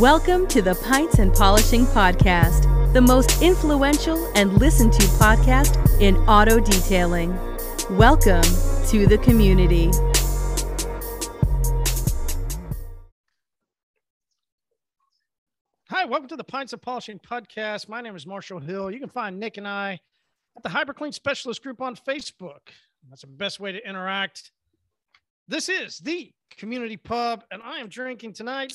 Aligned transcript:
Welcome 0.00 0.46
to 0.46 0.62
the 0.62 0.76
Pints 0.76 1.18
and 1.18 1.30
Polishing 1.30 1.84
Podcast, 1.84 2.94
the 2.94 3.02
most 3.02 3.42
influential 3.42 4.32
and 4.34 4.50
listened 4.54 4.94
to 4.94 5.02
podcast 5.02 5.76
in 6.00 6.16
auto 6.26 6.58
detailing. 6.58 7.36
Welcome 7.98 8.40
to 8.88 9.06
the 9.06 9.18
community. 9.22 9.90
Hi, 15.90 16.06
welcome 16.06 16.28
to 16.28 16.36
the 16.36 16.44
Pints 16.44 16.72
and 16.72 16.80
Polishing 16.80 17.18
Podcast. 17.18 17.86
My 17.86 18.00
name 18.00 18.16
is 18.16 18.26
Marshall 18.26 18.60
Hill. 18.60 18.90
You 18.90 19.00
can 19.00 19.10
find 19.10 19.38
Nick 19.38 19.58
and 19.58 19.68
I 19.68 20.00
at 20.56 20.62
the 20.62 20.70
HyperClean 20.70 21.12
Specialist 21.12 21.62
Group 21.62 21.82
on 21.82 21.94
Facebook. 21.94 22.70
That's 23.10 23.20
the 23.20 23.26
best 23.26 23.60
way 23.60 23.72
to 23.72 23.86
interact. 23.86 24.52
This 25.46 25.68
is 25.68 25.98
the 25.98 26.32
community 26.56 26.96
pub, 26.96 27.44
and 27.50 27.60
I 27.62 27.80
am 27.80 27.88
drinking 27.88 28.32
tonight. 28.32 28.72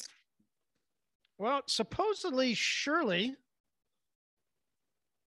Well, 1.38 1.62
supposedly 1.68 2.54
Shirley, 2.54 3.36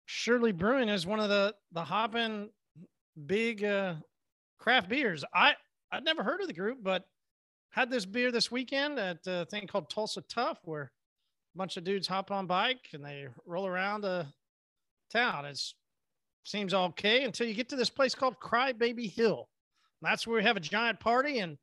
Shirley 0.04 0.52
Brewing 0.52 0.88
is 0.88 1.06
one 1.06 1.20
of 1.20 1.28
the 1.28 1.54
the 1.72 1.82
hopping 1.82 2.50
big 3.26 3.64
uh, 3.64 3.94
craft 4.58 4.88
beers. 4.88 5.24
I 5.34 5.54
I'd 5.90 6.04
never 6.04 6.22
heard 6.22 6.40
of 6.40 6.46
the 6.46 6.54
group, 6.54 6.78
but 6.82 7.04
had 7.70 7.90
this 7.90 8.06
beer 8.06 8.30
this 8.30 8.50
weekend 8.50 8.98
at 8.98 9.18
a 9.26 9.46
thing 9.46 9.66
called 9.66 9.90
Tulsa 9.90 10.22
Tough, 10.22 10.58
where 10.64 10.92
a 11.54 11.58
bunch 11.58 11.76
of 11.76 11.84
dudes 11.84 12.06
hop 12.06 12.30
on 12.30 12.46
bike 12.46 12.88
and 12.92 13.04
they 13.04 13.26
roll 13.44 13.66
around 13.66 14.02
the 14.02 14.26
town. 15.10 15.44
It 15.44 15.60
seems 16.44 16.72
okay 16.72 17.24
until 17.24 17.46
you 17.46 17.54
get 17.54 17.68
to 17.70 17.76
this 17.76 17.90
place 17.90 18.14
called 18.14 18.38
Cry 18.38 18.72
Baby 18.72 19.08
Hill. 19.08 19.48
That's 20.02 20.26
where 20.26 20.36
we 20.36 20.44
have 20.44 20.56
a 20.56 20.60
giant 20.60 21.00
party 21.00 21.40
and 21.40 21.58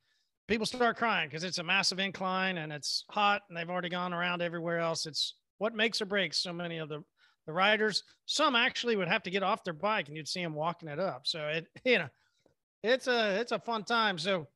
people 0.48 0.66
start 0.66 0.98
crying 0.98 1.30
because 1.30 1.44
it's 1.44 1.58
a 1.58 1.64
massive 1.64 2.00
incline 2.00 2.58
and 2.58 2.72
it's 2.72 3.06
hot 3.10 3.44
and 3.48 3.58
they've 3.58 3.70
already 3.70 3.90
gone 3.90 4.14
around 4.14 4.42
everywhere 4.42 4.80
else. 4.80 5.06
It's 5.06 5.36
what 5.58 5.76
makes 5.76 6.02
or 6.02 6.06
breaks 6.06 6.42
so 6.42 6.52
many 6.52 6.78
of 6.78 6.90
the, 6.90 7.04
the 7.48 7.54
riders. 7.54 8.04
Some 8.26 8.56
actually 8.56 8.96
would 8.96 9.08
have 9.08 9.24
to 9.24 9.32
get 9.32 9.44
off 9.44 9.64
their 9.64 9.74
bike 9.74 10.08
and 10.08 10.18
you'd 10.18 10.28
see 10.28 10.44
them 10.44 10.54
walking 10.54 10.90
it 10.90 11.00
up. 11.00 11.22
So 11.26 11.48
it, 11.48 11.68
you 11.86 12.00
know, 12.00 12.10
it's 12.84 13.08
a, 13.08 13.40
it's 13.40 13.52
a 13.52 13.60
fun 13.60 13.84
time. 13.84 14.18
So 14.18 14.48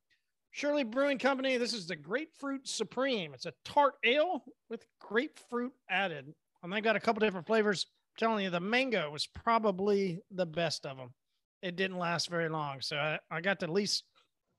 Shirley 0.52 0.84
Brewing 0.84 1.20
Company, 1.20 1.58
this 1.58 1.74
is 1.74 1.88
the 1.88 1.96
Grapefruit 1.96 2.68
Supreme. 2.68 3.34
It's 3.34 3.46
a 3.46 3.54
tart 3.64 3.94
ale 4.04 4.44
with 4.70 4.86
grapefruit 5.00 5.74
added. 5.90 6.34
And 6.64 6.74
they've 6.74 6.84
got 6.84 6.96
a 6.96 7.00
couple 7.00 7.20
different 7.20 7.48
flavors 7.48 7.86
telling 8.18 8.44
you, 8.44 8.50
the 8.50 8.60
mango 8.60 9.12
was 9.12 9.28
probably 9.28 10.20
the 10.32 10.46
best 10.46 10.86
of 10.86 10.98
them. 10.98 11.14
It 11.62 11.76
didn't 11.76 12.00
last 12.00 12.30
very 12.30 12.50
long. 12.50 12.82
So 12.82 12.98
I, 12.98 13.20
I 13.30 13.42
got 13.42 13.60
to 13.60 13.66
at 13.68 13.72
least 13.72 14.04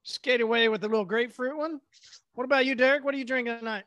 skate 0.02 0.41
away 0.41 0.68
with 0.68 0.80
the 0.80 0.88
little 0.88 1.04
grapefruit 1.04 1.56
one. 1.56 1.80
What 2.34 2.44
about 2.44 2.66
you, 2.66 2.74
Derek? 2.74 3.04
What 3.04 3.14
are 3.14 3.18
you 3.18 3.24
drinking 3.24 3.58
tonight? 3.58 3.84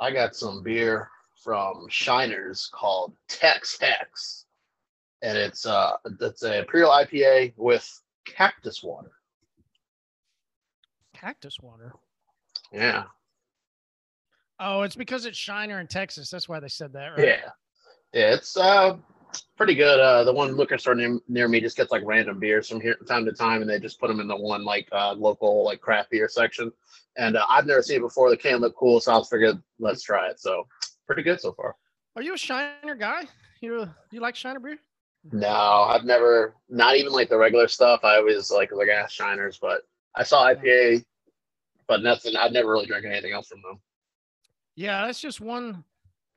I 0.00 0.10
got 0.10 0.34
some 0.34 0.62
beer 0.62 1.10
from 1.42 1.86
Shiners 1.88 2.70
called 2.70 3.14
Tex 3.28 3.78
Hex. 3.80 4.46
And 5.22 5.38
it's 5.38 5.64
uh 5.66 5.92
it's 6.20 6.42
a 6.42 6.58
Imperial 6.58 6.90
IPA 6.90 7.54
with 7.56 7.88
cactus 8.26 8.82
water. 8.82 9.12
Cactus 11.14 11.58
water. 11.60 11.94
Yeah. 12.72 13.04
Oh, 14.58 14.82
it's 14.82 14.96
because 14.96 15.26
it's 15.26 15.38
Shiner 15.38 15.80
in 15.80 15.86
Texas. 15.86 16.30
That's 16.30 16.48
why 16.48 16.60
they 16.60 16.68
said 16.68 16.92
that, 16.94 17.08
right? 17.08 17.26
Yeah. 17.26 17.50
Yeah, 18.12 18.34
it's 18.34 18.56
uh 18.56 18.96
pretty 19.56 19.74
good. 19.74 19.98
Uh, 19.98 20.24
the 20.24 20.32
one 20.32 20.56
liquor 20.56 20.78
store 20.78 20.94
near, 20.94 21.18
near 21.28 21.48
me 21.48 21.60
just 21.60 21.76
gets 21.76 21.90
like 21.90 22.02
random 22.04 22.38
beers 22.38 22.68
from 22.68 22.80
here 22.80 22.96
from 22.96 23.06
time 23.06 23.24
to 23.24 23.32
time, 23.32 23.60
and 23.60 23.70
they 23.70 23.78
just 23.78 23.98
put 23.98 24.08
them 24.08 24.20
in 24.20 24.28
the 24.28 24.36
one 24.36 24.64
like 24.64 24.88
uh, 24.92 25.12
local 25.12 25.64
like 25.64 25.80
craft 25.80 26.10
beer 26.10 26.28
section. 26.28 26.72
And 27.16 27.36
uh, 27.36 27.44
I've 27.48 27.66
never 27.66 27.82
seen 27.82 27.98
it 27.98 28.02
before. 28.02 28.30
The 28.30 28.36
can 28.36 28.58
looked 28.58 28.76
cool, 28.76 29.00
so 29.00 29.12
I 29.12 29.18
was 29.18 29.28
figured 29.28 29.60
let's 29.78 30.02
try 30.02 30.28
it. 30.28 30.40
So 30.40 30.66
pretty 31.06 31.22
good 31.22 31.40
so 31.40 31.52
far. 31.52 31.76
Are 32.16 32.22
you 32.22 32.34
a 32.34 32.38
Shiner 32.38 32.94
guy? 32.94 33.24
You 33.60 33.88
you 34.10 34.20
like 34.20 34.36
Shiner 34.36 34.60
beer? 34.60 34.78
No, 35.32 35.48
I've 35.48 36.04
never. 36.04 36.54
Not 36.68 36.96
even 36.96 37.12
like 37.12 37.28
the 37.28 37.38
regular 37.38 37.68
stuff. 37.68 38.00
I 38.04 38.16
always 38.16 38.50
like 38.50 38.70
like 38.72 38.88
ass 38.88 39.12
Shiners, 39.12 39.58
but 39.60 39.82
I 40.14 40.22
saw 40.22 40.46
IPA, 40.46 41.04
but 41.88 42.02
nothing. 42.02 42.36
I've 42.36 42.52
never 42.52 42.70
really 42.70 42.86
drank 42.86 43.06
anything 43.06 43.32
else 43.32 43.48
from 43.48 43.62
them. 43.62 43.80
Yeah, 44.76 45.06
that's 45.06 45.20
just 45.20 45.40
one 45.40 45.84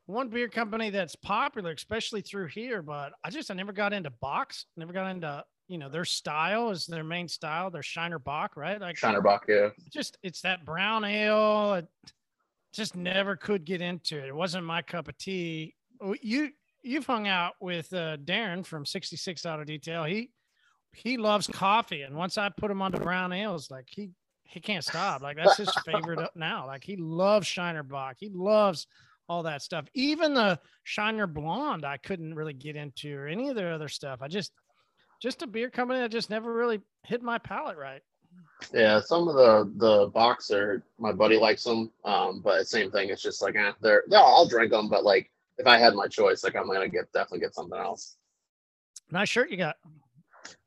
one 0.09 0.27
beer 0.27 0.49
company 0.49 0.89
that's 0.89 1.15
popular, 1.15 1.71
especially 1.71 2.21
through 2.21 2.47
here. 2.47 2.81
But 2.81 3.13
I 3.23 3.29
just 3.29 3.51
I 3.51 3.53
never 3.53 3.71
got 3.71 3.93
into 3.93 4.11
Bocks. 4.21 4.65
Never 4.75 4.91
got 4.91 5.09
into 5.09 5.43
you 5.67 5.77
know 5.77 5.87
their 5.87 6.05
style 6.05 6.71
is 6.71 6.85
their 6.87 7.03
main 7.03 7.27
style. 7.27 7.69
Their 7.69 7.83
Shiner 7.83 8.19
Bock, 8.19 8.57
right? 8.57 8.81
Like 8.81 8.97
Shiner 8.97 9.21
Bock, 9.21 9.45
yeah. 9.47 9.69
Just 9.91 10.17
it's 10.23 10.41
that 10.41 10.65
brown 10.65 11.05
ale. 11.05 11.75
It 11.75 11.87
just 12.73 12.95
never 12.95 13.35
could 13.35 13.65
get 13.65 13.81
into 13.81 14.17
it. 14.17 14.27
It 14.27 14.35
wasn't 14.35 14.65
my 14.65 14.81
cup 14.81 15.07
of 15.07 15.17
tea. 15.17 15.75
You 16.21 16.49
you've 16.81 17.05
hung 17.05 17.27
out 17.27 17.53
with 17.61 17.93
uh, 17.93 18.17
Darren 18.17 18.65
from 18.65 18.85
66 18.85 19.45
Auto 19.45 19.63
Detail. 19.63 20.05
He 20.05 20.31
he 20.91 21.17
loves 21.17 21.45
coffee, 21.45 22.01
and 22.01 22.15
once 22.15 22.37
I 22.37 22.49
put 22.49 22.71
him 22.71 22.81
onto 22.81 22.97
brown 22.97 23.31
ales, 23.31 23.69
like 23.69 23.85
he 23.87 24.09
he 24.41 24.59
can't 24.59 24.83
stop. 24.83 25.21
Like 25.21 25.37
that's 25.37 25.57
his 25.57 25.71
favorite 25.85 26.31
now. 26.35 26.65
Like 26.65 26.83
he 26.83 26.95
loves 26.95 27.45
Shiner 27.45 27.83
Bock. 27.83 28.15
He 28.17 28.29
loves 28.29 28.87
all 29.29 29.43
that 29.43 29.61
stuff. 29.61 29.85
Even 29.93 30.33
the 30.33 30.59
Shiner 30.83 31.27
Blonde, 31.27 31.85
I 31.85 31.97
couldn't 31.97 32.33
really 32.33 32.53
get 32.53 32.75
into, 32.75 33.15
or 33.15 33.27
any 33.27 33.49
of 33.49 33.55
their 33.55 33.71
other 33.71 33.87
stuff. 33.87 34.19
I 34.21 34.27
just, 34.27 34.51
just 35.21 35.43
a 35.43 35.47
beer 35.47 35.69
company 35.69 35.99
that 35.99 36.11
just 36.11 36.29
never 36.29 36.53
really 36.53 36.81
hit 37.05 37.21
my 37.21 37.37
palate 37.37 37.77
right. 37.77 38.01
Yeah, 38.73 38.99
some 38.99 39.27
of 39.27 39.35
the 39.35 39.71
the 39.77 40.07
boxer, 40.07 40.83
my 40.97 41.11
buddy 41.11 41.37
likes 41.37 41.63
them, 41.63 41.91
um, 42.03 42.41
but 42.43 42.67
same 42.67 42.91
thing. 42.91 43.09
It's 43.09 43.21
just 43.21 43.41
like 43.41 43.55
eh, 43.55 43.71
they're 43.81 44.03
yeah, 44.07 44.19
I'll 44.19 44.47
drink 44.47 44.71
them, 44.71 44.89
but 44.89 45.03
like 45.03 45.31
if 45.57 45.65
I 45.65 45.77
had 45.77 45.93
my 45.93 46.07
choice, 46.07 46.43
like 46.43 46.55
I'm 46.55 46.67
gonna 46.67 46.89
get 46.89 47.11
definitely 47.11 47.39
get 47.39 47.55
something 47.55 47.79
else. 47.79 48.17
Nice 49.11 49.29
shirt 49.29 49.49
you 49.49 49.57
got. 49.57 49.77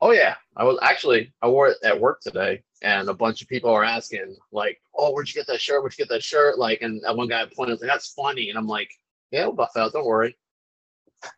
Oh 0.01 0.13
yeah, 0.13 0.37
I 0.57 0.65
was 0.65 0.79
actually 0.83 1.33
I 1.43 1.49
wore 1.49 1.69
it 1.69 1.79
at 1.85 1.99
work 1.99 2.21
today, 2.21 2.63
and 2.83 3.09
a 3.09 3.15
bunch 3.15 3.43
of 3.43 3.49
people 3.49 3.71
are 3.71 3.85
asking 3.85 4.37
like, 4.51 4.81
"Oh, 4.95 5.13
where'd 5.13 5.29
you 5.29 5.35
get 5.35 5.47
that 5.49 5.61
shirt? 5.61 5.83
Where'd 5.83 5.97
you 5.97 6.05
get 6.05 6.11
that 6.11 6.23
shirt?" 6.23 6.59
Like, 6.59 6.83
and 6.83 7.03
one 7.17 7.29
guy 7.29 7.45
pointed 7.55 7.81
like, 7.81 7.89
"That's 7.89 8.13
funny," 8.13 8.49
and 8.51 8.59
I'm 8.59 8.67
like, 8.67 8.91
"Yeah, 9.31 9.45
we'll 9.47 9.55
buff 9.55 9.77
out. 9.77 9.93
Don't 9.93 10.07
worry." 10.07 10.37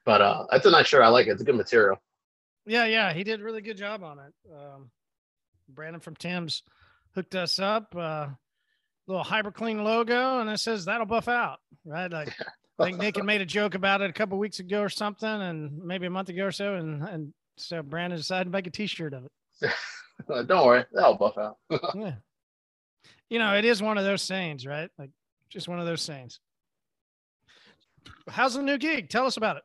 But 0.05 0.21
uh, 0.21 0.47
that's 0.51 0.67
a 0.67 0.71
nice 0.71 0.87
shirt. 0.87 1.03
I 1.03 1.09
like 1.09 1.27
it. 1.27 1.31
It's 1.31 1.43
a 1.43 1.45
good 1.45 1.57
material. 1.57 2.01
Yeah, 2.67 2.87
yeah, 2.87 3.13
he 3.13 3.25
did 3.25 3.41
a 3.41 3.45
really 3.45 3.61
good 3.61 3.77
job 3.77 4.03
on 4.03 4.19
it. 4.19 4.33
Um, 4.51 4.91
Brandon 5.69 6.01
from 6.01 6.17
Tim's 6.17 6.63
hooked 7.15 7.35
us 7.35 7.59
up. 7.59 7.95
Uh, 7.97 8.29
little 9.07 9.25
HyperClean 9.25 9.83
logo, 9.83 10.41
and 10.41 10.49
it 10.49 10.59
says 10.59 10.87
that'll 10.87 11.07
buff 11.07 11.29
out, 11.29 11.59
right? 11.85 12.11
Like. 12.11 12.35
I 12.79 12.87
think 12.87 12.99
Nick 12.99 13.17
had 13.17 13.25
made 13.27 13.41
a 13.41 13.47
joke 13.47 13.75
about 13.75 14.01
it 14.01 14.11
a 14.11 14.13
couple 14.13 14.37
weeks 14.39 14.59
ago 14.59 14.81
or 14.81 14.89
something, 14.89 15.29
and 15.29 15.79
maybe 15.85 16.07
a 16.07 16.11
month 16.11 16.29
ago 16.29 16.47
or 16.47 16.53
so, 16.53 16.75
and 16.75 17.03
and 17.05 17.33
so 17.57 17.83
Brandon 17.83 18.19
decided 18.19 18.45
to 18.45 18.51
make 18.51 18.67
a 18.67 18.71
T-shirt 18.71 19.15
of 19.15 19.25
it. 19.25 19.73
Don't 20.49 20.67
worry, 20.67 20.85
that'll 20.93 21.17
buff 21.17 21.39
out. 21.39 21.57
yeah, 21.95 22.15
you 23.29 23.39
know, 23.39 23.55
it 23.55 23.65
is 23.65 23.83
one 23.83 23.99
of 23.99 24.05
those 24.05 24.23
sayings, 24.23 24.67
right? 24.67 24.91
Like 24.99 25.11
just 25.49 25.69
one 25.69 25.81
of 25.81 25.87
those 25.87 26.03
sayings. 26.03 26.41
How's 28.29 28.55
the 28.55 28.63
new 28.63 28.79
gig? 28.79 29.09
Tell 29.09 29.27
us 29.27 29.37
about 29.37 29.57
it. 29.57 29.63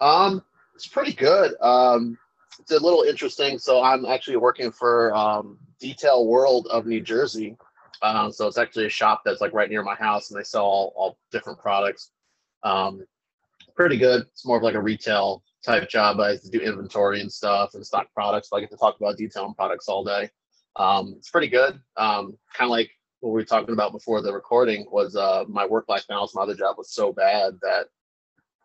Um, 0.00 0.42
it's 0.74 0.86
pretty 0.86 1.12
good. 1.12 1.54
Um, 1.60 2.18
it's 2.58 2.70
a 2.72 2.78
little 2.78 3.02
interesting. 3.02 3.58
So 3.58 3.82
I'm 3.82 4.04
actually 4.04 4.36
working 4.36 4.72
for 4.72 5.14
um, 5.14 5.58
Detail 5.80 6.26
World 6.26 6.68
of 6.70 6.86
New 6.86 7.00
Jersey. 7.00 7.56
Um, 8.02 8.32
so 8.32 8.48
it's 8.48 8.58
actually 8.58 8.86
a 8.86 8.90
shop 8.90 9.22
that's 9.24 9.40
like 9.40 9.52
right 9.52 9.70
near 9.70 9.82
my 9.82 9.94
house, 9.94 10.30
and 10.30 10.38
they 10.38 10.44
sell 10.44 10.64
all, 10.64 10.92
all 10.96 11.18
different 11.30 11.58
products. 11.60 12.10
Um, 12.64 13.04
pretty 13.76 13.96
good. 13.96 14.22
It's 14.22 14.44
more 14.44 14.56
of 14.56 14.62
like 14.62 14.74
a 14.74 14.80
retail 14.80 15.42
type 15.64 15.88
job. 15.88 16.20
I 16.20 16.36
do 16.50 16.60
inventory 16.60 17.20
and 17.20 17.32
stuff 17.32 17.74
and 17.74 17.86
stock 17.86 18.08
products. 18.14 18.50
So 18.50 18.56
I 18.56 18.60
get 18.60 18.70
to 18.70 18.76
talk 18.76 18.96
about 18.98 19.16
detailing 19.16 19.54
products 19.54 19.88
all 19.88 20.04
day. 20.04 20.28
Um, 20.76 21.14
it's 21.18 21.30
pretty 21.30 21.48
good. 21.48 21.80
Um, 21.96 22.36
kind 22.54 22.68
of 22.68 22.70
like 22.70 22.90
what 23.20 23.30
we 23.30 23.40
were 23.40 23.44
talking 23.44 23.72
about 23.72 23.92
before 23.92 24.20
the 24.20 24.32
recording 24.32 24.86
was 24.90 25.16
uh, 25.16 25.44
my 25.48 25.66
work 25.66 25.84
life 25.88 26.06
balance. 26.08 26.34
My 26.34 26.42
other 26.42 26.54
job 26.54 26.76
was 26.78 26.92
so 26.92 27.12
bad 27.12 27.54
that 27.62 27.86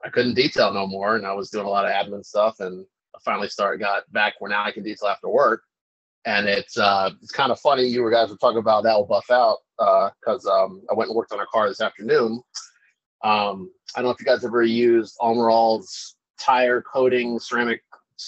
I 0.03 0.09
couldn't 0.09 0.35
detail 0.35 0.73
no 0.73 0.87
more, 0.87 1.15
and 1.15 1.25
I 1.25 1.33
was 1.33 1.49
doing 1.49 1.65
a 1.65 1.69
lot 1.69 1.85
of 1.85 1.91
admin 1.91 2.25
stuff. 2.25 2.59
And 2.59 2.85
I 3.15 3.19
finally 3.23 3.49
started 3.49 3.79
got 3.79 4.11
back 4.11 4.35
where 4.39 4.49
now 4.49 4.63
I 4.63 4.71
can 4.71 4.83
detail 4.83 5.09
after 5.09 5.29
work. 5.29 5.63
And 6.25 6.47
it's 6.47 6.77
uh, 6.77 7.11
it's 7.21 7.31
kind 7.31 7.51
of 7.51 7.59
funny. 7.59 7.83
You 7.83 8.09
guys 8.11 8.29
were 8.29 8.37
talking 8.37 8.57
about 8.57 8.83
that 8.83 8.95
will 8.95 9.05
buff 9.05 9.29
out 9.31 9.59
because 9.77 10.45
uh, 10.45 10.65
um, 10.65 10.81
I 10.89 10.93
went 10.93 11.09
and 11.09 11.15
worked 11.15 11.31
on 11.31 11.39
a 11.39 11.45
car 11.45 11.69
this 11.69 11.81
afternoon. 11.81 12.41
Um, 13.23 13.71
I 13.95 14.01
don't 14.01 14.05
know 14.05 14.11
if 14.11 14.19
you 14.19 14.25
guys 14.25 14.43
ever 14.43 14.63
used 14.63 15.15
Armor 15.21 15.49
All's 15.49 16.16
tire 16.39 16.81
coating 16.81 17.39
ceramic 17.39 17.83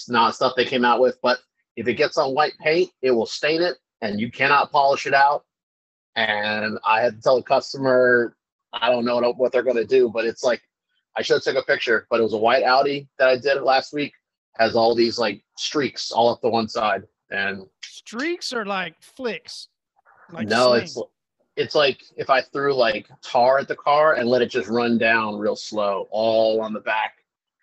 not 0.08 0.34
stuff 0.34 0.52
they 0.56 0.64
came 0.64 0.84
out 0.84 1.00
with 1.00 1.18
but 1.22 1.40
if 1.76 1.88
it 1.88 1.94
gets 1.94 2.16
on 2.16 2.34
white 2.34 2.52
paint 2.60 2.90
it 3.02 3.10
will 3.10 3.26
stain 3.26 3.62
it 3.62 3.76
and 4.02 4.20
you 4.20 4.30
cannot 4.30 4.70
polish 4.70 5.06
it 5.06 5.14
out 5.14 5.44
and 6.16 6.78
i 6.84 7.00
had 7.00 7.16
to 7.16 7.22
tell 7.22 7.36
the 7.36 7.42
customer 7.42 8.36
i 8.72 8.88
don't 8.90 9.04
know 9.04 9.20
what 9.36 9.52
they're 9.52 9.62
going 9.62 9.76
to 9.76 9.84
do 9.84 10.08
but 10.08 10.24
it's 10.24 10.44
like 10.44 10.60
i 11.16 11.22
should 11.22 11.34
have 11.34 11.42
took 11.42 11.56
a 11.56 11.66
picture 11.66 12.06
but 12.10 12.20
it 12.20 12.22
was 12.22 12.34
a 12.34 12.38
white 12.38 12.64
audi 12.64 13.08
that 13.18 13.28
i 13.28 13.36
did 13.36 13.62
last 13.62 13.92
week 13.92 14.12
has 14.56 14.74
all 14.74 14.94
these 14.94 15.18
like 15.18 15.42
streaks 15.56 16.10
all 16.10 16.28
up 16.28 16.40
the 16.40 16.48
one 16.48 16.68
side 16.68 17.02
and 17.30 17.64
streaks 17.82 18.52
are 18.52 18.66
like 18.66 18.94
flicks 19.00 19.68
like 20.32 20.46
no 20.46 20.74
it's 20.74 20.98
it's 21.60 21.74
like 21.74 22.02
if 22.16 22.30
I 22.30 22.40
threw 22.40 22.74
like 22.74 23.08
tar 23.22 23.58
at 23.58 23.68
the 23.68 23.76
car 23.76 24.14
and 24.14 24.28
let 24.28 24.42
it 24.42 24.50
just 24.50 24.68
run 24.68 24.96
down 24.96 25.38
real 25.38 25.56
slow, 25.56 26.08
all 26.10 26.60
on 26.62 26.72
the 26.72 26.80
back. 26.80 27.18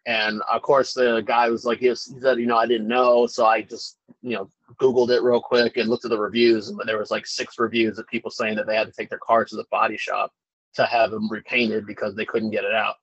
And 0.07 0.41
of 0.49 0.61
course, 0.61 0.93
the 0.93 1.21
guy 1.25 1.49
was 1.49 1.65
like, 1.65 1.79
he, 1.79 1.89
was, 1.89 2.05
he 2.05 2.19
said, 2.21 2.39
you 2.39 2.45
know, 2.45 2.55
I 2.55 2.65
didn't 2.65 2.87
know, 2.87 3.27
so 3.27 3.45
I 3.45 3.61
just, 3.61 3.97
you 4.21 4.35
know, 4.35 4.49
Googled 4.79 5.09
it 5.09 5.21
real 5.21 5.41
quick 5.41 5.75
and 5.75 5.89
looked 5.89 6.05
at 6.05 6.11
the 6.11 6.17
reviews, 6.19 6.69
and 6.69 6.79
there 6.85 6.97
was 6.97 7.11
like 7.11 7.27
six 7.27 7.59
reviews 7.59 7.99
of 7.99 8.07
people 8.07 8.31
saying 8.31 8.55
that 8.55 8.67
they 8.67 8.75
had 8.75 8.87
to 8.87 8.93
take 8.93 9.09
their 9.09 9.19
cars 9.19 9.49
to 9.49 9.57
the 9.57 9.65
body 9.69 9.97
shop 9.97 10.31
to 10.75 10.85
have 10.85 11.11
them 11.11 11.29
repainted 11.29 11.85
because 11.85 12.15
they 12.15 12.25
couldn't 12.25 12.51
get 12.51 12.63
it 12.63 12.73
out. 12.73 12.95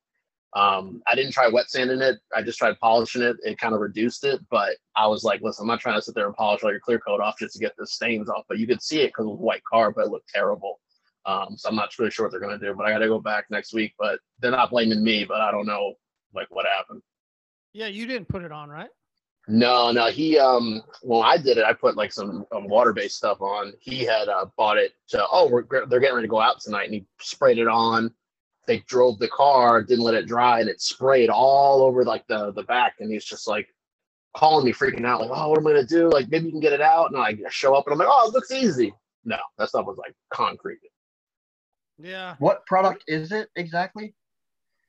Um, 0.54 1.02
I 1.06 1.14
didn't 1.14 1.32
try 1.32 1.46
wet 1.48 1.68
sanding 1.68 2.00
it. 2.00 2.16
I 2.34 2.40
just 2.40 2.56
tried 2.56 2.78
polishing 2.80 3.22
it. 3.22 3.36
It 3.42 3.58
kind 3.58 3.74
of 3.74 3.80
reduced 3.80 4.24
it, 4.24 4.40
but 4.48 4.76
I 4.96 5.06
was 5.06 5.24
like, 5.24 5.42
listen, 5.42 5.64
I'm 5.64 5.68
not 5.68 5.80
trying 5.80 5.96
to 5.96 6.02
sit 6.02 6.14
there 6.14 6.26
and 6.26 6.34
polish 6.34 6.62
all 6.62 6.70
your 6.70 6.80
clear 6.80 7.00
coat 7.00 7.20
off 7.20 7.38
just 7.38 7.52
to 7.54 7.58
get 7.58 7.76
the 7.76 7.86
stains 7.86 8.30
off. 8.30 8.44
But 8.48 8.58
you 8.58 8.66
could 8.66 8.80
see 8.80 9.00
it 9.00 9.08
because 9.08 9.26
it 9.26 9.30
was 9.30 9.40
a 9.40 9.42
white 9.42 9.64
car, 9.64 9.90
but 9.90 10.06
it 10.06 10.10
looked 10.10 10.30
terrible. 10.32 10.80
Um, 11.26 11.56
so 11.58 11.68
I'm 11.68 11.74
not 11.74 11.98
really 11.98 12.10
sure 12.10 12.24
what 12.24 12.30
they're 12.30 12.40
gonna 12.40 12.58
do. 12.58 12.72
But 12.74 12.86
I 12.86 12.92
got 12.92 12.98
to 12.98 13.08
go 13.08 13.18
back 13.18 13.46
next 13.50 13.74
week. 13.74 13.94
But 13.98 14.20
they're 14.38 14.50
not 14.50 14.70
blaming 14.70 15.02
me. 15.02 15.24
But 15.24 15.42
I 15.42 15.50
don't 15.50 15.66
know 15.66 15.94
like 16.34 16.48
what 16.50 16.66
happened. 16.66 17.02
Yeah, 17.72 17.86
you 17.86 18.06
didn't 18.06 18.28
put 18.28 18.42
it 18.42 18.52
on, 18.52 18.68
right? 18.68 18.90
No, 19.46 19.90
no. 19.92 20.06
He 20.06 20.38
um 20.38 20.82
when 21.02 21.22
I 21.24 21.36
did 21.36 21.58
it, 21.58 21.64
I 21.64 21.72
put 21.72 21.96
like 21.96 22.12
some 22.12 22.46
um, 22.54 22.68
water-based 22.68 23.16
stuff 23.16 23.40
on. 23.40 23.72
He 23.80 24.04
had 24.04 24.28
uh, 24.28 24.46
bought 24.56 24.78
it 24.78 24.92
to 25.08 25.26
oh 25.30 25.48
we're 25.48 25.64
they're 25.86 26.00
getting 26.00 26.16
ready 26.16 26.26
to 26.26 26.30
go 26.30 26.40
out 26.40 26.60
tonight, 26.60 26.84
and 26.84 26.94
he 26.94 27.06
sprayed 27.20 27.58
it 27.58 27.68
on 27.68 28.12
they 28.66 28.78
drove 28.80 29.18
the 29.18 29.28
car, 29.28 29.82
didn't 29.82 30.04
let 30.04 30.14
it 30.14 30.26
dry, 30.26 30.60
and 30.60 30.68
it 30.68 30.80
sprayed 30.80 31.30
all 31.30 31.82
over 31.82 32.04
like 32.04 32.26
the 32.26 32.52
the 32.52 32.62
back. 32.62 32.94
And 33.00 33.10
he's 33.10 33.24
just 33.24 33.46
like 33.46 33.68
calling 34.36 34.64
me, 34.64 34.72
freaking 34.72 35.04
out, 35.04 35.20
like, 35.20 35.30
"Oh, 35.32 35.50
what 35.50 35.58
am 35.58 35.66
I 35.66 35.70
gonna 35.70 35.86
do? 35.86 36.10
Like, 36.10 36.28
maybe 36.28 36.46
you 36.46 36.50
can 36.50 36.60
get 36.60 36.72
it 36.72 36.80
out." 36.80 37.10
And 37.10 37.20
I 37.20 37.36
show 37.50 37.74
up, 37.74 37.86
and 37.86 37.92
I'm 37.92 37.98
like, 37.98 38.08
"Oh, 38.10 38.28
it 38.28 38.34
looks 38.34 38.50
easy." 38.50 38.92
No, 39.24 39.38
that 39.58 39.68
stuff 39.68 39.86
was 39.86 39.98
like 39.98 40.14
concrete. 40.30 40.78
Yeah. 41.98 42.36
What 42.38 42.66
product 42.66 43.04
is 43.06 43.32
it 43.32 43.48
exactly? 43.56 44.14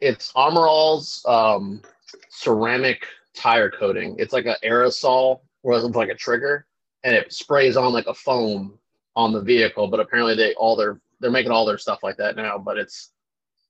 It's 0.02 0.32
Armor 0.36 0.68
All's 0.68 1.24
um, 1.28 1.82
ceramic 2.30 3.06
tire 3.36 3.70
coating. 3.70 4.16
It's 4.20 4.34
like 4.34 4.46
an 4.46 4.56
aerosol, 4.64 5.42
where 5.62 5.78
it's 5.78 5.96
like 5.96 6.10
a 6.10 6.16
trigger, 6.16 6.66
and 7.04 7.16
it 7.16 7.32
sprays 7.34 7.78
on 7.78 7.94
like 7.94 8.08
a 8.08 8.14
foam 8.14 8.78
on 9.16 9.32
the 9.32 9.42
vehicle. 9.42 9.88
But 9.88 10.00
apparently, 10.00 10.36
they 10.36 10.54
all 10.56 10.76
their 10.76 11.00
they're 11.20 11.32
making 11.32 11.52
all 11.52 11.66
their 11.66 11.78
stuff 11.78 12.00
like 12.04 12.18
that 12.18 12.36
now. 12.36 12.58
But 12.58 12.78
it's 12.78 13.12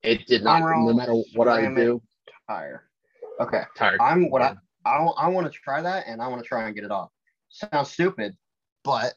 it 0.04 0.26
did 0.28 0.44
not. 0.44 0.62
no 0.62 0.94
matter 0.94 1.14
what 1.34 1.48
I 1.48 1.74
do. 1.74 2.02
Tire. 2.48 2.84
Okay. 3.40 3.64
Tire. 3.76 4.02
I'm 4.02 4.30
what 4.30 4.42
I 4.42 4.56
I, 4.86 4.98
I 4.98 5.28
want 5.28 5.52
to 5.52 5.60
try 5.60 5.82
that 5.82 6.06
and 6.08 6.22
I 6.22 6.28
want 6.28 6.42
to 6.42 6.48
try 6.48 6.66
and 6.66 6.76
get 6.76 6.84
it 6.84 6.92
off. 6.92 7.10
Sounds 7.50 7.92
stupid, 7.92 8.36
but 8.84 9.14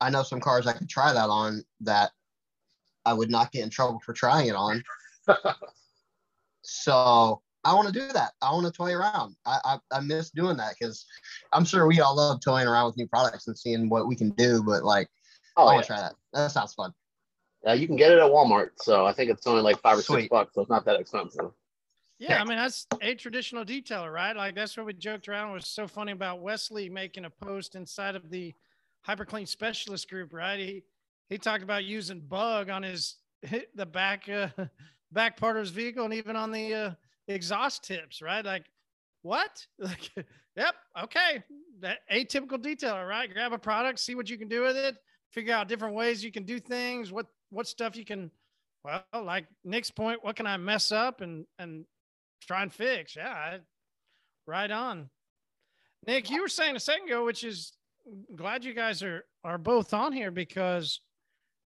I 0.00 0.10
know 0.10 0.22
some 0.22 0.40
cars 0.40 0.66
I 0.66 0.72
could 0.72 0.88
try 0.88 1.12
that 1.12 1.28
on 1.30 1.64
that 1.82 2.10
I 3.06 3.12
would 3.12 3.30
not 3.30 3.52
get 3.52 3.62
in 3.62 3.70
trouble 3.70 4.00
for 4.04 4.12
trying 4.12 4.48
it 4.48 4.56
on. 4.56 4.82
so 6.64 7.42
I 7.64 7.74
want 7.74 7.86
to 7.86 7.92
do 7.92 8.08
that. 8.12 8.32
I 8.42 8.52
want 8.52 8.66
to 8.66 8.72
toy 8.72 8.92
around. 8.92 9.36
I, 9.46 9.58
I, 9.64 9.78
I 9.92 10.00
miss 10.00 10.30
doing 10.30 10.56
that 10.58 10.74
because 10.78 11.06
I'm 11.52 11.64
sure 11.64 11.86
we 11.86 12.00
all 12.00 12.16
love 12.16 12.40
toying 12.40 12.68
around 12.68 12.86
with 12.86 12.96
new 12.96 13.06
products 13.06 13.46
and 13.46 13.56
seeing 13.56 13.88
what 13.88 14.06
we 14.06 14.16
can 14.16 14.30
do. 14.30 14.62
But 14.62 14.84
like, 14.84 15.08
oh, 15.56 15.66
I 15.66 15.74
want 15.74 15.86
to 15.86 15.92
yeah. 15.92 15.98
try 15.98 16.08
that. 16.08 16.14
That 16.32 16.50
sounds 16.50 16.74
fun. 16.74 16.92
Uh, 17.66 17.72
you 17.72 17.86
can 17.86 17.96
get 17.96 18.12
it 18.12 18.18
at 18.18 18.30
Walmart, 18.30 18.70
so 18.76 19.06
I 19.06 19.12
think 19.12 19.30
it's 19.30 19.46
only 19.46 19.62
like 19.62 19.80
five 19.80 19.98
or 19.98 20.02
Sweet. 20.02 20.22
six 20.22 20.28
bucks, 20.28 20.54
so 20.54 20.60
it's 20.60 20.70
not 20.70 20.84
that 20.84 21.00
expensive. 21.00 21.50
Yeah, 22.18 22.40
I 22.40 22.44
mean 22.44 22.58
that's 22.58 22.86
a 23.00 23.14
traditional 23.14 23.64
detailer, 23.64 24.12
right? 24.12 24.36
Like 24.36 24.54
that's 24.54 24.76
what 24.76 24.86
we 24.86 24.92
joked 24.92 25.28
around. 25.28 25.50
It 25.50 25.54
was 25.54 25.66
so 25.66 25.88
funny 25.88 26.12
about 26.12 26.40
Wesley 26.40 26.88
making 26.88 27.24
a 27.24 27.30
post 27.30 27.74
inside 27.74 28.16
of 28.16 28.30
the 28.30 28.54
HyperClean 29.08 29.48
Specialist 29.48 30.08
group, 30.08 30.32
right? 30.32 30.58
He 30.58 30.84
he 31.28 31.38
talked 31.38 31.62
about 31.62 31.84
using 31.84 32.20
bug 32.20 32.68
on 32.68 32.82
his 32.82 33.16
the 33.74 33.86
back 33.86 34.28
uh, 34.28 34.48
back 35.14 35.36
part 35.36 35.56
of 35.56 35.60
his 35.60 35.70
vehicle 35.70 36.04
and 36.04 36.14
even 36.14 36.36
on 36.36 36.50
the 36.50 36.74
uh, 36.74 36.90
exhaust 37.28 37.84
tips, 37.84 38.20
right? 38.20 38.44
Like 38.44 38.66
what? 39.22 39.66
Like, 39.78 40.10
yep, 40.56 40.74
okay, 41.02 41.42
that 41.80 42.00
atypical 42.12 42.58
detailer, 42.58 43.08
right? 43.08 43.32
Grab 43.32 43.52
a 43.52 43.58
product, 43.58 43.98
see 43.98 44.14
what 44.14 44.30
you 44.30 44.38
can 44.38 44.48
do 44.48 44.62
with 44.62 44.76
it, 44.76 44.96
figure 45.32 45.54
out 45.54 45.68
different 45.68 45.94
ways 45.94 46.22
you 46.22 46.30
can 46.30 46.44
do 46.44 46.60
things, 46.60 47.10
what 47.10 47.26
what 47.50 47.66
stuff 47.66 47.96
you 47.96 48.04
can 48.04 48.30
well 48.84 49.02
like 49.24 49.46
nick's 49.64 49.90
point 49.90 50.22
what 50.22 50.36
can 50.36 50.46
i 50.46 50.56
mess 50.56 50.92
up 50.92 51.20
and 51.20 51.46
and 51.58 51.84
try 52.42 52.62
and 52.62 52.72
fix 52.72 53.16
yeah 53.16 53.30
I, 53.30 53.58
right 54.46 54.70
on 54.70 55.08
nick 56.06 56.30
you 56.30 56.42
were 56.42 56.48
saying 56.48 56.76
a 56.76 56.80
second 56.80 57.06
ago 57.06 57.24
which 57.24 57.44
is 57.44 57.72
glad 58.36 58.64
you 58.64 58.74
guys 58.74 59.02
are 59.02 59.24
are 59.42 59.58
both 59.58 59.94
on 59.94 60.12
here 60.12 60.30
because 60.30 61.00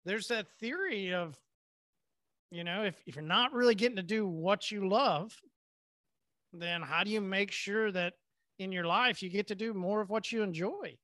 there's 0.05 0.27
that 0.27 0.47
theory 0.59 1.13
of 1.13 1.37
you 2.53 2.63
know 2.63 2.83
if, 2.83 2.95
if 3.05 3.15
you're 3.15 3.23
not 3.23 3.53
really 3.53 3.75
getting 3.75 3.95
to 3.95 4.03
do 4.03 4.27
what 4.27 4.71
you 4.71 4.87
love 4.87 5.35
then 6.53 6.81
how 6.81 7.03
do 7.03 7.09
you 7.09 7.21
make 7.21 7.51
sure 7.51 7.91
that 7.91 8.13
in 8.59 8.71
your 8.71 8.85
life 8.85 9.23
you 9.23 9.29
get 9.29 9.47
to 9.47 9.55
do 9.55 9.73
more 9.73 10.01
of 10.01 10.09
what 10.09 10.31
you 10.31 10.43
enjoy 10.43 10.95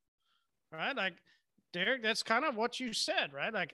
right 0.72 0.96
like 0.96 1.14
derek 1.74 2.04
that's 2.04 2.24
kind 2.24 2.46
of 2.46 2.56
what 2.56 2.80
you 2.80 2.94
said 2.94 3.34
right 3.34 3.54
like 3.54 3.74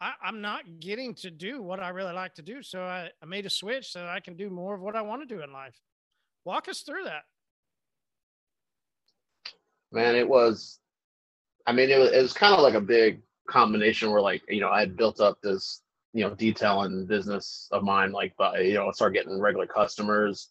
I, 0.00 0.12
am 0.24 0.40
not 0.40 0.62
getting 0.80 1.14
to 1.16 1.30
do 1.30 1.62
what 1.62 1.80
I 1.80 1.88
really 1.88 2.12
like 2.12 2.34
to 2.34 2.42
do. 2.42 2.62
So 2.62 2.82
I, 2.82 3.10
I 3.22 3.26
made 3.26 3.46
a 3.46 3.50
switch 3.50 3.90
so 3.90 4.06
I 4.06 4.20
can 4.20 4.36
do 4.36 4.48
more 4.50 4.74
of 4.74 4.80
what 4.80 4.96
I 4.96 5.02
want 5.02 5.28
to 5.28 5.34
do 5.34 5.42
in 5.42 5.52
life. 5.52 5.74
Walk 6.44 6.68
us 6.68 6.80
through 6.80 7.04
that. 7.04 7.22
Man, 9.90 10.14
it 10.14 10.28
was, 10.28 10.78
I 11.66 11.72
mean, 11.72 11.90
it 11.90 11.98
was, 11.98 12.12
it 12.12 12.22
was 12.22 12.32
kind 12.32 12.54
of 12.54 12.60
like 12.60 12.74
a 12.74 12.80
big 12.80 13.22
combination 13.48 14.10
where 14.10 14.20
like, 14.20 14.42
you 14.48 14.60
know, 14.60 14.68
I 14.68 14.80
had 14.80 14.96
built 14.96 15.20
up 15.20 15.38
this, 15.42 15.82
you 16.12 16.24
know, 16.24 16.34
detailing 16.34 17.06
business 17.06 17.68
of 17.72 17.82
mine, 17.82 18.12
like, 18.12 18.34
but, 18.38 18.64
you 18.64 18.74
know, 18.74 18.88
I 18.88 18.92
started 18.92 19.14
getting 19.14 19.40
regular 19.40 19.66
customers, 19.66 20.50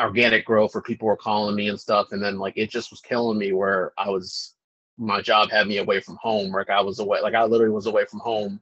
organic 0.00 0.44
growth 0.44 0.74
where 0.74 0.82
people 0.82 1.08
were 1.08 1.16
calling 1.16 1.56
me 1.56 1.68
and 1.68 1.80
stuff. 1.80 2.08
And 2.12 2.22
then 2.22 2.38
like, 2.38 2.54
it 2.56 2.70
just 2.70 2.90
was 2.90 3.00
killing 3.00 3.38
me 3.38 3.52
where 3.52 3.92
I 3.98 4.10
was, 4.10 4.54
my 4.98 5.20
job 5.20 5.50
had 5.50 5.66
me 5.66 5.78
away 5.78 6.00
from 6.00 6.18
home. 6.22 6.52
Like 6.52 6.70
I 6.70 6.80
was 6.80 7.00
away, 7.00 7.20
like 7.20 7.34
I 7.34 7.44
literally 7.44 7.72
was 7.72 7.86
away 7.86 8.04
from 8.06 8.20
home 8.20 8.60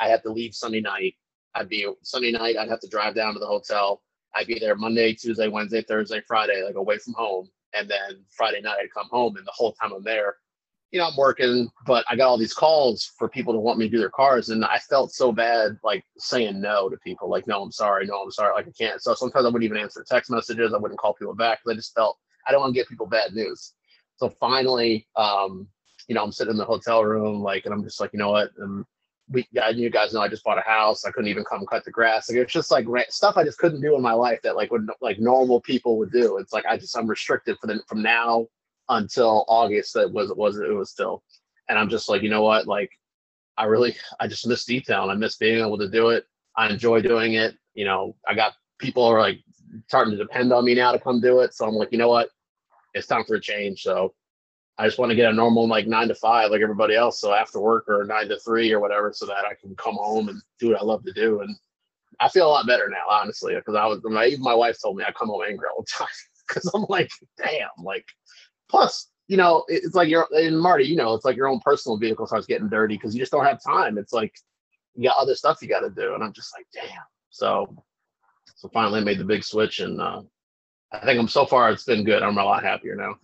I 0.00 0.08
had 0.08 0.22
to 0.22 0.32
leave 0.32 0.54
Sunday 0.54 0.80
night. 0.80 1.14
I'd 1.54 1.68
be 1.68 1.86
Sunday 2.02 2.32
night. 2.32 2.56
I'd 2.56 2.68
have 2.68 2.80
to 2.80 2.88
drive 2.88 3.14
down 3.14 3.34
to 3.34 3.40
the 3.40 3.46
hotel. 3.46 4.02
I'd 4.34 4.46
be 4.46 4.58
there 4.58 4.74
Monday, 4.74 5.14
Tuesday, 5.14 5.48
Wednesday, 5.48 5.82
Thursday, 5.82 6.20
Friday, 6.26 6.62
like 6.64 6.74
away 6.74 6.98
from 6.98 7.14
home. 7.14 7.48
And 7.74 7.88
then 7.88 8.24
Friday 8.30 8.60
night 8.60 8.78
I'd 8.82 8.92
come 8.92 9.08
home, 9.10 9.36
and 9.36 9.46
the 9.46 9.52
whole 9.52 9.72
time 9.72 9.92
I'm 9.92 10.04
there, 10.04 10.36
you 10.94 11.00
know, 11.00 11.08
I'm 11.08 11.16
working, 11.16 11.68
but 11.88 12.04
I 12.08 12.14
got 12.14 12.28
all 12.28 12.38
these 12.38 12.54
calls 12.54 13.10
for 13.18 13.28
people 13.28 13.52
to 13.52 13.58
want 13.58 13.80
me 13.80 13.86
to 13.86 13.90
do 13.90 13.98
their 13.98 14.10
cars, 14.10 14.50
and 14.50 14.64
I 14.64 14.78
felt 14.78 15.10
so 15.10 15.32
bad, 15.32 15.76
like 15.82 16.04
saying 16.18 16.60
no 16.60 16.88
to 16.88 16.96
people, 16.98 17.28
like 17.28 17.48
no, 17.48 17.60
I'm 17.64 17.72
sorry, 17.72 18.06
no, 18.06 18.22
I'm 18.22 18.30
sorry, 18.30 18.54
like 18.54 18.68
I 18.68 18.70
can't. 18.70 19.02
So 19.02 19.12
sometimes 19.12 19.44
I 19.44 19.48
wouldn't 19.48 19.64
even 19.64 19.76
answer 19.76 20.04
text 20.08 20.30
messages. 20.30 20.72
I 20.72 20.78
wouldn't 20.78 21.00
call 21.00 21.14
people 21.14 21.34
back 21.34 21.58
because 21.58 21.74
I 21.74 21.76
just 21.76 21.94
felt 21.96 22.16
I 22.46 22.52
don't 22.52 22.60
want 22.60 22.74
to 22.74 22.78
get 22.80 22.88
people 22.88 23.06
bad 23.06 23.32
news. 23.32 23.72
So 24.18 24.28
finally, 24.28 25.08
um, 25.16 25.66
you 26.06 26.14
know, 26.14 26.22
I'm 26.22 26.30
sitting 26.30 26.52
in 26.52 26.58
the 26.58 26.64
hotel 26.64 27.04
room, 27.04 27.42
like, 27.42 27.64
and 27.64 27.74
I'm 27.74 27.82
just 27.82 28.00
like, 28.00 28.12
you 28.12 28.20
know 28.20 28.30
what, 28.30 28.52
and 28.58 28.84
we, 29.28 29.48
I, 29.60 29.70
you 29.70 29.90
guys 29.90 30.14
know 30.14 30.20
I 30.20 30.28
just 30.28 30.44
bought 30.44 30.58
a 30.58 30.70
house. 30.70 31.04
I 31.04 31.10
couldn't 31.10 31.28
even 31.28 31.42
come 31.42 31.66
cut 31.66 31.84
the 31.84 31.90
grass. 31.90 32.30
Like 32.30 32.38
it's 32.38 32.52
just 32.52 32.70
like 32.70 32.86
stuff 33.08 33.36
I 33.36 33.42
just 33.42 33.58
couldn't 33.58 33.80
do 33.80 33.96
in 33.96 34.02
my 34.02 34.12
life 34.12 34.38
that 34.44 34.54
like 34.54 34.70
would 34.70 34.88
like 35.00 35.18
normal 35.18 35.60
people 35.60 35.98
would 35.98 36.12
do. 36.12 36.36
It's 36.36 36.52
like 36.52 36.66
I 36.66 36.76
just 36.76 36.96
I'm 36.96 37.08
restricted 37.08 37.56
for 37.60 37.66
the 37.66 37.80
from 37.88 38.00
now 38.00 38.46
until 38.88 39.44
August. 39.48 39.94
That 39.94 40.12
was 40.12 40.32
was 40.34 40.58
it 40.58 40.74
was 40.74 40.90
still, 40.90 41.22
and 41.68 41.78
I'm 41.78 41.88
just 41.88 42.08
like 42.08 42.22
you 42.22 42.30
know 42.30 42.42
what 42.42 42.66
like 42.66 42.90
I 43.56 43.64
really 43.64 43.96
I 44.20 44.26
just 44.26 44.46
miss 44.46 44.64
detail 44.64 45.02
and 45.02 45.12
I 45.12 45.14
miss 45.14 45.36
being 45.36 45.60
able 45.60 45.78
to 45.78 45.88
do 45.88 46.10
it. 46.10 46.26
I 46.56 46.68
enjoy 46.68 47.00
doing 47.02 47.34
it. 47.34 47.56
You 47.74 47.84
know 47.84 48.16
I 48.28 48.34
got 48.34 48.54
people 48.78 49.04
are 49.04 49.20
like 49.20 49.40
starting 49.88 50.12
to 50.12 50.18
depend 50.18 50.52
on 50.52 50.64
me 50.64 50.74
now 50.74 50.92
to 50.92 50.98
come 50.98 51.20
do 51.20 51.40
it. 51.40 51.54
So 51.54 51.66
I'm 51.66 51.74
like 51.74 51.92
you 51.92 51.98
know 51.98 52.08
what 52.08 52.30
it's 52.94 53.06
time 53.06 53.24
for 53.24 53.34
a 53.36 53.40
change. 53.40 53.82
So 53.82 54.14
I 54.76 54.86
just 54.86 54.98
want 54.98 55.10
to 55.10 55.16
get 55.16 55.30
a 55.30 55.34
normal 55.34 55.68
like 55.68 55.86
nine 55.86 56.08
to 56.08 56.14
five 56.14 56.50
like 56.50 56.60
everybody 56.60 56.96
else. 56.96 57.20
So 57.20 57.32
after 57.32 57.60
work 57.60 57.84
or 57.88 58.04
nine 58.04 58.28
to 58.28 58.38
three 58.40 58.72
or 58.72 58.80
whatever, 58.80 59.12
so 59.12 59.26
that 59.26 59.44
I 59.44 59.54
can 59.60 59.74
come 59.76 59.94
home 59.94 60.28
and 60.28 60.40
do 60.58 60.70
what 60.70 60.80
I 60.80 60.84
love 60.84 61.04
to 61.04 61.12
do. 61.12 61.40
And 61.40 61.54
I 62.20 62.28
feel 62.28 62.46
a 62.46 62.50
lot 62.50 62.66
better 62.66 62.88
now, 62.88 63.04
honestly, 63.08 63.54
because 63.54 63.74
I 63.74 63.86
was 63.86 64.00
my, 64.04 64.26
even 64.26 64.42
my 64.42 64.54
wife 64.54 64.78
told 64.80 64.96
me 64.96 65.04
I 65.06 65.12
come 65.12 65.28
home 65.28 65.42
angry 65.48 65.68
all 65.68 65.82
the 65.82 65.86
time 65.98 66.08
because 66.46 66.70
I'm 66.74 66.86
like, 66.88 67.10
damn, 67.38 67.68
like. 67.82 68.06
Plus, 68.74 69.08
you 69.28 69.36
know, 69.36 69.64
it's 69.68 69.94
like 69.94 70.08
you're 70.08 70.26
in 70.36 70.56
Marty. 70.56 70.82
You 70.82 70.96
know, 70.96 71.14
it's 71.14 71.24
like 71.24 71.36
your 71.36 71.46
own 71.46 71.60
personal 71.60 71.96
vehicle 71.96 72.26
starts 72.26 72.44
getting 72.44 72.68
dirty 72.68 72.96
because 72.96 73.14
you 73.14 73.20
just 73.20 73.30
don't 73.30 73.44
have 73.44 73.62
time. 73.62 73.98
It's 73.98 74.12
like 74.12 74.34
you 74.96 75.08
got 75.08 75.16
other 75.16 75.36
stuff 75.36 75.62
you 75.62 75.68
got 75.68 75.82
to 75.82 75.90
do, 75.90 76.14
and 76.14 76.24
I'm 76.24 76.32
just 76.32 76.52
like, 76.58 76.66
damn. 76.74 77.04
So, 77.30 77.72
so 78.56 78.68
finally 78.70 79.04
made 79.04 79.18
the 79.18 79.24
big 79.24 79.44
switch, 79.44 79.78
and 79.78 80.00
uh, 80.00 80.22
I 80.90 80.98
think 81.04 81.20
I'm 81.20 81.28
so 81.28 81.46
far 81.46 81.70
it's 81.70 81.84
been 81.84 82.02
good. 82.02 82.24
I'm 82.24 82.36
a 82.36 82.44
lot 82.44 82.64
happier 82.64 82.96
now. 82.96 83.14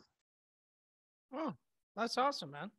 Oh, 1.34 1.52
that's 1.96 2.16
awesome, 2.16 2.52
man. 2.52 2.70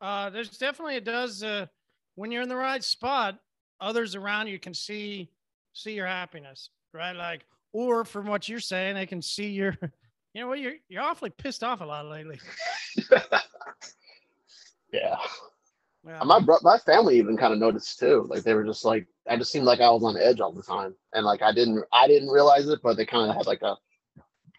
Uh, 0.00 0.30
there's 0.30 0.56
definitely 0.56 0.94
it 0.94 1.04
does 1.04 1.42
uh, 1.42 1.66
when 2.14 2.30
you're 2.30 2.42
in 2.42 2.48
the 2.48 2.54
right 2.54 2.84
spot, 2.84 3.40
others 3.80 4.14
around 4.14 4.46
you 4.46 4.60
can 4.60 4.72
see 4.72 5.32
see 5.72 5.94
your 5.94 6.06
happiness, 6.06 6.70
right? 6.92 7.16
Like, 7.16 7.44
or 7.72 8.04
from 8.04 8.26
what 8.26 8.48
you're 8.48 8.60
saying, 8.60 8.94
they 8.94 9.06
can 9.06 9.20
see 9.20 9.48
your, 9.48 9.76
you 10.34 10.40
know, 10.40 10.48
what 10.48 10.58
you're 10.58 10.74
you're 10.88 11.02
awfully 11.02 11.30
pissed 11.30 11.62
off 11.62 11.80
a 11.80 11.84
lot 11.84 12.06
lately. 12.06 12.40
yeah. 14.92 15.16
Yeah. 16.06 16.22
My 16.24 16.38
bro- 16.38 16.58
my 16.62 16.76
family 16.78 17.16
even 17.18 17.36
kind 17.38 17.54
of 17.54 17.58
noticed 17.58 17.98
too. 17.98 18.26
Like 18.28 18.42
they 18.42 18.52
were 18.52 18.64
just 18.64 18.84
like, 18.84 19.06
I 19.28 19.36
just 19.38 19.50
seemed 19.50 19.64
like 19.64 19.80
I 19.80 19.88
was 19.90 20.04
on 20.04 20.18
edge 20.18 20.40
all 20.40 20.52
the 20.52 20.62
time, 20.62 20.94
and 21.14 21.24
like 21.24 21.40
I 21.40 21.52
didn't, 21.52 21.82
I 21.92 22.06
didn't 22.06 22.28
realize 22.28 22.68
it, 22.68 22.80
but 22.82 22.96
they 22.96 23.06
kind 23.06 23.30
of 23.30 23.36
had 23.36 23.46
like 23.46 23.62
a, 23.62 23.76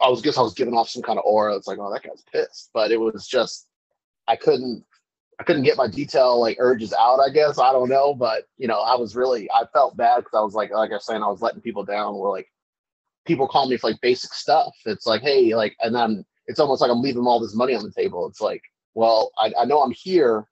I 0.02 0.10
was 0.10 0.22
guess 0.22 0.38
I 0.40 0.42
was 0.42 0.56
giving 0.56 0.74
off 0.74 0.90
some 0.90 1.04
kind 1.04 1.20
of 1.20 1.26
aura. 1.26 1.56
It's 1.56 1.68
like, 1.68 1.78
oh, 1.78 1.94
that 1.94 2.04
guy's 2.04 2.24
pissed, 2.32 2.72
but 2.74 2.90
it 2.92 3.00
was 3.00 3.28
just, 3.28 3.68
I 4.28 4.38
couldn't, 4.38 4.84
I 5.40 5.44
couldn't 5.44 5.64
get 5.64 5.78
my 5.78 5.88
detail 5.88 6.40
like 6.40 6.58
urges 6.60 6.94
out. 6.94 7.20
I 7.20 7.30
guess 7.30 7.60
I 7.60 7.72
don't 7.74 7.90
know, 7.90 8.16
but 8.16 8.48
you 8.58 8.68
know, 8.68 8.80
I 8.80 8.96
was 8.96 9.16
really, 9.16 9.48
I 9.52 9.66
felt 9.72 9.98
bad 9.98 10.18
because 10.24 10.34
I 10.34 10.42
was 10.42 10.56
like, 10.56 10.72
like 10.72 10.90
I 10.90 10.96
was 10.96 11.06
saying, 11.06 11.22
I 11.22 11.28
was 11.28 11.42
letting 11.44 11.62
people 11.62 11.84
down. 11.84 12.16
We're 12.16 12.32
like 12.32 12.50
people 13.26 13.48
call 13.48 13.68
me 13.68 13.78
for 13.78 13.90
like 13.90 14.02
basic 14.02 14.34
stuff. 14.34 14.74
It's 14.86 15.06
like, 15.06 15.22
hey, 15.22 15.56
like, 15.56 15.76
and 15.82 15.94
then 15.94 16.26
it's 16.48 16.60
almost 16.60 16.82
like 16.82 16.92
I'm 16.92 17.02
leaving 17.02 17.26
all 17.26 17.40
this 17.40 17.56
money 17.56 17.76
on 17.76 17.84
the 17.84 17.92
table. 17.92 18.28
It's 18.28 18.42
like, 18.42 18.62
well, 18.94 19.32
I, 19.38 19.52
I 19.60 19.66
know 19.66 19.82
I'm 19.82 19.92
here 19.92 20.46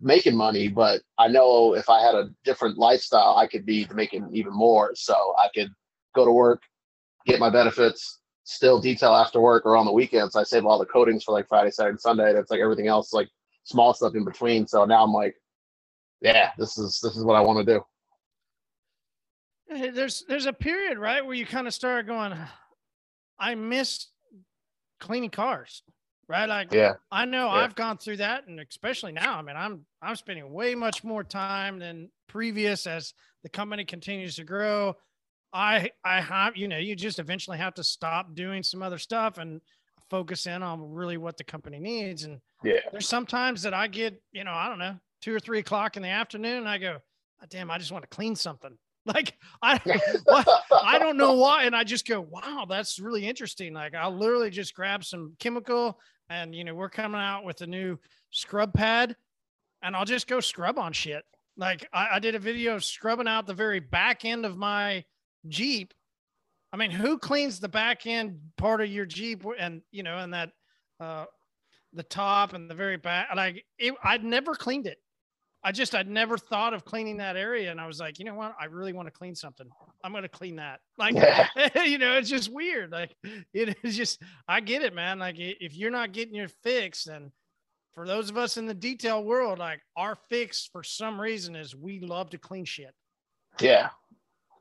making 0.00 0.36
money, 0.36 0.68
but 0.68 1.02
I 1.18 1.28
know 1.28 1.74
if 1.74 1.88
I 1.88 2.02
had 2.02 2.14
a 2.14 2.30
different 2.44 2.78
lifestyle, 2.78 3.36
I 3.36 3.46
could 3.46 3.64
be 3.64 3.86
making 3.94 4.28
even 4.32 4.52
more. 4.52 4.92
So 4.94 5.34
I 5.38 5.48
could 5.54 5.70
go 6.14 6.24
to 6.24 6.32
work, 6.32 6.62
get 7.26 7.38
my 7.40 7.50
benefits, 7.50 8.20
still 8.44 8.80
detail 8.80 9.14
after 9.14 9.40
work 9.40 9.64
or 9.64 9.76
on 9.76 9.86
the 9.86 9.92
weekends. 9.92 10.34
I 10.34 10.42
save 10.42 10.66
all 10.66 10.78
the 10.78 10.86
coatings 10.86 11.24
for 11.24 11.32
like 11.32 11.48
Friday, 11.48 11.70
Saturday, 11.70 11.92
and 11.92 12.00
Sunday. 12.00 12.32
That's 12.32 12.50
like 12.50 12.60
everything 12.60 12.88
else, 12.88 13.12
like 13.12 13.28
small 13.64 13.94
stuff 13.94 14.14
in 14.14 14.24
between. 14.24 14.66
So 14.66 14.84
now 14.84 15.04
I'm 15.04 15.12
like, 15.12 15.36
yeah, 16.20 16.50
this 16.58 16.78
is 16.78 17.00
this 17.02 17.16
is 17.16 17.24
what 17.24 17.34
I 17.34 17.40
want 17.40 17.64
to 17.64 17.74
do. 17.74 17.84
There's 19.94 20.24
there's 20.28 20.46
a 20.46 20.52
period 20.52 20.98
right 20.98 21.24
where 21.24 21.34
you 21.34 21.46
kind 21.46 21.66
of 21.66 21.74
start 21.74 22.06
going, 22.06 22.34
I 23.38 23.54
miss 23.54 24.08
cleaning 25.00 25.30
cars 25.30 25.82
right? 26.32 26.48
Like, 26.48 26.72
yeah, 26.72 26.94
I 27.10 27.26
know 27.26 27.46
yeah. 27.46 27.60
I've 27.60 27.74
gone 27.74 27.98
through 27.98 28.16
that, 28.18 28.46
and 28.46 28.58
especially 28.60 29.12
now, 29.12 29.38
I 29.38 29.42
mean, 29.42 29.56
I'm 29.56 29.84
I'm 30.00 30.16
spending 30.16 30.50
way 30.52 30.74
much 30.74 31.04
more 31.04 31.22
time 31.22 31.78
than 31.78 32.10
previous 32.28 32.86
as 32.86 33.12
the 33.42 33.48
company 33.48 33.84
continues 33.84 34.36
to 34.36 34.44
grow. 34.44 34.96
I 35.52 35.90
I 36.04 36.20
have, 36.20 36.56
you 36.56 36.68
know, 36.68 36.78
you 36.78 36.96
just 36.96 37.18
eventually 37.18 37.58
have 37.58 37.74
to 37.74 37.84
stop 37.84 38.34
doing 38.34 38.62
some 38.62 38.82
other 38.82 38.98
stuff 38.98 39.38
and 39.38 39.60
focus 40.08 40.46
in 40.46 40.62
on 40.62 40.92
really 40.92 41.18
what 41.18 41.36
the 41.36 41.44
company 41.44 41.78
needs. 41.78 42.24
And 42.24 42.40
yeah, 42.64 42.80
there's 42.90 43.08
sometimes 43.08 43.62
that 43.62 43.74
I 43.74 43.86
get, 43.86 44.20
you 44.32 44.44
know, 44.44 44.52
I 44.52 44.68
don't 44.68 44.78
know, 44.78 44.96
two 45.20 45.34
or 45.34 45.40
three 45.40 45.58
o'clock 45.58 45.96
in 45.96 46.02
the 46.02 46.08
afternoon, 46.08 46.58
and 46.58 46.68
I 46.68 46.78
go, 46.78 46.98
damn, 47.50 47.70
I 47.70 47.78
just 47.78 47.92
want 47.92 48.04
to 48.04 48.16
clean 48.16 48.36
something. 48.36 48.76
Like 49.06 49.34
I, 49.60 49.80
I 50.84 50.98
don't 51.00 51.16
know 51.16 51.34
why, 51.38 51.64
and 51.64 51.74
I 51.74 51.82
just 51.82 52.06
go, 52.06 52.20
wow, 52.20 52.66
that's 52.68 53.00
really 53.00 53.26
interesting. 53.26 53.74
Like 53.74 53.96
I'll 53.96 54.16
literally 54.16 54.50
just 54.50 54.74
grab 54.74 55.04
some 55.04 55.34
chemical, 55.40 55.98
and 56.28 56.54
you 56.54 56.62
know 56.62 56.74
we're 56.74 56.88
coming 56.88 57.20
out 57.20 57.44
with 57.44 57.60
a 57.62 57.66
new 57.66 57.98
scrub 58.30 58.72
pad, 58.72 59.16
and 59.82 59.96
I'll 59.96 60.04
just 60.04 60.28
go 60.28 60.38
scrub 60.38 60.78
on 60.78 60.92
shit. 60.92 61.24
Like 61.56 61.88
I, 61.92 62.10
I 62.12 62.18
did 62.20 62.36
a 62.36 62.38
video 62.38 62.76
of 62.76 62.84
scrubbing 62.84 63.26
out 63.26 63.46
the 63.46 63.54
very 63.54 63.80
back 63.80 64.24
end 64.24 64.46
of 64.46 64.56
my 64.56 65.04
Jeep. 65.48 65.92
I 66.72 66.76
mean, 66.76 66.92
who 66.92 67.18
cleans 67.18 67.58
the 67.58 67.68
back 67.68 68.06
end 68.06 68.38
part 68.56 68.80
of 68.80 68.88
your 68.88 69.04
Jeep, 69.04 69.44
and 69.58 69.82
you 69.90 70.04
know, 70.04 70.18
and 70.18 70.32
that 70.32 70.50
uh, 71.00 71.24
the 71.92 72.04
top 72.04 72.52
and 72.52 72.70
the 72.70 72.74
very 72.76 72.98
back? 72.98 73.30
Like 73.34 73.64
it, 73.78 73.94
I'd 74.04 74.22
never 74.22 74.54
cleaned 74.54 74.86
it. 74.86 74.98
I 75.64 75.70
just 75.70 75.94
I'd 75.94 76.08
never 76.08 76.36
thought 76.36 76.74
of 76.74 76.84
cleaning 76.84 77.18
that 77.18 77.36
area, 77.36 77.70
and 77.70 77.80
I 77.80 77.86
was 77.86 78.00
like, 78.00 78.18
you 78.18 78.24
know 78.24 78.34
what? 78.34 78.54
I 78.60 78.64
really 78.64 78.92
want 78.92 79.06
to 79.06 79.12
clean 79.12 79.34
something. 79.34 79.66
I'm 80.02 80.10
going 80.10 80.22
to 80.22 80.28
clean 80.28 80.56
that. 80.56 80.80
Like, 80.98 81.14
yeah. 81.14 81.46
you 81.84 81.98
know, 81.98 82.16
it's 82.16 82.28
just 82.28 82.52
weird. 82.52 82.90
Like, 82.90 83.14
it 83.54 83.76
is 83.82 83.96
just 83.96 84.20
I 84.48 84.60
get 84.60 84.82
it, 84.82 84.94
man. 84.94 85.18
Like, 85.18 85.36
if 85.38 85.76
you're 85.76 85.90
not 85.90 86.12
getting 86.12 86.34
your 86.34 86.48
fix, 86.48 87.04
then 87.04 87.30
for 87.94 88.06
those 88.06 88.30
of 88.30 88.36
us 88.36 88.56
in 88.56 88.66
the 88.66 88.74
detail 88.74 89.22
world, 89.22 89.58
like 89.58 89.80
our 89.96 90.16
fix 90.28 90.68
for 90.72 90.82
some 90.82 91.20
reason 91.20 91.54
is 91.54 91.76
we 91.76 92.00
love 92.00 92.30
to 92.30 92.38
clean 92.38 92.64
shit. 92.64 92.94
Yeah, 93.60 93.90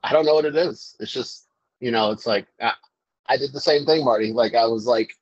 I 0.04 0.12
don't 0.14 0.26
know 0.26 0.36
what 0.36 0.46
it 0.46 0.56
is. 0.56 0.96
It's 1.00 1.12
just 1.12 1.48
you 1.80 1.92
know, 1.92 2.12
it's 2.12 2.28
like 2.28 2.48
I, 2.62 2.74
I 3.28 3.38
did 3.38 3.54
the 3.54 3.60
same 3.60 3.86
thing, 3.86 4.06
Marty. 4.06 4.32
Like 4.32 4.54
I 4.54 4.66
was 4.66 4.86
like 4.86 5.14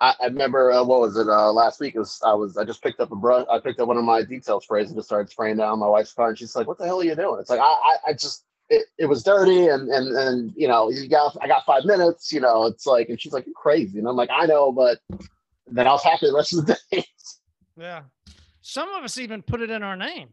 I, 0.00 0.14
I 0.20 0.26
remember 0.26 0.72
uh, 0.72 0.82
what 0.82 1.00
was 1.00 1.16
it 1.16 1.28
uh, 1.28 1.52
last 1.52 1.78
week? 1.80 1.94
It 1.94 1.98
was 1.98 2.20
I 2.24 2.32
was 2.32 2.56
I 2.56 2.64
just 2.64 2.82
picked 2.82 3.00
up 3.00 3.12
a 3.12 3.16
brush. 3.16 3.46
I 3.50 3.58
picked 3.58 3.80
up 3.80 3.88
one 3.88 3.98
of 3.98 4.04
my 4.04 4.22
detail 4.22 4.60
sprays 4.60 4.88
and 4.88 4.96
just 4.96 5.08
started 5.08 5.30
spraying 5.30 5.58
down 5.58 5.78
my 5.78 5.88
wife's 5.88 6.12
car, 6.12 6.28
and 6.30 6.38
she's 6.38 6.56
like, 6.56 6.66
"What 6.66 6.78
the 6.78 6.86
hell 6.86 7.00
are 7.00 7.04
you 7.04 7.14
doing?" 7.14 7.38
It's 7.40 7.50
like 7.50 7.60
I 7.60 7.64
I, 7.64 7.96
I 8.08 8.12
just 8.12 8.44
it, 8.70 8.86
it 8.98 9.06
was 9.06 9.22
dirty 9.22 9.66
and 9.66 9.90
and 9.90 10.16
and 10.16 10.52
you 10.56 10.66
know 10.68 10.90
you 10.90 11.08
got 11.08 11.36
I 11.42 11.48
got 11.48 11.66
five 11.66 11.84
minutes. 11.84 12.32
You 12.32 12.40
know 12.40 12.66
it's 12.66 12.86
like 12.86 13.10
and 13.10 13.20
she's 13.20 13.32
like, 13.32 13.44
"You're 13.46 13.54
crazy," 13.54 13.98
and 13.98 14.08
I'm 14.08 14.16
like, 14.16 14.30
"I 14.32 14.46
know," 14.46 14.72
but 14.72 14.98
then 15.66 15.86
I 15.86 15.92
was 15.92 16.02
happy 16.02 16.26
the 16.26 16.34
rest 16.34 16.54
of 16.56 16.66
the 16.66 16.78
day. 16.90 17.04
Yeah, 17.76 18.02
some 18.62 18.88
of 18.94 19.04
us 19.04 19.18
even 19.18 19.42
put 19.42 19.60
it 19.60 19.70
in 19.70 19.82
our 19.82 19.96
name. 19.96 20.30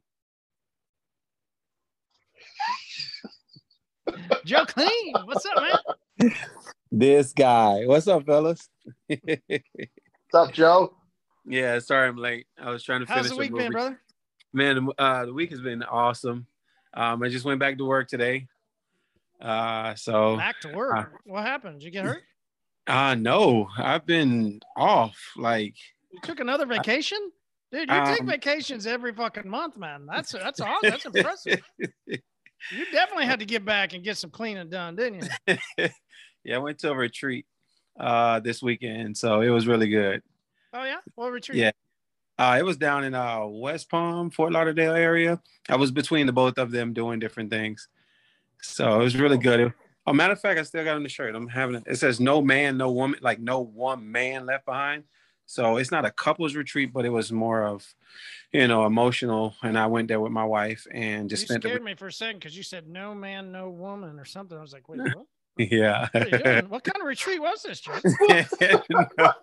Joe 4.45 4.65
Clean, 4.65 5.13
what's 5.25 5.45
up, 5.45 5.61
man? 6.19 6.31
This 6.91 7.33
guy. 7.33 7.85
What's 7.85 8.07
up, 8.07 8.25
fellas? 8.25 8.69
What's 9.07 9.63
up, 10.33 10.53
Joe? 10.53 10.95
Yeah, 11.45 11.79
sorry 11.79 12.07
I'm 12.07 12.17
late. 12.17 12.47
I 12.57 12.69
was 12.69 12.83
trying 12.83 13.05
to 13.05 13.11
How's 13.11 13.27
finish. 13.27 13.31
the 13.31 13.37
week 13.37 13.55
been, 13.55 13.71
brother? 13.71 13.99
Man, 14.53 14.89
uh, 14.97 15.25
the 15.25 15.33
week 15.33 15.49
has 15.51 15.61
been 15.61 15.83
awesome. 15.83 16.47
Um, 16.93 17.21
I 17.23 17.29
just 17.29 17.45
went 17.45 17.59
back 17.59 17.77
to 17.77 17.85
work 17.85 18.07
today. 18.07 18.47
Uh, 19.41 19.95
so 19.95 20.37
back 20.37 20.59
to 20.61 20.69
work. 20.69 20.97
Uh, 20.97 21.05
what 21.25 21.43
happened? 21.43 21.79
Did 21.79 21.85
you 21.85 21.91
get 21.91 22.05
hurt? 22.05 22.23
Uh 22.87 23.15
no, 23.15 23.67
I've 23.77 24.05
been 24.05 24.61
off. 24.77 25.17
Like 25.35 25.75
you 26.09 26.19
took 26.23 26.39
another 26.39 26.65
vacation, 26.65 27.19
dude. 27.71 27.89
You 27.89 27.95
um, 27.95 28.15
take 28.15 28.25
vacations 28.25 28.87
every 28.87 29.13
fucking 29.13 29.47
month, 29.47 29.77
man. 29.77 30.07
That's 30.09 30.31
that's 30.31 30.61
awesome. 30.61 30.89
That's 30.89 31.05
impressive. 31.05 31.61
you 31.77 32.85
definitely 32.93 33.25
had 33.25 33.39
to 33.39 33.45
get 33.45 33.65
back 33.65 33.93
and 33.93 34.03
get 34.03 34.17
some 34.17 34.29
cleaning 34.29 34.69
done, 34.69 34.95
didn't 34.95 35.29
you? 35.47 35.57
Yeah, 36.47 36.55
I 36.55 36.59
went 36.59 36.79
to 36.79 36.91
a 36.91 36.95
retreat 36.95 37.45
uh 37.99 38.39
this 38.39 38.63
weekend, 38.63 39.17
so 39.17 39.41
it 39.41 39.49
was 39.49 39.67
really 39.67 39.89
good. 39.89 40.23
Oh 40.73 40.85
yeah, 40.85 40.99
what 41.15 41.31
retreat? 41.31 41.57
Yeah, 41.57 41.71
uh, 42.39 42.55
it 42.57 42.63
was 42.63 42.77
down 42.77 43.03
in 43.03 43.13
uh 43.13 43.45
West 43.45 43.89
Palm, 43.89 44.31
Fort 44.31 44.53
Lauderdale 44.53 44.93
area. 44.93 45.41
I 45.67 45.75
was 45.75 45.91
between 45.91 46.25
the 46.25 46.31
both 46.31 46.57
of 46.57 46.71
them 46.71 46.93
doing 46.93 47.19
different 47.19 47.49
things, 47.49 47.89
so 48.61 48.99
it 49.01 49.03
was 49.03 49.17
really 49.17 49.37
good. 49.37 49.73
Oh, 50.05 50.13
matter 50.13 50.31
of 50.31 50.39
fact, 50.39 50.57
I 50.57 50.63
still 50.63 50.85
got 50.85 50.95
on 50.95 51.03
the 51.03 51.09
shirt. 51.09 51.35
I'm 51.35 51.49
having 51.49 51.75
it. 51.75 51.83
It 51.85 51.97
says 51.97 52.21
"No 52.21 52.41
man, 52.41 52.77
no 52.77 52.91
woman," 52.91 53.19
like 53.21 53.41
no 53.41 53.59
one 53.59 54.09
man 54.09 54.45
left 54.45 54.65
behind. 54.65 55.03
So 55.47 55.77
it's 55.77 55.91
not 55.91 56.05
a 56.05 56.11
couples 56.11 56.55
retreat, 56.55 56.93
but 56.93 57.05
it 57.05 57.09
was 57.09 57.31
more 57.31 57.65
of, 57.65 57.93
you 58.53 58.67
know, 58.67 58.85
emotional. 58.85 59.55
And 59.63 59.77
I 59.77 59.87
went 59.87 60.07
there 60.07 60.19
with 60.19 60.31
my 60.31 60.43
wife 60.45 60.85
and 60.91 61.29
just 61.29 61.43
you 61.43 61.47
spent. 61.47 61.63
You 61.63 61.69
scared 61.69 61.81
the... 61.81 61.85
me 61.85 61.95
for 61.95 62.07
a 62.07 62.11
second 62.11 62.39
because 62.39 62.55
you 62.55 62.63
said 62.63 62.87
"no 62.87 63.13
man, 63.13 63.51
no 63.51 63.69
woman" 63.69 64.17
or 64.17 64.25
something. 64.25 64.57
I 64.57 64.61
was 64.61 64.71
like, 64.71 64.87
wait, 64.87 64.99
what? 64.99 65.25
Yeah. 65.57 66.07
What, 66.13 66.69
what, 66.69 66.83
kind 66.83 67.01
of 67.01 67.07
retreat 67.07 67.41
was 67.41 67.63
this, 67.63 67.81
Joe? 67.81 67.93
no, 68.03 69.33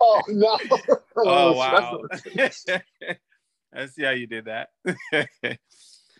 oh 0.00 0.20
no! 0.28 0.58
Oh, 1.16 1.52
wow! 1.52 2.02
I 3.74 3.86
see 3.86 4.02
how 4.02 4.10
you 4.10 4.26
did 4.26 4.46
that. 4.46 4.70
hey, 5.10 5.58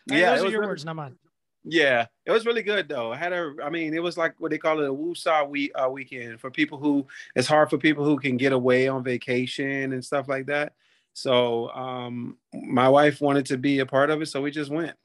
yeah, 0.07 0.35
those 0.35 0.45
are 0.45 0.49
your 0.49 0.61
really, 0.61 0.71
words, 0.71 0.85
not 0.85 0.97
mine. 0.97 1.17
Yeah, 1.65 2.07
it 2.27 2.31
was 2.31 2.45
really 2.45 2.63
good 2.63 2.89
though. 2.89 3.13
I 3.13 3.17
had 3.17 3.33
a, 3.33 3.55
I 3.63 3.71
mean, 3.71 3.95
it 3.95 4.03
was 4.03 4.17
like 4.17 4.35
what 4.39 4.51
they 4.51 4.59
call 4.59 4.81
it 4.81 4.89
a 4.89 4.93
woosah 4.93 5.49
week 5.49 5.73
uh, 5.75 5.89
weekend 5.89 6.41
for 6.41 6.51
people 6.51 6.79
who. 6.79 7.07
It's 7.35 7.49
hard 7.49 7.71
for 7.71 7.79
people 7.79 8.05
who 8.05 8.19
can 8.19 8.37
get 8.37 8.53
away 8.53 8.89
on 8.89 9.05
vacation 9.05 9.93
and 9.93 10.05
stuff 10.05 10.29
like 10.29 10.47
that. 10.47 10.75
So, 11.15 11.71
um, 11.71 12.39
my 12.53 12.89
wife 12.89 13.21
wanted 13.21 13.47
to 13.47 13.59
be 13.59 13.81
a 13.81 13.87
part 13.87 14.11
of 14.11 14.23
it, 14.23 14.27
so 14.27 14.43
we 14.43 14.51
just 14.51 14.71
went. 14.71 14.97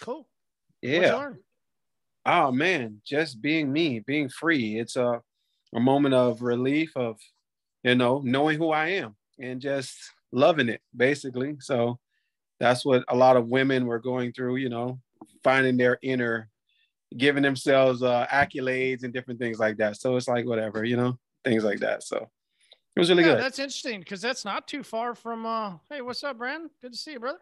Cool. 0.00 0.26
Yeah 0.80 1.32
oh 2.26 2.52
man, 2.52 3.00
just 3.04 3.40
being 3.40 3.72
me, 3.72 4.00
being 4.00 4.28
free. 4.28 4.78
It's 4.78 4.96
a, 4.96 5.20
a 5.74 5.80
moment 5.80 6.14
of 6.14 6.42
relief 6.42 6.92
of, 6.96 7.18
you 7.82 7.94
know, 7.94 8.20
knowing 8.24 8.58
who 8.58 8.70
I 8.70 8.88
am 8.88 9.16
and 9.38 9.60
just 9.60 9.94
loving 10.30 10.68
it 10.68 10.80
basically. 10.96 11.56
So 11.60 11.98
that's 12.60 12.84
what 12.84 13.04
a 13.08 13.16
lot 13.16 13.36
of 13.36 13.48
women 13.48 13.86
were 13.86 13.98
going 13.98 14.32
through, 14.32 14.56
you 14.56 14.68
know, 14.68 15.00
finding 15.42 15.76
their 15.76 15.98
inner, 16.02 16.48
giving 17.16 17.42
themselves 17.42 18.02
uh, 18.02 18.26
accolades 18.30 19.02
and 19.02 19.12
different 19.12 19.40
things 19.40 19.58
like 19.58 19.76
that. 19.78 19.96
So 19.96 20.16
it's 20.16 20.28
like, 20.28 20.46
whatever, 20.46 20.84
you 20.84 20.96
know, 20.96 21.18
things 21.44 21.64
like 21.64 21.80
that. 21.80 22.04
So 22.04 22.28
it 22.94 23.00
was 23.00 23.10
really 23.10 23.24
yeah, 23.24 23.30
good. 23.30 23.40
That's 23.40 23.58
interesting 23.58 24.00
because 24.00 24.20
that's 24.20 24.44
not 24.44 24.68
too 24.68 24.82
far 24.82 25.14
from, 25.14 25.44
uh, 25.44 25.72
hey, 25.90 26.02
what's 26.02 26.22
up, 26.22 26.38
Brandon? 26.38 26.70
Good 26.80 26.92
to 26.92 26.98
see 26.98 27.12
you, 27.12 27.20
brother. 27.20 27.40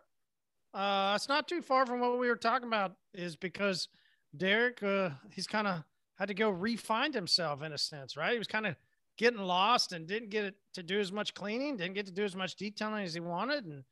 Uh, 0.72 1.12
it's 1.16 1.28
not 1.28 1.48
too 1.48 1.60
far 1.60 1.84
from 1.84 2.00
what 2.00 2.18
we 2.18 2.28
were 2.28 2.36
talking 2.36 2.68
about 2.68 2.94
is 3.12 3.36
because 3.36 3.88
Derek, 4.36 4.82
uh, 4.82 5.10
he's 5.30 5.46
kind 5.46 5.66
of 5.66 5.82
had 6.18 6.28
to 6.28 6.34
go 6.34 6.50
refine 6.50 7.12
himself 7.12 7.62
in 7.62 7.72
a 7.72 7.78
sense, 7.78 8.16
right? 8.16 8.32
He 8.32 8.38
was 8.38 8.46
kind 8.46 8.66
of 8.66 8.76
getting 9.16 9.40
lost 9.40 9.92
and 9.92 10.06
didn't 10.06 10.30
get 10.30 10.54
to 10.74 10.82
do 10.82 11.00
as 11.00 11.12
much 11.12 11.34
cleaning, 11.34 11.76
didn't 11.76 11.94
get 11.94 12.06
to 12.06 12.12
do 12.12 12.24
as 12.24 12.36
much 12.36 12.56
detailing 12.56 13.04
as 13.04 13.14
he 13.14 13.20
wanted, 13.20 13.64
and 13.64 13.84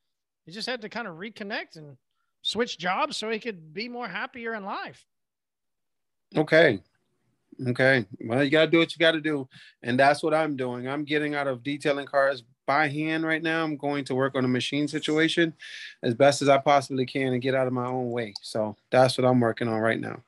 he 0.45 0.53
just 0.53 0.69
had 0.69 0.81
to 0.83 0.89
kind 0.89 1.09
of 1.09 1.17
reconnect 1.17 1.77
and 1.77 1.97
switch 2.43 2.79
jobs 2.79 3.17
so 3.17 3.29
he 3.29 3.39
could 3.39 3.75
be 3.75 3.89
more 3.89 4.09
happier 4.09 4.55
in 4.55 4.65
life. 4.65 5.05
Okay. 6.37 6.81
Okay. 7.67 8.07
Well, 8.21 8.45
you 8.45 8.51
got 8.51 8.67
to 8.67 8.71
do 8.71 8.79
what 8.79 8.95
you 8.95 8.99
got 8.99 9.13
to 9.13 9.21
do. 9.21 9.49
And 9.83 9.99
that's 9.99 10.23
what 10.23 10.35
I'm 10.35 10.57
doing. 10.57 10.89
I'm 10.89 11.05
getting 11.05 11.35
out 11.35 11.49
of 11.49 11.63
detailing 11.63 12.07
cars 12.07 12.45
by 12.67 12.89
hand 12.89 13.25
right 13.25 13.43
now. 13.43 13.65
I'm 13.65 13.77
going 13.77 14.05
to 14.05 14.15
work 14.15 14.35
on 14.37 14.45
a 14.45 14.49
machine 14.49 14.87
situation 14.87 15.55
as 16.03 16.15
best 16.15 16.43
as 16.43 16.49
I 16.49 16.59
possibly 16.59 17.07
can 17.07 17.33
and 17.33 17.43
get 17.43 17.55
out 17.55 17.67
of 17.67 17.73
my 17.73 17.87
own 17.87 18.11
way. 18.11 18.35
So 18.43 18.77
that's 18.91 19.19
what 19.19 19.27
I'm 19.27 19.41
working 19.41 19.69
on 19.69 19.81
right 19.81 20.01
now. 20.01 20.23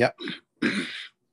Yep. 0.00 0.16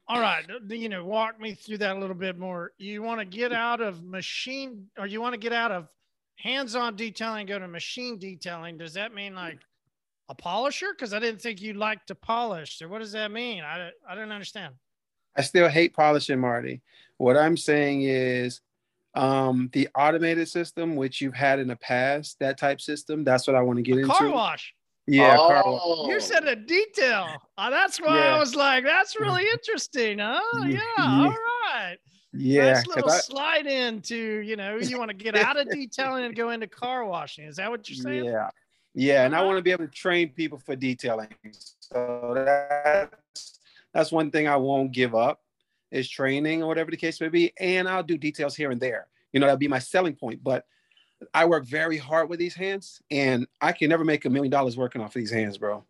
All 0.09 0.19
right, 0.19 0.45
you 0.69 0.89
know, 0.89 1.05
walk 1.05 1.39
me 1.39 1.53
through 1.53 1.77
that 1.79 1.95
a 1.95 1.99
little 1.99 2.15
bit 2.15 2.37
more. 2.37 2.71
You 2.77 3.01
want 3.01 3.19
to 3.21 3.25
get 3.25 3.53
out 3.53 3.79
of 3.79 4.03
machine, 4.03 4.87
or 4.97 5.07
you 5.07 5.21
want 5.21 5.33
to 5.33 5.39
get 5.39 5.53
out 5.53 5.71
of 5.71 5.87
hands-on 6.35 6.97
detailing, 6.97 7.45
go 7.45 7.59
to 7.59 7.67
machine 7.67 8.17
detailing. 8.17 8.77
Does 8.77 8.93
that 8.95 9.13
mean 9.13 9.35
like 9.35 9.59
a 10.27 10.35
polisher? 10.35 10.87
Because 10.91 11.13
I 11.13 11.19
didn't 11.19 11.41
think 11.41 11.61
you 11.61 11.73
like 11.73 12.05
to 12.07 12.15
polish. 12.15 12.77
So 12.77 12.89
what 12.89 12.99
does 12.99 13.13
that 13.13 13.31
mean? 13.31 13.63
I 13.63 13.89
I 14.09 14.15
don't 14.15 14.31
understand. 14.33 14.73
I 15.37 15.43
still 15.43 15.69
hate 15.69 15.93
polishing, 15.93 16.39
Marty. 16.39 16.81
What 17.17 17.37
I'm 17.37 17.55
saying 17.55 18.01
is 18.03 18.59
um, 19.15 19.69
the 19.71 19.87
automated 19.95 20.49
system, 20.49 20.97
which 20.97 21.21
you've 21.21 21.35
had 21.35 21.59
in 21.59 21.69
the 21.69 21.77
past, 21.77 22.37
that 22.39 22.57
type 22.57 22.81
system, 22.81 23.23
that's 23.23 23.47
what 23.47 23.55
I 23.55 23.61
want 23.61 23.77
to 23.77 23.83
get 23.83 23.95
a 23.95 23.99
into. 23.99 24.13
Car 24.13 24.29
wash. 24.29 24.73
Yeah, 25.07 25.37
oh. 25.39 26.09
You 26.09 26.19
said 26.19 26.45
a 26.45 26.55
detail. 26.55 27.27
Oh, 27.57 27.71
that's 27.71 27.99
why 27.99 28.17
yeah. 28.17 28.35
I 28.35 28.39
was 28.39 28.55
like, 28.55 28.83
that's 28.83 29.17
really 29.19 29.45
interesting. 29.49 30.19
Huh? 30.19 30.41
Yeah. 30.67 30.79
yeah. 30.97 31.21
All 31.23 31.29
right. 31.29 31.97
Yeah. 32.33 32.73
Nice 32.73 32.87
little 32.87 33.09
I, 33.09 33.17
slide 33.19 33.67
into, 33.67 34.15
you 34.15 34.57
know, 34.57 34.77
you 34.77 34.99
want 34.99 35.09
to 35.09 35.15
get 35.15 35.35
out 35.37 35.57
of 35.57 35.69
detailing 35.69 36.25
and 36.25 36.35
go 36.35 36.49
into 36.49 36.67
car 36.67 37.05
washing. 37.05 37.45
Is 37.45 37.55
that 37.55 37.69
what 37.69 37.89
you're 37.89 38.03
saying? 38.03 38.25
Yeah. 38.25 38.49
Yeah. 38.93 39.25
And 39.25 39.33
I 39.33 39.39
uh-huh. 39.39 39.47
want 39.47 39.57
to 39.59 39.61
be 39.61 39.71
able 39.71 39.85
to 39.85 39.91
train 39.91 40.29
people 40.29 40.59
for 40.59 40.75
detailing. 40.75 41.29
So 41.79 42.33
that's 42.35 43.59
that's 43.93 44.11
one 44.11 44.29
thing 44.29 44.47
I 44.47 44.57
won't 44.57 44.91
give 44.91 45.15
up 45.15 45.39
is 45.89 46.09
training 46.09 46.63
or 46.63 46.67
whatever 46.67 46.91
the 46.91 46.97
case 46.97 47.21
may 47.21 47.29
be. 47.29 47.53
And 47.59 47.87
I'll 47.87 48.03
do 48.03 48.17
details 48.17 48.57
here 48.57 48.71
and 48.71 48.81
there. 48.81 49.07
You 49.31 49.39
know, 49.39 49.45
that'll 49.45 49.57
be 49.57 49.69
my 49.69 49.79
selling 49.79 50.15
point. 50.15 50.43
But 50.43 50.65
I 51.33 51.45
work 51.45 51.65
very 51.65 51.97
hard 51.97 52.29
with 52.29 52.39
these 52.39 52.55
hands, 52.55 53.01
and 53.09 53.47
I 53.61 53.71
can 53.71 53.89
never 53.89 54.03
make 54.03 54.25
a 54.25 54.29
million 54.29 54.51
dollars 54.51 54.77
working 54.77 55.01
off 55.01 55.15
of 55.15 55.19
these 55.19 55.31
hands, 55.31 55.57
bro. 55.57 55.83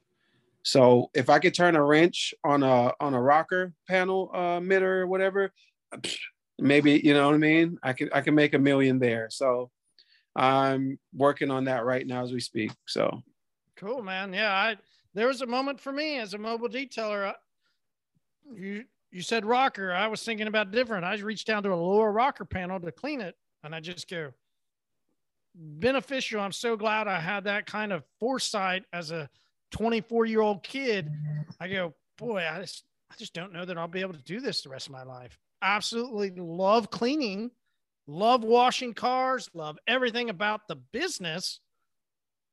So 0.63 1.10
if 1.13 1.29
I 1.29 1.39
could 1.39 1.53
turn 1.53 1.75
a 1.75 1.84
wrench 1.84 2.34
on 2.43 2.63
a 2.63 2.93
on 3.00 3.13
a 3.13 3.22
rocker 3.22 3.74
panel 3.88 4.31
uh, 4.34 4.60
mitter 4.60 5.01
or 5.01 5.07
whatever, 5.07 5.51
maybe 6.60 7.00
you 7.03 7.13
know 7.13 7.27
what 7.27 7.36
I 7.36 7.39
mean. 7.39 7.77
I 7.84 7.93
can 7.93 8.10
I 8.13 8.22
can 8.22 8.36
make 8.36 8.53
a 8.53 8.60
million 8.60 9.00
there. 9.00 9.27
So 9.29 9.72
I'm 10.36 11.00
working 11.13 11.51
on 11.51 11.65
that 11.65 11.86
right 11.86 12.05
now 12.05 12.24
as 12.24 12.31
we 12.31 12.39
speak. 12.39 12.72
So 12.86 13.24
cool, 13.75 14.01
man. 14.01 14.34
Yeah, 14.34 14.51
I 14.51 14.77
there 15.13 15.27
was 15.27 15.41
a 15.41 15.48
moment 15.48 15.79
for 15.79 15.91
me 15.91 16.19
as 16.19 16.34
a 16.34 16.38
mobile 16.38 16.69
detailer. 16.69 17.27
I, 17.27 17.34
you 18.53 18.86
you 19.12 19.22
said 19.22 19.46
rocker. 19.46 19.93
I 19.93 20.07
was 20.07 20.24
thinking 20.24 20.48
about 20.48 20.72
different. 20.72 21.05
I 21.05 21.15
reached 21.17 21.48
down 21.48 21.63
to 21.63 21.74
a 21.74 21.75
lower 21.75 22.12
rocker 22.12 22.46
panel 22.46 22.79
to 22.79 22.91
clean 22.91 23.22
it, 23.22 23.36
and 23.63 23.74
I 23.74 23.79
just 23.79 24.10
go 24.10 24.31
beneficial. 25.57 26.39
I'm 26.39 26.51
so 26.51 26.75
glad 26.75 27.07
I 27.07 27.19
had 27.19 27.45
that 27.45 27.65
kind 27.65 27.91
of 27.91 28.03
foresight 28.19 28.83
as 28.93 29.11
a 29.11 29.29
24 29.71 30.25
year 30.25 30.41
old 30.41 30.63
kid. 30.63 31.11
I 31.59 31.67
go, 31.67 31.93
boy, 32.17 32.47
I 32.49 32.61
just, 32.61 32.85
I 33.11 33.15
just 33.17 33.33
don't 33.33 33.53
know 33.53 33.65
that 33.65 33.77
I'll 33.77 33.87
be 33.87 34.01
able 34.01 34.13
to 34.13 34.23
do 34.23 34.39
this 34.39 34.61
the 34.61 34.69
rest 34.69 34.87
of 34.87 34.93
my 34.93 35.03
life. 35.03 35.37
Absolutely 35.61 36.31
love 36.37 36.89
cleaning, 36.91 37.51
love 38.05 38.43
washing 38.43 38.93
cars, 38.93 39.49
love 39.53 39.77
everything 39.87 40.29
about 40.29 40.67
the 40.67 40.75
business. 40.75 41.59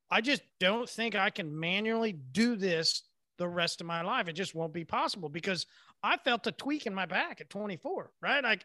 I 0.09 0.21
just 0.21 0.41
don't 0.59 0.89
think 0.89 1.15
I 1.15 1.29
can 1.29 1.59
manually 1.59 2.13
do 2.31 2.55
this 2.55 3.03
the 3.37 3.47
rest 3.47 3.81
of 3.81 3.87
my 3.87 4.01
life. 4.01 4.27
It 4.27 4.33
just 4.33 4.55
won't 4.55 4.73
be 4.73 4.85
possible 4.85 5.29
because 5.29 5.65
I 6.03 6.17
felt 6.17 6.47
a 6.47 6.51
tweak 6.51 6.85
in 6.85 6.93
my 6.93 7.05
back 7.05 7.41
at 7.41 7.49
24, 7.49 8.11
right? 8.21 8.43
Like 8.43 8.63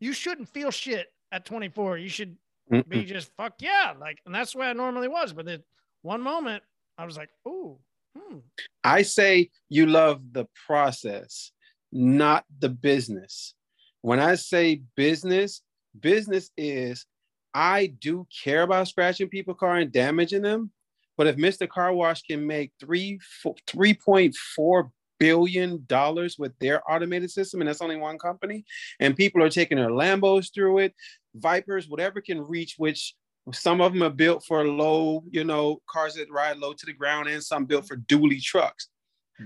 you 0.00 0.12
shouldn't 0.12 0.48
feel 0.48 0.70
shit 0.70 1.12
at 1.30 1.44
24. 1.44 1.98
You 1.98 2.08
should 2.08 2.36
Mm-mm. 2.70 2.88
be 2.88 3.04
just 3.04 3.30
fuck 3.36 3.54
yeah, 3.60 3.92
like, 3.98 4.18
and 4.26 4.34
that's 4.34 4.52
the 4.52 4.58
way 4.58 4.66
I 4.68 4.72
normally 4.72 5.08
was. 5.08 5.32
But 5.32 5.46
then 5.46 5.62
one 6.02 6.20
moment, 6.20 6.62
I 6.98 7.04
was 7.04 7.16
like, 7.16 7.30
ooh. 7.46 7.78
Hmm. 8.16 8.38
I 8.84 9.02
say 9.02 9.50
you 9.70 9.86
love 9.86 10.20
the 10.32 10.46
process, 10.66 11.52
not 11.92 12.44
the 12.58 12.68
business. 12.68 13.54
When 14.02 14.20
I 14.20 14.34
say 14.34 14.82
business, 14.96 15.62
business 15.98 16.50
is 16.56 17.06
I 17.54 17.86
do 18.00 18.26
care 18.44 18.62
about 18.62 18.88
scratching 18.88 19.28
people 19.28 19.54
car 19.54 19.76
and 19.76 19.92
damaging 19.92 20.42
them. 20.42 20.70
But 21.16 21.26
if 21.26 21.36
Mr. 21.36 21.68
Car 21.68 21.92
Wash 21.92 22.22
can 22.22 22.46
make 22.46 22.72
three 22.80 23.18
three 23.66 23.94
point 23.94 24.34
four 24.34 24.90
billion 25.18 25.84
dollars 25.86 26.38
with 26.38 26.52
their 26.58 26.82
automated 26.90 27.30
system, 27.30 27.60
and 27.60 27.68
that's 27.68 27.82
only 27.82 27.96
one 27.96 28.18
company, 28.18 28.64
and 28.98 29.16
people 29.16 29.42
are 29.42 29.50
taking 29.50 29.78
their 29.78 29.90
Lambos 29.90 30.52
through 30.52 30.78
it, 30.78 30.94
Vipers, 31.34 31.88
whatever 31.88 32.20
can 32.20 32.40
reach, 32.40 32.74
which 32.78 33.14
some 33.52 33.80
of 33.80 33.92
them 33.92 34.02
are 34.02 34.10
built 34.10 34.44
for 34.44 34.64
low, 34.66 35.24
you 35.30 35.44
know, 35.44 35.80
cars 35.90 36.14
that 36.14 36.30
ride 36.30 36.58
low 36.58 36.72
to 36.72 36.86
the 36.86 36.92
ground, 36.92 37.28
and 37.28 37.42
some 37.42 37.64
built 37.64 37.88
for 37.88 37.96
dually 37.96 38.40
trucks. 38.40 38.88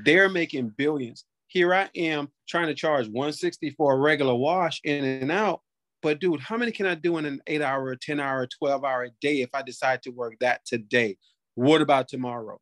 They're 0.04 0.28
making 0.28 0.74
billions. 0.76 1.24
Here 1.46 1.72
I 1.72 1.88
am 1.94 2.28
trying 2.48 2.66
to 2.66 2.74
charge 2.74 3.06
160 3.06 3.70
for 3.70 3.94
a 3.94 3.98
regular 3.98 4.34
wash 4.34 4.80
in 4.84 5.04
and 5.04 5.32
out. 5.32 5.62
But 6.02 6.20
dude, 6.20 6.40
how 6.40 6.56
many 6.56 6.72
can 6.72 6.86
I 6.86 6.94
do 6.94 7.16
in 7.16 7.24
an 7.24 7.40
eight 7.46 7.62
hour, 7.62 7.96
10 7.96 8.20
hour, 8.20 8.46
12 8.46 8.84
hour 8.84 9.08
day 9.20 9.40
if 9.40 9.50
I 9.54 9.62
decide 9.62 10.02
to 10.02 10.10
work 10.10 10.34
that 10.40 10.64
today? 10.66 11.16
What 11.54 11.80
about 11.80 12.08
tomorrow? 12.08 12.60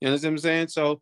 You 0.00 0.08
know 0.08 0.14
what 0.14 0.24
I'm 0.24 0.38
saying? 0.38 0.68
So 0.68 1.00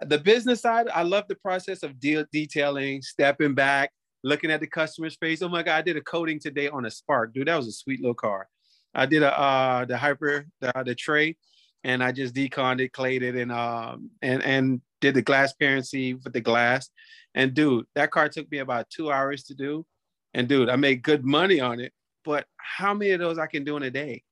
the 0.00 0.18
business 0.18 0.62
side, 0.62 0.88
I 0.92 1.02
love 1.02 1.24
the 1.28 1.36
process 1.36 1.82
of 1.82 2.00
detailing, 2.00 3.02
stepping 3.02 3.54
back, 3.54 3.92
looking 4.24 4.50
at 4.50 4.60
the 4.60 4.66
customer's 4.66 5.16
face. 5.16 5.42
Oh 5.42 5.48
my 5.48 5.62
God, 5.62 5.76
I 5.76 5.82
did 5.82 5.96
a 5.96 6.00
coating 6.00 6.38
today 6.38 6.68
on 6.68 6.84
a 6.84 6.90
Spark, 6.90 7.32
dude. 7.32 7.48
That 7.48 7.56
was 7.56 7.68
a 7.68 7.72
sweet 7.72 8.00
little 8.00 8.14
car. 8.14 8.48
I 8.94 9.06
did 9.06 9.22
a 9.22 9.38
uh 9.38 9.84
the 9.84 9.96
hyper 9.96 10.46
the, 10.60 10.72
the 10.84 10.94
tray, 10.94 11.36
and 11.84 12.02
I 12.02 12.12
just 12.12 12.34
deconned 12.34 12.80
it, 12.80 12.92
clayed 12.92 13.22
it, 13.22 13.36
and 13.36 13.50
um 13.50 14.10
and 14.20 14.42
and 14.42 14.80
did 15.00 15.14
the 15.14 15.22
glass 15.22 15.52
parency 15.52 16.14
with 16.14 16.32
the 16.32 16.40
glass. 16.40 16.88
And 17.34 17.54
dude, 17.54 17.86
that 17.94 18.10
car 18.10 18.28
took 18.28 18.50
me 18.50 18.58
about 18.58 18.90
two 18.90 19.10
hours 19.10 19.44
to 19.44 19.54
do. 19.54 19.86
And 20.34 20.48
dude, 20.48 20.68
I 20.68 20.76
made 20.76 21.02
good 21.02 21.24
money 21.24 21.60
on 21.60 21.80
it. 21.80 21.92
But 22.24 22.46
how 22.56 22.94
many 22.94 23.10
of 23.10 23.20
those 23.20 23.38
I 23.38 23.46
can 23.46 23.64
do 23.64 23.76
in 23.76 23.82
a 23.82 23.90
day? 23.90 24.22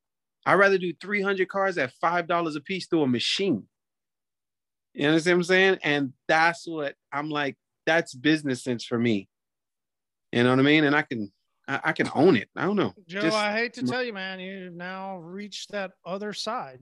I'd 0.46 0.55
rather 0.55 0.79
do 0.79 0.92
300 1.00 1.48
cars 1.48 1.76
at 1.76 1.92
$5 2.03 2.57
a 2.57 2.61
piece 2.61 2.87
through 2.87 3.03
a 3.03 3.07
machine. 3.07 3.64
You 4.94 5.09
understand 5.09 5.38
what 5.38 5.40
I'm 5.40 5.44
saying? 5.44 5.79
And 5.83 6.12
that's 6.29 6.66
what 6.66 6.94
I'm 7.12 7.31
like, 7.31 7.57
that's 7.87 8.14
business 8.14 8.62
sense 8.62 8.85
for 8.85 8.98
me. 8.98 9.29
You 10.33 10.45
know 10.45 10.51
what 10.51 10.59
I 10.59 10.62
mean? 10.62 10.85
And 10.85 10.95
I 10.95 11.03
can 11.03 11.31
I, 11.66 11.81
I 11.85 11.93
can 11.93 12.11
own 12.14 12.37
it. 12.37 12.49
I 12.57 12.64
don't 12.64 12.77
know. 12.77 12.95
Joe, 13.07 13.23
Just, 13.23 13.37
I 13.37 13.53
hate 13.53 13.75
to 13.75 13.87
tell 13.87 14.03
you, 14.03 14.12
man, 14.12 14.40
you've 14.40 14.75
now 14.75 15.19
reached 15.19 15.71
that 15.73 15.93
other 16.05 16.33
side. 16.33 16.81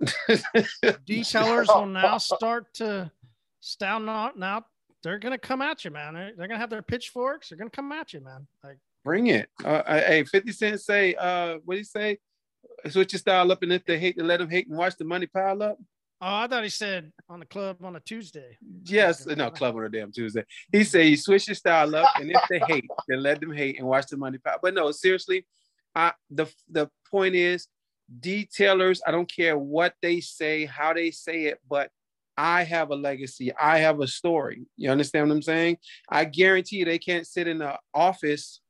Detailers 0.02 1.66
will 1.66 1.86
now 1.86 2.18
start 2.18 2.72
to 2.74 3.10
stand 3.60 4.08
out 4.08 4.38
now. 4.38 4.64
They're 5.02 5.18
gonna 5.18 5.38
come 5.38 5.62
at 5.62 5.84
you, 5.84 5.90
man. 5.90 6.14
They're, 6.14 6.48
gonna 6.48 6.58
have 6.58 6.70
their 6.70 6.82
pitchforks. 6.82 7.48
They're 7.48 7.58
gonna 7.58 7.70
come 7.70 7.90
at 7.92 8.12
you, 8.12 8.20
man. 8.20 8.46
Like 8.62 8.78
bring 9.04 9.28
it. 9.28 9.48
Uh, 9.64 9.82
hey, 9.86 10.24
50 10.24 10.52
Cent 10.52 10.80
say, 10.80 11.14
uh, 11.14 11.58
what 11.64 11.74
do 11.74 11.78
you 11.78 11.84
say? 11.84 12.18
Switch 12.88 13.12
your 13.12 13.18
style 13.18 13.50
up, 13.50 13.62
and 13.62 13.72
if 13.72 13.84
they 13.84 13.98
hate 13.98 14.16
to 14.18 14.24
let 14.24 14.38
them 14.38 14.50
hate 14.50 14.68
and 14.68 14.76
watch 14.76 14.96
the 14.96 15.04
money 15.04 15.26
pile 15.26 15.62
up. 15.62 15.78
Oh, 16.22 16.34
I 16.34 16.46
thought 16.48 16.62
he 16.62 16.68
said 16.68 17.12
on 17.30 17.40
the 17.40 17.46
club 17.46 17.78
on 17.82 17.96
a 17.96 18.00
Tuesday. 18.00 18.58
Yes, 18.84 19.24
no 19.24 19.50
club 19.50 19.76
on 19.76 19.84
a 19.84 19.88
damn 19.88 20.12
Tuesday. 20.12 20.44
He 20.70 20.84
said 20.84 21.06
you 21.06 21.16
switch 21.16 21.48
your 21.48 21.54
style 21.54 21.94
up, 21.96 22.10
and 22.20 22.30
if 22.30 22.42
they 22.50 22.58
hate, 22.68 22.90
then 23.08 23.22
let 23.22 23.40
them 23.40 23.52
hate 23.52 23.78
and 23.78 23.88
watch 23.88 24.08
the 24.08 24.18
money 24.18 24.36
pile. 24.36 24.58
But 24.62 24.74
no, 24.74 24.90
seriously, 24.90 25.46
I 25.94 26.12
the 26.28 26.46
the 26.70 26.90
point 27.10 27.34
is, 27.34 27.68
detailers. 28.20 29.00
I 29.06 29.12
don't 29.12 29.32
care 29.34 29.56
what 29.56 29.94
they 30.02 30.20
say, 30.20 30.66
how 30.66 30.92
they 30.92 31.10
say 31.10 31.44
it, 31.44 31.58
but 31.68 31.90
I 32.36 32.64
have 32.64 32.90
a 32.90 32.96
legacy. 32.96 33.52
I 33.54 33.78
have 33.78 34.00
a 34.00 34.06
story. 34.06 34.66
You 34.76 34.90
understand 34.90 35.28
what 35.28 35.34
I'm 35.36 35.42
saying? 35.42 35.78
I 36.06 36.26
guarantee 36.26 36.76
you, 36.76 36.84
they 36.84 36.98
can't 36.98 37.26
sit 37.26 37.48
in 37.48 37.58
the 37.58 37.78
office 37.94 38.60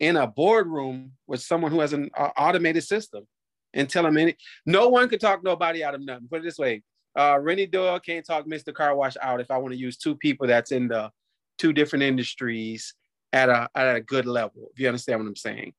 in 0.00 0.16
a 0.16 0.26
boardroom 0.26 1.12
with 1.26 1.40
someone 1.40 1.70
who 1.70 1.80
has 1.80 1.94
an 1.94 2.10
uh, 2.16 2.30
automated 2.36 2.84
system 2.84 3.26
and 3.74 3.88
tell 3.88 4.02
them 4.02 4.16
any. 4.16 4.36
No 4.66 4.88
one 4.88 5.08
could 5.08 5.20
talk 5.20 5.42
nobody 5.42 5.84
out 5.84 5.94
of 5.94 6.04
nothing. 6.04 6.28
Put 6.28 6.40
it 6.40 6.44
this 6.44 6.58
way: 6.58 6.82
uh, 7.18 7.38
Renny 7.40 7.66
Doyle 7.66 8.00
can't 8.00 8.26
talk 8.26 8.46
Mr. 8.46 8.72
Car 8.72 8.94
Wash 8.94 9.16
out 9.20 9.40
if 9.40 9.50
I 9.50 9.58
want 9.58 9.72
to 9.72 9.78
use 9.78 9.96
two 9.96 10.16
people 10.16 10.46
that's 10.46 10.72
in 10.72 10.88
the 10.88 11.10
two 11.58 11.72
different 11.72 12.02
industries 12.02 12.94
at 13.32 13.48
a 13.48 13.68
at 13.74 13.96
a 13.96 14.00
good 14.00 14.26
level. 14.26 14.68
If 14.72 14.80
you 14.80 14.88
understand 14.88 15.20
what 15.20 15.28
I'm 15.28 15.36
saying, 15.36 15.72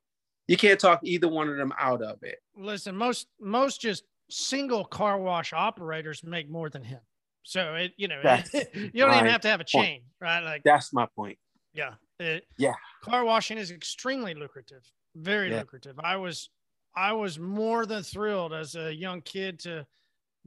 you 0.48 0.58
can't 0.58 0.80
talk 0.80 1.00
either 1.04 1.28
one 1.28 1.50
of 1.50 1.58
them 1.58 1.74
out 1.80 2.02
of 2.02 2.18
it. 2.24 2.40
Listen, 2.56 2.96
most 2.96 3.28
most 3.40 3.82
just 3.82 4.04
single 4.30 4.86
car 4.86 5.20
wash 5.20 5.54
operators 5.54 6.24
make 6.24 6.50
more 6.50 6.70
than 6.70 6.84
him. 6.84 7.00
So 7.44 7.76
it 7.76 7.94
you 7.98 8.08
know 8.08 8.22
you 8.54 8.92
don't 8.94 9.14
even 9.14 9.26
have 9.26 9.42
to 9.42 9.50
have 9.50 9.62
a 9.62 9.66
chain, 9.66 9.82
point. 9.84 10.04
right? 10.20 10.40
Like 10.42 10.64
that's 10.64 10.94
my 10.94 11.08
point. 11.16 11.38
Yeah. 11.74 11.94
It, 12.20 12.46
yeah. 12.58 12.74
Car 13.04 13.26
washing 13.26 13.58
is 13.58 13.72
extremely 13.72 14.36
lucrative, 14.36 14.84
very 15.16 15.50
yeah. 15.50 15.60
lucrative. 15.60 16.00
I 16.04 16.18
was 16.18 16.50
I 16.96 17.14
was 17.14 17.40
more 17.40 17.86
than 17.86 18.04
thrilled 18.04 18.54
as 18.54 18.76
a 18.76 18.94
young 18.94 19.22
kid 19.22 19.60
to 19.60 19.86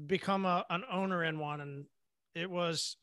become 0.06 0.44
a, 0.44 0.64
an 0.70 0.82
owner 0.90 1.24
in 1.24 1.38
one. 1.38 1.60
And 1.60 1.84
it 2.34 2.50
was 2.50 2.96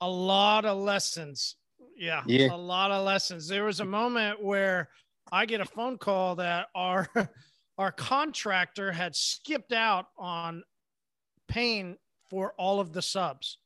a 0.00 0.08
lot 0.08 0.64
of 0.64 0.78
lessons. 0.78 1.56
Yeah, 1.96 2.22
yeah. 2.26 2.52
A 2.52 2.56
lot 2.56 2.90
of 2.90 3.04
lessons. 3.04 3.48
There 3.48 3.64
was 3.64 3.80
a 3.80 3.84
moment 3.84 4.42
where 4.42 4.88
I 5.32 5.46
get 5.46 5.60
a 5.60 5.64
phone 5.64 5.98
call 5.98 6.36
that 6.36 6.66
our 6.74 7.08
our 7.78 7.92
contractor 7.92 8.92
had 8.92 9.16
skipped 9.16 9.72
out 9.72 10.06
on 10.18 10.62
paying 11.48 11.96
for 12.30 12.52
all 12.58 12.80
of 12.80 12.92
the 12.92 13.02
subs. 13.02 13.58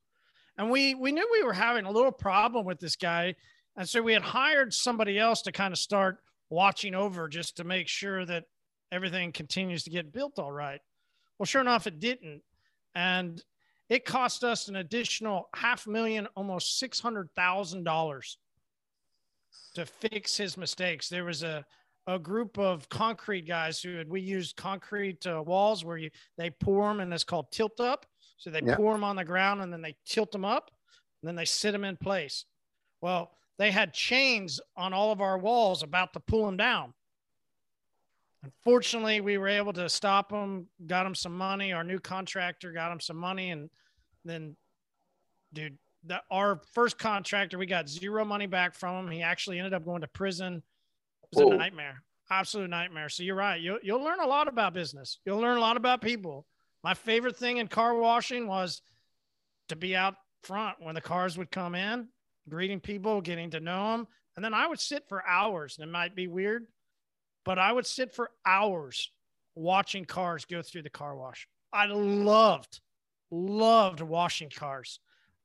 And 0.57 0.71
we 0.71 0.95
we 0.95 1.13
knew 1.13 1.27
we 1.33 1.43
were 1.43 1.53
having 1.53 1.87
a 1.87 1.91
little 1.91 2.13
problem 2.13 2.67
with 2.67 2.81
this 2.81 2.97
guy. 2.97 3.35
And 3.77 3.89
so 3.89 4.03
we 4.03 4.13
had 4.13 4.23
hired 4.23 4.75
somebody 4.75 5.19
else 5.19 5.43
to 5.43 5.53
kind 5.53 5.73
of 5.73 5.79
start 5.79 6.19
watching 6.51 6.95
over 6.95 7.29
just 7.29 7.57
to 7.57 7.65
make 7.65 7.89
sure 7.89 8.25
that 8.27 8.45
everything 8.93 9.33
continues 9.33 9.83
to 9.85 9.91
get 9.91 10.13
built 10.13 10.39
all 10.39 10.53
right. 10.53 10.81
Well, 11.39 11.47
sure 11.47 11.61
enough, 11.61 11.87
it 11.87 12.01
didn't. 12.01 12.43
And 12.95 13.43
it 13.89 14.05
cost 14.05 14.45
us 14.45 14.69
an 14.69 14.77
additional 14.77 15.49
half 15.55 15.87
million, 15.87 16.27
almost 16.37 16.83
$600,000 16.83 18.37
to 19.75 19.87
fix 19.87 20.37
his 20.37 20.57
mistakes. 20.57 21.09
There 21.09 21.25
was 21.25 21.43
a, 21.43 21.65
a 22.07 22.19
group 22.19 22.59
of 22.59 22.89
concrete 22.89 23.47
guys 23.47 23.81
who 23.81 23.97
had, 23.97 24.09
we 24.09 24.21
used 24.21 24.57
concrete 24.57 25.27
uh, 25.27 25.43
walls 25.43 25.85
where 25.85 25.97
you, 25.97 26.11
they 26.37 26.51
pour 26.51 26.89
them 26.89 27.01
and 27.01 27.13
it's 27.13 27.25
called 27.25 27.51
tilt 27.53 27.81
up. 27.81 28.07
So 28.37 28.51
they 28.51 28.61
pour 28.77 28.93
them 28.93 29.05
on 29.05 29.17
the 29.17 29.25
ground 29.25 29.63
and 29.63 29.73
then 29.73 29.83
they 29.83 29.97
tilt 30.07 30.33
them 30.33 30.45
up 30.45 30.71
and 31.23 31.29
then 31.29 31.35
they 31.35 31.45
sit 31.45 31.73
them 31.73 31.85
in 31.85 31.97
place. 31.97 32.45
Well, 33.01 33.33
they 33.59 33.71
had 33.71 33.93
chains 33.93 34.61
on 34.77 34.93
all 34.93 35.13
of 35.13 35.21
our 35.21 35.39
walls 35.39 35.83
about 35.83 36.13
to 36.13 36.21
pull 36.21 36.47
them 36.47 36.57
down. 36.57 36.95
Unfortunately, 38.45 39.21
we 39.21 39.37
were 39.37 39.49
able 39.49 39.73
to 39.73 39.89
stop 39.89 40.31
them, 40.31 40.69
got 40.87 41.05
them 41.05 41.15
some 41.15 41.37
money. 41.37 41.73
Our 41.73 41.83
new 41.83 41.99
contractor 41.99 42.73
got 42.73 42.91
them 42.91 43.01
some 43.01 43.17
money. 43.17 43.51
And 43.51 43.69
then, 44.25 44.57
dude, 45.53 45.77
the, 46.05 46.23
our 46.31 46.61
first 46.73 46.99
contractor, 46.99 47.59
we 47.59 47.67
got 47.67 47.89
zero 47.89 48.25
money 48.25 48.47
back 48.47 48.75
from 48.75 49.07
him. 49.07 49.11
He 49.11 49.23
actually 49.23 49.59
ended 49.59 49.75
up 49.75 49.85
going 49.85 50.03
to 50.03 50.09
prison. 50.09 50.63
It 51.25 51.37
was 51.37 51.45
Whoa. 51.45 51.53
a 51.53 51.57
nightmare, 51.57 52.03
absolute 52.31 52.71
nightmare. 52.71 53.09
So 53.09 53.25
you're 53.25 53.35
right. 53.35 53.61
You'll, 53.61 53.81
you'll 53.83 54.03
learn 54.03 54.21
a 54.21 54.27
lot 54.27 54.47
about 54.47 54.73
business. 54.73 55.19
You'll 55.25 55.41
learn 55.41 55.57
a 55.57 55.61
lot 55.61 55.77
about 55.77 56.01
people. 56.01 56.47
My 56.85 56.95
favorite 56.95 57.37
thing 57.37 57.57
in 57.57 57.67
car 57.67 57.97
washing 57.97 58.47
was 58.47 58.83
to 59.69 59.75
be 59.75 59.97
out 59.97 60.15
front 60.45 60.77
when 60.81 60.95
the 60.95 61.01
cars 61.01 61.37
would 61.37 61.51
come 61.51 61.75
in, 61.75 62.09
greeting 62.49 62.79
people, 62.79 63.21
getting 63.21 63.51
to 63.51 63.61
know 63.61 63.93
them. 63.93 64.07
And 64.37 64.45
then 64.45 64.55
I 64.55 64.69
would 64.69 64.79
sit 64.79 65.09
for 65.09 65.27
hours. 65.27 65.77
And 65.77 65.89
it 65.89 65.93
might 65.93 66.15
be 66.15 66.29
weird 66.29 66.69
but 67.49 67.59
I 67.59 67.73
would 67.73 67.87
sit 67.87 68.15
for 68.15 68.31
hours 68.45 69.11
watching 69.55 70.05
cars 70.05 70.45
go 70.45 70.61
through 70.61 70.83
the 70.83 70.91
car 70.91 71.17
wash. 71.17 71.49
I 71.73 71.87
loved, 71.87 72.81
loved 73.31 74.03
washing 74.03 74.51
cars. 74.51 75.01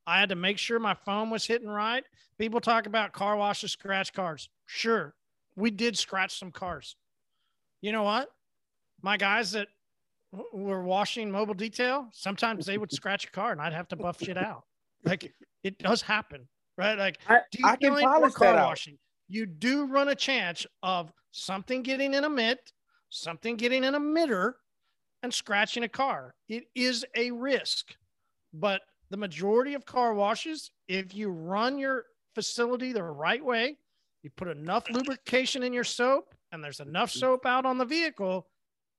I 0.05 0.19
had 0.19 0.27
to 0.27 0.35
make 0.35 0.57
sure 0.57 0.79
my 0.79 0.95
phone 0.95 1.29
was 1.29 1.45
hitting 1.45 1.69
right. 1.69 2.03
People 2.37 2.59
talk 2.59 2.87
about 2.87 3.13
car 3.13 3.37
washes 3.37 3.71
scratch 3.71 4.11
cars. 4.11 4.49
Sure, 4.65 5.15
we 5.55 5.71
did 5.71 5.97
scratch 5.97 6.37
some 6.37 6.51
cars. 6.51 6.97
You 7.79 7.93
know 7.93 8.03
what? 8.03 8.27
My 9.01 9.15
guys 9.15 9.53
that 9.53 9.69
were 10.51 10.83
washing 10.83 11.31
mobile 11.31 11.53
detail, 11.53 12.09
sometimes 12.11 12.65
they 12.65 12.77
would 12.77 12.91
scratch 12.91 13.27
a 13.27 13.31
car 13.31 13.53
and 13.53 13.61
I'd 13.61 13.71
have 13.71 13.87
to 13.87 13.95
buff 13.95 14.21
shit 14.21 14.37
out. 14.37 14.63
Like 15.05 15.33
it 15.63 15.79
does 15.79 16.01
happen, 16.01 16.49
right? 16.77 16.97
Like 16.97 17.19
I, 17.29 17.39
I 17.63 17.75
can 17.77 17.97
polish 17.97 18.33
car 18.33 18.55
washing. 18.55 18.97
You 19.27 19.45
do 19.45 19.85
run 19.85 20.09
a 20.09 20.15
chance 20.15 20.65
of 20.81 21.11
something 21.31 21.81
getting 21.81 22.13
in 22.13 22.23
a 22.23 22.29
mitt, 22.29 22.71
something 23.09 23.55
getting 23.55 23.83
in 23.83 23.95
a 23.95 23.99
mitter, 23.99 24.57
and 25.23 25.33
scratching 25.33 25.83
a 25.83 25.89
car. 25.89 26.35
It 26.49 26.65
is 26.75 27.05
a 27.15 27.31
risk. 27.31 27.95
But 28.53 28.81
the 29.09 29.17
majority 29.17 29.73
of 29.73 29.85
car 29.85 30.13
washes, 30.13 30.71
if 30.87 31.15
you 31.15 31.29
run 31.29 31.77
your 31.77 32.05
facility 32.35 32.93
the 32.93 33.03
right 33.03 33.43
way, 33.43 33.77
you 34.21 34.29
put 34.35 34.47
enough 34.47 34.89
lubrication 34.89 35.63
in 35.63 35.73
your 35.73 35.83
soap, 35.83 36.33
and 36.51 36.63
there's 36.63 36.79
enough 36.79 37.11
mm-hmm. 37.11 37.19
soap 37.19 37.45
out 37.45 37.65
on 37.65 37.77
the 37.77 37.85
vehicle, 37.85 38.47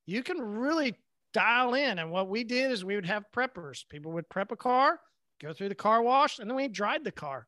you 0.06 0.22
can 0.22 0.40
really 0.40 0.94
dial 1.32 1.74
in. 1.74 1.98
And 1.98 2.10
what 2.10 2.28
we 2.28 2.44
did 2.44 2.70
is 2.70 2.84
we 2.84 2.94
would 2.94 3.06
have 3.06 3.24
preppers. 3.34 3.88
People 3.88 4.12
would 4.12 4.28
prep 4.28 4.52
a 4.52 4.56
car, 4.56 5.00
go 5.40 5.52
through 5.52 5.70
the 5.70 5.74
car 5.74 6.02
wash, 6.02 6.38
and 6.38 6.48
then 6.48 6.56
we 6.56 6.68
dried 6.68 7.04
the 7.04 7.12
car. 7.12 7.46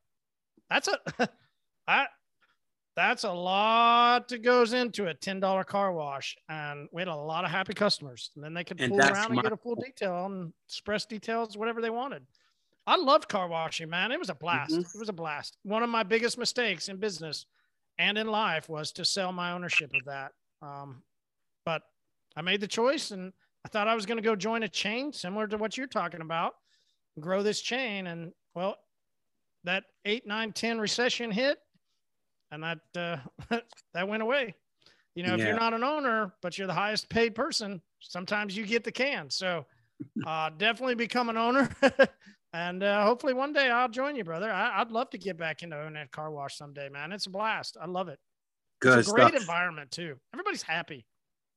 That's 0.71 0.89
a 0.89 1.29
I 1.89 2.07
that's 2.97 3.25
a 3.25 3.33
lot 3.33 4.29
that 4.29 4.43
goes 4.43 4.73
into 4.73 5.09
a 5.09 5.15
$10 5.15 5.67
car 5.67 5.93
wash. 5.93 6.35
And 6.49 6.89
we 6.93 7.03
had 7.03 7.09
a 7.09 7.15
lot 7.15 7.45
of 7.45 7.51
happy 7.51 7.75
customers. 7.75 8.31
And 8.35 8.43
then 8.43 8.55
they 8.55 8.65
could 8.65 8.79
pull 8.79 8.99
around 8.99 9.33
and 9.33 9.43
get 9.43 9.53
a 9.53 9.57
full 9.57 9.75
detail 9.75 10.25
and 10.25 10.53
express 10.67 11.05
details, 11.05 11.59
whatever 11.59 11.83
they 11.83 11.91
wanted. 11.91 12.23
I 12.87 12.97
loved 12.97 13.29
car 13.29 13.49
washing, 13.49 13.91
man. 13.91 14.13
It 14.13 14.19
was 14.19 14.31
a 14.31 14.35
blast. 14.35 14.73
Mm-hmm. 14.73 14.81
It 14.81 14.99
was 14.99 15.11
a 15.11 15.13
blast. 15.13 15.59
One 15.63 15.83
of 15.83 15.91
my 15.91 16.05
biggest 16.05 16.39
mistakes 16.39 16.89
in 16.89 16.97
business 16.97 17.45
and 17.99 18.17
in 18.17 18.29
life 18.29 18.69
was 18.69 18.93
to 18.93 19.05
sell 19.05 19.31
my 19.33 19.53
ownership 19.53 19.93
of 19.95 20.05
that. 20.07 20.33
Um, 20.63 21.03
but 21.67 21.83
I 22.35 22.43
made 22.43 22.61
the 22.61 22.67
choice 22.67 23.11
and 23.11 23.33
I 23.65 23.69
thought 23.69 23.89
I 23.89 23.95
was 23.95 24.07
going 24.07 24.19
to 24.19 24.23
go 24.23 24.37
join 24.37 24.63
a 24.63 24.69
chain 24.69 25.13
similar 25.13 25.47
to 25.49 25.59
what 25.59 25.77
you're 25.77 25.87
talking 25.87 26.23
about, 26.23 26.55
grow 27.21 27.43
this 27.43 27.61
chain. 27.61 28.07
And 28.07 28.33
well, 28.55 28.77
that 29.65 29.85
eight, 30.07 30.27
nine, 30.27 30.53
10 30.53 30.79
recession 30.79 31.31
hit 31.31 31.59
and 32.51 32.63
that 32.63 32.81
uh, 32.97 33.17
that 33.95 34.09
went 34.09 34.23
away. 34.23 34.55
You 35.15 35.23
know, 35.23 35.35
if 35.35 35.41
you're 35.41 35.59
not 35.59 35.73
an 35.73 35.83
owner, 35.83 36.35
but 36.43 36.59
you're 36.59 36.67
the 36.67 36.75
highest 36.75 37.09
paid 37.09 37.35
person, 37.35 37.81
sometimes 38.01 38.55
you 38.55 38.67
get 38.67 38.85
the 38.85 38.93
can. 38.93 39.31
So 39.31 39.65
uh, 40.27 40.51
definitely 40.59 40.95
become 40.95 41.31
an 41.31 41.39
owner. 41.39 41.71
and 42.53 42.83
uh, 42.83 43.03
hopefully 43.03 43.33
one 43.33 43.55
day 43.55 43.71
I'll 43.71 43.89
join 43.89 44.15
you, 44.15 44.25
brother. 44.25 44.53
I, 44.53 44.79
would 44.81 44.93
love 44.93 45.09
to 45.11 45.19
get 45.19 45.39
back 45.39 45.63
into 45.63 45.75
owning 45.75 46.03
a 46.03 46.07
car 46.07 46.31
wash 46.31 46.59
someday, 46.59 46.91
man. 46.91 47.13
It's 47.13 47.25
a 47.25 47.31
blast. 47.31 47.79
I 47.81 47.87
love 47.87 48.09
it. 48.09 48.19
Good 48.83 48.99
it's 48.99 49.09
a 49.09 49.13
great 49.13 49.33
environment 49.33 49.91
too. 49.91 50.17
Everybody's 50.35 50.63
happy 50.63 51.07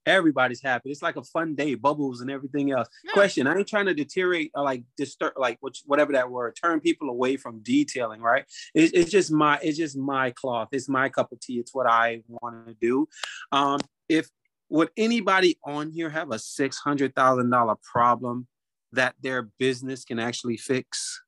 everybody's 0.06 0.62
happy. 0.62 0.92
It's 0.92 1.02
like 1.02 1.16
a 1.16 1.24
fun 1.24 1.56
day, 1.56 1.76
bubbles 1.76 2.22
and 2.22 2.32
everything 2.32 2.72
else. 2.72 2.88
Yeah. 3.04 3.14
Question: 3.14 3.48
I 3.48 3.56
ain't 3.56 3.68
trying 3.68 3.86
to 3.88 3.94
deteriorate 3.94 4.52
or 4.56 4.64
like 4.64 4.84
disturb, 4.98 5.34
like 5.38 5.60
whatever 5.86 6.14
that 6.14 6.30
word, 6.30 6.58
turn 6.62 6.80
people 6.80 7.10
away 7.10 7.38
from 7.38 7.60
detailing. 7.60 8.22
Right? 8.22 8.46
It, 8.74 8.92
it's 8.94 9.12
just 9.12 9.32
my, 9.32 9.60
it's 9.62 9.78
just 9.78 9.98
my 9.98 10.32
cloth. 10.32 10.70
It's 10.72 10.90
my 10.90 11.10
cup 11.10 11.32
of 11.32 11.40
tea. 11.40 11.60
It's 11.60 11.74
what 11.74 11.88
I 11.88 12.24
want 12.28 12.68
to 12.68 12.74
do. 12.74 13.08
Um, 13.52 13.80
if 14.08 14.30
would 14.70 14.90
anybody 14.98 15.58
on 15.66 15.92
here 15.92 16.10
have 16.10 16.32
a 16.32 16.40
six 16.40 16.78
hundred 16.78 17.16
thousand 17.16 17.50
dollar 17.50 17.76
problem 17.84 18.48
that 18.92 19.16
their 19.22 19.44
business 19.60 20.06
can 20.06 20.20
actually 20.20 20.58
fix? 20.58 21.22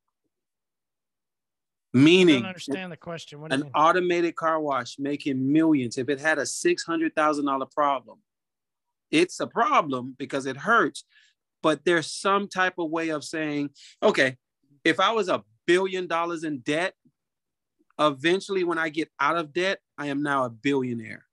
Meaning, 1.93 2.37
I 2.37 2.39
don't 2.39 2.47
understand 2.47 2.91
the 2.91 2.97
question. 2.97 3.45
an 3.49 3.69
automated 3.75 4.35
car 4.35 4.61
wash 4.61 4.95
making 4.97 5.51
millions. 5.51 5.97
If 5.97 6.07
it 6.07 6.21
had 6.21 6.37
a 6.39 6.45
six 6.45 6.83
hundred 6.83 7.13
thousand 7.15 7.45
dollar 7.45 7.65
problem, 7.65 8.19
it's 9.11 9.39
a 9.39 9.47
problem 9.47 10.15
because 10.17 10.45
it 10.45 10.57
hurts. 10.57 11.03
But 11.61 11.85
there's 11.85 12.11
some 12.11 12.47
type 12.47 12.75
of 12.79 12.89
way 12.89 13.09
of 13.09 13.23
saying, 13.23 13.69
okay, 14.01 14.37
if 14.83 14.99
I 14.99 15.11
was 15.11 15.29
a 15.29 15.43
billion 15.67 16.07
dollars 16.07 16.43
in 16.43 16.59
debt, 16.59 16.93
eventually 17.99 18.63
when 18.63 18.77
I 18.77 18.89
get 18.89 19.09
out 19.19 19.37
of 19.37 19.53
debt, 19.53 19.79
I 19.97 20.07
am 20.07 20.23
now 20.23 20.45
a 20.45 20.49
billionaire. 20.49 21.25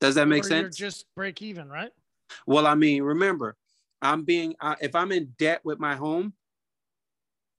Does 0.00 0.16
that 0.16 0.26
make 0.26 0.44
or 0.44 0.48
sense? 0.48 0.76
just 0.76 1.06
break 1.14 1.42
even, 1.42 1.68
right? 1.68 1.92
Well, 2.46 2.66
I 2.66 2.74
mean, 2.74 3.02
remember, 3.02 3.56
I'm 4.00 4.24
being 4.24 4.54
uh, 4.60 4.74
if 4.80 4.96
I'm 4.96 5.12
in 5.12 5.34
debt 5.38 5.60
with 5.64 5.78
my 5.78 5.94
home, 5.94 6.32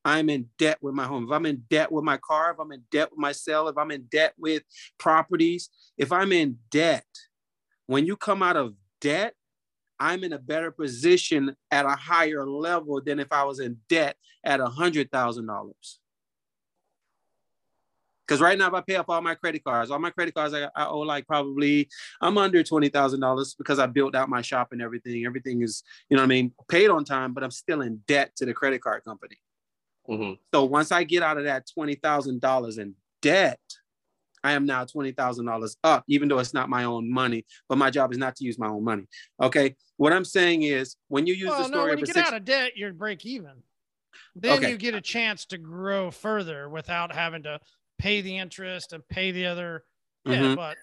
I'm 0.05 0.29
in 0.29 0.47
debt 0.57 0.79
with 0.81 0.93
my 0.93 1.05
home, 1.05 1.25
if 1.25 1.31
I'm 1.31 1.45
in 1.45 1.63
debt 1.69 1.91
with 1.91 2.03
my 2.03 2.17
car, 2.17 2.51
if 2.51 2.59
I'm 2.59 2.71
in 2.71 2.83
debt 2.91 3.11
with 3.11 3.19
my 3.19 3.31
cell, 3.31 3.67
if 3.67 3.77
I'm 3.77 3.91
in 3.91 4.03
debt 4.11 4.33
with 4.37 4.63
properties, 4.97 5.69
if 5.97 6.11
I'm 6.11 6.31
in 6.31 6.57
debt, 6.71 7.05
when 7.87 8.05
you 8.05 8.17
come 8.17 8.43
out 8.43 8.57
of 8.57 8.73
debt, 9.01 9.35
I'm 9.99 10.23
in 10.23 10.33
a 10.33 10.39
better 10.39 10.71
position 10.71 11.55
at 11.71 11.85
a 11.85 11.95
higher 11.95 12.45
level 12.45 13.01
than 13.01 13.19
if 13.19 13.31
I 13.31 13.43
was 13.43 13.59
in 13.59 13.77
debt 13.87 14.17
at 14.43 14.59
a 14.59 14.65
hundred 14.67 15.11
thousand 15.11 15.47
dollars. 15.47 15.99
Because 18.27 18.39
right 18.39 18.57
now, 18.57 18.67
if 18.67 18.73
I 18.73 18.81
pay 18.81 18.95
off 18.95 19.09
all 19.09 19.21
my 19.21 19.35
credit 19.35 19.63
cards, 19.63 19.91
all 19.91 19.99
my 19.99 20.09
credit 20.09 20.33
cards, 20.33 20.53
I, 20.53 20.69
I 20.75 20.87
owe 20.87 20.99
like 20.99 21.27
probably 21.27 21.89
I'm 22.21 22.37
under 22.37 22.63
twenty 22.63 22.89
thousand 22.89 23.19
dollars 23.19 23.53
because 23.53 23.79
I 23.79 23.85
built 23.85 24.15
out 24.15 24.29
my 24.29 24.41
shop 24.41 24.69
and 24.71 24.81
everything. 24.81 25.25
Everything 25.25 25.61
is, 25.61 25.83
you 26.09 26.17
know, 26.17 26.23
what 26.23 26.27
I 26.27 26.29
mean, 26.29 26.51
paid 26.69 26.89
on 26.89 27.05
time, 27.05 27.33
but 27.33 27.43
I'm 27.43 27.51
still 27.51 27.81
in 27.81 28.01
debt 28.07 28.35
to 28.37 28.45
the 28.45 28.53
credit 28.53 28.81
card 28.81 29.03
company. 29.03 29.37
Mm-hmm. 30.09 30.33
So 30.53 30.65
once 30.65 30.91
I 30.91 31.03
get 31.03 31.23
out 31.23 31.37
of 31.37 31.45
that 31.45 31.69
twenty 31.73 31.95
thousand 31.95 32.41
dollars 32.41 32.77
in 32.77 32.95
debt, 33.21 33.59
I 34.43 34.53
am 34.53 34.65
now 34.65 34.85
twenty 34.85 35.11
thousand 35.11 35.45
dollars 35.45 35.77
up, 35.83 36.03
even 36.07 36.27
though 36.27 36.39
it's 36.39 36.53
not 36.53 36.69
my 36.69 36.83
own 36.83 37.11
money. 37.11 37.45
But 37.69 37.77
my 37.77 37.89
job 37.89 38.11
is 38.11 38.17
not 38.17 38.35
to 38.37 38.43
use 38.43 38.59
my 38.59 38.67
own 38.67 38.83
money. 38.83 39.05
Okay. 39.41 39.75
What 39.97 40.11
I'm 40.11 40.25
saying 40.25 40.63
is, 40.63 40.97
when 41.07 41.25
you 41.25 41.33
use 41.33 41.49
well, 41.49 41.59
the 41.59 41.65
story 41.65 41.85
no, 41.85 41.89
when 41.89 41.99
you 41.99 42.05
get 42.05 42.15
six... 42.15 42.27
out 42.27 42.33
of 42.33 42.43
debt, 42.43 42.73
you're 42.75 42.93
break 42.93 43.25
even. 43.25 43.63
Then 44.35 44.57
okay. 44.57 44.71
you 44.71 44.77
get 44.77 44.95
a 44.95 45.01
chance 45.01 45.45
to 45.47 45.57
grow 45.57 46.11
further 46.11 46.69
without 46.69 47.13
having 47.13 47.43
to 47.43 47.59
pay 47.97 48.21
the 48.21 48.37
interest 48.37 48.93
and 48.93 49.07
pay 49.07 49.31
the 49.31 49.45
other. 49.45 49.83
Yeah, 50.25 50.37
mm-hmm. 50.37 50.55
but 50.55 50.77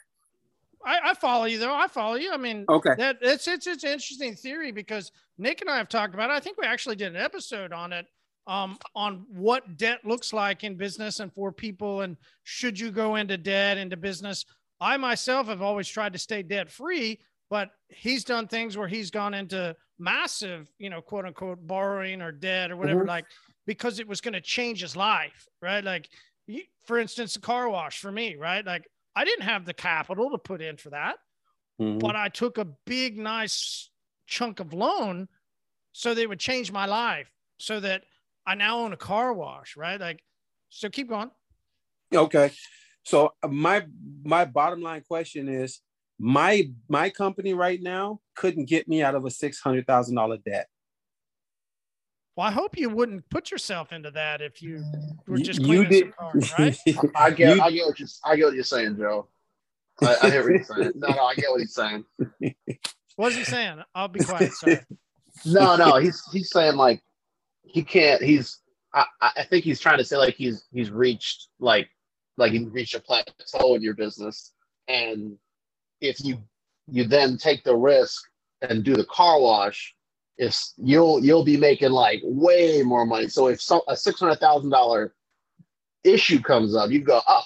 I, 0.84 1.10
I, 1.10 1.14
follow 1.14 1.44
you 1.44 1.58
though. 1.58 1.74
I 1.74 1.88
follow 1.88 2.14
you. 2.14 2.32
I 2.32 2.36
mean, 2.36 2.64
okay, 2.68 2.94
that 2.96 3.18
it's 3.20 3.46
it's 3.46 3.66
it's 3.66 3.84
an 3.84 3.90
interesting 3.90 4.34
theory 4.34 4.72
because 4.72 5.12
Nick 5.36 5.60
and 5.60 5.68
I 5.68 5.76
have 5.78 5.88
talked 5.88 6.14
about 6.14 6.30
it. 6.30 6.34
I 6.34 6.40
think 6.40 6.58
we 6.58 6.66
actually 6.66 6.96
did 6.96 7.14
an 7.14 7.20
episode 7.20 7.72
on 7.72 7.92
it 7.92 8.06
um, 8.50 8.76
on 8.96 9.24
what 9.32 9.76
debt 9.76 10.00
looks 10.04 10.32
like 10.32 10.64
in 10.64 10.74
business 10.74 11.20
and 11.20 11.32
for 11.32 11.52
people, 11.52 12.00
and 12.00 12.16
should 12.42 12.78
you 12.78 12.90
go 12.90 13.14
into 13.14 13.38
debt 13.38 13.78
into 13.78 13.96
business. 13.96 14.44
I 14.80 14.96
myself 14.96 15.46
have 15.46 15.62
always 15.62 15.88
tried 15.88 16.12
to 16.14 16.18
stay 16.18 16.42
debt 16.42 16.68
free, 16.68 17.20
but 17.48 17.70
he's 17.88 18.24
done 18.24 18.48
things 18.48 18.76
where 18.76 18.88
he's 18.88 19.10
gone 19.10 19.34
into 19.34 19.76
massive, 20.00 20.68
you 20.78 20.90
know, 20.90 21.00
quote 21.00 21.26
unquote 21.26 21.64
borrowing 21.64 22.20
or 22.20 22.32
debt 22.32 22.72
or 22.72 22.76
whatever, 22.76 23.00
mm-hmm. 23.00 23.08
like 23.10 23.26
because 23.66 24.00
it 24.00 24.08
was 24.08 24.20
going 24.20 24.34
to 24.34 24.40
change 24.40 24.80
his 24.80 24.96
life, 24.96 25.46
right? 25.62 25.84
Like, 25.84 26.08
for 26.86 26.98
instance, 26.98 27.34
the 27.34 27.40
car 27.40 27.68
wash 27.68 28.00
for 28.00 28.10
me, 28.10 28.34
right? 28.34 28.66
Like, 28.66 28.88
I 29.14 29.24
didn't 29.24 29.44
have 29.44 29.64
the 29.64 29.74
capital 29.74 30.28
to 30.30 30.38
put 30.38 30.60
in 30.60 30.76
for 30.76 30.90
that, 30.90 31.18
mm-hmm. 31.80 31.98
but 31.98 32.16
I 32.16 32.30
took 32.30 32.58
a 32.58 32.66
big, 32.84 33.16
nice 33.16 33.90
chunk 34.26 34.58
of 34.58 34.72
loan 34.72 35.28
so 35.92 36.14
they 36.14 36.26
would 36.26 36.40
change 36.40 36.72
my 36.72 36.86
life 36.86 37.30
so 37.58 37.78
that 37.78 38.02
I 38.46 38.54
now 38.54 38.80
own 38.80 38.92
a 38.92 38.96
car 38.96 39.32
wash, 39.32 39.76
right? 39.76 40.00
Like, 40.00 40.22
so 40.68 40.88
keep 40.88 41.08
going. 41.08 41.30
Okay. 42.14 42.50
So 43.04 43.32
uh, 43.42 43.48
my 43.48 43.86
my 44.24 44.44
bottom 44.44 44.82
line 44.82 45.02
question 45.06 45.48
is 45.48 45.80
my 46.18 46.70
my 46.88 47.10
company 47.10 47.54
right 47.54 47.80
now 47.80 48.20
couldn't 48.34 48.66
get 48.66 48.88
me 48.88 49.02
out 49.02 49.14
of 49.14 49.24
a 49.24 49.30
six 49.30 49.60
hundred 49.60 49.86
thousand 49.86 50.16
dollar 50.16 50.36
debt. 50.38 50.68
Well, 52.36 52.46
I 52.46 52.52
hope 52.52 52.78
you 52.78 52.88
wouldn't 52.88 53.28
put 53.28 53.50
yourself 53.50 53.92
into 53.92 54.10
that 54.12 54.40
if 54.40 54.62
you 54.62 54.82
were 55.26 55.38
just 55.38 55.60
you 55.60 55.84
did. 55.84 56.16
Cars, 56.16 56.52
right? 56.58 56.78
I 57.14 57.30
get, 57.32 57.56
you, 57.56 57.62
I 57.62 57.70
get 57.70 57.86
what 57.86 57.98
you're, 57.98 58.08
I 58.24 58.36
get 58.36 58.44
what 58.46 58.54
you're 58.54 58.64
saying, 58.64 58.96
Joe. 58.96 59.28
I, 60.02 60.16
I 60.22 60.30
hear 60.30 60.42
what 60.42 60.52
you're 60.52 60.64
saying. 60.64 60.92
No, 60.94 61.08
no, 61.08 61.24
I 61.24 61.34
get 61.34 61.50
what 61.50 61.60
he's 61.60 61.74
saying. 61.74 62.04
What's 63.16 63.36
he 63.36 63.44
saying? 63.44 63.82
I'll 63.94 64.08
be 64.08 64.20
quiet. 64.20 64.52
Sorry. 64.52 64.80
No, 65.44 65.76
no, 65.76 65.96
he's 65.96 66.22
he's 66.32 66.50
saying 66.50 66.76
like 66.76 67.02
he 67.72 67.82
can't. 67.82 68.22
He's 68.22 68.58
I, 68.92 69.04
I 69.20 69.44
think 69.44 69.64
he's 69.64 69.80
trying 69.80 69.98
to 69.98 70.04
say 70.04 70.16
like 70.16 70.34
he's 70.34 70.64
he's 70.72 70.90
reached 70.90 71.48
like 71.58 71.88
like 72.36 72.52
you 72.52 72.68
reach 72.68 72.94
a 72.94 73.00
plateau 73.00 73.74
in 73.74 73.82
your 73.82 73.94
business, 73.94 74.52
and 74.88 75.36
if 76.00 76.22
you 76.24 76.38
you 76.88 77.04
then 77.04 77.36
take 77.36 77.62
the 77.64 77.76
risk 77.76 78.22
and 78.62 78.84
do 78.84 78.94
the 78.94 79.04
car 79.04 79.40
wash, 79.40 79.94
if 80.38 80.58
you'll 80.76 81.24
you'll 81.24 81.44
be 81.44 81.56
making 81.56 81.90
like 81.90 82.20
way 82.24 82.82
more 82.82 83.06
money. 83.06 83.28
So 83.28 83.46
if 83.48 83.60
some 83.60 83.82
a 83.88 83.96
six 83.96 84.20
hundred 84.20 84.40
thousand 84.40 84.70
dollar 84.70 85.14
issue 86.02 86.40
comes 86.40 86.74
up, 86.74 86.90
you 86.90 87.00
go 87.02 87.18
up, 87.18 87.24
oh, 87.28 87.42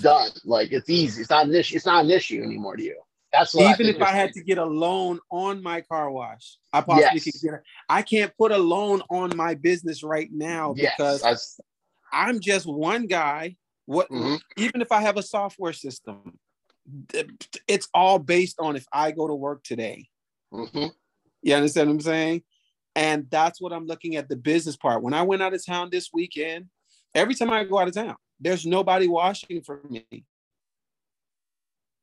done. 0.00 0.30
Like 0.44 0.72
it's 0.72 0.88
easy. 0.88 1.20
It's 1.20 1.30
not 1.30 1.46
an 1.46 1.54
issue. 1.54 1.76
It's 1.76 1.86
not 1.86 2.04
an 2.04 2.10
issue 2.10 2.42
anymore 2.42 2.76
to 2.76 2.82
you. 2.82 3.00
That's 3.32 3.54
even 3.54 3.86
I 3.86 3.90
if 3.90 4.02
I 4.02 4.10
had 4.10 4.32
to 4.32 4.42
get 4.42 4.58
a 4.58 4.64
loan 4.64 5.20
on 5.30 5.62
my 5.62 5.82
car 5.82 6.10
wash, 6.10 6.56
I 6.72 6.80
possibly 6.80 7.20
yes. 7.20 7.24
could 7.24 7.34
get 7.42 7.54
it. 7.54 7.62
I 7.88 8.02
can't 8.02 8.32
put 8.38 8.52
a 8.52 8.58
loan 8.58 9.02
on 9.10 9.36
my 9.36 9.54
business 9.54 10.02
right 10.02 10.30
now 10.32 10.74
yes, 10.76 10.94
because 10.96 11.60
I'm 12.12 12.40
just 12.40 12.66
one 12.66 13.06
guy. 13.06 13.56
What 13.84 14.10
mm-hmm. 14.10 14.36
even 14.56 14.80
if 14.80 14.92
I 14.92 15.02
have 15.02 15.16
a 15.18 15.22
software 15.22 15.74
system, 15.74 16.38
it's 17.66 17.88
all 17.92 18.18
based 18.18 18.56
on 18.60 18.76
if 18.76 18.86
I 18.92 19.10
go 19.10 19.28
to 19.28 19.34
work 19.34 19.62
today. 19.62 20.08
Mm-hmm. 20.52 20.86
You 21.42 21.54
understand 21.54 21.88
what 21.88 21.94
I'm 21.94 22.00
saying? 22.00 22.42
And 22.96 23.26
that's 23.30 23.60
what 23.60 23.72
I'm 23.72 23.86
looking 23.86 24.16
at 24.16 24.28
the 24.28 24.36
business 24.36 24.76
part. 24.76 25.02
When 25.02 25.14
I 25.14 25.22
went 25.22 25.42
out 25.42 25.54
of 25.54 25.64
town 25.64 25.88
this 25.92 26.10
weekend, 26.12 26.66
every 27.14 27.34
time 27.34 27.50
I 27.50 27.64
go 27.64 27.78
out 27.78 27.88
of 27.88 27.94
town, 27.94 28.16
there's 28.40 28.66
nobody 28.66 29.06
washing 29.06 29.62
for 29.62 29.80
me. 29.88 30.24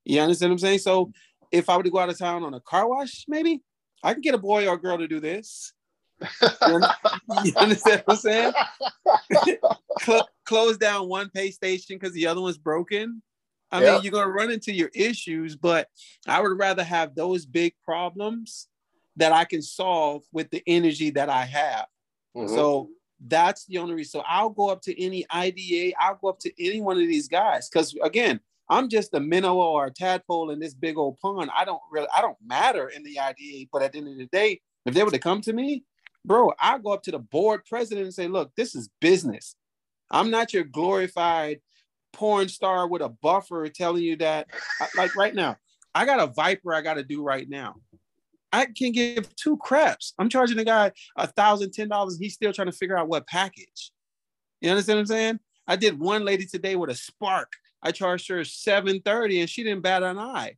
You 0.05 0.21
understand 0.21 0.51
what 0.51 0.55
I'm 0.55 0.59
saying? 0.59 0.79
So 0.79 1.11
if 1.51 1.69
I 1.69 1.77
were 1.77 1.83
to 1.83 1.89
go 1.89 1.99
out 1.99 2.09
of 2.09 2.17
town 2.17 2.43
on 2.43 2.53
a 2.53 2.59
car 2.59 2.87
wash, 2.87 3.25
maybe 3.27 3.61
I 4.03 4.13
can 4.13 4.21
get 4.21 4.35
a 4.35 4.39
boy 4.39 4.67
or 4.67 4.75
a 4.75 4.79
girl 4.79 4.97
to 4.97 5.07
do 5.07 5.19
this. 5.19 5.73
you 6.21 7.53
understand 7.57 8.03
what 8.05 8.09
I'm 8.09 8.15
saying? 8.15 8.53
Cl- 10.01 10.29
close 10.45 10.77
down 10.77 11.09
one 11.09 11.29
pay 11.29 11.51
station 11.51 11.97
because 11.97 12.13
the 12.13 12.27
other 12.27 12.41
one's 12.41 12.57
broken. 12.57 13.21
I 13.71 13.81
yep. 13.81 13.93
mean, 13.93 14.03
you're 14.03 14.11
going 14.11 14.27
to 14.27 14.31
run 14.31 14.51
into 14.51 14.73
your 14.73 14.91
issues, 14.93 15.55
but 15.55 15.87
I 16.27 16.39
would 16.39 16.57
rather 16.57 16.83
have 16.83 17.15
those 17.15 17.45
big 17.45 17.73
problems 17.83 18.67
that 19.17 19.31
I 19.31 19.45
can 19.45 19.61
solve 19.61 20.23
with 20.31 20.49
the 20.51 20.61
energy 20.67 21.09
that 21.11 21.29
I 21.29 21.45
have. 21.45 21.87
Mm-hmm. 22.35 22.53
So 22.53 22.89
that's 23.25 23.65
the 23.65 23.79
only 23.79 23.95
reason. 23.95 24.19
So 24.19 24.25
I'll 24.27 24.49
go 24.49 24.69
up 24.69 24.81
to 24.83 25.03
any 25.03 25.25
IDA, 25.29 25.93
I'll 25.99 26.19
go 26.21 26.29
up 26.29 26.39
to 26.39 26.51
any 26.63 26.81
one 26.81 26.97
of 26.97 27.07
these 27.07 27.27
guys 27.27 27.69
because 27.69 27.95
again, 28.03 28.39
I'm 28.69 28.89
just 28.89 29.13
a 29.13 29.19
minnow 29.19 29.55
or 29.55 29.85
a 29.85 29.91
tadpole 29.91 30.49
in 30.49 30.59
this 30.59 30.73
big 30.73 30.97
old 30.97 31.19
pond. 31.19 31.51
I 31.55 31.65
don't 31.65 31.81
really, 31.91 32.07
I 32.15 32.21
don't 32.21 32.37
matter 32.45 32.89
in 32.89 33.03
the 33.03 33.19
IDA. 33.19 33.69
But 33.71 33.83
at 33.83 33.91
the 33.91 33.99
end 33.99 34.07
of 34.09 34.17
the 34.17 34.25
day, 34.25 34.61
if 34.85 34.93
they 34.93 35.03
were 35.03 35.11
to 35.11 35.19
come 35.19 35.41
to 35.41 35.53
me, 35.53 35.83
bro, 36.23 36.51
I'll 36.59 36.79
go 36.79 36.93
up 36.93 37.03
to 37.03 37.11
the 37.11 37.19
board 37.19 37.65
president 37.65 38.05
and 38.05 38.13
say, 38.13 38.27
look, 38.27 38.51
this 38.55 38.75
is 38.75 38.89
business. 38.99 39.55
I'm 40.09 40.31
not 40.31 40.53
your 40.53 40.63
glorified 40.63 41.61
porn 42.13 42.47
star 42.47 42.87
with 42.87 43.01
a 43.01 43.09
buffer 43.09 43.67
telling 43.69 44.03
you 44.03 44.15
that, 44.17 44.47
like 44.95 45.15
right 45.15 45.35
now, 45.35 45.57
I 45.93 46.05
got 46.05 46.19
a 46.19 46.27
Viper 46.27 46.73
I 46.73 46.81
got 46.81 46.95
to 46.95 47.03
do 47.03 47.23
right 47.23 47.47
now. 47.47 47.75
I 48.51 48.67
can 48.67 48.91
give 48.91 49.35
two 49.35 49.57
craps. 49.57 50.13
I'm 50.17 50.29
charging 50.29 50.57
the 50.57 50.63
guy 50.63 50.91
a 51.17 51.27
thousand, 51.27 51.71
ten 51.71 51.89
dollars. 51.89 52.17
He's 52.17 52.33
still 52.33 52.53
trying 52.53 52.71
to 52.71 52.77
figure 52.77 52.97
out 52.97 53.09
what 53.09 53.27
package. 53.27 53.91
You 54.61 54.69
understand 54.69 54.97
what 54.97 55.01
I'm 55.01 55.07
saying? 55.07 55.39
I 55.67 55.75
did 55.75 55.99
one 55.99 56.23
lady 56.23 56.45
today 56.45 56.75
with 56.75 56.89
a 56.89 56.95
spark. 56.95 57.51
I 57.85 57.91
charged 57.91 58.27
her 58.29 58.43
730 58.43 59.41
and 59.41 59.49
she 59.49 59.63
didn't 59.63 59.83
bat 59.83 60.03
an 60.03 60.17
eye. 60.17 60.55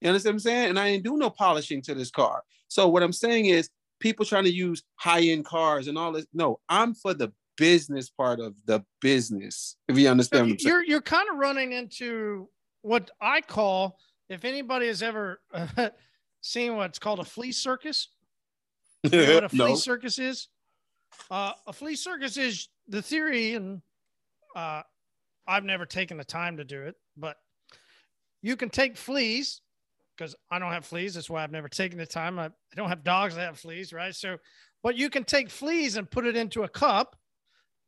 You 0.00 0.08
understand 0.08 0.32
what 0.32 0.36
I'm 0.36 0.40
saying? 0.40 0.68
And 0.70 0.78
I 0.78 0.92
didn't 0.92 1.04
do 1.04 1.16
no 1.16 1.28
polishing 1.28 1.82
to 1.82 1.94
this 1.94 2.10
car. 2.10 2.42
So 2.68 2.88
what 2.88 3.02
I'm 3.02 3.12
saying 3.12 3.46
is 3.46 3.68
people 4.00 4.24
trying 4.24 4.44
to 4.44 4.52
use 4.52 4.82
high-end 4.96 5.44
cars 5.44 5.88
and 5.88 5.98
all 5.98 6.12
this. 6.12 6.26
No, 6.32 6.60
I'm 6.68 6.94
for 6.94 7.12
the 7.14 7.32
business 7.56 8.08
part 8.08 8.40
of 8.40 8.54
the 8.64 8.82
business. 9.00 9.76
If 9.88 9.98
you 9.98 10.08
understand, 10.08 10.60
so 10.60 10.68
you're 10.68 10.84
you're 10.84 11.02
kind 11.02 11.28
of 11.30 11.36
running 11.36 11.72
into 11.72 12.48
what 12.82 13.10
I 13.20 13.40
call, 13.40 13.98
if 14.28 14.44
anybody 14.44 14.86
has 14.86 15.02
ever 15.02 15.40
uh, 15.52 15.90
seen 16.40 16.76
what's 16.76 16.98
called 16.98 17.18
a 17.18 17.24
flea 17.24 17.52
circus. 17.52 18.08
You 19.02 19.10
know 19.10 19.34
what 19.34 19.44
a 19.44 19.48
flea 19.50 19.58
no. 19.58 19.74
circus 19.74 20.18
is? 20.18 20.48
Uh, 21.30 21.52
a 21.66 21.72
flea 21.72 21.96
circus 21.96 22.36
is 22.36 22.68
the 22.86 23.02
theory, 23.02 23.54
and 23.54 23.82
uh, 24.54 24.82
I've 25.48 25.64
never 25.64 25.86
taken 25.86 26.16
the 26.16 26.24
time 26.24 26.58
to 26.58 26.64
do 26.64 26.82
it, 26.82 26.94
but 27.16 27.36
you 28.42 28.56
can 28.56 28.70
take 28.70 28.96
fleas 28.96 29.60
because 30.16 30.36
I 30.50 30.58
don't 30.58 30.72
have 30.72 30.84
fleas. 30.84 31.14
That's 31.14 31.30
why 31.30 31.42
I've 31.42 31.50
never 31.50 31.68
taken 31.68 31.98
the 31.98 32.06
time. 32.06 32.38
I, 32.38 32.46
I 32.46 32.76
don't 32.76 32.88
have 32.88 33.02
dogs 33.02 33.34
that 33.34 33.42
have 33.42 33.58
fleas, 33.58 33.92
right? 33.92 34.14
So, 34.14 34.36
but 34.82 34.96
you 34.96 35.10
can 35.10 35.24
take 35.24 35.50
fleas 35.50 35.96
and 35.96 36.10
put 36.10 36.26
it 36.26 36.36
into 36.36 36.62
a 36.62 36.68
cup, 36.68 37.16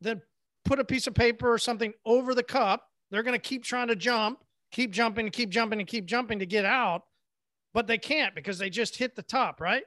then 0.01 0.21
put 0.65 0.79
a 0.79 0.83
piece 0.83 1.07
of 1.07 1.13
paper 1.13 1.51
or 1.51 1.57
something 1.57 1.93
over 2.05 2.33
the 2.33 2.43
cup. 2.43 2.87
They're 3.11 3.23
going 3.23 3.39
to 3.39 3.39
keep 3.39 3.63
trying 3.63 3.89
to 3.89 3.95
jump, 3.95 4.43
keep 4.71 4.91
jumping, 4.91 5.29
keep 5.29 5.49
jumping, 5.49 5.79
and 5.79 5.87
keep 5.87 6.05
jumping 6.05 6.39
to 6.39 6.45
get 6.45 6.65
out 6.65 7.03
but 7.73 7.87
they 7.87 7.97
can't 7.97 8.35
because 8.35 8.57
they 8.57 8.69
just 8.69 8.97
hit 8.97 9.15
the 9.15 9.21
top, 9.21 9.61
right? 9.61 9.83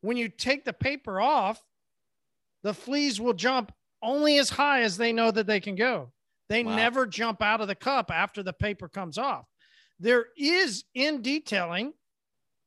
When 0.00 0.16
you 0.16 0.28
take 0.28 0.64
the 0.64 0.72
paper 0.72 1.20
off, 1.20 1.62
the 2.62 2.74
fleas 2.74 3.20
will 3.20 3.34
jump 3.34 3.72
only 4.02 4.38
as 4.38 4.50
high 4.50 4.82
as 4.82 4.96
they 4.96 5.12
know 5.12 5.30
that 5.30 5.46
they 5.46 5.60
can 5.60 5.74
go. 5.74 6.12
They 6.50 6.64
wow. 6.64 6.76
never 6.76 7.06
jump 7.06 7.40
out 7.40 7.62
of 7.62 7.68
the 7.68 7.74
cup 7.74 8.10
after 8.10 8.42
the 8.42 8.52
paper 8.52 8.88
comes 8.88 9.16
off. 9.16 9.46
There 9.98 10.26
is 10.36 10.84
in 10.94 11.22
detailing. 11.22 11.94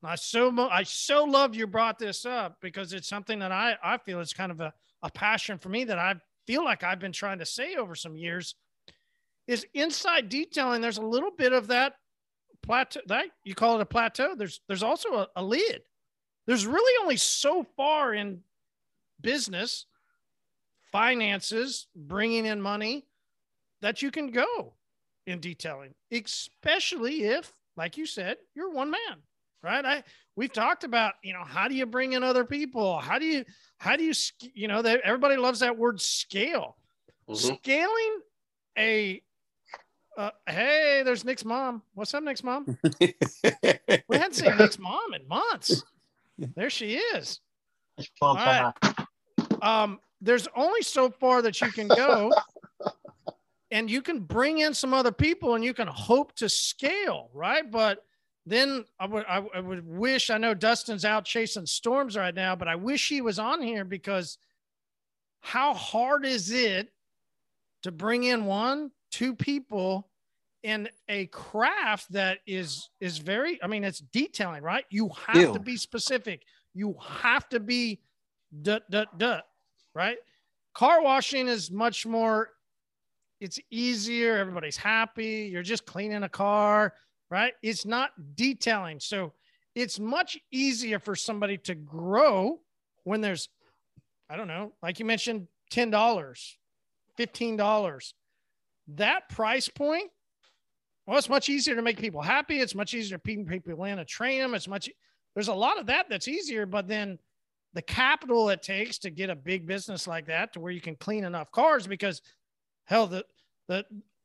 I 0.03 0.15
so 0.15 0.51
I 0.59 0.83
so 0.83 1.25
love 1.25 1.53
you 1.55 1.67
brought 1.67 1.99
this 1.99 2.25
up 2.25 2.57
because 2.61 2.93
it's 2.93 3.07
something 3.07 3.39
that 3.39 3.51
I 3.51 3.75
I 3.83 3.99
feel 3.99 4.19
is 4.19 4.33
kind 4.33 4.51
of 4.51 4.59
a, 4.59 4.73
a 5.03 5.11
passion 5.11 5.59
for 5.59 5.69
me 5.69 5.83
that 5.83 5.99
I 5.99 6.15
feel 6.47 6.63
like 6.63 6.83
I've 6.83 6.99
been 6.99 7.11
trying 7.11 7.39
to 7.39 7.45
say 7.45 7.75
over 7.75 7.93
some 7.93 8.15
years. 8.15 8.55
Is 9.45 9.65
inside 9.73 10.29
detailing. 10.29 10.81
There's 10.81 10.97
a 10.97 11.05
little 11.05 11.31
bit 11.31 11.51
of 11.51 11.67
that 11.67 11.95
plateau 12.63 13.01
that 13.07 13.25
you 13.43 13.53
call 13.53 13.75
it 13.75 13.81
a 13.81 13.85
plateau 13.85 14.33
there's 14.35 14.61
there's 14.67 14.81
also 14.81 15.13
a, 15.15 15.27
a 15.35 15.43
lid 15.43 15.81
there's 16.47 16.65
really 16.65 17.03
only 17.03 17.17
so 17.17 17.65
far 17.75 18.13
in 18.13 18.39
business 19.21 19.85
finances 20.91 21.87
bringing 21.95 22.45
in 22.45 22.61
money 22.61 23.05
that 23.83 24.01
you 24.01 24.09
can 24.09 24.31
go 24.31 24.73
in 25.27 25.39
detailing 25.39 25.93
especially 26.11 27.23
if 27.23 27.53
like 27.77 27.97
you 27.97 28.05
said 28.05 28.37
you're 28.55 28.71
one 28.71 28.89
man 28.89 29.17
right 29.61 29.85
i 29.85 30.03
we've 30.35 30.53
talked 30.53 30.83
about 30.83 31.13
you 31.23 31.33
know 31.33 31.43
how 31.43 31.67
do 31.67 31.75
you 31.75 31.85
bring 31.85 32.13
in 32.13 32.23
other 32.23 32.45
people 32.45 32.97
how 32.99 33.19
do 33.19 33.25
you 33.25 33.45
how 33.77 33.95
do 33.95 34.03
you 34.03 34.13
you 34.53 34.67
know 34.67 34.81
that 34.81 35.01
everybody 35.03 35.35
loves 35.35 35.59
that 35.59 35.77
word 35.77 36.01
scale 36.01 36.77
mm-hmm. 37.29 37.55
scaling 37.55 38.19
a 38.77 39.21
uh, 40.15 40.29
hey, 40.47 41.01
there's 41.03 41.25
Nick's 41.25 41.43
mom. 41.43 41.81
What's 41.95 42.13
up, 42.13 42.23
Nick's 42.23 42.43
mom? 42.43 42.77
we 42.99 43.07
hadn't 44.11 44.35
seen 44.35 44.55
Nick's 44.57 44.77
mom 44.77 45.13
in 45.15 45.27
months. 45.27 45.83
There 46.55 46.69
she 46.69 46.95
is. 46.97 47.39
All 48.21 48.35
right. 48.35 48.73
Um, 49.61 49.99
there's 50.21 50.47
only 50.55 50.81
so 50.83 51.09
far 51.09 51.41
that 51.41 51.59
you 51.61 51.71
can 51.71 51.87
go, 51.87 52.31
and 53.73 53.89
you 53.89 54.03
can 54.03 54.19
bring 54.19 54.59
in 54.59 54.73
some 54.73 54.93
other 54.93 55.11
people, 55.11 55.55
and 55.55 55.63
you 55.63 55.73
can 55.73 55.87
hope 55.87 56.33
to 56.35 56.47
scale, 56.47 57.31
right? 57.33 57.69
But 57.69 58.05
then 58.45 58.85
I 58.99 59.07
would 59.07 59.25
I, 59.27 59.43
I 59.55 59.59
would 59.59 59.85
wish 59.85 60.29
I 60.29 60.37
know 60.37 60.53
Dustin's 60.53 61.03
out 61.03 61.25
chasing 61.25 61.65
storms 61.65 62.15
right 62.15 62.35
now, 62.35 62.55
but 62.55 62.67
I 62.67 62.75
wish 62.75 63.09
he 63.09 63.19
was 63.19 63.39
on 63.39 63.63
here 63.63 63.83
because 63.83 64.37
how 65.41 65.73
hard 65.73 66.23
is 66.23 66.51
it 66.51 66.93
to 67.81 67.91
bring 67.91 68.25
in 68.25 68.45
one, 68.45 68.91
two 69.11 69.35
people 69.35 70.07
in 70.61 70.87
a 71.09 71.25
craft 71.27 72.09
that 72.13 72.39
is 72.47 72.89
is 73.01 73.17
very 73.17 73.61
i 73.61 73.67
mean 73.67 73.83
it's 73.83 73.99
detailing 73.99 74.63
right 74.63 74.85
you 74.89 75.09
have 75.27 75.35
Ew. 75.35 75.53
to 75.53 75.59
be 75.59 75.75
specific 75.75 76.43
you 76.73 76.95
have 77.05 77.49
to 77.49 77.59
be 77.59 77.99
duh, 78.61 78.79
duh, 78.89 79.03
duh, 79.17 79.41
right 79.93 80.15
car 80.73 81.03
washing 81.03 81.49
is 81.49 81.69
much 81.69 82.05
more 82.05 82.52
it's 83.43 83.59
easier 83.69 84.37
everybody's 84.37 84.77
happy 84.77 85.49
you're 85.51 85.61
just 85.61 85.85
cleaning 85.85 86.23
a 86.23 86.29
car 86.29 86.93
right 87.29 87.53
it's 87.61 87.85
not 87.85 88.11
detailing 88.35 88.99
so 88.99 89.33
it's 89.75 89.99
much 89.99 90.37
easier 90.51 90.99
for 90.99 91.15
somebody 91.15 91.57
to 91.57 91.75
grow 91.75 92.59
when 93.03 93.21
there's 93.21 93.49
i 94.29 94.35
don't 94.35 94.47
know 94.47 94.71
like 94.81 94.99
you 94.99 95.05
mentioned 95.05 95.47
$10 95.71 96.55
$15 97.19 98.13
that 98.95 99.29
price 99.29 99.69
point 99.69 100.09
well, 101.05 101.17
it's 101.17 101.29
much 101.29 101.49
easier 101.49 101.75
to 101.75 101.81
make 101.81 101.99
people 101.99 102.21
happy. 102.21 102.59
It's 102.59 102.75
much 102.75 102.93
easier 102.93 103.17
to 103.17 103.21
people 103.21 103.83
in 103.83 103.97
to 103.97 104.05
train 104.05 104.39
them. 104.39 104.53
It's 104.53 104.67
much, 104.67 104.89
there's 105.33 105.49
a 105.49 105.53
lot 105.53 105.77
of 105.77 105.87
that 105.87 106.07
that's 106.09 106.27
easier, 106.27 106.65
but 106.65 106.87
then 106.87 107.19
the 107.73 107.81
capital 107.81 108.49
it 108.49 108.61
takes 108.61 108.99
to 108.99 109.09
get 109.09 109.29
a 109.29 109.35
big 109.35 109.65
business 109.65 110.07
like 110.07 110.27
that 110.27 110.53
to 110.53 110.59
where 110.59 110.71
you 110.71 110.79
can 110.79 110.95
clean 110.95 111.25
enough 111.25 111.51
cars 111.51 111.87
because 111.87 112.21
hell, 112.85 113.07
the, 113.07 113.25
the, 113.67 113.83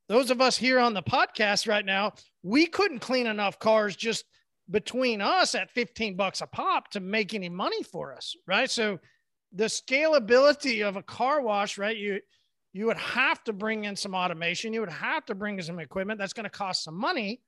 those 0.08 0.30
of 0.30 0.40
us 0.40 0.56
here 0.56 0.78
on 0.78 0.94
the 0.94 1.02
podcast 1.02 1.68
right 1.68 1.84
now, 1.84 2.12
we 2.42 2.66
couldn't 2.66 3.00
clean 3.00 3.26
enough 3.26 3.58
cars 3.58 3.94
just 3.94 4.24
between 4.70 5.20
us 5.20 5.54
at 5.54 5.70
15 5.70 6.16
bucks 6.16 6.40
a 6.40 6.46
pop 6.46 6.90
to 6.90 7.00
make 7.00 7.34
any 7.34 7.48
money 7.48 7.82
for 7.82 8.14
us. 8.14 8.34
Right. 8.46 8.70
So 8.70 8.98
the 9.52 9.64
scalability 9.64 10.86
of 10.86 10.96
a 10.96 11.02
car 11.02 11.40
wash, 11.42 11.78
right? 11.78 11.96
You, 11.96 12.20
you 12.72 12.86
would 12.86 12.98
have 12.98 13.42
to 13.44 13.52
bring 13.52 13.84
in 13.84 13.96
some 13.96 14.14
automation. 14.14 14.72
You 14.72 14.80
would 14.80 14.90
have 14.90 15.24
to 15.26 15.34
bring 15.34 15.58
in 15.58 15.64
some 15.64 15.78
equipment. 15.78 16.18
That's 16.18 16.32
going 16.32 16.44
to 16.44 16.50
cost 16.50 16.84
some 16.84 16.98
money, 16.98 17.40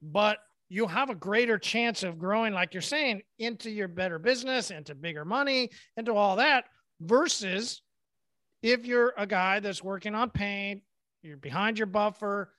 but 0.00 0.38
you'll 0.68 0.88
have 0.88 1.10
a 1.10 1.14
greater 1.14 1.58
chance 1.58 2.02
of 2.02 2.18
growing, 2.18 2.52
like 2.52 2.74
you're 2.74 2.82
saying, 2.82 3.22
into 3.38 3.70
your 3.70 3.88
better 3.88 4.18
business, 4.18 4.70
into 4.70 4.94
bigger 4.94 5.24
money, 5.24 5.70
into 5.96 6.14
all 6.14 6.36
that, 6.36 6.64
versus 7.00 7.82
if 8.62 8.86
you're 8.86 9.14
a 9.16 9.26
guy 9.26 9.60
that's 9.60 9.82
working 9.82 10.14
on 10.14 10.30
paint, 10.30 10.82
you're 11.22 11.36
behind 11.36 11.78
your 11.78 11.86
buffer. 11.86 12.50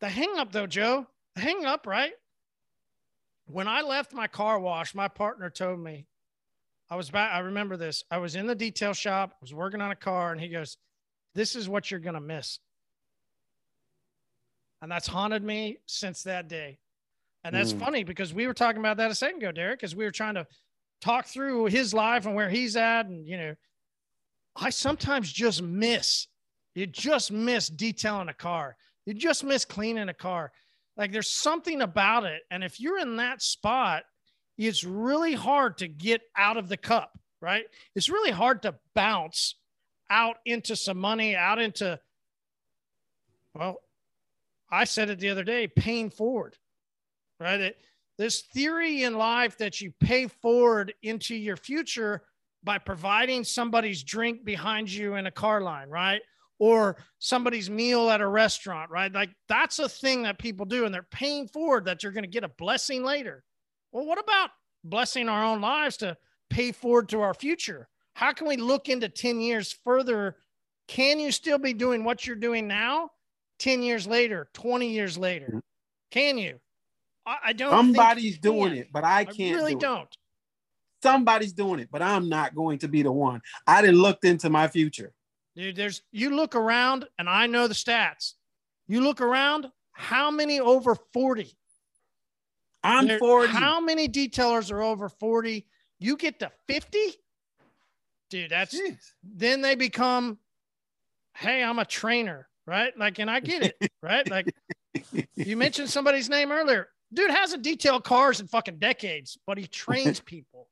The 0.00 0.08
hang 0.08 0.36
up, 0.38 0.52
though, 0.52 0.66
Joe, 0.66 1.06
the 1.34 1.42
hang 1.42 1.64
up, 1.64 1.86
right? 1.86 2.12
When 3.46 3.68
I 3.68 3.82
left 3.82 4.12
my 4.12 4.26
car 4.26 4.58
wash, 4.58 4.94
my 4.94 5.08
partner 5.08 5.50
told 5.50 5.80
me, 5.80 6.06
I 6.90 6.96
was 6.96 7.10
back. 7.10 7.32
I 7.32 7.40
remember 7.40 7.76
this. 7.76 8.04
I 8.10 8.18
was 8.18 8.36
in 8.36 8.46
the 8.46 8.54
detail 8.54 8.92
shop, 8.92 9.30
I 9.32 9.36
was 9.40 9.54
working 9.54 9.80
on 9.80 9.90
a 9.90 9.96
car, 9.96 10.32
and 10.32 10.40
he 10.40 10.48
goes, 10.48 10.76
This 11.34 11.56
is 11.56 11.68
what 11.68 11.90
you're 11.90 12.00
going 12.00 12.14
to 12.14 12.20
miss. 12.20 12.58
And 14.82 14.92
that's 14.92 15.06
haunted 15.06 15.42
me 15.42 15.78
since 15.86 16.22
that 16.24 16.48
day. 16.48 16.78
And 17.42 17.54
that's 17.54 17.72
mm. 17.72 17.80
funny 17.80 18.04
because 18.04 18.34
we 18.34 18.46
were 18.46 18.54
talking 18.54 18.80
about 18.80 18.98
that 18.98 19.10
a 19.10 19.14
second 19.14 19.38
ago, 19.38 19.52
Derek, 19.52 19.78
because 19.78 19.96
we 19.96 20.04
were 20.04 20.10
trying 20.10 20.34
to 20.34 20.46
talk 21.00 21.26
through 21.26 21.66
his 21.66 21.94
life 21.94 22.26
and 22.26 22.34
where 22.34 22.50
he's 22.50 22.76
at. 22.76 23.06
And, 23.06 23.26
you 23.26 23.36
know, 23.36 23.54
I 24.56 24.70
sometimes 24.70 25.32
just 25.32 25.62
miss, 25.62 26.28
you 26.74 26.86
just 26.86 27.32
miss 27.32 27.68
detailing 27.68 28.28
a 28.28 28.34
car. 28.34 28.76
You 29.06 29.14
just 29.14 29.44
miss 29.44 29.64
cleaning 29.64 30.08
a 30.08 30.14
car. 30.14 30.52
Like 30.96 31.12
there's 31.12 31.30
something 31.30 31.82
about 31.82 32.24
it. 32.24 32.42
And 32.50 32.62
if 32.62 32.80
you're 32.80 32.98
in 32.98 33.16
that 33.16 33.42
spot, 33.42 34.04
it's 34.56 34.84
really 34.84 35.34
hard 35.34 35.78
to 35.78 35.88
get 35.88 36.22
out 36.36 36.56
of 36.56 36.68
the 36.68 36.76
cup, 36.76 37.18
right? 37.40 37.64
It's 37.94 38.08
really 38.08 38.30
hard 38.30 38.62
to 38.62 38.76
bounce 38.94 39.56
out 40.08 40.36
into 40.44 40.76
some 40.76 40.98
money, 40.98 41.34
out 41.34 41.60
into, 41.60 41.98
well, 43.54 43.78
I 44.70 44.84
said 44.84 45.10
it 45.10 45.18
the 45.18 45.30
other 45.30 45.44
day, 45.44 45.66
paying 45.66 46.10
forward, 46.10 46.56
right? 47.40 47.60
It, 47.60 47.78
this 48.16 48.42
theory 48.42 49.02
in 49.02 49.18
life 49.18 49.58
that 49.58 49.80
you 49.80 49.92
pay 49.98 50.28
forward 50.28 50.94
into 51.02 51.34
your 51.34 51.56
future 51.56 52.22
by 52.64 52.78
providing 52.78 53.44
somebody's 53.44 54.02
drink 54.02 54.44
behind 54.44 54.90
you 54.90 55.16
in 55.16 55.26
a 55.26 55.30
car 55.30 55.60
line, 55.60 55.90
right? 55.90 56.22
Or 56.58 56.96
somebody's 57.18 57.68
meal 57.68 58.10
at 58.10 58.20
a 58.20 58.26
restaurant, 58.26 58.90
right? 58.90 59.12
Like 59.12 59.30
that's 59.48 59.78
a 59.78 59.88
thing 59.88 60.22
that 60.22 60.38
people 60.38 60.64
do, 60.64 60.86
and 60.86 60.94
they're 60.94 61.02
paying 61.02 61.46
forward 61.46 61.84
that 61.84 62.02
you're 62.02 62.12
going 62.12 62.24
to 62.24 62.30
get 62.30 62.44
a 62.44 62.48
blessing 62.48 63.04
later. 63.04 63.44
Well, 63.92 64.06
what 64.06 64.18
about 64.18 64.50
blessing 64.82 65.28
our 65.28 65.44
own 65.44 65.60
lives 65.60 65.98
to 65.98 66.16
pay 66.48 66.72
forward 66.72 67.08
to 67.10 67.20
our 67.20 67.34
future? 67.34 67.88
How 68.14 68.32
can 68.32 68.46
we 68.46 68.56
look 68.56 68.88
into 68.88 69.08
10 69.08 69.40
years 69.40 69.76
further? 69.84 70.36
Can 70.88 71.18
you 71.18 71.32
still 71.32 71.58
be 71.58 71.74
doing 71.74 72.04
what 72.04 72.26
you're 72.26 72.36
doing 72.36 72.66
now 72.66 73.10
10 73.58 73.82
years 73.82 74.06
later, 74.06 74.48
20 74.54 74.88
years 74.88 75.18
later? 75.18 75.50
Mm. 75.54 75.60
Can 76.10 76.38
you? 76.38 76.60
I, 77.26 77.36
I 77.46 77.52
don't. 77.52 77.70
Somebody's 77.70 78.38
doing 78.38 78.76
it, 78.76 78.88
but 78.92 79.04
I 79.04 79.24
can't. 79.24 79.54
I 79.54 79.56
really 79.56 79.74
do 79.74 79.86
not 79.86 80.16
Somebody's 81.04 81.52
doing 81.52 81.80
it, 81.80 81.90
but 81.92 82.00
I'm 82.00 82.30
not 82.30 82.54
going 82.54 82.78
to 82.78 82.88
be 82.88 83.02
the 83.02 83.12
one. 83.12 83.42
I 83.66 83.82
didn't 83.82 84.00
look 84.00 84.24
into 84.24 84.48
my 84.48 84.68
future. 84.68 85.12
Dude, 85.54 85.76
there's 85.76 86.00
you 86.12 86.34
look 86.34 86.54
around, 86.54 87.04
and 87.18 87.28
I 87.28 87.46
know 87.46 87.68
the 87.68 87.74
stats. 87.74 88.32
You 88.88 89.02
look 89.02 89.20
around, 89.20 89.66
how 89.92 90.30
many 90.30 90.60
over 90.60 90.94
40 91.12 91.54
I'm 92.82 93.06
there, 93.06 93.18
40. 93.18 93.52
How 93.52 93.80
many 93.80 94.08
detailers 94.08 94.72
are 94.72 94.80
over 94.80 95.10
40? 95.10 95.66
You 95.98 96.16
get 96.16 96.38
to 96.38 96.50
50? 96.68 96.98
Dude, 98.30 98.50
that's 98.50 98.74
Jeez. 98.74 99.12
then 99.22 99.60
they 99.60 99.74
become, 99.74 100.38
hey, 101.36 101.62
I'm 101.62 101.78
a 101.78 101.84
trainer, 101.84 102.48
right? 102.66 102.96
Like, 102.98 103.18
and 103.18 103.30
I 103.30 103.40
get 103.40 103.62
it, 103.62 103.92
right? 104.02 104.26
Like, 104.30 104.54
you 105.34 105.58
mentioned 105.58 105.90
somebody's 105.90 106.30
name 106.30 106.50
earlier. 106.50 106.88
Dude 107.12 107.30
hasn't 107.30 107.62
detailed 107.62 108.04
cars 108.04 108.40
in 108.40 108.46
fucking 108.46 108.78
decades, 108.78 109.36
but 109.46 109.58
he 109.58 109.66
trains 109.66 110.18
people. 110.20 110.68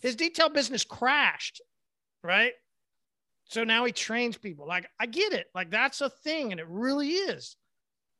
His 0.00 0.16
detail 0.16 0.48
business 0.48 0.84
crashed, 0.84 1.60
right? 2.22 2.52
So 3.44 3.64
now 3.64 3.84
he 3.84 3.92
trains 3.92 4.36
people. 4.36 4.66
Like, 4.66 4.88
I 4.98 5.06
get 5.06 5.32
it. 5.32 5.46
Like, 5.54 5.70
that's 5.70 6.00
a 6.00 6.08
thing, 6.08 6.52
and 6.52 6.60
it 6.60 6.66
really 6.68 7.10
is 7.10 7.56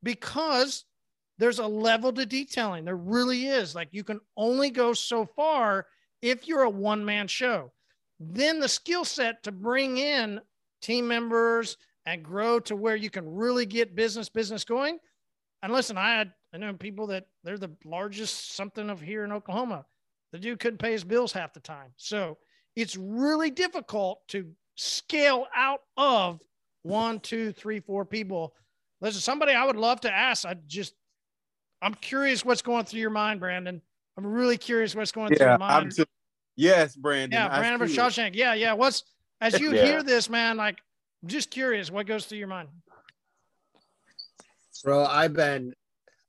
because 0.02 0.84
there's 1.40 1.58
a 1.58 1.66
level 1.66 2.12
to 2.12 2.26
detailing. 2.26 2.84
There 2.84 2.96
really 2.96 3.46
is. 3.46 3.74
Like 3.74 3.88
you 3.92 4.04
can 4.04 4.20
only 4.36 4.70
go 4.70 4.92
so 4.92 5.24
far 5.24 5.86
if 6.20 6.46
you're 6.46 6.62
a 6.62 6.70
one 6.70 7.02
man 7.02 7.26
show. 7.26 7.72
Then 8.20 8.60
the 8.60 8.68
skill 8.68 9.06
set 9.06 9.42
to 9.44 9.52
bring 9.52 9.96
in 9.96 10.40
team 10.82 11.08
members 11.08 11.78
and 12.04 12.22
grow 12.22 12.60
to 12.60 12.76
where 12.76 12.94
you 12.94 13.08
can 13.08 13.26
really 13.26 13.64
get 13.64 13.96
business 13.96 14.28
business 14.28 14.64
going. 14.64 14.98
And 15.62 15.72
listen, 15.72 15.96
I 15.96 16.14
had 16.14 16.32
I 16.52 16.58
know 16.58 16.74
people 16.74 17.06
that 17.06 17.26
they're 17.42 17.56
the 17.56 17.74
largest 17.86 18.54
something 18.54 18.90
of 18.90 19.00
here 19.00 19.24
in 19.24 19.32
Oklahoma. 19.32 19.86
The 20.32 20.38
dude 20.38 20.60
couldn't 20.60 20.78
pay 20.78 20.92
his 20.92 21.04
bills 21.04 21.32
half 21.32 21.52
the 21.52 21.60
time. 21.60 21.90
So 21.96 22.38
it's 22.76 22.96
really 22.96 23.50
difficult 23.50 24.26
to 24.28 24.50
scale 24.76 25.46
out 25.54 25.80
of 25.96 26.40
one, 26.82 27.20
two, 27.20 27.52
three, 27.52 27.80
four 27.80 28.04
people. 28.04 28.54
Listen, 29.00 29.20
somebody 29.20 29.52
I 29.52 29.64
would 29.64 29.76
love 29.76 30.00
to 30.02 30.12
ask. 30.12 30.46
I 30.46 30.56
just 30.66 30.94
I'm 31.82 31.94
curious 31.94 32.44
what's 32.44 32.62
going 32.62 32.84
through 32.84 33.00
your 33.00 33.10
mind, 33.10 33.40
Brandon. 33.40 33.80
I'm 34.16 34.26
really 34.26 34.58
curious 34.58 34.94
what's 34.94 35.12
going 35.12 35.32
yeah, 35.32 35.38
through 35.38 35.46
your 35.46 35.58
mind. 35.58 35.96
Too, 35.96 36.04
yes, 36.56 36.94
Brandon. 36.94 37.38
Yeah, 37.38 37.48
Brandon 37.48 37.78
from 37.78 37.88
Shawshank. 37.88 38.34
Yeah, 38.34 38.54
yeah. 38.54 38.74
What's 38.74 39.04
as 39.40 39.58
you 39.58 39.72
yeah. 39.74 39.84
hear 39.84 40.02
this, 40.02 40.28
man? 40.28 40.56
Like, 40.56 40.78
I'm 41.22 41.28
just 41.28 41.50
curious, 41.50 41.90
what 41.90 42.06
goes 42.06 42.26
through 42.26 42.38
your 42.38 42.48
mind? 42.48 42.68
Bro, 44.84 45.06
I've 45.06 45.34
been 45.34 45.74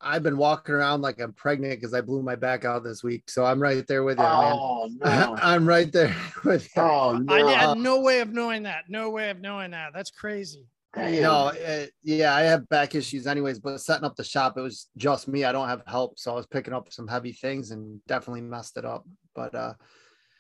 I've 0.04 0.24
been 0.24 0.38
walking 0.38 0.76
around 0.76 1.02
like 1.02 1.20
I'm 1.20 1.34
pregnant 1.34 1.80
because 1.80 1.94
I 1.94 2.02
blew 2.02 2.22
my 2.24 2.36
back 2.36 2.66
out 2.66 2.84
this 2.84 3.04
week. 3.04 3.30
So 3.30 3.46
I'm 3.46 3.62
right 3.62 3.86
there 3.88 4.04
with 4.04 4.18
you, 4.18 4.26
oh, 4.26 4.90
man. 5.00 5.20
No. 5.20 5.38
I'm 5.42 5.68
right 5.68 5.92
there 5.92 6.16
with 6.44 6.70
you. 6.76 6.82
Oh, 6.82 7.18
no. 7.18 7.34
I 7.34 7.52
had 7.52 7.78
no 7.78 8.02
way 8.02 8.20
of 8.20 8.32
knowing 8.32 8.64
that. 8.64 8.86
No 8.90 9.10
way 9.10 9.30
of 9.30 9.40
knowing 9.40 9.72
that. 9.72 9.92
That's 9.94 10.12
crazy. 10.12 10.66
Damn. 10.94 11.22
No, 11.22 11.34
uh, 11.48 11.86
yeah, 12.04 12.36
I 12.36 12.42
have 12.42 12.68
back 12.68 12.96
issues 12.96 13.26
anyways, 13.26 13.60
but 13.60 13.80
setting 13.80 14.04
up 14.04 14.18
the 14.18 14.26
shop, 14.26 14.58
it 14.58 14.62
was 14.62 14.90
just 14.98 15.28
me. 15.28 15.46
I 15.46 15.54
don't 15.54 15.70
have 15.70 15.84
help. 15.88 16.20
So 16.20 16.34
I 16.34 16.36
was 16.36 16.48
picking 16.48 16.74
up 16.74 16.92
some 16.92 17.08
heavy 17.08 17.32
things 17.32 17.72
and 17.72 18.04
definitely 18.08 18.42
messed 18.42 18.78
it 18.78 18.84
up. 18.84 19.06
But 19.34 19.56
uh 19.56 19.74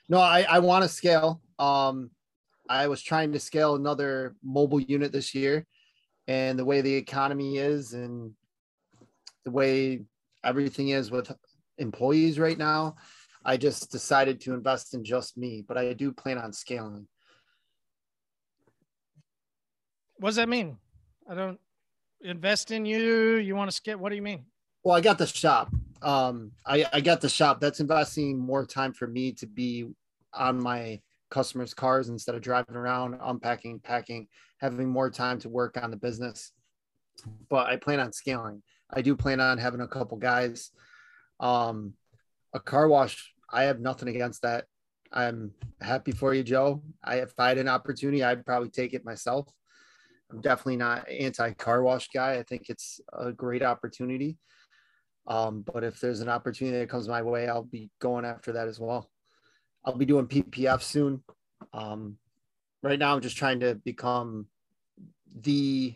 no, 0.09 0.19
I, 0.19 0.41
I 0.41 0.59
want 0.59 0.83
to 0.83 0.89
scale. 0.89 1.41
Um 1.57 2.11
I 2.67 2.87
was 2.87 3.01
trying 3.01 3.31
to 3.33 3.39
scale 3.39 3.75
another 3.75 4.35
mobile 4.43 4.81
unit 4.81 5.13
this 5.13 5.33
year, 5.33 5.65
and 6.27 6.59
the 6.59 6.65
way 6.65 6.81
the 6.81 6.95
economy 6.95 7.57
is 7.57 7.93
and 7.93 8.33
the 9.45 9.51
way 9.51 10.01
everything 10.43 10.89
is 10.89 11.11
with 11.11 11.31
employees 11.77 12.39
right 12.39 12.57
now, 12.57 12.95
I 13.43 13.57
just 13.57 13.91
decided 13.91 14.39
to 14.41 14.53
invest 14.53 14.93
in 14.93 15.03
just 15.03 15.37
me, 15.37 15.63
but 15.67 15.77
I 15.77 15.93
do 15.93 16.11
plan 16.11 16.37
on 16.37 16.53
scaling. 16.53 17.07
what 20.21 20.29
does 20.29 20.35
that 20.35 20.49
mean? 20.49 20.77
I 21.27 21.33
don't 21.33 21.59
invest 22.21 22.69
in 22.69 22.85
you. 22.85 23.37
You 23.37 23.55
want 23.55 23.71
to 23.71 23.75
skip? 23.75 23.97
What 23.99 24.09
do 24.09 24.15
you 24.15 24.21
mean? 24.21 24.45
Well, 24.83 24.95
I 24.95 25.01
got 25.01 25.17
the 25.17 25.25
shop. 25.25 25.73
Um, 26.03 26.51
I, 26.63 26.85
I 26.93 27.01
got 27.01 27.21
the 27.21 27.29
shop. 27.29 27.59
That's 27.59 27.79
investing 27.79 28.37
more 28.37 28.63
time 28.63 28.93
for 28.93 29.07
me 29.07 29.31
to 29.33 29.47
be 29.47 29.87
on 30.31 30.61
my 30.61 31.01
customers' 31.31 31.73
cars 31.73 32.09
instead 32.09 32.35
of 32.35 32.41
driving 32.41 32.75
around, 32.75 33.17
unpacking, 33.19 33.79
packing, 33.79 34.27
having 34.59 34.87
more 34.87 35.09
time 35.09 35.39
to 35.39 35.49
work 35.49 35.75
on 35.81 35.89
the 35.89 35.97
business. 35.97 36.51
But 37.49 37.65
I 37.65 37.77
plan 37.77 37.99
on 37.99 38.13
scaling. 38.13 38.61
I 38.93 39.01
do 39.01 39.15
plan 39.15 39.39
on 39.39 39.57
having 39.57 39.81
a 39.81 39.87
couple 39.87 40.17
guys. 40.17 40.71
Um, 41.39 41.93
a 42.53 42.59
car 42.59 42.87
wash, 42.87 43.33
I 43.49 43.63
have 43.63 43.79
nothing 43.79 44.09
against 44.09 44.41
that. 44.41 44.65
I'm 45.11 45.51
happy 45.81 46.11
for 46.11 46.33
you, 46.33 46.43
Joe. 46.43 46.83
I 47.03 47.17
if 47.17 47.33
I 47.37 47.49
had 47.49 47.57
an 47.57 47.67
opportunity, 47.67 48.23
I'd 48.23 48.45
probably 48.45 48.69
take 48.69 48.93
it 48.93 49.05
myself. 49.05 49.47
I'm 50.31 50.41
definitely 50.41 50.77
not 50.77 51.09
anti 51.09 51.51
car 51.53 51.83
wash 51.83 52.09
guy. 52.13 52.35
I 52.35 52.43
think 52.43 52.69
it's 52.69 53.01
a 53.11 53.31
great 53.31 53.63
opportunity. 53.63 54.37
Um, 55.27 55.63
but 55.71 55.83
if 55.83 55.99
there's 55.99 56.21
an 56.21 56.29
opportunity 56.29 56.79
that 56.79 56.89
comes 56.89 57.07
my 57.07 57.21
way, 57.21 57.47
I'll 57.47 57.63
be 57.63 57.89
going 57.99 58.25
after 58.25 58.53
that 58.53 58.67
as 58.67 58.79
well. 58.79 59.09
I'll 59.85 59.97
be 59.97 60.05
doing 60.05 60.27
PPF 60.27 60.81
soon. 60.81 61.23
Um, 61.73 62.17
right 62.81 62.97
now, 62.97 63.13
I'm 63.13 63.21
just 63.21 63.37
trying 63.37 63.59
to 63.59 63.75
become 63.75 64.47
the 65.41 65.95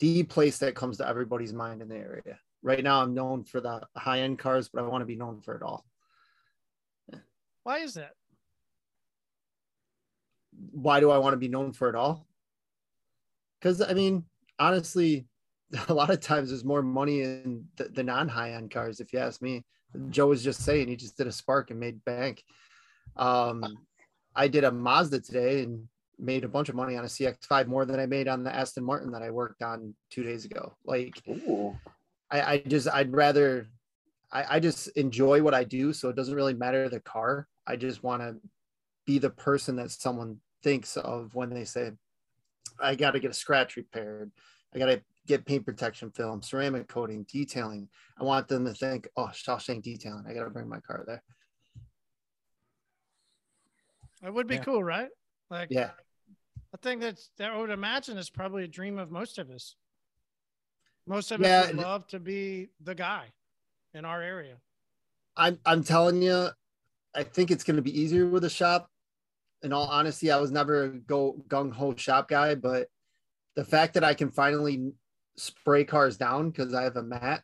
the 0.00 0.22
place 0.24 0.58
that 0.58 0.74
comes 0.74 0.96
to 0.96 1.08
everybody's 1.08 1.52
mind 1.52 1.82
in 1.82 1.88
the 1.88 1.96
area. 1.96 2.38
Right 2.62 2.82
now, 2.82 3.02
I'm 3.02 3.14
known 3.14 3.44
for 3.44 3.60
the 3.60 3.82
high 3.96 4.20
end 4.20 4.38
cars, 4.38 4.68
but 4.68 4.82
I 4.82 4.86
want 4.86 5.02
to 5.02 5.06
be 5.06 5.16
known 5.16 5.40
for 5.40 5.54
it 5.54 5.62
all. 5.62 5.84
Why 7.62 7.78
is 7.78 7.94
that? 7.94 8.12
Why 10.72 11.00
do 11.00 11.10
I 11.10 11.18
want 11.18 11.34
to 11.34 11.38
be 11.38 11.48
known 11.48 11.72
for 11.72 11.88
it 11.88 11.94
all? 11.94 12.26
Because 13.58 13.80
I 13.80 13.92
mean, 13.92 14.24
honestly, 14.58 15.26
a 15.88 15.94
lot 15.94 16.10
of 16.10 16.20
times 16.20 16.48
there's 16.48 16.64
more 16.64 16.82
money 16.82 17.22
in 17.22 17.64
the, 17.76 17.84
the 17.84 18.02
non 18.02 18.28
high 18.28 18.52
end 18.52 18.70
cars, 18.70 19.00
if 19.00 19.12
you 19.12 19.18
ask 19.18 19.40
me. 19.40 19.64
Joe 20.10 20.28
was 20.28 20.44
just 20.44 20.64
saying 20.64 20.88
he 20.88 20.96
just 20.96 21.16
did 21.16 21.26
a 21.26 21.32
spark 21.32 21.70
and 21.70 21.80
made 21.80 22.04
bank. 22.04 22.44
Um, 23.16 23.64
I 24.36 24.46
did 24.46 24.64
a 24.64 24.70
Mazda 24.70 25.20
today 25.20 25.64
and 25.64 25.88
made 26.20 26.44
a 26.44 26.48
bunch 26.48 26.68
of 26.68 26.74
money 26.74 26.96
on 26.96 27.04
a 27.04 27.08
CX5 27.08 27.66
more 27.66 27.84
than 27.84 27.98
I 27.98 28.06
made 28.06 28.28
on 28.28 28.44
the 28.44 28.54
Aston 28.54 28.84
Martin 28.84 29.12
that 29.12 29.22
I 29.22 29.30
worked 29.30 29.62
on 29.62 29.94
two 30.10 30.22
days 30.22 30.44
ago. 30.44 30.74
Like, 30.84 31.22
I, 32.30 32.40
I, 32.40 32.58
just, 32.58 32.88
I'd 32.88 33.12
rather, 33.12 33.68
I, 34.32 34.56
I 34.56 34.60
just 34.60 34.88
enjoy 34.88 35.42
what 35.42 35.54
I 35.54 35.64
do. 35.64 35.92
So 35.92 36.08
it 36.08 36.16
doesn't 36.16 36.34
really 36.34 36.54
matter 36.54 36.88
the 36.88 37.00
car. 37.00 37.48
I 37.66 37.76
just 37.76 38.02
want 38.02 38.22
to 38.22 38.36
be 39.06 39.18
the 39.18 39.30
person 39.30 39.76
that 39.76 39.90
someone 39.90 40.38
thinks 40.62 40.96
of 40.96 41.34
when 41.34 41.50
they 41.50 41.64
say, 41.64 41.92
I 42.80 42.94
got 42.94 43.12
to 43.12 43.20
get 43.20 43.30
a 43.30 43.34
scratch 43.34 43.76
repaired. 43.76 44.30
I 44.74 44.78
got 44.78 44.86
to 44.86 45.02
get 45.26 45.46
paint 45.46 45.64
protection 45.64 46.10
film, 46.10 46.42
ceramic 46.42 46.88
coating, 46.88 47.26
detailing. 47.30 47.88
I 48.18 48.24
want 48.24 48.48
them 48.48 48.64
to 48.64 48.74
think, 48.74 49.08
oh, 49.16 49.30
Shawshank 49.32 49.82
detailing. 49.82 50.24
I 50.28 50.34
got 50.34 50.44
to 50.44 50.50
bring 50.50 50.68
my 50.68 50.80
car 50.80 51.04
there. 51.06 51.22
It 54.22 54.34
would 54.34 54.46
be 54.46 54.56
yeah. 54.56 54.64
cool, 54.64 54.84
right? 54.84 55.08
Like, 55.50 55.68
yeah. 55.70 55.90
I 56.72 56.76
think 56.82 57.00
that's 57.00 57.30
that 57.38 57.50
I 57.50 57.58
would 57.58 57.70
imagine 57.70 58.16
is 58.16 58.30
probably 58.30 58.64
a 58.64 58.68
dream 58.68 58.98
of 58.98 59.10
most 59.10 59.38
of 59.38 59.50
us. 59.50 59.76
Most 61.06 61.32
of 61.32 61.40
yeah. 61.40 61.62
us 61.62 61.66
would 61.68 61.76
love 61.78 62.06
to 62.08 62.20
be 62.20 62.68
the 62.82 62.94
guy 62.94 63.26
in 63.94 64.04
our 64.04 64.22
area. 64.22 64.56
I'm 65.36 65.58
I'm 65.64 65.82
telling 65.82 66.22
you, 66.22 66.48
I 67.14 67.24
think 67.24 67.50
it's 67.50 67.64
going 67.64 67.76
to 67.76 67.82
be 67.82 67.98
easier 67.98 68.26
with 68.26 68.44
a 68.44 68.50
shop. 68.50 68.88
In 69.62 69.72
all 69.72 69.86
honesty, 69.86 70.30
I 70.30 70.38
was 70.38 70.50
never 70.50 70.84
a 70.84 70.88
go 70.88 71.42
gung 71.48 71.72
ho 71.72 71.94
shop 71.96 72.28
guy, 72.28 72.54
but 72.54 72.88
the 73.56 73.64
fact 73.64 73.94
that 73.94 74.04
I 74.04 74.14
can 74.14 74.30
finally 74.30 74.92
spray 75.36 75.84
cars 75.84 76.16
down 76.16 76.50
because 76.50 76.72
I 76.72 76.82
have 76.82 76.96
a 76.96 77.02
mat, 77.02 77.42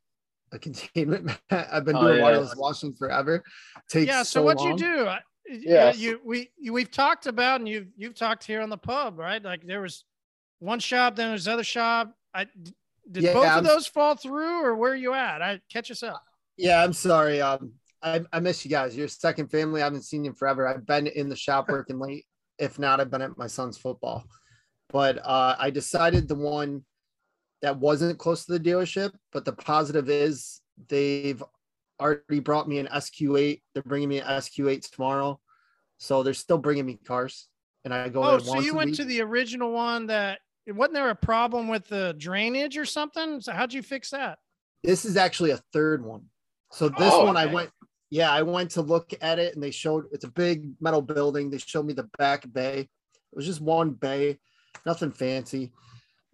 a 0.52 0.58
containment 0.58 1.24
mat. 1.50 1.68
I've 1.72 1.84
been 1.84 1.96
oh, 1.96 2.02
doing 2.02 2.18
yeah. 2.18 2.22
wireless 2.22 2.54
washing 2.56 2.94
forever. 2.94 3.42
Takes 3.90 4.08
yeah. 4.08 4.22
So, 4.22 4.40
so 4.40 4.42
what 4.44 4.58
long. 4.58 4.68
you 4.68 4.76
do? 4.78 5.08
Yeah, 5.48 5.92
you 5.92 6.20
we 6.24 6.50
you, 6.58 6.72
we've 6.72 6.90
talked 6.90 7.26
about 7.26 7.60
and 7.60 7.68
you've 7.68 7.88
you've 7.96 8.14
talked 8.14 8.44
here 8.44 8.60
on 8.60 8.70
the 8.70 8.76
pub, 8.76 9.18
right? 9.18 9.42
Like 9.42 9.66
there 9.66 9.80
was 9.80 10.04
one 10.58 10.80
shop, 10.80 11.16
then 11.16 11.28
there's 11.28 11.48
other 11.48 11.64
shop. 11.64 12.12
I 12.34 12.46
did 13.10 13.24
yeah, 13.24 13.32
both 13.32 13.46
I'm, 13.46 13.58
of 13.58 13.64
those 13.64 13.86
fall 13.86 14.16
through, 14.16 14.64
or 14.64 14.74
where 14.74 14.92
are 14.92 14.96
you 14.96 15.14
at? 15.14 15.42
I 15.42 15.60
catch 15.70 15.90
us 15.90 16.02
up. 16.02 16.22
Yeah, 16.56 16.82
I'm 16.82 16.92
sorry. 16.92 17.40
Um, 17.40 17.72
I, 18.02 18.22
I 18.32 18.40
miss 18.40 18.64
you 18.64 18.70
guys. 18.70 18.96
You're 18.96 19.08
second 19.08 19.50
family. 19.50 19.80
I 19.80 19.84
haven't 19.84 20.04
seen 20.04 20.24
you 20.24 20.32
forever. 20.32 20.66
I've 20.66 20.86
been 20.86 21.06
in 21.06 21.28
the 21.28 21.36
shop 21.36 21.68
working 21.68 21.98
late. 21.98 22.24
If 22.58 22.78
not, 22.78 23.00
I've 23.00 23.10
been 23.10 23.22
at 23.22 23.36
my 23.36 23.46
son's 23.46 23.78
football. 23.78 24.24
But 24.90 25.18
uh, 25.24 25.56
I 25.58 25.70
decided 25.70 26.28
the 26.28 26.36
one 26.36 26.84
that 27.62 27.78
wasn't 27.78 28.18
close 28.18 28.44
to 28.46 28.52
the 28.52 28.60
dealership. 28.60 29.12
But 29.32 29.44
the 29.44 29.52
positive 29.52 30.08
is 30.08 30.60
they've 30.88 31.42
already 32.00 32.40
brought 32.40 32.68
me 32.68 32.78
an 32.78 32.86
SQ8. 32.86 33.60
They're 33.74 33.82
bringing 33.82 34.08
me 34.08 34.18
an 34.18 34.26
SQ8 34.26 34.90
tomorrow, 34.90 35.40
so 35.98 36.22
they're 36.22 36.34
still 36.34 36.58
bringing 36.58 36.86
me 36.86 36.98
cars. 37.04 37.48
And 37.84 37.94
I 37.94 38.08
go. 38.08 38.24
Oh, 38.24 38.38
so 38.38 38.60
you 38.60 38.74
went 38.74 38.90
week. 38.90 38.96
to 38.96 39.04
the 39.04 39.22
original 39.22 39.72
one 39.72 40.06
that 40.06 40.40
wasn't 40.66 40.94
there 40.94 41.10
a 41.10 41.14
problem 41.14 41.68
with 41.68 41.86
the 41.88 42.14
drainage 42.18 42.76
or 42.76 42.84
something? 42.84 43.40
So 43.40 43.52
how'd 43.52 43.72
you 43.72 43.82
fix 43.82 44.10
that? 44.10 44.38
This 44.82 45.04
is 45.04 45.16
actually 45.16 45.52
a 45.52 45.60
third 45.72 46.04
one. 46.04 46.24
So 46.72 46.88
this 46.88 47.12
oh, 47.12 47.24
one 47.24 47.36
okay. 47.36 47.48
I 47.48 47.52
went. 47.52 47.70
Yeah, 48.10 48.30
I 48.30 48.42
went 48.42 48.70
to 48.72 48.82
look 48.82 49.12
at 49.20 49.38
it 49.38 49.54
and 49.54 49.62
they 49.62 49.72
showed 49.72 50.04
it's 50.12 50.24
a 50.24 50.30
big 50.30 50.72
metal 50.80 51.02
building. 51.02 51.50
They 51.50 51.58
showed 51.58 51.86
me 51.86 51.92
the 51.92 52.08
back 52.18 52.50
bay. 52.52 52.80
It 52.80 53.36
was 53.36 53.46
just 53.46 53.60
one 53.60 53.90
bay, 53.90 54.38
nothing 54.84 55.10
fancy 55.10 55.72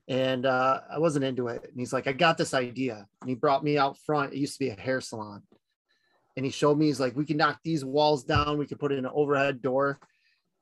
and 0.09 0.47
uh, 0.47 0.81
I 0.91 0.99
wasn't 0.99 1.25
into 1.25 1.49
it. 1.49 1.65
And 1.65 1.79
he's 1.79 1.93
like, 1.93 2.07
I 2.07 2.13
got 2.13 2.37
this 2.37 2.55
idea. 2.55 3.07
And 3.21 3.29
he 3.29 3.35
brought 3.35 3.65
me 3.65 3.79
out 3.79 3.99
front. 3.99 4.33
It 4.33 4.39
used 4.39 4.55
to 4.55 4.59
be 4.59 4.71
a 4.71 4.81
hair 4.81 5.01
salon. 5.01 5.43
And 6.37 6.45
he 6.45 6.51
showed 6.51 6.78
me, 6.78 6.87
he's 6.87 7.01
like, 7.01 7.16
we 7.16 7.24
can 7.24 7.37
knock 7.37 7.61
these 7.62 7.85
walls 7.85 8.24
down. 8.24 8.59
We 8.59 8.66
can 8.66 8.78
put 8.78 8.93
in 8.93 8.99
an 8.99 9.11
overhead 9.12 9.61
door. 9.61 9.99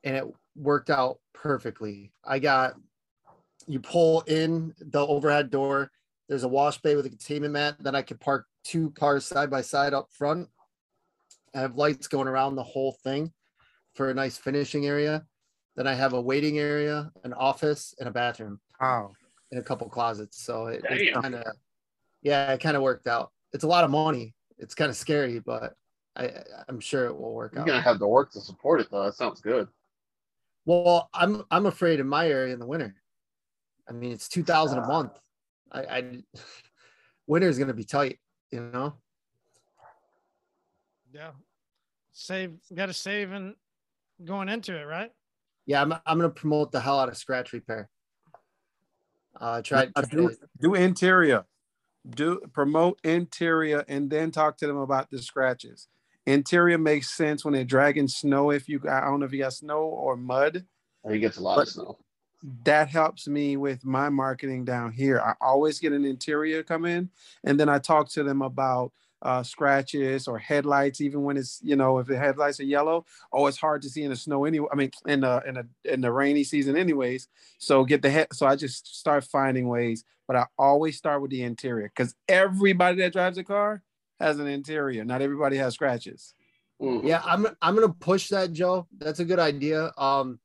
And 0.05 0.17
it 0.17 0.25
worked 0.57 0.91
out 0.91 1.19
perfectly. 1.33 2.13
I 2.25 2.39
got, 2.39 2.75
you 3.67 3.81
pull 3.81 4.23
in 4.23 4.75
the 4.81 5.07
overhead 5.07 5.51
door. 5.51 5.91
There's 6.29 6.45
a 6.45 6.49
wash 6.49 6.79
bay 6.79 6.97
with 6.97 7.07
a 7.07 7.11
containment 7.11 7.53
mat. 7.53 7.77
Then 7.81 7.95
I 7.95 8.03
could 8.03 8.21
park 8.21 8.47
two 8.65 8.91
cars 8.91 9.25
side 9.25 9.51
by 9.51 9.61
side 9.61 9.95
up 9.95 10.09
front. 10.11 10.49
I 11.55 11.61
have 11.61 11.77
lights 11.77 12.09
going 12.09 12.29
around 12.29 12.57
the 12.57 12.63
whole 12.63 12.97
thing 13.05 13.33
for 13.95 14.11
a 14.11 14.15
nice 14.15 14.39
finishing 14.39 14.87
area. 14.87 15.25
Then 15.77 15.87
I 15.87 15.95
have 15.95 16.15
a 16.15 16.21
waiting 16.21 16.59
area, 16.59 17.11
an 17.25 17.33
office, 17.33 17.95
and 17.99 18.09
a 18.09 18.13
bathroom. 18.13 18.61
Wow 18.81 19.13
in 19.51 19.59
a 19.59 19.63
couple 19.63 19.89
closets. 19.89 20.43
So 20.43 20.67
it, 20.67 20.85
it 20.89 21.15
kind 21.15 21.35
of, 21.35 21.45
yeah, 22.23 22.53
it 22.53 22.61
kind 22.61 22.77
of 22.77 22.83
worked 22.83 23.07
out. 23.07 23.31
It's 23.53 23.65
a 23.65 23.69
lot 23.69 23.85
of 23.85 23.91
money. 23.91 24.35
It's 24.61 24.75
kind 24.75 24.91
of 24.91 24.97
scary, 24.97 25.39
but 25.39 25.75
I, 26.17 26.31
I'm 26.69 26.81
sure 26.81 27.07
it 27.07 27.19
will 27.19 27.33
work 27.35 27.53
You're 27.53 27.63
out. 27.63 27.67
You're 27.67 27.75
gonna 27.75 27.83
have 27.83 27.99
the 27.99 28.07
work 28.07 28.31
to 28.33 28.41
support 28.41 28.81
it, 28.81 28.89
though. 28.91 29.05
That 29.05 29.15
sounds 29.15 29.41
good. 29.41 29.69
Well, 30.67 31.09
I'm 31.15 31.45
I'm 31.51 31.67
afraid 31.67 31.99
in 31.99 32.07
my 32.07 32.29
area 32.29 32.53
in 32.53 32.61
the 32.61 32.67
winter. 32.67 32.95
I 33.89 33.93
mean, 33.93 34.13
it's 34.13 34.29
two 34.29 34.45
thousand 34.45 34.81
uh, 34.81 34.83
a 34.83 34.87
month. 34.87 35.19
I, 35.73 35.81
I 35.81 36.19
winter 37.27 37.49
is 37.49 37.59
gonna 37.59 37.75
be 37.75 37.85
tight, 37.85 38.19
you 38.51 38.61
know. 38.61 38.95
Yeah, 41.13 41.31
save. 42.13 42.53
Got 42.75 42.87
to 42.87 42.93
save 42.93 43.33
and 43.33 43.55
going 44.25 44.49
into 44.49 44.79
it, 44.79 44.85
right? 44.85 45.11
Yeah, 45.67 45.83
I'm 45.83 45.93
I'm 45.93 46.19
gonna 46.19 46.31
promote 46.31 46.71
the 46.71 46.81
hell 46.81 47.01
out 47.01 47.09
of 47.09 47.17
scratch 47.17 47.53
repair. 47.53 47.89
Uh, 49.41 49.63
try, 49.63 49.87
try 49.87 50.05
do, 50.11 50.37
do 50.61 50.75
interior, 50.75 51.45
do 52.09 52.41
promote 52.53 52.99
interior, 53.05 53.85
and 53.89 54.11
then 54.11 54.31
talk 54.31 54.57
to 54.59 54.67
them 54.67 54.79
about 54.79 55.11
the 55.11 55.21
scratches. 55.21 55.89
Interior 56.27 56.79
makes 56.79 57.11
sense 57.11 57.45
when 57.45 57.55
they're 57.55 57.65
dragging 57.65 58.09
snow. 58.09 58.51
If 58.51 58.69
you, 58.69 58.81
I 58.89 59.01
don't 59.01 59.21
know 59.21 59.27
if 59.27 59.33
you 59.33 59.41
got 59.41 59.55
snow 59.55 59.81
or 59.81 60.17
mud. 60.17 60.65
He 61.09 61.19
gets 61.19 61.39
a 61.39 61.43
lot 61.43 61.61
of 61.61 61.69
snow. 61.69 61.99
That 62.65 62.89
helps 62.89 63.29
me 63.29 63.57
with 63.57 63.85
my 63.85 64.09
marketing 64.09 64.65
down 64.65 64.93
here. 64.93 65.21
I 65.21 65.35
always 65.41 65.79
get 65.79 65.93
an 65.93 66.05
interior 66.05 66.63
come 66.63 66.85
in, 66.85 67.11
and 67.45 67.59
then 67.59 67.69
I 67.69 67.79
talk 67.79 68.09
to 68.11 68.23
them 68.23 68.43
about 68.43 68.93
uh, 69.23 69.43
scratches 69.43 70.27
or 70.27 70.39
headlights, 70.39 71.01
even 71.01 71.23
when 71.23 71.37
it's 71.37 71.61
you 71.63 71.77
know 71.77 71.99
if 71.99 72.07
the 72.07 72.19
headlights 72.19 72.61
are 72.61 72.65
yellow. 72.65 73.05
Oh, 73.33 73.47
it's 73.47 73.59
hard 73.59 73.83
to 73.83 73.91
see 73.91 74.03
in 74.03 74.11
the 74.11 74.17
snow 74.17 74.45
anyway. 74.45 74.69
I 74.73 74.77
mean, 74.77 74.91
in 75.07 75.21
the 75.21 75.43
in 75.47 75.55
the 75.55 75.93
in 75.93 76.01
the 76.01 76.13
rainy 76.13 76.45
season, 76.45 76.77
anyways. 76.77 77.29
So 77.59 77.85
get 77.85 78.03
the 78.03 78.11
head. 78.11 78.29
So 78.33 78.47
I 78.47 78.57
just 78.57 78.99
start 78.99 79.25
finding 79.25 79.69
ways, 79.69 80.05
but 80.27 80.37
I 80.37 80.47
always 80.59 80.97
start 80.97 81.23
with 81.23 81.31
the 81.31 81.43
interior 81.43 81.91
because 81.95 82.15
everybody 82.29 82.99
that 82.99 83.13
drives 83.13 83.39
a 83.39 83.45
car 83.45 83.83
has 84.19 84.39
an 84.39 84.47
interior. 84.47 85.05
Not 85.05 85.23
everybody 85.23 85.57
has 85.57 85.75
scratches. 85.75 86.35
Mm. 86.81 87.05
Yeah, 87.05 87.23
I'm 87.25 87.47
I'm 87.61 87.75
gonna 87.75 87.89
push 87.93 88.29
that, 88.29 88.53
Joe. 88.53 88.87
That's 88.99 89.21
a 89.21 89.25
good 89.25 89.39
idea. 89.39 89.93
Um, 89.99 90.39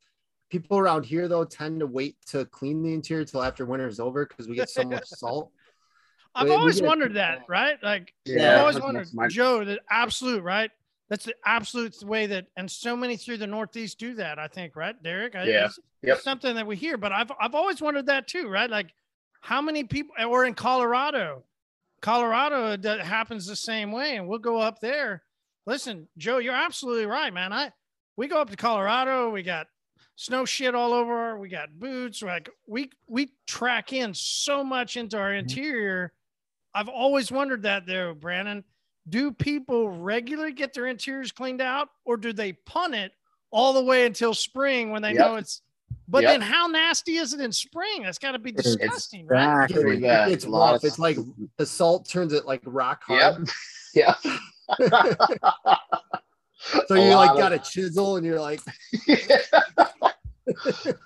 people 0.50 0.78
around 0.78 1.06
here 1.06 1.28
though 1.28 1.46
tend 1.46 1.80
to 1.80 1.88
wait 1.88 2.18
to 2.28 2.46
clean 2.46 2.84
the 2.84 2.94
interior 2.94 3.26
till 3.26 3.44
after 3.44 3.66
winter's 3.66 4.00
over 4.00 4.26
because 4.26 4.48
we 4.48 4.56
get 4.56 4.70
so 4.70 4.84
much 4.84 5.06
salt. 5.08 5.52
I've 6.36 6.52
always 6.52 6.82
wondered 6.82 7.14
that, 7.16 7.44
right? 7.48 7.82
Like, 7.82 8.14
yeah, 8.26 8.54
I've 8.54 8.60
always 8.60 8.80
wondered, 8.80 9.08
my... 9.14 9.28
Joe, 9.28 9.64
the 9.64 9.80
absolute, 9.90 10.44
right? 10.44 10.70
That's 11.10 11.26
the 11.26 11.36
absolute 11.46 12.04
way 12.04 12.26
that, 12.28 12.48
and 12.58 12.70
so 12.70 12.96
many 12.96 13.16
through 13.16 13.38
the 13.38 13.48
Northeast 13.48 14.00
do 14.00 14.16
that. 14.16 14.38
I 14.38 14.48
think, 14.48 14.76
right, 14.76 15.02
Derek? 15.02 15.36
I, 15.36 15.46
yeah, 15.46 15.66
it's, 15.66 15.80
yep. 16.02 16.20
something 16.20 16.56
that 16.56 16.68
we 16.68 16.76
hear, 16.76 16.98
but 16.98 17.12
I've 17.12 17.32
I've 17.40 17.56
always 17.56 17.82
wondered 17.82 18.08
that 18.08 18.28
too, 18.28 18.50
right? 18.50 18.70
Like, 18.70 18.92
how 19.42 19.62
many 19.62 19.84
people, 19.84 20.16
or 20.28 20.46
in 20.46 20.56
Colorado, 20.56 21.44
Colorado 22.02 22.76
that 22.78 23.02
happens 23.02 23.46
the 23.46 23.56
same 23.56 23.92
way, 23.92 24.16
and 24.16 24.28
we'll 24.28 24.40
go 24.40 24.58
up 24.58 24.80
there. 24.80 25.24
Listen, 25.66 26.08
Joe, 26.18 26.40
you're 26.40 26.54
absolutely 26.54 27.06
right, 27.06 27.34
man. 27.34 27.54
I 27.54 27.72
we 28.18 28.28
go 28.28 28.42
up 28.42 28.50
to 28.50 28.58
Colorado, 28.58 29.30
we 29.30 29.44
got 29.44 29.68
snow 30.16 30.46
shit 30.46 30.76
all 30.76 30.94
over. 30.94 31.38
We 31.38 31.50
got 31.50 31.80
boots. 31.80 32.22
Like 32.22 32.50
we 32.68 32.90
we 33.08 33.32
track 33.48 33.94
in 33.94 34.14
so 34.14 34.64
much 34.64 34.98
into 34.98 35.18
our 35.18 35.30
mm-hmm. 35.30 35.40
interior. 35.40 36.14
I've 36.76 36.90
always 36.90 37.32
wondered 37.32 37.64
that 37.64 37.88
though, 37.88 38.14
Brandon. 38.14 38.64
Do 39.08 39.32
people 39.32 39.90
regularly 39.90 40.52
get 40.52 40.74
their 40.74 40.88
interiors 40.88 41.32
cleaned 41.32 41.62
out, 41.62 41.90
or 42.06 42.18
do 42.18 42.34
they 42.34 42.54
punt 42.54 42.96
it 42.96 43.14
all 43.52 43.74
the 43.74 43.84
way 43.84 44.06
until 44.06 44.34
spring 44.34 44.92
when 44.92 45.02
they 45.02 45.14
yep. 45.14 45.20
know 45.20 45.36
it's? 45.36 45.62
But 46.08 46.24
yep. 46.24 46.34
then, 46.34 46.42
how 46.42 46.68
nasty 46.68 47.18
is 47.18 47.34
it 47.34 47.40
in 47.40 47.52
spring? 47.52 48.04
That's 48.04 48.18
got 48.18 48.34
to 48.34 48.40
be 48.40 48.52
disgusting, 48.52 49.28
right? 49.28 49.70
Yeah, 50.00 50.28
it's 50.28 50.46
rough. 50.46 50.84
It's 50.84 51.00
like 51.00 51.18
the 51.58 51.66
salt 51.66 52.10
turns 52.10 52.34
it 52.34 52.46
like 52.46 52.62
rock 52.66 53.04
hard. 53.04 53.50
Yep. 53.96 54.18
Yeah. 54.28 54.38
so 56.88 56.96
you 56.96 57.16
like 57.16 57.38
got 57.38 57.54
a 57.54 57.60
chisel 57.60 58.18
and 58.18 58.26
you're 58.26 58.42
like 58.42 58.60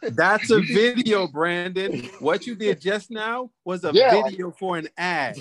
That's 0.02 0.50
a 0.50 0.62
video, 0.62 1.28
Brandon. 1.28 2.10
What 2.20 2.48
you 2.48 2.56
did 2.56 2.82
just 2.82 3.12
now 3.12 3.52
was 3.64 3.84
a 3.84 3.92
yeah. 3.94 4.24
video 4.24 4.50
for 4.52 4.78
an 4.78 4.88
ad. 4.98 5.38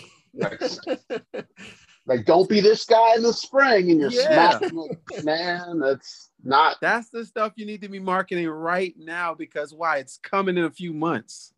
Like, 2.06 2.24
don't 2.24 2.48
be 2.48 2.60
this 2.60 2.84
guy 2.84 3.14
in 3.16 3.22
the 3.22 3.32
spring 3.32 3.90
and 3.90 4.00
you're 4.00 4.10
yeah. 4.10 4.58
smashing 4.58 4.96
Man, 5.24 5.78
that's 5.78 6.30
not. 6.42 6.76
That's 6.80 7.10
the 7.10 7.24
stuff 7.24 7.52
you 7.56 7.66
need 7.66 7.82
to 7.82 7.88
be 7.88 7.98
marketing 7.98 8.48
right 8.48 8.94
now 8.96 9.34
because 9.34 9.74
why? 9.74 9.98
It's 9.98 10.18
coming 10.18 10.56
in 10.56 10.64
a 10.64 10.70
few 10.70 10.92
months. 10.92 11.52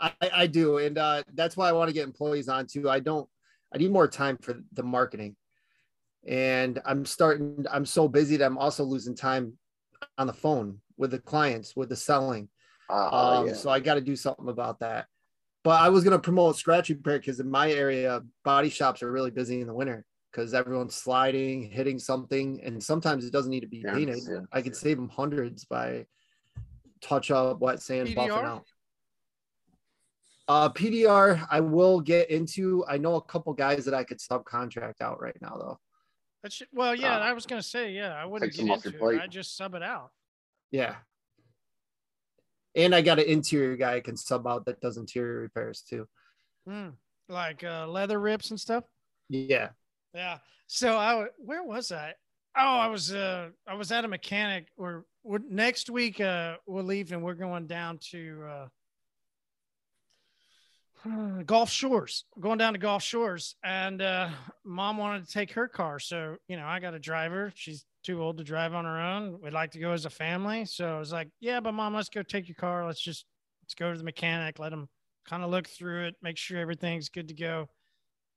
I, 0.00 0.12
I 0.20 0.46
do. 0.46 0.78
And 0.78 0.98
uh, 0.98 1.22
that's 1.34 1.56
why 1.56 1.68
I 1.68 1.72
want 1.72 1.88
to 1.88 1.94
get 1.94 2.04
employees 2.04 2.48
on 2.48 2.66
too. 2.66 2.90
I 2.90 3.00
don't, 3.00 3.28
I 3.72 3.78
need 3.78 3.92
more 3.92 4.08
time 4.08 4.36
for 4.38 4.60
the 4.72 4.82
marketing. 4.82 5.36
And 6.26 6.80
I'm 6.84 7.04
starting, 7.04 7.66
I'm 7.70 7.86
so 7.86 8.08
busy 8.08 8.36
that 8.36 8.44
I'm 8.44 8.58
also 8.58 8.84
losing 8.84 9.14
time 9.14 9.54
on 10.18 10.26
the 10.26 10.32
phone 10.32 10.80
with 10.96 11.10
the 11.10 11.18
clients 11.18 11.76
with 11.76 11.88
the 11.88 11.96
selling. 11.96 12.48
Uh, 12.88 13.08
um, 13.08 13.46
yeah. 13.48 13.52
So 13.54 13.70
I 13.70 13.80
got 13.80 13.94
to 13.94 14.00
do 14.00 14.16
something 14.16 14.48
about 14.48 14.80
that. 14.80 15.06
But 15.64 15.80
I 15.80 15.88
was 15.88 16.04
going 16.04 16.12
to 16.12 16.18
promote 16.18 16.56
scratch 16.56 16.90
repair 16.90 17.18
because 17.18 17.40
in 17.40 17.50
my 17.50 17.72
area, 17.72 18.20
body 18.44 18.68
shops 18.68 19.02
are 19.02 19.10
really 19.10 19.30
busy 19.30 19.62
in 19.62 19.66
the 19.66 19.74
winter 19.74 20.04
because 20.30 20.52
everyone's 20.52 20.94
sliding, 20.94 21.62
hitting 21.62 21.98
something, 21.98 22.60
and 22.62 22.82
sometimes 22.82 23.24
it 23.24 23.32
doesn't 23.32 23.50
need 23.50 23.60
to 23.60 23.66
be 23.66 23.82
yeah, 23.84 23.94
painted. 23.94 24.20
Yeah, 24.28 24.40
I 24.52 24.60
could 24.60 24.76
save 24.76 24.98
them 24.98 25.08
hundreds 25.08 25.64
by 25.64 26.04
touch 27.00 27.30
up, 27.30 27.60
wet 27.60 27.80
sand, 27.80 28.08
PDR? 28.08 28.16
buffing 28.16 28.44
out. 28.44 28.64
Uh, 30.46 30.68
PDR, 30.68 31.46
I 31.50 31.60
will 31.60 32.00
get 32.00 32.28
into. 32.30 32.84
I 32.86 32.98
know 32.98 33.14
a 33.14 33.22
couple 33.22 33.54
guys 33.54 33.86
that 33.86 33.94
I 33.94 34.04
could 34.04 34.18
subcontract 34.18 35.00
out 35.00 35.22
right 35.22 35.36
now, 35.40 35.56
though. 35.58 35.78
That's 36.42 36.60
well, 36.74 36.94
yeah. 36.94 37.16
Uh, 37.16 37.20
I 37.20 37.32
was 37.32 37.46
gonna 37.46 37.62
say, 37.62 37.92
yeah, 37.92 38.12
I 38.12 38.26
wouldn't 38.26 38.52
get 38.52 38.66
into 38.68 39.08
it. 39.08 39.20
I 39.22 39.26
just 39.26 39.56
sub 39.56 39.74
it 39.74 39.82
out. 39.82 40.10
Yeah. 40.70 40.96
And 42.76 42.94
I 42.94 43.02
got 43.02 43.18
an 43.18 43.26
interior 43.26 43.76
guy 43.76 43.94
I 43.94 44.00
can 44.00 44.16
sub 44.16 44.46
out 44.46 44.66
that 44.66 44.80
does 44.80 44.96
interior 44.96 45.40
repairs 45.40 45.82
too. 45.88 46.06
Mm, 46.68 46.94
like 47.28 47.62
uh, 47.62 47.86
leather 47.86 48.18
rips 48.18 48.50
and 48.50 48.58
stuff. 48.58 48.84
Yeah. 49.28 49.70
Yeah. 50.14 50.38
So 50.66 50.96
I 50.96 51.26
where 51.38 51.62
was 51.62 51.92
I? 51.92 52.14
Oh, 52.56 52.78
I 52.78 52.86
was 52.86 53.12
uh 53.12 53.50
I 53.66 53.74
was 53.74 53.92
at 53.92 54.04
a 54.04 54.08
mechanic. 54.08 54.68
Or 54.76 55.04
next 55.48 55.90
week 55.90 56.20
uh 56.20 56.56
we'll 56.66 56.84
leave 56.84 57.12
and 57.12 57.22
we're 57.22 57.34
going 57.34 57.66
down 57.66 57.98
to 58.10 58.44
uh 58.48 58.68
Gulf 61.46 61.70
Shores, 61.70 62.24
going 62.40 62.58
down 62.58 62.72
to 62.72 62.78
Gulf 62.78 63.02
Shores, 63.02 63.56
and 63.64 64.00
uh, 64.00 64.30
mom 64.64 64.96
wanted 64.96 65.26
to 65.26 65.32
take 65.32 65.52
her 65.52 65.68
car. 65.68 65.98
So, 65.98 66.36
you 66.48 66.56
know, 66.56 66.66
I 66.66 66.80
got 66.80 66.94
a 66.94 66.98
driver. 66.98 67.52
She's 67.54 67.84
too 68.02 68.22
old 68.22 68.38
to 68.38 68.44
drive 68.44 68.74
on 68.74 68.84
her 68.84 69.00
own. 69.00 69.38
We'd 69.42 69.52
like 69.52 69.72
to 69.72 69.78
go 69.78 69.92
as 69.92 70.04
a 70.04 70.10
family. 70.10 70.64
So 70.64 70.96
I 70.96 70.98
was 70.98 71.12
like, 71.12 71.28
yeah, 71.40 71.60
but 71.60 71.72
mom, 71.72 71.94
let's 71.94 72.08
go 72.08 72.22
take 72.22 72.48
your 72.48 72.56
car. 72.56 72.86
Let's 72.86 73.00
just, 73.00 73.24
let's 73.62 73.74
go 73.74 73.92
to 73.92 73.98
the 73.98 74.04
mechanic, 74.04 74.58
let 74.58 74.72
him 74.72 74.88
kind 75.26 75.42
of 75.42 75.50
look 75.50 75.68
through 75.68 76.04
it, 76.04 76.16
make 76.22 76.36
sure 76.36 76.58
everything's 76.58 77.08
good 77.08 77.28
to 77.28 77.34
go. 77.34 77.68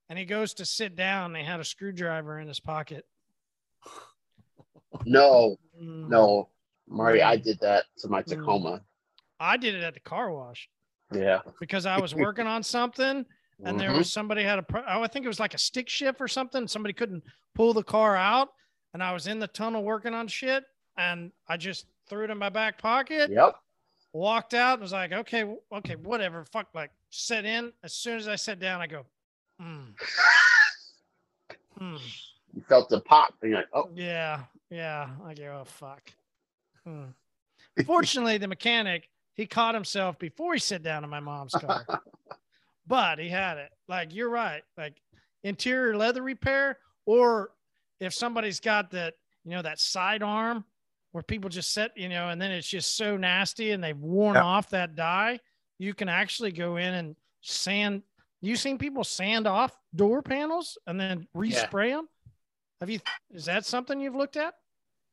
And 0.08 0.18
he 0.18 0.24
goes 0.24 0.54
to 0.54 0.64
sit 0.64 0.96
down. 0.96 1.32
They 1.32 1.44
had 1.44 1.60
a 1.60 1.64
screwdriver 1.64 2.38
in 2.38 2.48
his 2.48 2.60
pocket. 2.60 3.04
No, 5.04 5.56
mm. 5.80 6.08
no, 6.08 6.48
Mari, 6.88 7.22
I 7.22 7.36
did 7.36 7.60
that 7.60 7.84
to 7.98 8.08
my 8.08 8.22
mm. 8.22 8.26
Tacoma. 8.26 8.80
I 9.38 9.56
did 9.56 9.74
it 9.74 9.82
at 9.82 9.94
the 9.94 10.00
car 10.00 10.32
wash. 10.32 10.68
Yeah. 11.12 11.40
Because 11.60 11.86
I 11.86 11.98
was 12.00 12.14
working 12.14 12.46
on 12.46 12.62
something 12.62 13.24
and 13.64 13.76
mm-hmm. 13.76 13.78
there 13.78 13.92
was 13.96 14.12
somebody 14.12 14.42
had 14.42 14.60
a, 14.60 14.64
oh, 14.72 15.02
I 15.02 15.08
think 15.08 15.24
it 15.24 15.28
was 15.28 15.40
like 15.40 15.54
a 15.54 15.58
stick 15.58 15.88
shift 15.88 16.20
or 16.20 16.28
something. 16.28 16.68
Somebody 16.68 16.92
couldn't 16.92 17.24
pull 17.54 17.72
the 17.72 17.82
car 17.82 18.16
out. 18.16 18.50
And 18.94 19.02
I 19.02 19.12
was 19.12 19.26
in 19.26 19.38
the 19.38 19.48
tunnel 19.48 19.82
working 19.82 20.14
on 20.14 20.28
shit. 20.28 20.64
And 20.96 21.32
I 21.48 21.56
just 21.56 21.86
threw 22.08 22.24
it 22.24 22.30
in 22.30 22.38
my 22.38 22.48
back 22.48 22.80
pocket. 22.80 23.30
Yep. 23.30 23.56
Walked 24.12 24.54
out 24.54 24.74
and 24.74 24.82
was 24.82 24.92
like, 24.92 25.12
okay, 25.12 25.44
okay, 25.72 25.96
whatever. 25.96 26.44
Fuck, 26.44 26.68
like, 26.74 26.90
set 27.10 27.44
in. 27.44 27.72
As 27.82 27.94
soon 27.94 28.16
as 28.16 28.28
I 28.28 28.36
sat 28.36 28.58
down, 28.60 28.80
I 28.80 28.86
go, 28.86 29.04
mm. 29.60 29.86
mm. 31.80 32.00
You 32.54 32.62
felt 32.68 32.88
the 32.88 33.00
pop. 33.00 33.34
And 33.42 33.50
you're 33.50 33.58
like, 33.60 33.68
oh. 33.74 33.90
Yeah. 33.94 34.42
Yeah. 34.70 35.08
I 35.24 35.34
go, 35.34 35.58
oh, 35.60 35.64
fuck. 35.64 36.12
Mm. 36.86 37.12
Fortunately, 37.86 38.38
the 38.38 38.48
mechanic, 38.48 39.08
he 39.38 39.46
caught 39.46 39.72
himself 39.72 40.18
before 40.18 40.52
he 40.52 40.58
sat 40.58 40.82
down 40.82 41.04
in 41.04 41.10
my 41.10 41.20
mom's 41.20 41.52
car. 41.52 41.86
but 42.88 43.20
he 43.20 43.28
had 43.28 43.56
it. 43.56 43.70
Like 43.86 44.12
you're 44.12 44.28
right. 44.28 44.62
Like 44.76 45.00
interior 45.44 45.96
leather 45.96 46.22
repair, 46.22 46.78
or 47.06 47.52
if 48.00 48.12
somebody's 48.12 48.58
got 48.58 48.90
that, 48.90 49.14
you 49.44 49.52
know, 49.52 49.62
that 49.62 49.78
side 49.78 50.24
arm 50.24 50.64
where 51.12 51.22
people 51.22 51.48
just 51.48 51.72
set, 51.72 51.96
you 51.96 52.08
know, 52.08 52.30
and 52.30 52.42
then 52.42 52.50
it's 52.50 52.68
just 52.68 52.96
so 52.96 53.16
nasty 53.16 53.70
and 53.70 53.82
they've 53.82 53.96
worn 53.96 54.36
off 54.36 54.70
that 54.70 54.96
dye, 54.96 55.38
you 55.78 55.94
can 55.94 56.08
actually 56.08 56.50
go 56.50 56.76
in 56.76 56.94
and 56.94 57.14
sand. 57.40 58.02
You 58.40 58.56
seen 58.56 58.76
people 58.76 59.04
sand 59.04 59.46
off 59.46 59.78
door 59.94 60.20
panels 60.20 60.76
and 60.88 60.98
then 60.98 61.28
respray 61.36 61.90
yeah. 61.90 61.96
them? 61.96 62.08
Have 62.80 62.90
you? 62.90 62.98
Is 63.32 63.44
that 63.44 63.64
something 63.64 64.00
you've 64.00 64.16
looked 64.16 64.36
at? 64.36 64.54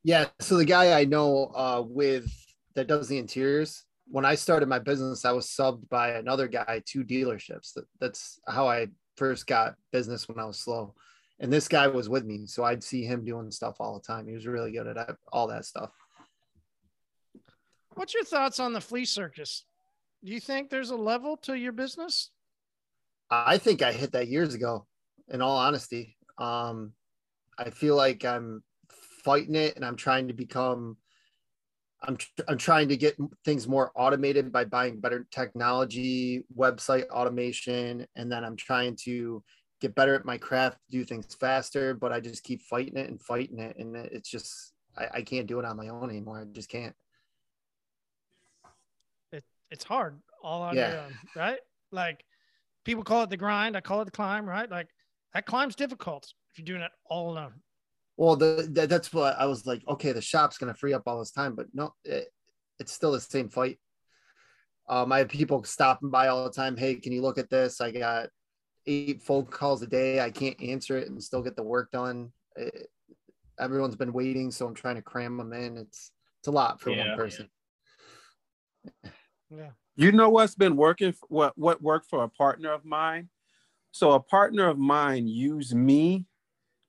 Yeah. 0.02 0.26
So 0.40 0.56
the 0.56 0.64
guy 0.64 0.98
I 0.98 1.04
know 1.04 1.52
uh, 1.54 1.84
with 1.86 2.28
that 2.74 2.88
does 2.88 3.08
the 3.08 3.18
interiors, 3.18 3.85
when 4.08 4.24
I 4.24 4.34
started 4.34 4.68
my 4.68 4.78
business, 4.78 5.24
I 5.24 5.32
was 5.32 5.46
subbed 5.46 5.88
by 5.88 6.10
another 6.10 6.48
guy, 6.48 6.82
two 6.86 7.04
dealerships. 7.04 7.72
That, 7.74 7.84
that's 8.00 8.40
how 8.46 8.68
I 8.68 8.88
first 9.16 9.46
got 9.46 9.74
business 9.92 10.28
when 10.28 10.38
I 10.38 10.44
was 10.44 10.58
slow. 10.58 10.94
And 11.40 11.52
this 11.52 11.68
guy 11.68 11.86
was 11.88 12.08
with 12.08 12.24
me. 12.24 12.46
So 12.46 12.64
I'd 12.64 12.84
see 12.84 13.04
him 13.04 13.24
doing 13.24 13.50
stuff 13.50 13.76
all 13.80 13.94
the 13.94 14.00
time. 14.00 14.26
He 14.26 14.34
was 14.34 14.46
really 14.46 14.72
good 14.72 14.86
at 14.86 15.16
all 15.32 15.48
that 15.48 15.64
stuff. 15.64 15.90
What's 17.94 18.14
your 18.14 18.24
thoughts 18.24 18.60
on 18.60 18.72
the 18.72 18.80
flea 18.80 19.04
circus? 19.04 19.64
Do 20.24 20.32
you 20.32 20.40
think 20.40 20.70
there's 20.70 20.90
a 20.90 20.96
level 20.96 21.36
to 21.38 21.54
your 21.54 21.72
business? 21.72 22.30
I 23.30 23.58
think 23.58 23.82
I 23.82 23.92
hit 23.92 24.12
that 24.12 24.28
years 24.28 24.54
ago, 24.54 24.86
in 25.28 25.42
all 25.42 25.56
honesty. 25.56 26.16
Um, 26.38 26.92
I 27.58 27.70
feel 27.70 27.96
like 27.96 28.24
I'm 28.24 28.62
fighting 29.24 29.56
it 29.56 29.76
and 29.76 29.84
I'm 29.84 29.96
trying 29.96 30.28
to 30.28 30.34
become 30.34 30.96
I'm, 32.02 32.18
I'm 32.48 32.58
trying 32.58 32.88
to 32.88 32.96
get 32.96 33.16
things 33.44 33.66
more 33.66 33.90
automated 33.94 34.52
by 34.52 34.64
buying 34.64 35.00
better 35.00 35.26
technology, 35.30 36.44
website 36.56 37.08
automation, 37.08 38.06
and 38.16 38.30
then 38.30 38.44
I'm 38.44 38.56
trying 38.56 38.96
to 39.04 39.42
get 39.80 39.94
better 39.94 40.14
at 40.14 40.24
my 40.24 40.36
craft, 40.36 40.78
do 40.90 41.04
things 41.04 41.34
faster. 41.34 41.94
But 41.94 42.12
I 42.12 42.20
just 42.20 42.44
keep 42.44 42.62
fighting 42.62 42.96
it 42.96 43.08
and 43.08 43.20
fighting 43.20 43.58
it, 43.58 43.76
and 43.78 43.96
it's 43.96 44.28
just 44.28 44.72
I, 44.96 45.08
I 45.14 45.22
can't 45.22 45.46
do 45.46 45.58
it 45.58 45.64
on 45.64 45.76
my 45.76 45.88
own 45.88 46.10
anymore. 46.10 46.40
I 46.40 46.44
just 46.52 46.68
can't. 46.68 46.94
It 49.32 49.44
it's 49.70 49.84
hard 49.84 50.20
all 50.42 50.62
on 50.62 50.76
yeah. 50.76 50.90
your 50.90 51.00
own, 51.00 51.14
right? 51.34 51.58
Like 51.92 52.24
people 52.84 53.04
call 53.04 53.22
it 53.22 53.30
the 53.30 53.36
grind, 53.36 53.76
I 53.76 53.80
call 53.80 54.02
it 54.02 54.04
the 54.04 54.10
climb, 54.10 54.46
right? 54.46 54.70
Like 54.70 54.88
that 55.32 55.46
climb's 55.46 55.74
difficult 55.74 56.32
if 56.50 56.58
you're 56.58 56.66
doing 56.66 56.82
it 56.82 56.92
all 57.08 57.30
alone 57.30 57.54
well 58.16 58.36
the, 58.36 58.68
the, 58.70 58.86
that's 58.86 59.12
what 59.12 59.38
i 59.38 59.46
was 59.46 59.66
like 59.66 59.82
okay 59.88 60.12
the 60.12 60.20
shop's 60.20 60.58
gonna 60.58 60.74
free 60.74 60.92
up 60.92 61.02
all 61.06 61.18
this 61.18 61.30
time 61.30 61.54
but 61.54 61.66
no 61.72 61.94
it, 62.04 62.28
it's 62.78 62.92
still 62.92 63.12
the 63.12 63.20
same 63.20 63.48
fight. 63.48 63.78
Um 64.88 65.12
i 65.12 65.18
have 65.18 65.28
people 65.28 65.62
stopping 65.64 66.10
by 66.10 66.28
all 66.28 66.44
the 66.44 66.50
time 66.50 66.76
hey 66.76 66.96
can 66.96 67.12
you 67.12 67.22
look 67.22 67.38
at 67.38 67.50
this? 67.50 67.80
I 67.80 67.90
got 67.90 68.28
eight 68.86 69.22
phone 69.22 69.46
calls 69.46 69.82
a 69.82 69.86
day 69.86 70.20
i 70.20 70.30
can't 70.30 70.60
answer 70.62 70.96
it 70.96 71.08
and 71.08 71.22
still 71.22 71.42
get 71.42 71.56
the 71.56 71.62
work 71.62 71.90
done. 71.90 72.32
It, 72.56 72.88
everyone's 73.58 73.96
been 73.96 74.12
waiting 74.12 74.50
so 74.50 74.66
i'm 74.66 74.74
trying 74.74 74.96
to 74.96 75.02
cram 75.02 75.36
them 75.36 75.52
in. 75.52 75.76
It's 75.76 76.12
it's 76.40 76.48
a 76.48 76.52
lot 76.52 76.80
for 76.80 76.90
yeah. 76.90 77.08
one 77.08 77.16
person. 77.16 77.48
Yeah. 79.50 79.70
You 79.96 80.12
know 80.12 80.28
what's 80.28 80.54
been 80.54 80.76
working 80.76 81.14
what 81.28 81.56
what 81.56 81.80
worked 81.80 82.08
for 82.10 82.22
a 82.22 82.28
partner 82.28 82.72
of 82.72 82.84
mine? 82.84 83.28
So 83.92 84.12
a 84.12 84.20
partner 84.20 84.68
of 84.68 84.78
mine 84.78 85.26
used 85.26 85.74
me 85.74 86.26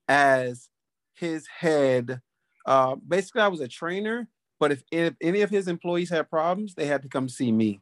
as 0.10 0.70
his 1.18 1.48
head. 1.48 2.22
Uh, 2.66 2.96
basically, 2.96 3.42
I 3.42 3.48
was 3.48 3.62
a 3.62 3.68
trainer, 3.68 4.28
but 4.60 4.72
if, 4.72 4.84
if 4.92 5.14
any 5.22 5.42
of 5.42 5.50
his 5.50 5.68
employees 5.68 6.10
had 6.10 6.30
problems, 6.30 6.76
they 6.76 6.86
had 6.86 7.02
to 7.04 7.10
come 7.10 7.30
see 7.30 7.52
me, 7.52 7.82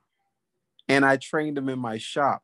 and 0.87 1.05
I 1.05 1.17
trained 1.17 1.57
them 1.57 1.69
in 1.69 1.79
my 1.79 1.97
shop. 1.97 2.43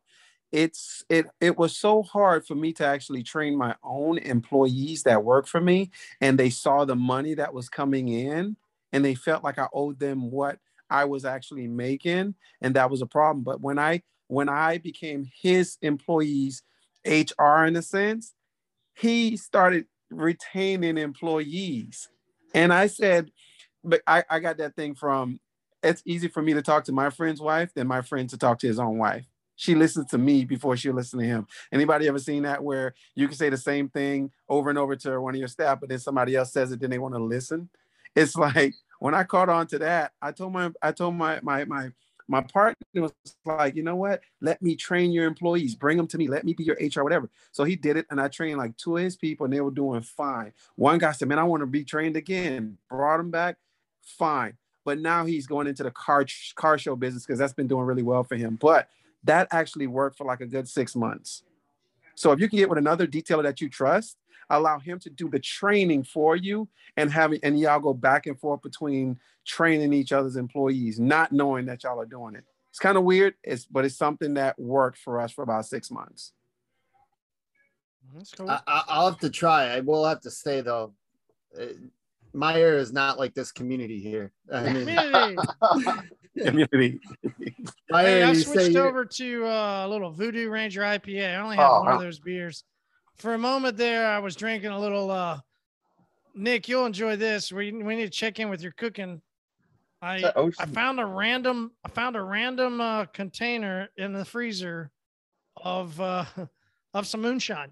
It's 0.52 1.06
it 1.10 1.28
it 1.40 1.58
was 1.58 1.78
so 1.78 2.04
hard 2.04 2.46
for 2.46 2.56
me 2.56 2.74
to 2.74 2.86
actually 2.86 3.24
train 3.24 3.58
my 3.58 3.76
own 3.84 4.18
employees 4.18 5.04
that 5.04 5.24
work 5.24 5.48
for 5.48 5.62
me, 5.62 5.92
and 6.20 6.38
they 6.38 6.50
saw 6.50 6.84
the 6.84 6.96
money 6.96 7.36
that 7.36 7.54
was 7.54 7.70
coming 7.70 8.10
in, 8.10 8.58
and 8.92 9.06
they 9.06 9.16
felt 9.16 9.44
like 9.44 9.58
I 9.58 9.68
owed 9.74 10.00
them 10.00 10.30
what 10.30 10.60
I 10.90 11.06
was 11.06 11.24
actually 11.24 11.68
making, 11.68 12.36
and 12.62 12.76
that 12.76 12.90
was 12.90 13.02
a 13.02 13.06
problem. 13.06 13.44
But 13.44 13.62
when 13.62 13.80
I 13.80 14.04
when 14.28 14.50
I 14.50 14.78
became 14.78 15.30
his 15.42 15.78
employees 15.82 16.64
HR 17.06 17.66
in 17.66 17.76
a 17.76 17.82
sense, 17.82 18.34
he 18.94 19.38
started 19.38 19.86
retaining 20.12 20.98
employees. 20.98 22.10
And 22.54 22.74
I 22.74 22.88
said, 22.88 23.32
but 23.84 24.02
I, 24.06 24.24
I 24.30 24.40
got 24.40 24.58
that 24.58 24.76
thing 24.76 24.96
from 24.96 25.40
it's 25.84 26.04
easy 26.06 26.28
for 26.28 26.42
me 26.42 26.54
to 26.54 26.62
talk 26.62 26.84
to 26.86 26.92
my 26.92 27.10
friend's 27.10 27.42
wife 27.42 27.74
than 27.74 27.88
my 27.88 28.02
friend 28.02 28.30
to 28.30 28.38
talk 28.38 28.60
to 28.60 28.68
his 28.68 28.80
own 28.80 28.98
wife. 28.98 29.26
She 29.56 29.76
listens 29.76 30.08
to 30.12 30.18
me 30.18 30.46
before 30.46 30.76
she'll 30.76 30.96
listen 30.96 31.20
to 31.20 31.26
him. 31.26 31.48
Anybody 31.72 32.08
ever 32.08 32.20
seen 32.20 32.44
that 32.44 32.64
where 32.64 32.94
you 33.16 33.28
can 33.28 33.38
say 33.38 33.50
the 33.50 33.58
same 33.58 33.90
thing 33.90 34.32
over 34.50 34.70
and 34.70 34.78
over 34.78 34.96
to 34.98 35.20
one 35.22 35.36
of 35.36 35.40
your 35.40 35.48
staff, 35.48 35.80
but 35.80 35.90
then 35.90 36.00
somebody 36.00 36.36
else 36.36 36.52
says 36.52 36.72
it, 36.72 36.80
then 36.80 36.90
they 36.90 37.00
want 37.00 37.16
to 37.16 37.24
listen? 37.24 37.70
It's 38.16 38.36
like 38.38 38.74
when 39.00 39.14
I 39.14 39.24
caught 39.24 39.50
on 39.50 39.68
to 39.68 39.80
that, 39.80 40.14
I 40.22 40.32
told 40.32 40.54
my 40.54 40.72
I 40.82 40.92
told 40.92 41.16
my 41.16 41.40
my 41.42 41.66
my 41.66 41.92
my 42.32 42.42
partner 42.42 43.02
was 43.02 43.12
like, 43.46 43.76
you 43.76 43.84
know 43.84 43.98
what? 43.98 44.22
Let 44.40 44.62
me 44.62 44.78
train 44.78 45.12
your 45.12 45.26
employees. 45.26 45.76
Bring 45.76 45.98
them 45.98 46.08
to 46.08 46.18
me. 46.18 46.30
Let 46.30 46.46
me 46.46 46.54
be 46.54 46.64
your 46.64 46.78
HR, 46.80 47.04
whatever. 47.04 47.30
So 47.52 47.66
he 47.66 47.76
did 47.76 47.98
it, 47.98 48.06
and 48.10 48.22
I 48.22 48.30
trained 48.30 48.58
like 48.58 48.78
two 48.78 48.96
of 48.96 49.04
his 49.04 49.18
people, 49.18 49.44
and 49.44 49.54
they 49.54 49.60
were 49.60 49.70
doing 49.70 50.02
fine. 50.02 50.54
One 50.78 50.98
guy 50.98 51.12
said, 51.12 51.28
"Man, 51.28 51.40
I 51.40 51.44
want 51.44 51.60
to 51.62 51.68
be 51.68 51.84
trained 51.84 52.16
again." 52.16 52.78
Brought 52.90 53.20
him 53.20 53.32
back, 53.32 53.58
fine. 54.02 54.54
But 54.86 55.00
now 55.00 55.26
he's 55.26 55.46
going 55.46 55.68
into 55.68 55.84
the 55.84 55.92
car 55.92 56.26
car 56.56 56.78
show 56.78 56.96
business 56.96 57.26
because 57.26 57.38
that's 57.38 57.54
been 57.54 57.68
doing 57.68 57.86
really 57.86 58.02
well 58.02 58.24
for 58.24 58.38
him. 58.38 58.58
But 58.60 58.88
that 59.26 59.50
actually 59.52 59.88
worked 59.88 60.18
for 60.18 60.26
like 60.26 60.40
a 60.40 60.48
good 60.48 60.70
six 60.70 60.96
months. 60.96 61.44
So 62.16 62.32
if 62.32 62.40
you 62.40 62.48
can 62.48 62.60
get 62.60 62.70
with 62.70 62.78
another 62.78 63.08
detailer 63.08 63.44
that 63.44 63.60
you 63.60 63.68
trust, 63.68 64.16
allow 64.52 64.80
him 64.80 65.00
to 65.00 65.10
do 65.10 65.30
the 65.30 65.40
training 65.40 66.04
for 66.04 66.36
you 66.36 66.68
and 66.98 67.12
having 67.12 67.40
and 67.44 67.60
y'all 67.60 67.80
go 67.80 67.94
back 67.94 68.28
and 68.28 68.40
forth 68.40 68.62
between 68.62 69.20
training 69.46 69.94
each 69.94 70.12
other's 70.12 70.36
employees, 70.36 71.00
not 71.00 71.32
knowing 71.32 71.66
that 71.66 71.84
y'all 71.84 72.00
are 72.00 72.06
doing 72.06 72.36
it. 72.36 72.44
It's 72.70 72.80
kind 72.80 72.98
of 72.98 73.04
weird, 73.04 73.36
it's 73.44 73.66
but 73.66 73.86
it's 73.86 73.98
something 73.98 74.36
that 74.36 74.58
worked 74.60 74.98
for 74.98 75.20
us 75.20 75.32
for 75.32 75.44
about 75.44 75.66
six 75.66 75.92
months. 75.92 76.34
That's 78.16 78.32
cool. 78.32 78.50
I, 78.50 78.84
will 78.88 79.10
have 79.10 79.20
to 79.20 79.30
try. 79.30 79.68
I 79.70 79.80
will 79.80 80.06
have 80.06 80.22
to 80.22 80.32
say 80.32 80.62
though, 80.62 80.94
uh, 81.60 81.66
my 82.34 82.60
area 82.60 82.80
is 82.80 82.94
not 82.94 83.20
like 83.20 83.34
this 83.34 83.52
community 83.52 84.00
here. 84.00 84.32
I 84.52 84.74
mean, 84.74 85.38
community. 86.46 87.00
hey, 87.90 88.24
I 88.24 88.34
switched 88.34 88.76
over 88.76 89.06
to 89.06 89.46
uh, 89.46 89.86
a 89.86 89.90
little 89.90 90.12
Voodoo 90.12 90.50
Ranger 90.50 90.82
IPA. 90.82 91.36
I 91.36 91.42
only 91.42 91.58
have 91.58 91.72
oh, 91.72 91.80
one 91.82 91.94
of 91.94 92.02
those 92.02 92.20
beers. 92.20 92.64
For 93.18 93.34
a 93.34 93.38
moment 93.38 93.78
there, 93.78 94.08
I 94.08 94.20
was 94.20 94.36
drinking 94.36 94.72
a 94.72 94.80
little. 94.80 95.12
Uh, 95.12 95.40
Nick, 96.34 96.68
you'll 96.68 96.86
enjoy 96.86 97.16
this. 97.16 97.52
We 97.52 97.72
we 97.72 97.96
need 97.96 98.06
to 98.06 98.10
check 98.10 98.40
in 98.40 98.50
with 98.50 98.62
your 98.62 98.72
cooking. 98.72 99.22
I 100.02 100.32
I 100.60 100.66
found 100.66 101.00
a 101.00 101.06
random 101.06 101.72
I 101.86 101.90
found 101.90 102.16
a 102.16 102.22
random 102.22 102.82
uh, 102.82 103.06
container 103.06 103.90
in 103.98 104.14
the 104.14 104.26
freezer 104.26 104.92
of 105.58 106.00
uh, 106.02 106.26
of 106.94 107.08
some 107.08 107.22
moonshine. 107.22 107.72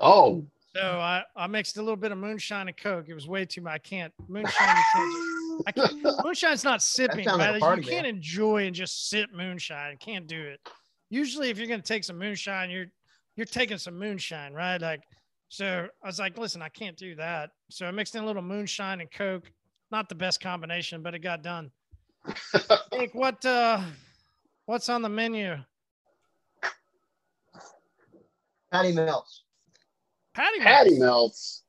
Oh. 0.00 0.44
So 0.74 0.82
I, 0.82 1.22
I 1.34 1.46
mixed 1.46 1.76
a 1.78 1.82
little 1.82 1.96
bit 1.96 2.12
of 2.12 2.18
moonshine 2.18 2.68
and 2.68 2.76
coke. 2.76 3.06
It 3.08 3.14
was 3.14 3.26
way 3.26 3.44
too 3.44 3.62
much. 3.62 3.72
I 3.72 3.78
can't 3.78 4.12
moonshine. 4.28 4.76
You 4.76 4.82
can't, 4.92 5.62
I 5.66 5.72
can't, 5.72 6.02
moonshine's 6.24 6.62
not 6.62 6.82
sipping. 6.82 7.26
Like 7.26 7.58
party, 7.60 7.82
you 7.82 7.88
can't 7.88 8.06
enjoy 8.06 8.66
and 8.66 8.74
just 8.74 9.08
sip 9.08 9.30
moonshine. 9.34 9.96
Can't 9.98 10.26
do 10.26 10.40
it. 10.40 10.60
Usually, 11.10 11.48
if 11.48 11.58
you're 11.58 11.66
gonna 11.66 11.82
take 11.82 12.04
some 12.04 12.18
moonshine, 12.18 12.70
you're 12.70 12.86
you're 13.38 13.46
taking 13.46 13.78
some 13.78 13.96
moonshine, 13.96 14.52
right? 14.52 14.82
Like, 14.82 15.04
so 15.48 15.86
I 16.02 16.06
was 16.06 16.18
like, 16.18 16.36
listen, 16.36 16.60
I 16.60 16.68
can't 16.68 16.96
do 16.96 17.14
that. 17.14 17.50
So 17.70 17.86
I 17.86 17.92
mixed 17.92 18.16
in 18.16 18.24
a 18.24 18.26
little 18.26 18.42
moonshine 18.42 19.00
and 19.00 19.08
coke. 19.10 19.48
Not 19.92 20.08
the 20.08 20.16
best 20.16 20.40
combination, 20.40 21.02
but 21.04 21.14
it 21.14 21.20
got 21.20 21.44
done. 21.44 21.70
Nick, 22.92 23.14
what 23.14 23.42
uh, 23.46 23.80
what's 24.66 24.88
on 24.88 25.02
the 25.02 25.08
menu? 25.08 25.56
Patty 28.72 28.92
melts. 28.92 29.44
Patty, 30.34 30.58
Patty 30.58 30.98
melts. 30.98 31.62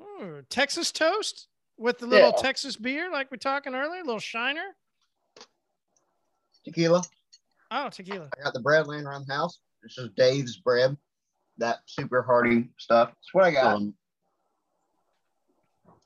Ooh, 0.00 0.42
Texas 0.50 0.92
toast 0.92 1.48
with 1.78 1.98
the 1.98 2.06
little 2.06 2.32
yeah. 2.36 2.42
Texas 2.42 2.76
beer, 2.76 3.10
like 3.10 3.30
we 3.30 3.36
are 3.36 3.38
talking 3.38 3.74
earlier, 3.74 4.02
a 4.02 4.04
little 4.04 4.20
shiner. 4.20 4.76
Tequila. 6.64 7.02
Oh, 7.70 7.88
tequila. 7.88 8.28
I 8.38 8.44
got 8.44 8.52
the 8.52 8.60
bread 8.60 8.86
laying 8.86 9.06
around 9.06 9.26
the 9.26 9.34
house. 9.34 9.58
This 9.82 9.98
is 9.98 10.10
Dave's 10.16 10.56
bread. 10.56 10.96
That 11.58 11.78
super 11.86 12.22
hearty 12.22 12.68
stuff. 12.78 13.08
That's 13.08 13.32
what 13.34 13.44
I 13.44 13.50
got. 13.50 13.76
Um, 13.76 13.94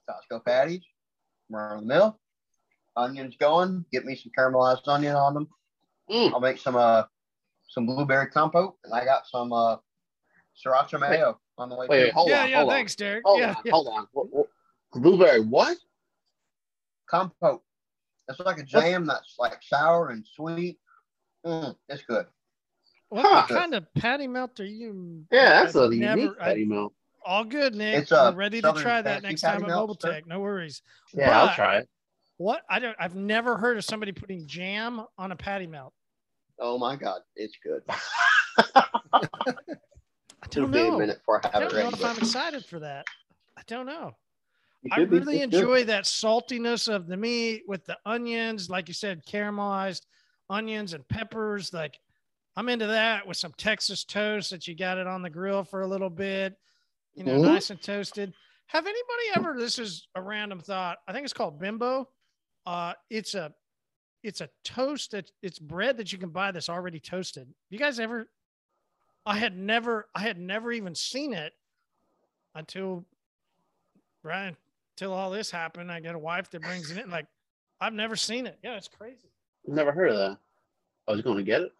Costco 0.08 0.44
patties, 0.44 0.82
run 1.50 1.80
the 1.80 1.86
mill. 1.86 2.18
Onions 2.96 3.36
going. 3.38 3.84
Get 3.92 4.04
me 4.04 4.16
some 4.16 4.32
caramelized 4.38 4.86
onion 4.86 5.14
on 5.14 5.34
them. 5.34 5.48
Mm. 6.10 6.32
I'll 6.32 6.40
make 6.40 6.58
some 6.58 6.76
uh 6.76 7.04
some 7.68 7.86
blueberry 7.86 8.28
compote, 8.28 8.76
and 8.84 8.92
I 8.92 9.04
got 9.04 9.26
some 9.26 9.52
uh 9.52 9.76
sriracha 10.64 11.00
mayo 11.00 11.38
on 11.58 11.68
the 11.68 11.76
way. 11.76 11.86
Wait, 11.88 12.04
wait 12.04 12.12
hold 12.12 12.28
yeah, 12.28 12.42
on. 12.42 12.50
Yeah, 12.50 12.56
hold 12.58 12.70
thanks, 12.70 12.94
Derek. 12.94 13.22
Hold 13.24 13.40
yeah, 13.40 13.50
on, 13.50 13.56
yeah. 13.64 13.72
hold 13.72 13.88
on. 13.88 14.06
What, 14.12 14.26
what, 14.30 14.46
blueberry 14.92 15.40
what? 15.40 15.76
Compote. 17.08 17.62
It's 18.28 18.40
like 18.40 18.58
a 18.58 18.62
jam 18.62 19.06
that's 19.06 19.36
like 19.38 19.58
sour 19.62 20.10
and 20.10 20.24
sweet. 20.36 20.78
Mm, 21.44 21.74
it's 21.88 22.02
good. 22.02 22.26
What 23.12 23.26
huh. 23.26 23.46
kind 23.46 23.74
of 23.74 23.84
patty 23.92 24.26
melt 24.26 24.58
are 24.58 24.64
you? 24.64 25.26
Yeah, 25.30 25.62
that's 25.62 25.76
I've 25.76 25.92
a 25.92 25.94
never, 25.94 26.18
unique 26.18 26.38
patty 26.38 26.62
I, 26.62 26.64
melt. 26.64 26.94
All 27.26 27.44
good, 27.44 27.74
Nick. 27.74 28.04
It's 28.04 28.10
a 28.10 28.28
uh, 28.28 28.32
ready 28.32 28.62
to 28.62 28.72
try 28.72 29.02
that 29.02 29.22
next 29.22 29.42
time 29.42 29.62
at 29.62 29.68
Mobile 29.68 29.94
Tech. 29.94 30.26
No 30.26 30.40
worries. 30.40 30.80
Yeah, 31.12 31.26
but 31.26 31.34
I'll 31.34 31.54
try 31.54 31.76
it. 31.80 31.90
What 32.38 32.62
I 32.70 32.78
don't 32.78 32.96
I've 32.98 33.14
never 33.14 33.58
heard 33.58 33.76
of 33.76 33.84
somebody 33.84 34.12
putting 34.12 34.46
jam 34.46 35.04
on 35.18 35.30
a 35.30 35.36
patty 35.36 35.66
melt. 35.66 35.92
Oh 36.58 36.78
my 36.78 36.96
god, 36.96 37.20
it's 37.36 37.54
good. 37.62 37.82
I 38.74 39.26
don't 40.48 40.70
know. 40.70 40.98
I, 41.02 41.10
I 41.52 41.60
don't 41.60 41.74
know 41.74 41.88
if 41.90 42.02
I'm 42.02 42.16
excited 42.16 42.64
for 42.64 42.78
that. 42.78 43.04
I 43.58 43.62
don't 43.66 43.84
know. 43.84 44.12
I 44.90 45.00
really 45.00 45.36
be, 45.36 45.42
enjoy 45.42 45.80
good. 45.80 45.88
that 45.88 46.04
saltiness 46.04 46.90
of 46.90 47.08
the 47.08 47.18
meat 47.18 47.64
with 47.68 47.84
the 47.84 47.98
onions, 48.06 48.70
like 48.70 48.88
you 48.88 48.94
said, 48.94 49.26
caramelized 49.26 50.06
onions 50.48 50.94
and 50.94 51.06
peppers. 51.08 51.74
Like 51.74 51.98
I'm 52.56 52.68
into 52.68 52.86
that 52.86 53.26
with 53.26 53.36
some 53.36 53.52
Texas 53.56 54.04
toast 54.04 54.50
that 54.50 54.68
you 54.68 54.74
got 54.74 54.98
it 54.98 55.06
on 55.06 55.22
the 55.22 55.30
grill 55.30 55.64
for 55.64 55.82
a 55.82 55.86
little 55.86 56.10
bit, 56.10 56.56
you 57.14 57.24
know, 57.24 57.34
mm-hmm. 57.34 57.52
nice 57.52 57.70
and 57.70 57.80
toasted. 57.80 58.32
Have 58.66 58.86
anybody 58.86 59.24
ever? 59.36 59.56
This 59.58 59.78
is 59.78 60.06
a 60.14 60.22
random 60.22 60.60
thought. 60.60 60.98
I 61.08 61.12
think 61.12 61.24
it's 61.24 61.32
called 61.32 61.58
Bimbo. 61.58 62.08
Uh, 62.66 62.92
it's 63.10 63.34
a 63.34 63.52
it's 64.22 64.40
a 64.40 64.48
toast 64.64 65.10
that 65.10 65.30
it's 65.42 65.58
bread 65.58 65.96
that 65.96 66.12
you 66.12 66.18
can 66.18 66.28
buy 66.28 66.52
that's 66.52 66.68
already 66.68 67.00
toasted. 67.00 67.48
You 67.70 67.78
guys 67.78 67.98
ever 67.98 68.28
I 69.24 69.36
had 69.36 69.56
never, 69.56 70.08
I 70.14 70.20
had 70.20 70.38
never 70.38 70.72
even 70.72 70.94
seen 70.94 71.32
it 71.32 71.52
until 72.54 73.04
right 74.22 74.54
until 74.96 75.12
all 75.12 75.30
this 75.30 75.50
happened. 75.50 75.90
I 75.90 76.00
got 76.00 76.14
a 76.14 76.18
wife 76.18 76.50
that 76.50 76.62
brings 76.62 76.90
it 76.90 76.98
in. 76.98 77.10
Like, 77.10 77.26
I've 77.80 77.94
never 77.94 78.16
seen 78.16 78.46
it. 78.46 78.58
Yeah, 78.62 78.76
it's 78.76 78.88
crazy. 78.88 79.30
Never 79.66 79.92
heard 79.92 80.10
of 80.10 80.16
that. 80.16 80.38
I 81.08 81.12
was 81.12 81.22
going 81.22 81.38
to 81.38 81.42
get 81.42 81.62
it. 81.62 81.72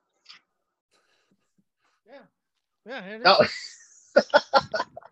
Yeah, 2.87 3.03
yeah, 3.07 3.15
it 3.15 3.21
is. 3.21 4.17
Oh. 4.17 4.61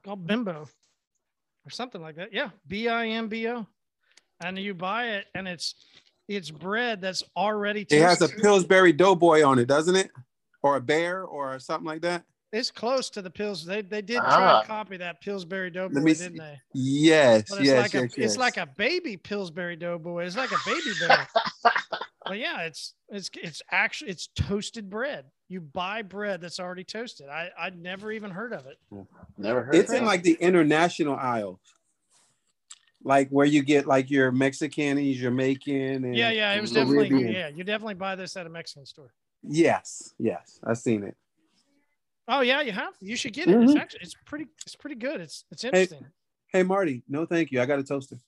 called 0.05 0.27
Bimbo 0.27 0.69
or 1.65 1.71
something 1.71 2.01
like 2.01 2.17
that. 2.17 2.33
Yeah, 2.33 2.51
B 2.67 2.89
I 2.89 3.07
M 3.07 3.29
B 3.29 3.49
O, 3.49 3.67
and 4.45 4.59
you 4.59 4.75
buy 4.75 5.09
it, 5.09 5.27
and 5.35 5.47
it's 5.47 5.75
it's 6.29 6.51
bread 6.51 7.01
that's 7.01 7.23
already. 7.37 7.85
Toasted. 7.85 7.99
It 7.99 8.03
has 8.03 8.23
a 8.23 8.29
Pillsbury 8.29 8.93
Doughboy 8.93 9.45
on 9.45 9.59
it, 9.59 9.67
doesn't 9.67 9.97
it? 9.97 10.11
or 10.63 10.77
a 10.77 10.81
bear 10.81 11.25
or 11.25 11.59
something 11.59 11.87
like 11.87 12.03
that? 12.03 12.25
It's 12.53 12.71
close 12.71 13.11
to 13.11 13.23
the 13.23 13.31
pills. 13.31 13.65
They 13.65 13.81
they 13.83 14.03
did 14.03 14.17
try 14.17 14.25
ah. 14.27 14.61
to 14.61 14.67
copy 14.67 14.97
that 14.97 15.21
Pillsbury 15.21 15.71
Doughboy, 15.71 16.03
didn't 16.03 16.37
they? 16.37 16.59
Yes, 16.75 17.45
but 17.49 17.61
it's 17.61 17.67
yes, 17.67 17.83
like 17.83 17.93
yes, 17.93 18.03
a, 18.03 18.21
yes. 18.21 18.31
It's 18.31 18.37
like 18.37 18.57
a 18.57 18.67
baby 18.77 19.17
Pillsbury 19.17 19.77
Doughboy. 19.77 20.25
It's 20.25 20.37
like 20.37 20.51
a 20.51 20.59
baby 20.67 20.91
bear. 21.01 21.29
but 22.31 22.39
yeah, 22.39 22.61
it's 22.61 22.95
it's 23.09 23.29
it's 23.43 23.61
actually 23.73 24.13
it's 24.13 24.29
toasted 24.29 24.89
bread. 24.89 25.25
You 25.49 25.61
buy 25.61 26.03
bread 26.03 26.41
that's 26.41 26.61
already 26.61 26.85
toasted. 26.85 27.29
I 27.29 27.51
I'd 27.59 27.77
never 27.77 28.13
even 28.13 28.31
heard 28.31 28.53
of 28.53 28.67
it. 28.67 28.79
Never 29.37 29.65
heard. 29.65 29.75
It's 29.75 29.93
in 29.93 30.05
like 30.05 30.23
the 30.23 30.35
international 30.41 31.17
aisle 31.17 31.59
like 33.03 33.29
where 33.31 33.47
you 33.47 33.65
get 33.65 33.85
like 33.85 34.11
your 34.11 34.31
Mexican, 34.31 35.13
Jamaican, 35.13 36.05
and 36.05 36.15
yeah, 36.15 36.31
yeah, 36.31 36.53
it 36.53 36.61
was 36.61 36.71
definitely 36.71 37.33
yeah. 37.33 37.49
You 37.49 37.65
definitely 37.65 37.95
buy 37.95 38.15
this 38.15 38.37
at 38.37 38.47
a 38.47 38.51
Mexican 38.51 38.87
store. 38.87 39.13
Yes, 39.43 40.15
yes, 40.17 40.61
I've 40.63 40.79
seen 40.79 41.03
it. 41.03 41.17
Oh 42.29 42.43
yeah, 42.43 42.61
you 42.61 42.71
have. 42.71 42.95
You 43.01 43.17
should 43.17 43.33
get 43.33 43.49
it. 43.49 43.57
Mm-hmm. 43.57 43.71
It's 43.71 43.77
actually 43.77 44.01
it's 44.03 44.15
pretty 44.25 44.47
it's 44.65 44.77
pretty 44.77 44.95
good. 44.95 45.21
It's 45.21 45.45
it's 45.51 45.65
interesting. 45.65 46.07
Hey, 46.53 46.61
hey 46.61 46.63
Marty, 46.63 47.03
no 47.09 47.27
thank 47.27 47.51
you. 47.51 47.61
I 47.61 47.67
got 47.67 47.81
a 47.81 47.83
toaster. 47.83 48.19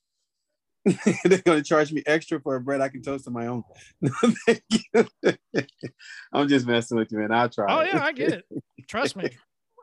They're 1.25 1.39
gonna 1.39 1.63
charge 1.63 1.93
me 1.93 2.03
extra 2.07 2.41
for 2.41 2.57
a 2.57 2.61
bread 2.61 2.81
I 2.81 2.89
can 2.89 3.03
toast 3.03 3.27
on 3.27 3.35
my 3.35 3.47
own. 3.47 3.63
thank 4.47 4.63
you. 4.71 5.37
I'm 6.33 6.49
just 6.49 6.67
messing 6.67 6.99
with 6.99 7.13
you, 7.13 7.19
man. 7.19 7.33
I'll 7.33 7.49
try. 7.49 7.67
Oh 7.69 7.83
yeah, 7.83 8.03
I 8.03 8.13
get 8.13 8.33
it. 8.33 8.45
Trust 8.89 9.17
me. 9.17 9.31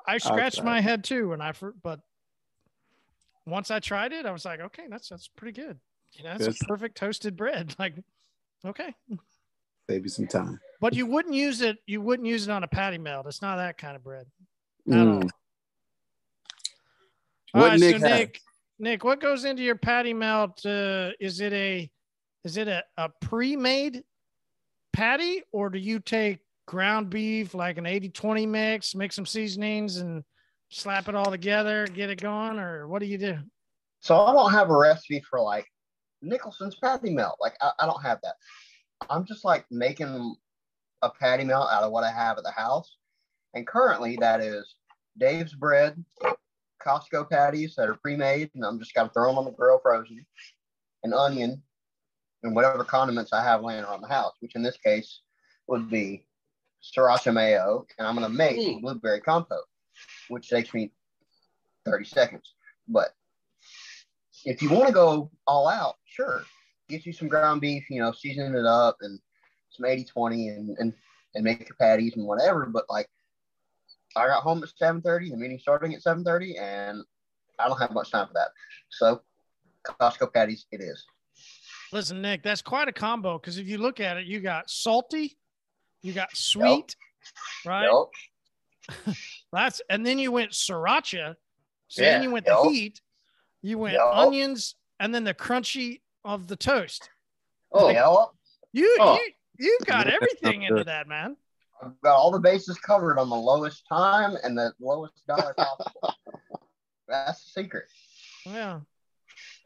I 0.08 0.18
scratched 0.18 0.64
my 0.64 0.82
head 0.82 1.04
too 1.04 1.30
when 1.30 1.41
I 1.41 1.54
but 1.84 2.00
once 3.45 3.72
I 3.72 3.80
tried 3.80 4.12
it, 4.12 4.26
I 4.26 4.32
was 4.32 4.45
like, 4.45 4.60
okay, 4.60 4.84
that's 4.89 5.10
that's 5.10 5.28
pretty 5.28 5.60
good. 5.60 5.80
You 6.14 6.24
know, 6.24 6.36
it's 6.39 6.62
a 6.62 6.66
perfect 6.66 6.97
toasted 6.97 7.38
bread. 7.38 7.76
Like 7.80 7.95
Okay. 8.66 8.93
Save 9.89 10.04
you 10.04 10.10
some 10.10 10.28
time. 10.28 10.60
But 10.82 10.93
you 10.93 11.06
wouldn't 11.06 11.36
use 11.36 11.62
it. 11.62 11.78
You 11.86 12.02
wouldn't 12.02 12.28
use 12.28 12.47
it 12.47 12.52
on 12.52 12.64
a 12.64 12.68
patty 12.68 12.97
melt. 12.97 13.26
It's 13.28 13.41
not 13.41 13.58
that 13.58 13.78
kind 13.78 13.95
of 13.95 14.04
bread. 14.04 14.26
Mm. 14.88 15.24
all. 15.24 15.30
All 17.54 17.62
What 17.62 17.70
right, 17.70 17.80
Nick 17.80 18.00
so? 18.00 18.08
Nick, 18.08 18.39
Nick, 18.80 19.04
what 19.04 19.20
goes 19.20 19.44
into 19.44 19.62
your 19.62 19.76
patty 19.76 20.14
melt? 20.14 20.66
Uh, 20.66 21.12
is 21.20 21.42
it 21.42 21.52
a 21.52 21.90
is 22.46 22.56
it 22.56 22.70
a, 22.70 22.84
a 22.98 23.10
pre-made 23.22 24.04
patty 24.94 25.44
or 25.52 25.70
do 25.70 25.78
you 25.78 26.00
take 26.00 26.40
ground 26.66 27.10
beef 27.10 27.54
like 27.54 27.78
an 27.78 27.84
80-20 27.84 28.48
mix, 28.48 28.96
make 28.96 29.12
some 29.12 29.26
seasonings 29.26 29.98
and 29.98 30.24
slap 30.70 31.10
it 31.10 31.16
all 31.16 31.30
together, 31.30 31.86
get 31.88 32.10
it 32.10 32.22
going, 32.22 32.58
or 32.58 32.88
what 32.88 33.00
do 33.00 33.08
you 33.08 33.18
do? 33.18 33.38
So 34.00 34.18
I 34.18 34.32
don't 34.32 34.52
have 34.52 34.70
a 34.70 34.78
recipe 34.78 35.22
for 35.30 35.42
like 35.42 35.66
Nicholson's 36.22 36.76
patty 36.82 37.10
melt. 37.10 37.36
Like 37.42 37.56
I, 37.60 37.72
I 37.80 37.86
don't 37.86 38.02
have 38.02 38.20
that. 38.24 38.36
I'm 39.10 39.26
just 39.26 39.44
like 39.44 39.66
making 39.70 40.36
a 41.02 41.10
patty 41.10 41.44
melt 41.44 41.70
out 41.72 41.84
of 41.84 41.92
what 41.92 42.06
I 42.06 42.12
have 42.12 42.38
at 42.38 42.44
the 42.44 42.52
house. 42.52 42.96
And 43.54 43.68
currently 43.68 44.16
that 44.22 44.40
is 44.40 44.76
Dave's 45.18 45.54
bread, 45.54 46.02
Costco 46.86 47.30
patties 47.30 47.76
that 47.76 47.90
are 47.90 47.96
pre-made, 47.96 48.52
and 48.56 48.66
I'm 48.66 48.80
just 48.80 48.94
gotta 48.94 49.10
throw 49.10 49.28
them 49.28 49.38
on 49.38 49.46
the 49.46 49.52
grill 49.52 49.80
frozen, 49.80 50.26
an 51.04 51.14
onion, 51.14 51.62
and 52.44 52.56
whatever 52.56 52.84
condiments 52.84 53.34
I 53.34 53.44
have 53.44 53.64
laying 53.64 53.84
around 53.84 54.02
the 54.02 54.08
house, 54.08 54.34
which 54.40 54.56
in 54.56 54.64
this 54.64 54.78
case 54.78 55.22
would 55.68 55.90
be 55.90 56.26
sriracha 56.82 57.34
mayo, 57.34 57.86
and 57.98 58.08
I'm 58.08 58.16
gonna 58.16 58.30
make 58.30 58.58
Mm. 58.58 58.82
blueberry 58.82 59.22
compote, 59.22 59.68
which 60.30 60.50
takes 60.50 60.74
me 60.74 60.92
30 61.86 62.06
seconds. 62.06 62.54
But 62.88 63.14
if 64.46 64.62
you 64.62 64.70
want 64.70 64.88
to 64.88 64.94
go 64.94 65.32
all 65.46 65.68
out, 65.68 65.98
sure, 66.06 66.46
get 66.88 67.06
you 67.06 67.14
some 67.14 67.28
ground 67.28 67.62
beef, 67.62 67.90
you 67.90 68.02
know, 68.02 68.12
season 68.12 68.56
it 68.56 68.66
up 68.66 68.98
and 69.02 69.20
some 69.70 69.86
80 69.86 70.06
20 70.06 70.48
and, 70.50 70.78
and, 70.78 70.94
and 71.36 71.44
make 71.44 71.68
your 71.68 71.76
patties 71.76 72.16
and 72.16 72.26
whatever. 72.26 72.66
But 72.66 72.86
like, 72.90 73.08
I 74.20 74.28
got 74.28 74.43
home 74.43 74.61
at 74.63 74.70
7:30, 74.70 75.32
the 75.32 75.38
meeting 75.38 75.59
starting 75.59 75.93
at 75.93 76.01
7:30, 76.01 76.57
and 76.59 77.03
I 77.57 77.67
don't 77.67 77.80
have 77.80 77.91
much 77.91 78.11
time 78.11 78.28
for 78.28 78.34
that. 78.34 78.49
So, 78.89 79.22
Costco 79.86 80.34
patties, 80.34 80.65
it 80.72 80.82
is. 80.82 81.05
Listen, 81.91 82.22
Nick, 82.22 82.43
that's 82.43 82.61
quite 82.61 82.88
a 82.88 82.91
combo 82.91 83.39
because 83.39 83.57
if 83.57 83.67
you 83.67 83.78
look 83.78 83.99
at 83.99 84.17
it, 84.17 84.26
you 84.26 84.39
got 84.41 84.70
salty, 84.70 85.38
you 86.01 86.13
got 86.13 86.30
sweet, 86.36 86.95
right? 87.65 87.89
Yep. 87.89 89.15
That's 89.51 89.82
and 89.89 90.05
then 90.05 90.20
you 90.20 90.32
went 90.32 90.51
sriracha. 90.51 91.36
So 91.88 92.03
Yeah, 92.03 92.11
then 92.11 92.24
you 92.24 92.32
went 92.32 92.45
yup. 92.45 92.63
the 92.63 92.70
heat, 92.70 93.01
you 93.61 93.78
went 93.80 93.95
Yup. 93.95 94.15
onions, 94.15 94.76
and 94.99 95.13
then 95.13 95.24
the 95.24 95.34
crunchy 95.34 96.01
of 96.24 96.47
the 96.47 96.55
toast. 96.55 97.09
Oh, 97.72 97.89
Yep. 97.89 98.30
You 98.74 98.97
Oh. 98.99 99.15
you 99.15 99.32
you 99.57 99.80
got 99.86 100.07
everything 100.13 100.63
into 100.63 100.84
that, 100.84 101.07
man. 101.07 101.36
I've 101.82 102.02
got 102.02 102.16
all 102.16 102.32
the 102.32 102.40
bases 102.40 102.78
covered 102.78 103.18
on 103.20 103.30
the 103.30 103.36
lowest 103.36 103.84
time 103.88 104.36
and 104.44 104.58
the 104.58 104.74
lowest 104.80 105.26
dollar 105.28 105.54
possible. 105.54 106.14
That's 107.08 107.44
the 107.44 107.62
secret. 107.62 107.86
Yeah. 108.46 108.80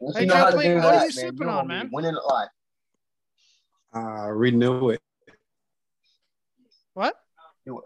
Once 0.00 0.16
Hey, 0.16 0.22
you 0.22 0.28
know 0.28 0.34
Joe 0.34 0.38
how 0.40 0.46
to 0.50 0.52
Clayton, 0.52 0.76
do 0.76 0.84
what 0.84 0.94
are 0.94 0.94
you 0.94 1.00
man, 1.00 1.10
sipping 1.10 1.48
on, 1.48 1.54
gonna 1.54 1.62
be 1.62 1.68
man? 1.68 1.90
Winning 1.92 2.16
at 2.16 2.24
life. 2.34 2.48
Uh, 3.94 4.30
renew 4.30 4.90
it. 4.90 5.00
What? 6.94 7.14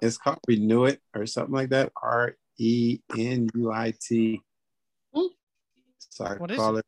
It's 0.03 0.19
called 0.19 0.39
Renew 0.47 0.85
It 0.87 1.01
or 1.15 1.27
something 1.27 1.55
like 1.55 1.71
that. 1.71 1.93
R 2.03 2.35
E 2.59 2.99
N 3.17 3.49
U 3.55 3.73
I 3.73 3.95
T. 4.01 4.41
Hmm. 5.15 5.27
So 5.99 6.25
I 6.25 6.35
What 6.35 6.51
is 6.51 6.57
call 6.57 6.79
it 6.79 6.87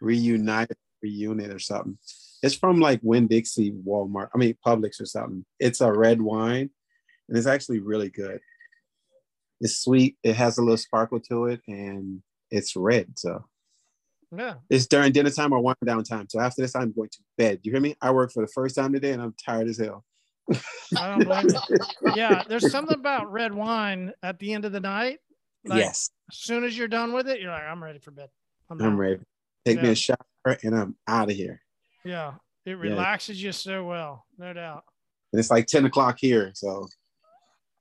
Reunite, 0.00 0.72
Reunit 1.04 1.54
or 1.54 1.58
something. 1.58 1.98
It's 2.44 2.54
from 2.54 2.78
like 2.78 3.00
Winn 3.02 3.26
Dixie 3.26 3.72
Walmart. 3.72 4.28
I 4.34 4.36
mean 4.38 4.54
Publix 4.64 5.00
or 5.00 5.06
something. 5.06 5.46
It's 5.58 5.80
a 5.80 5.90
red 5.90 6.20
wine, 6.20 6.68
and 7.28 7.38
it's 7.38 7.46
actually 7.46 7.80
really 7.80 8.10
good. 8.10 8.38
It's 9.62 9.78
sweet. 9.78 10.18
It 10.22 10.36
has 10.36 10.58
a 10.58 10.60
little 10.62 10.76
sparkle 10.76 11.20
to 11.20 11.46
it, 11.46 11.62
and 11.66 12.22
it's 12.50 12.76
red. 12.76 13.18
So 13.18 13.46
Yeah. 14.30 14.56
it's 14.68 14.86
during 14.86 15.12
dinner 15.12 15.30
time 15.30 15.54
or 15.54 15.60
wind 15.60 15.78
down 15.86 16.04
time. 16.04 16.26
So 16.28 16.38
after 16.38 16.60
this, 16.60 16.76
I'm 16.76 16.92
going 16.92 17.08
to 17.08 17.18
bed. 17.38 17.60
You 17.62 17.72
hear 17.72 17.80
me? 17.80 17.96
I 18.02 18.10
work 18.10 18.30
for 18.30 18.42
the 18.42 18.52
first 18.52 18.76
time 18.76 18.92
today, 18.92 19.12
and 19.12 19.22
I'm 19.22 19.34
tired 19.42 19.68
as 19.68 19.78
hell. 19.78 20.04
I 20.98 21.08
don't 21.08 21.24
blame 21.24 21.46
you. 21.48 22.12
Yeah, 22.14 22.42
there's 22.46 22.70
something 22.70 22.98
about 22.98 23.32
red 23.32 23.54
wine 23.54 24.12
at 24.22 24.38
the 24.38 24.52
end 24.52 24.66
of 24.66 24.72
the 24.72 24.80
night. 24.80 25.18
Like, 25.64 25.78
yes, 25.78 26.10
As 26.30 26.36
soon 26.36 26.62
as 26.64 26.76
you're 26.76 26.88
done 26.88 27.14
with 27.14 27.26
it, 27.26 27.40
you're 27.40 27.50
like, 27.52 27.62
I'm 27.62 27.82
ready 27.82 28.00
for 28.00 28.10
bed. 28.10 28.28
I'm, 28.68 28.82
I'm 28.82 29.00
ready. 29.00 29.22
Take 29.64 29.80
me 29.80 29.88
a 29.88 29.94
shower, 29.94 30.18
and 30.62 30.76
I'm 30.76 30.94
out 31.08 31.30
of 31.30 31.36
here. 31.36 31.62
Yeah. 32.04 32.34
It 32.66 32.72
relaxes 32.78 33.42
you 33.42 33.52
so 33.52 33.84
well, 33.84 34.24
no 34.38 34.52
doubt. 34.52 34.84
And 35.32 35.40
it's 35.40 35.50
like 35.50 35.66
10 35.66 35.84
o'clock 35.86 36.16
here. 36.18 36.50
So 36.54 36.86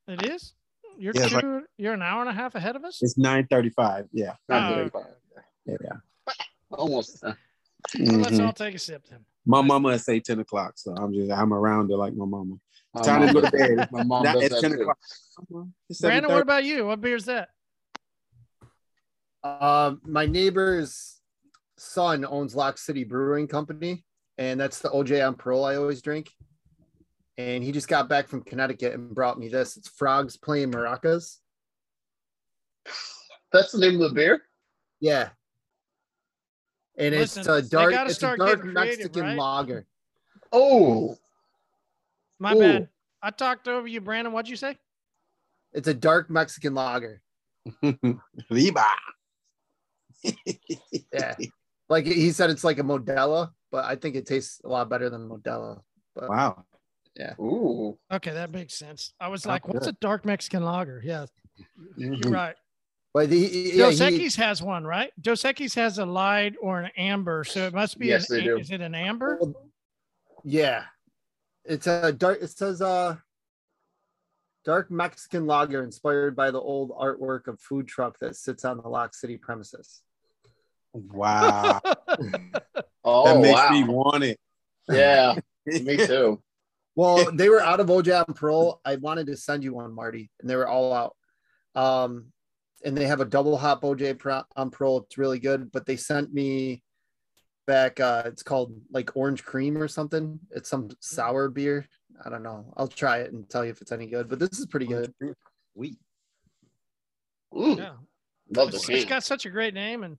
It 0.08 0.26
is. 0.30 0.54
You're 0.98 1.14
Yeah, 1.16 1.28
two. 1.28 1.36
like- 1.36 1.66
you're 1.78 1.94
an 1.94 2.02
hour 2.02 2.22
and 2.22 2.30
a 2.30 2.34
half 2.34 2.56
ahead 2.56 2.76
of 2.76 2.84
us. 2.84 3.02
it's 3.02 3.18
9:35. 3.18 4.08
Yeah. 4.12 4.36
not 4.50 4.72
Oh, 4.72 4.76
very 4.76 4.86
okay. 4.88 4.90
far. 4.92 5.18
Yeah. 5.66 5.76
yeah. 5.84 6.34
Almost. 6.72 7.24
uh, 7.24 7.34
Well, 8.00 8.18
let's 8.20 8.38
Mhm. 8.38 8.46
all 8.46 8.54
take 8.54 8.76
a 8.76 8.80
sip 8.80 9.06
then. 9.08 9.26
My 9.46 9.62
mama 9.62 9.90
would 9.90 10.02
say 10.02 10.20
10 10.20 10.40
o'clock. 10.40 10.74
So 10.78 10.94
I'm 10.96 11.14
just 11.14 11.32
I'm 11.32 11.54
around 11.54 11.90
her 11.90 11.98
like 11.98 12.14
my 12.14 12.26
mama. 12.26 12.56
my 12.94 13.02
Time 13.02 13.28
to 13.28 13.34
go 13.34 13.42
to 13.42 13.52
bed. 13.52 13.90
My 13.92 14.04
mom 14.04 14.24
Not 14.24 14.36
does 14.36 14.44
at 14.46 14.52
that 14.52 14.62
10 14.62 14.72
too. 14.72 14.82
o'clock. 14.82 14.98
Brandon, 16.02 16.32
what 16.32 16.42
about 16.44 16.64
you? 16.64 16.86
What 16.86 17.02
beer 17.02 17.16
is 17.16 17.26
that? 17.26 17.50
Uh, 19.44 19.96
my 20.04 20.26
neighbor's 20.26 21.20
son 21.78 22.24
owns 22.26 22.56
Lock 22.56 22.78
City 22.78 23.04
Brewing 23.04 23.48
Company, 23.48 24.06
and 24.38 24.60
that's 24.60 24.80
the 24.80 24.90
OJ 24.90 25.26
on 25.26 25.36
Parole 25.36 25.66
I 25.66 25.76
always 25.76 26.02
drink. 26.02 26.32
And 27.38 27.64
he 27.64 27.72
just 27.72 27.88
got 27.88 28.10
back 28.10 28.28
from 28.28 28.42
Connecticut 28.42 28.94
and 28.94 29.14
brought 29.14 29.40
me 29.40 29.48
this. 29.48 29.78
It's 29.78 29.90
Frogs 29.90 30.38
playing 30.38 30.72
maracas. 30.72 31.38
That's 33.52 33.72
the 33.72 33.80
name 33.80 34.02
of 34.02 34.10
the 34.10 34.16
beer. 34.16 34.42
Yeah. 35.00 35.30
And 36.98 37.16
Listen, 37.16 37.42
it's 37.42 37.50
a 37.50 37.62
dark, 37.62 37.94
it's 37.94 38.18
a 38.20 38.22
dark 38.22 38.40
getting 38.40 38.74
creative, 38.74 38.74
Mexican 38.74 39.24
right? 39.24 39.38
lager. 39.38 39.86
Oh, 40.52 41.18
My 42.40 42.54
Ooh. 42.54 42.60
bad. 42.60 42.90
I 43.22 43.32
talked 43.32 43.68
over 43.68 43.88
you, 43.88 44.02
Brandon. 44.02 44.34
What'd 44.34 44.50
you 44.50 44.56
say? 44.56 44.78
It's 45.72 45.88
a 45.88 45.94
dark 45.94 46.30
Mexican 46.30 46.76
lager. 46.76 47.22
Liba. 48.50 48.86
Yeah. 51.12 51.36
Like 51.90 52.06
he 52.06 52.32
said, 52.32 52.50
it's 52.50 52.64
like 52.64 52.80
a 52.80 52.84
Modelo, 52.84 53.52
but 53.74 53.86
I 53.86 53.96
think 53.96 54.16
it 54.16 54.28
tastes 54.28 54.62
a 54.64 54.68
lot 54.70 54.88
better 54.88 55.10
than 55.10 55.28
Modelo. 55.28 55.82
But 56.16 56.30
Wow. 56.30 56.64
Yeah. 57.18 57.34
Ooh. 57.40 57.98
Okay, 58.12 58.32
that 58.32 58.52
makes 58.52 58.76
sense. 58.76 59.14
I 59.20 59.28
was 59.28 59.46
like, 59.46 59.68
what's 59.68 59.88
a 59.88 59.92
dark 59.94 60.26
Mexican 60.26 60.64
lager? 60.64 61.02
Yeah, 61.04 61.26
you're 61.98 62.16
Mhm. 62.16 62.32
right. 62.34 62.56
but 63.16 63.30
he, 63.30 63.48
he- 63.48 63.72
yeah, 63.78 63.86
Dos 63.90 64.00
he- 64.00 64.06
Equis 64.06 64.36
has 64.38 64.62
one, 64.62 64.84
right? 64.86 65.12
Dos 65.22 65.44
Equis 65.44 65.76
has 65.76 65.98
a 66.00 66.06
light 66.06 66.56
or 66.62 66.82
an 66.82 66.92
amber, 66.98 67.44
so 67.44 67.66
it 67.68 67.74
must 67.74 67.98
be. 68.00 68.08
Yes, 68.08 68.30
an, 68.30 68.38
they 68.38 68.44
do. 68.44 68.58
Is 68.58 68.72
it 68.72 68.82
an 68.82 68.96
amber? 68.96 69.40
yeah, 70.44 70.86
it's 71.66 71.86
a 71.88 72.12
dark. 72.12 72.42
It 72.42 72.50
says 72.50 72.82
uh, 72.82 73.18
dark 74.66 74.90
Mexican 74.92 75.46
lager 75.48 75.84
inspired 75.84 76.36
by 76.36 76.50
the 76.52 76.60
old 76.62 76.90
artwork 76.92 77.48
of 77.48 77.60
food 77.60 77.88
truck 77.88 78.18
that 78.20 78.36
sits 78.36 78.66
on 78.66 78.78
the 78.78 78.88
Lock 78.90 79.14
City 79.16 79.38
premises. 79.38 80.02
Wow. 80.94 81.80
Oh, 83.04 83.26
that 83.26 83.41
makes 83.41 83.60
wow. 83.60 83.70
me 83.72 83.84
want 83.84 84.24
it. 84.24 84.39
Yeah, 84.89 85.36
me 85.66 85.97
too. 85.97 86.41
Well, 86.95 87.32
they 87.32 87.49
were 87.49 87.62
out 87.62 87.80
of 87.80 87.88
OJ 87.88 88.26
on 88.28 88.34
Pro. 88.34 88.80
I 88.86 88.97
wanted 88.97 89.28
to 89.28 89.38
send 89.38 89.64
you 89.64 89.74
one, 89.74 89.93
Marty, 89.93 90.30
and 90.39 90.49
they 90.49 90.56
were 90.56 90.68
all 90.68 90.93
out. 90.93 91.16
Um, 91.76 92.28
and 92.86 92.95
they 92.95 93.06
have 93.06 93.22
a 93.22 93.26
double 93.26 93.58
hop 93.58 93.82
OJ 93.82 94.20
Pro- 94.20 94.43
on 94.56 94.70
Pro. 94.70 94.97
It's 94.97 95.18
really 95.18 95.39
good, 95.39 95.72
but 95.72 95.86
they 95.86 95.95
sent 95.95 96.34
me 96.34 96.84
back. 97.66 97.99
Uh, 97.99 98.24
it's 98.26 98.43
called 98.43 98.76
like 98.91 99.16
orange 99.16 99.43
cream 99.43 99.78
or 99.78 99.88
something. 99.88 100.39
It's 100.51 100.70
some 100.70 100.89
sour 100.99 101.49
beer. 101.49 101.88
I 102.24 102.30
don't 102.30 102.43
know. 102.43 102.74
I'll 102.78 102.88
try 102.88 103.20
it 103.20 103.34
and 103.34 103.49
tell 103.49 103.66
you 103.66 103.72
if 103.72 103.82
it's 103.82 103.91
any 103.91 104.08
good. 104.08 104.30
But 104.30 104.39
this 104.39 104.60
is 104.60 104.68
pretty 104.68 104.86
good. 104.86 105.14
Sweet. 105.74 105.97
Ooh, 107.58 107.76
yeah, 107.78 107.93
love 108.56 108.72
the 108.72 108.78
it's, 108.78 108.89
it's 108.89 109.04
can. 109.04 109.10
got 109.10 109.24
such 109.24 109.45
a 109.45 109.49
great 109.49 109.74
name, 109.74 110.04
and 110.04 110.18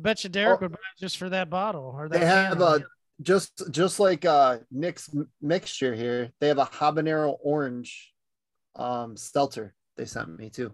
I 0.00 0.02
bet 0.02 0.24
you 0.24 0.30
Derek 0.30 0.60
Oh. 0.60 0.62
would 0.62 0.72
buy 0.72 0.78
it 0.96 0.98
just 1.00 1.18
for 1.18 1.28
that 1.28 1.50
bottle 1.50 1.92
or 1.94 2.08
that. 2.08 2.18
They 2.18 2.24
have 2.24 2.58
can. 2.58 2.62
a 2.62 2.84
just 3.22 3.70
just 3.70 4.00
like 4.00 4.24
uh 4.24 4.58
Nick's 4.70 5.10
mixture 5.42 5.94
here. 5.94 6.32
They 6.40 6.48
have 6.48 6.56
a 6.58 6.64
habanero 6.64 7.36
orange 7.42 8.14
um 8.76 9.14
seltzer. 9.16 9.74
They 9.98 10.06
sent 10.06 10.38
me 10.38 10.48
too. 10.48 10.72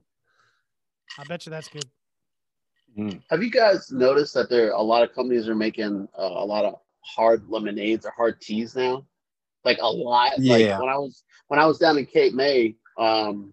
I 1.18 1.24
bet 1.24 1.45
you 1.45 1.51
that's 1.51 1.68
good. 1.68 1.85
Have 3.31 3.43
you 3.43 3.51
guys 3.51 3.91
noticed 3.91 4.33
that 4.35 4.49
there 4.49 4.70
a 4.70 4.81
lot 4.81 5.03
of 5.03 5.12
companies 5.14 5.49
are 5.49 5.55
making 5.57 6.09
uh, 6.18 6.22
a 6.22 6.47
lot 6.47 6.64
of 6.64 6.77
hard 7.01 7.43
lemonades 7.49 8.07
or 8.07 8.12
hard 8.16 8.41
teas 8.41 8.74
now? 8.77 9.05
Like 9.64 9.79
a 9.83 9.89
lot. 9.89 10.39
Yeah. 10.39 10.79
Like 10.79 10.81
when 10.81 10.89
I 10.89 10.97
was 10.99 11.24
when 11.49 11.59
I 11.61 11.66
was 11.66 11.79
down 11.79 11.99
in 11.99 12.07
Cape 12.07 12.33
May, 12.33 12.77
um, 12.97 13.53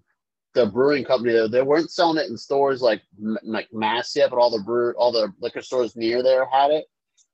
the 0.53 0.65
brewing 0.67 1.03
company 1.03 1.33
though, 1.33 1.47
they 1.47 1.61
weren't 1.61 1.91
selling 1.91 2.23
it 2.23 2.29
in 2.29 2.37
stores 2.37 2.81
like 2.81 3.01
like 3.43 3.67
mass 3.73 4.15
yet, 4.15 4.29
but 4.29 4.37
all 4.39 4.51
the 4.51 4.63
brew 4.63 4.93
all 4.97 5.11
the 5.11 5.33
liquor 5.41 5.61
stores 5.61 5.95
near 5.95 6.21
there 6.23 6.45
had 6.51 6.71
it. 6.71 6.85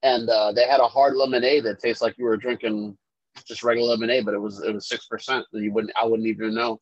and 0.02 0.28
uh, 0.28 0.52
they 0.52 0.66
had 0.66 0.80
a 0.80 0.88
hard 0.88 1.16
lemonade 1.16 1.64
that 1.64 1.80
tastes 1.80 2.02
like 2.02 2.16
you 2.18 2.24
were 2.24 2.36
drinking 2.36 2.96
just 3.46 3.62
regular 3.62 3.90
lemonade, 3.90 4.24
but 4.24 4.34
it 4.34 4.40
was 4.40 4.60
it 4.62 4.72
was 4.72 4.88
six 4.88 5.06
percent. 5.06 5.44
You 5.52 5.72
wouldn't 5.72 5.92
I 6.00 6.06
wouldn't 6.06 6.28
even 6.28 6.54
know. 6.54 6.80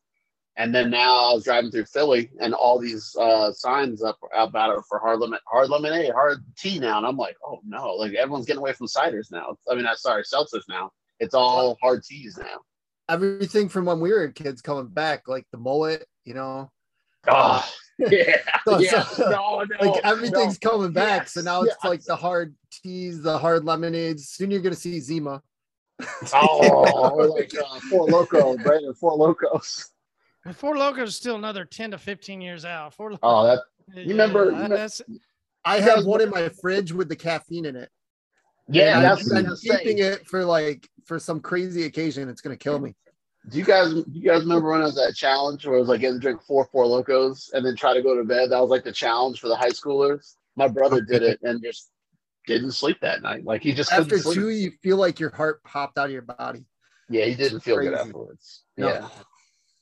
And 0.57 0.75
then 0.75 0.89
now 0.89 1.29
I 1.29 1.33
was 1.33 1.45
driving 1.45 1.71
through 1.71 1.85
Philly, 1.85 2.31
and 2.41 2.53
all 2.53 2.79
these 2.79 3.15
uh, 3.17 3.53
signs 3.53 4.03
up 4.03 4.17
about 4.35 4.77
it 4.77 4.83
for 4.89 4.99
hard 4.99 5.19
lemon, 5.19 5.39
hard 5.45 5.69
lemonade, 5.69 6.11
hard 6.11 6.43
tea 6.57 6.79
now, 6.79 6.97
and 6.97 7.07
I'm 7.07 7.15
like, 7.15 7.37
oh 7.45 7.59
no, 7.65 7.93
like 7.95 8.13
everyone's 8.13 8.45
getting 8.45 8.59
away 8.59 8.73
from 8.73 8.87
ciders 8.87 9.31
now. 9.31 9.55
I 9.71 9.75
mean, 9.75 9.85
I'm 9.85 9.95
sorry, 9.95 10.23
seltzers 10.23 10.63
now. 10.67 10.91
It's 11.19 11.33
all 11.33 11.77
hard 11.81 12.03
teas 12.03 12.37
now. 12.37 12.59
Everything 13.07 13.69
from 13.69 13.85
when 13.85 14.01
we 14.01 14.11
were 14.11 14.27
kids 14.29 14.61
coming 14.61 14.87
back, 14.87 15.27
like 15.27 15.45
the 15.51 15.57
mullet, 15.57 16.05
you 16.25 16.33
know. 16.33 16.71
Oh, 17.27 17.67
yeah, 17.99 18.37
So- 18.65 18.79
yeah. 18.79 19.03
so- 19.03 19.29
no, 19.29 19.63
no, 19.63 19.91
like 19.91 20.01
everything's 20.05 20.57
no. 20.63 20.69
coming 20.71 20.91
back. 20.91 21.23
Yes, 21.23 21.33
So 21.33 21.41
now 21.41 21.61
it's 21.63 21.75
yes. 21.83 21.89
like 21.89 22.03
the 22.03 22.15
hard 22.15 22.55
teas, 22.71 23.21
the 23.21 23.37
hard 23.37 23.65
lemonades. 23.65 24.29
Soon 24.29 24.51
you're 24.51 24.61
gonna 24.61 24.75
see 24.75 24.99
Zima. 24.99 25.41
Oh, 26.33 27.11
or 27.11 27.27
like 27.27 27.51
uh, 27.57 27.79
Four 27.89 28.05
Loco, 28.07 28.55
right? 28.57 28.83
Or 28.85 28.93
Four 28.93 29.15
Locos. 29.17 29.89
Four 30.53 30.77
Locos 30.77 31.09
is 31.09 31.15
still 31.17 31.35
another 31.35 31.65
10 31.65 31.91
to 31.91 31.97
15 31.97 32.39
years 32.41 32.63
out. 32.63 32.93
Four 32.93 33.11
Locos. 33.11 33.19
Oh, 33.23 33.45
that 33.45 33.59
remember- 34.07 34.45
that- 34.45 34.51
you 34.51 34.55
remember- 34.55 34.77
that's 34.77 35.01
I 35.65 35.81
have 35.81 36.05
one 36.05 36.21
in 36.21 36.29
my 36.29 36.47
fridge 36.61 36.93
with 36.93 37.09
the 37.09 37.15
caffeine 37.17 37.65
in 37.65 37.75
it. 37.75 37.89
yeah, 38.69 38.95
And 38.95 39.03
that's 39.03 39.23
I'm, 39.23 39.27
what 39.29 39.35
I 39.35 39.39
I'm 39.45 39.49
was 39.49 39.61
gonna 39.61 39.77
say. 39.79 39.83
keeping 39.83 39.99
it 40.03 40.25
for 40.25 40.45
like 40.45 40.87
for 41.05 41.19
some 41.19 41.41
crazy 41.41 41.83
occasion. 41.83 42.29
It's 42.29 42.39
gonna 42.39 42.55
kill 42.55 42.79
me. 42.79 42.95
Do 43.47 43.57
you 43.57 43.63
guys 43.63 43.93
do 43.93 44.03
you 44.11 44.29
guys 44.29 44.41
remember 44.41 44.69
when 44.71 44.81
I 44.81 44.85
was 44.85 44.97
at 44.97 45.15
challenge 45.15 45.65
where 45.65 45.77
it 45.77 45.79
was 45.79 45.87
like 45.89 46.01
getting 46.01 46.15
had 46.15 46.21
to 46.21 46.27
drink 46.27 46.41
four 46.43 46.65
four 46.71 46.85
locos 46.85 47.49
and 47.53 47.65
then 47.65 47.75
try 47.75 47.93
to 47.93 48.01
go 48.01 48.15
to 48.15 48.23
bed? 48.23 48.51
That 48.51 48.59
was 48.59 48.69
like 48.69 48.83
the 48.83 48.91
challenge 48.91 49.39
for 49.39 49.47
the 49.47 49.55
high 49.55 49.69
schoolers. 49.69 50.35
My 50.55 50.67
brother 50.67 51.01
did 51.01 51.23
it 51.23 51.39
and 51.41 51.63
just 51.63 51.89
didn't 52.45 52.73
sleep 52.73 52.97
that 53.01 53.21
night. 53.21 53.45
Like 53.45 53.61
he 53.63 53.73
just 53.73 53.89
couldn't 53.89 54.05
After 54.05 54.17
sleep. 54.19 54.35
two, 54.35 54.49
you 54.49 54.71
feel 54.83 54.97
like 54.97 55.19
your 55.19 55.29
heart 55.31 55.63
popped 55.63 55.97
out 55.97 56.07
of 56.07 56.11
your 56.11 56.21
body. 56.23 56.65
Yeah, 57.09 57.25
he 57.25 57.33
didn't 57.35 57.61
feel 57.61 57.77
good 57.77 57.93
afterwards. 57.93 58.63
No. 58.77 59.09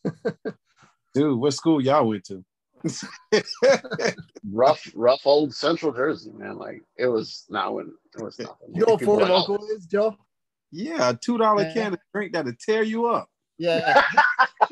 Yeah. 0.06 0.12
Dude, 1.14 1.40
what 1.40 1.54
school 1.54 1.82
y'all 1.82 2.08
went 2.08 2.26
to? 2.26 2.46
Rough, 4.52 4.92
rough 4.96 5.22
old 5.26 5.54
central 5.54 5.92
Jersey, 5.92 6.32
man. 6.32 6.58
Like 6.58 6.84
it 6.96 7.08
was 7.08 7.46
not 7.50 7.74
when 7.74 7.92
it 8.18 8.22
was 8.24 8.38
nothing. 8.40 8.56
You 8.74 8.86
know 8.86 8.94
what 8.94 9.00
People 9.00 9.16
Four 9.16 9.22
went 9.24 9.32
out. 9.32 9.50
Local 9.50 9.68
is, 9.68 9.86
Joe? 9.88 10.16
yeah, 10.72 11.10
a 11.10 11.16
two 11.16 11.38
dollar 11.38 11.64
Yeah. 11.64 11.74
can 11.74 11.94
of 11.94 12.00
drink 12.14 12.34
that'll 12.34 12.54
tear 12.60 12.84
you 12.84 13.08
up. 13.08 13.30
Yeah. 13.58 14.04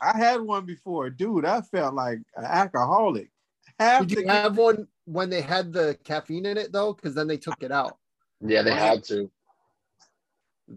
I 0.00 0.16
had 0.16 0.40
one 0.40 0.64
before, 0.64 1.10
dude. 1.10 1.44
I 1.44 1.60
felt 1.60 1.94
like 1.94 2.18
an 2.36 2.44
alcoholic. 2.44 3.30
Half 3.78 4.06
Did 4.06 4.18
the 4.18 4.22
you 4.22 4.28
have 4.28 4.56
one 4.56 4.86
when 5.04 5.30
they 5.30 5.40
had 5.40 5.72
the 5.72 5.98
caffeine 6.04 6.46
in 6.46 6.56
it 6.56 6.72
though? 6.72 6.92
Because 6.94 7.14
then 7.14 7.26
they 7.26 7.36
took 7.36 7.62
it 7.62 7.72
out. 7.72 7.96
Yeah, 8.40 8.62
they 8.62 8.74
had 8.74 9.02
to. 9.04 9.30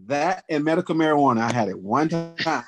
that 0.06 0.44
and 0.48 0.64
medical 0.64 0.94
marijuana. 0.94 1.40
I 1.42 1.52
had 1.52 1.68
it 1.68 1.78
one 1.78 2.08
time 2.08 2.64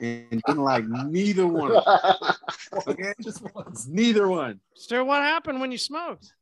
and 0.00 0.42
didn't 0.46 0.62
like 0.62 0.84
neither 0.86 1.46
one. 1.46 1.72
of 1.72 2.36
Okay, 2.88 3.12
Just 3.22 3.42
once. 3.54 3.86
neither 3.88 4.28
one. 4.28 4.60
still 4.74 5.04
what 5.04 5.22
happened 5.22 5.60
when 5.60 5.72
you 5.72 5.78
smoked. 5.78 6.32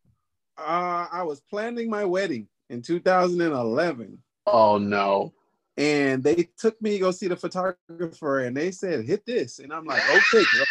Uh, 0.59 1.07
I 1.13 1.23
was 1.23 1.41
planning 1.51 1.91
my 1.91 2.05
wedding 2.05 2.49
in 2.71 2.81
2011. 2.83 4.19
oh 4.47 4.79
no. 4.79 5.33
And 5.77 6.22
they 6.24 6.49
took 6.57 6.81
me 6.81 6.93
to 6.93 6.99
go 6.99 7.11
see 7.11 7.29
the 7.29 7.37
photographer 7.37 8.41
and 8.41 8.57
they 8.57 8.70
said 8.70 9.05
hit 9.05 9.24
this. 9.27 9.59
And 9.59 9.72
i'm 9.72 9.85
like 9.85 10.03
okay 10.09 10.39
it 10.39 10.68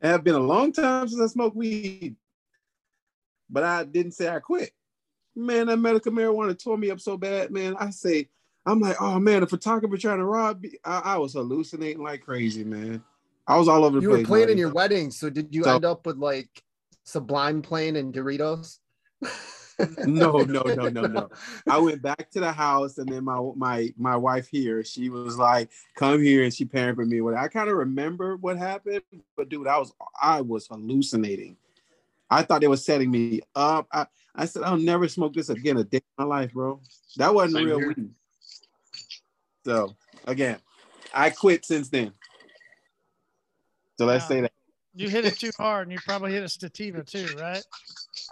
have 0.02 0.24
been 0.24 0.34
a 0.34 0.40
long 0.40 0.72
time 0.72 1.08
since 1.08 1.20
i 1.20 1.26
smoked 1.26 1.56
weed. 1.56 2.16
But 3.50 3.64
i 3.64 3.84
didn't 3.84 4.12
say 4.12 4.28
i 4.28 4.38
quit. 4.40 4.70
Man 5.36 5.66
that 5.68 5.76
medical 5.78 6.12
marijuana 6.12 6.58
tore 6.62 6.78
me 6.78 6.90
up 6.90 7.00
so 7.00 7.16
bad 7.16 7.50
man. 7.50 7.76
I 7.78 7.90
say 7.90 8.28
i'm 8.66 8.80
like 8.80 9.00
oh 9.00 9.18
man 9.18 9.40
the 9.40 9.46
photographer 9.46 9.96
trying 9.96 10.18
to 10.18 10.24
rob 10.24 10.62
me. 10.62 10.72
I, 10.84 10.98
I 11.04 11.16
was 11.18 11.34
hallucinating 11.34 12.02
like 12.02 12.22
crazy 12.22 12.64
man. 12.64 13.02
I 13.46 13.56
was 13.56 13.66
all 13.68 13.84
over 13.84 13.96
the 13.96 14.02
You 14.02 14.10
place 14.10 14.20
were 14.22 14.26
planning 14.26 14.58
your 14.58 14.72
wedding, 14.72 15.10
so 15.10 15.30
did 15.30 15.54
you 15.54 15.64
So- 15.64 15.76
end 15.76 15.84
up 15.84 16.06
with 16.06 16.16
like 16.18 16.50
Sublime 17.04 17.62
playing 17.62 17.96
and 17.96 18.12
Doritos? 18.12 18.78
no 20.06 20.42
no 20.42 20.62
no 20.62 20.88
no 20.88 21.06
no 21.06 21.30
I 21.68 21.78
went 21.78 22.02
back 22.02 22.30
to 22.32 22.40
the 22.40 22.52
house, 22.52 22.98
and 22.98 23.10
then 23.10 23.24
my 23.24 23.40
my 23.56 23.92
my 23.96 24.16
wife 24.16 24.48
here, 24.48 24.82
she 24.84 25.08
was 25.08 25.36
like, 25.36 25.70
"Come 25.94 26.22
here," 26.22 26.42
and 26.42 26.52
she 26.52 26.64
pampered 26.64 27.08
me. 27.08 27.20
What 27.20 27.34
I 27.34 27.48
kind 27.48 27.68
of 27.68 27.76
remember 27.76 28.36
what 28.36 28.56
happened, 28.58 29.02
but 29.36 29.48
dude, 29.48 29.66
I 29.68 29.78
was 29.78 29.92
I 30.20 30.40
was 30.40 30.66
hallucinating. 30.66 31.56
I 32.30 32.42
thought 32.42 32.60
they 32.60 32.68
were 32.68 32.76
setting 32.76 33.10
me 33.10 33.40
up. 33.54 33.86
I, 33.92 34.06
I 34.34 34.44
said, 34.46 34.62
"I'll 34.62 34.76
never 34.76 35.08
smoke 35.08 35.34
this 35.34 35.48
again 35.48 35.76
a 35.78 35.84
day 35.84 35.98
in 35.98 36.02
my 36.18 36.24
life, 36.24 36.52
bro." 36.52 36.80
That 37.16 37.34
wasn't 37.34 37.54
Same 37.54 37.66
real 37.66 37.78
here. 37.78 37.88
weed. 37.96 38.10
So 39.64 39.96
again, 40.26 40.58
I 41.14 41.30
quit 41.30 41.64
since 41.64 41.88
then. 41.88 42.12
So 43.98 44.06
let's 44.06 44.24
Wow. 44.24 44.28
say 44.28 44.40
that 44.42 44.52
You 44.94 45.08
hit 45.08 45.24
it 45.24 45.38
too 45.38 45.50
hard 45.58 45.86
and 45.86 45.92
you 45.92 45.98
probably 46.04 46.32
hit 46.32 46.42
a 46.42 46.48
sativa 46.48 47.04
too, 47.04 47.26
right? 47.38 47.62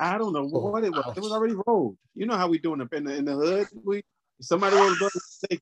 I 0.00 0.18
don't 0.18 0.32
know 0.32 0.48
Oh, 0.52 0.70
what 0.70 0.84
it 0.84 0.92
was. 0.92 1.16
It 1.16 1.20
was 1.20 1.32
already 1.32 1.54
rolled. 1.66 1.96
You 2.14 2.26
know 2.26 2.36
how 2.36 2.48
we 2.48 2.58
doing 2.58 2.80
up 2.80 2.92
in 2.92 3.04
the 3.04 3.14
in 3.14 3.24
the 3.24 3.34
hood. 3.34 3.66
We 3.84 4.02
somebody 4.40 4.76
rolled 4.76 5.00
a 5.02 5.10
steak. 5.20 5.60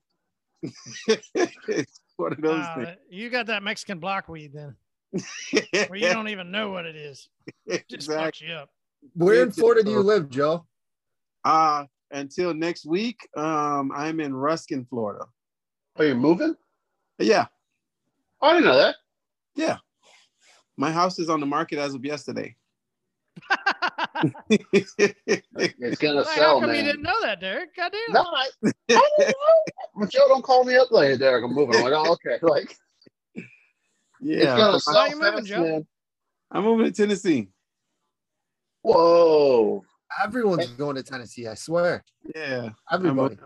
it's 1.07 1.99
one 2.17 2.33
of 2.33 2.41
those 2.41 2.59
Wow, 2.65 2.75
that- 2.77 2.99
you 3.09 3.29
got 3.29 3.47
that 3.47 3.63
Mexican 3.63 3.99
block 3.99 4.27
weed 4.27 4.51
then, 4.53 4.75
things. 5.13 5.89
where 5.89 5.99
you 5.99 6.07
don't 6.09 6.29
even 6.29 6.49
know 6.51 6.71
what 6.71 6.85
it 6.85 6.95
is. 6.95 7.29
Just 7.69 7.91
exactly. 7.91 8.47
fucks 8.47 8.49
you 8.49 8.55
up. 8.55 8.69
Where 9.13 9.43
in 9.43 9.51
Florida 9.51 9.83
do 9.83 9.91
you 9.91 9.99
uh, 9.99 10.03
live, 10.03 10.29
Joe? 10.29 10.65
Uh 11.43 11.85
until 12.11 12.53
next 12.53 12.85
week, 12.85 13.27
um, 13.35 13.91
I'm 13.93 14.19
in 14.19 14.33
Ruskin, 14.33 14.85
Florida. 14.89 15.25
Are 15.97 16.05
you 16.05 16.15
moving? 16.15 16.55
Yeah, 17.19 17.45
Oh, 18.41 18.49
I 18.49 18.53
didn't 18.53 18.65
know 18.65 18.75
that. 18.77 18.95
yeah. 19.55 19.77
My 20.77 20.91
house 20.91 21.19
is 21.19 21.29
on 21.29 21.39
the 21.39 21.45
market 21.45 21.79
as 21.79 21.93
of 21.93 22.03
yesterday. 22.03 22.55
It's 24.49 25.97
gonna 26.01 26.21
Like, 26.21 26.27
how 26.27 26.35
sell, 26.35 26.61
come 26.61 26.73
you 26.73 26.81
didn't 26.81 27.03
know 27.03 27.21
that, 27.21 27.39
Derek? 27.39 27.75
Goddamn. 27.75 27.99
No, 28.09 28.21
I, 28.21 28.47
I 28.89 29.09
don't 29.17 29.27
know. 29.97 30.07
Joe, 30.07 30.27
don't 30.27 30.41
call 30.43 30.63
me 30.63 30.75
up 30.75 30.91
later, 30.91 31.17
Derek. 31.17 31.43
I'm 31.43 31.53
moving. 31.53 31.75
I'm 31.75 31.83
like, 31.83 31.93
oh, 31.93 32.13
okay. 32.13 32.37
Like, 32.41 32.77
Yeah. 34.21 34.35
it's 34.37 34.45
yeah, 34.45 34.57
gonna 34.57 34.71
but 34.73 34.79
sell 34.81 35.09
you 35.09 35.19
moving, 35.19 35.45
Joe? 35.45 35.61
man. 35.61 35.87
I'm 36.51 36.63
moving 36.63 36.85
to 36.85 36.91
Tennessee. 36.91 37.49
Whoa. 38.81 39.83
Everyone's 40.23 40.67
going 40.67 40.95
to 40.95 41.03
Tennessee, 41.03 41.47
I 41.47 41.55
swear. 41.55 42.03
Yeah, 42.35 42.69
Everybody. 42.91 43.37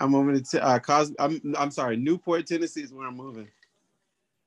I'm 0.00 0.10
moving 0.10 0.42
to 0.42 0.62
uh, 0.64 0.78
Cos- 0.78 1.14
I'm 1.18 1.40
I'm 1.56 1.70
sorry, 1.70 1.96
Newport, 1.96 2.46
Tennessee 2.46 2.82
is 2.82 2.92
where 2.92 3.06
I'm 3.06 3.16
moving. 3.16 3.48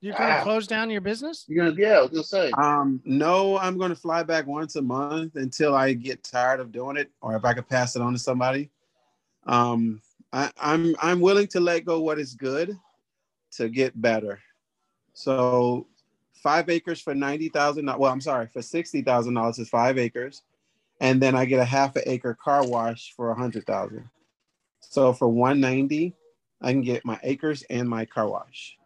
You're 0.02 0.16
gonna 0.16 0.38
Ah. 0.40 0.44
close 0.44 0.66
down 0.66 0.90
your 0.90 1.00
business? 1.02 1.46
You're 1.48 1.66
gonna, 1.66 1.80
yeah, 1.80 2.00
I 2.00 2.02
was 2.02 2.10
gonna 2.10 2.24
say. 2.24 2.52
Um, 2.52 3.02
no, 3.06 3.58
I'm 3.60 3.78
going 3.78 3.92
to 3.92 3.96
fly 3.96 4.24
back 4.24 4.48
once 4.48 4.76
a 4.76 4.82
month 4.82 5.36
until 5.36 5.76
I 5.76 5.94
get 5.94 6.24
tired 6.24 6.60
of 6.60 6.72
doing 6.72 6.98
it, 6.98 7.12
or 7.22 7.36
if 7.36 7.46
I 7.46 7.54
could 7.54 7.70
pass 7.70 7.96
it 7.96 8.02
on 8.02 8.14
to 8.14 8.20
somebody. 8.20 8.72
Um, 9.46 10.02
I, 10.34 10.52
I'm 10.60 10.96
I'm 11.02 11.20
willing 11.22 11.48
to 11.48 11.60
let 11.60 11.86
go 11.86 12.02
what 12.02 12.18
is 12.18 12.34
good 12.34 12.78
to 13.52 13.70
get 13.70 14.00
better. 14.02 14.40
So, 15.14 15.88
five 16.34 16.70
acres 16.70 17.00
for 17.00 17.14
ninety 17.14 17.50
thousand. 17.50 17.86
Well, 17.86 18.12
I'm 18.12 18.22
sorry, 18.22 18.48
for 18.48 18.64
sixty 18.64 19.04
thousand 19.04 19.36
dollars 19.36 19.60
is 19.60 19.70
five 19.70 20.00
acres, 20.00 20.42
and 21.00 21.22
then 21.22 21.36
I 21.36 21.46
get 21.46 21.60
a 21.60 21.66
half 21.66 21.96
an 21.96 22.04
acre 22.08 22.34
car 22.34 22.66
wash 22.68 23.14
for 23.16 23.30
a 23.30 23.36
hundred 23.36 23.68
thousand. 23.68 24.10
So 24.80 25.14
for 25.14 25.28
one 25.28 25.60
ninety, 25.60 26.16
I 26.60 26.72
can 26.72 26.82
get 26.82 27.06
my 27.06 27.20
acres 27.22 27.64
and 27.70 27.88
my 27.88 28.06
car 28.06 28.28
wash 28.28 28.78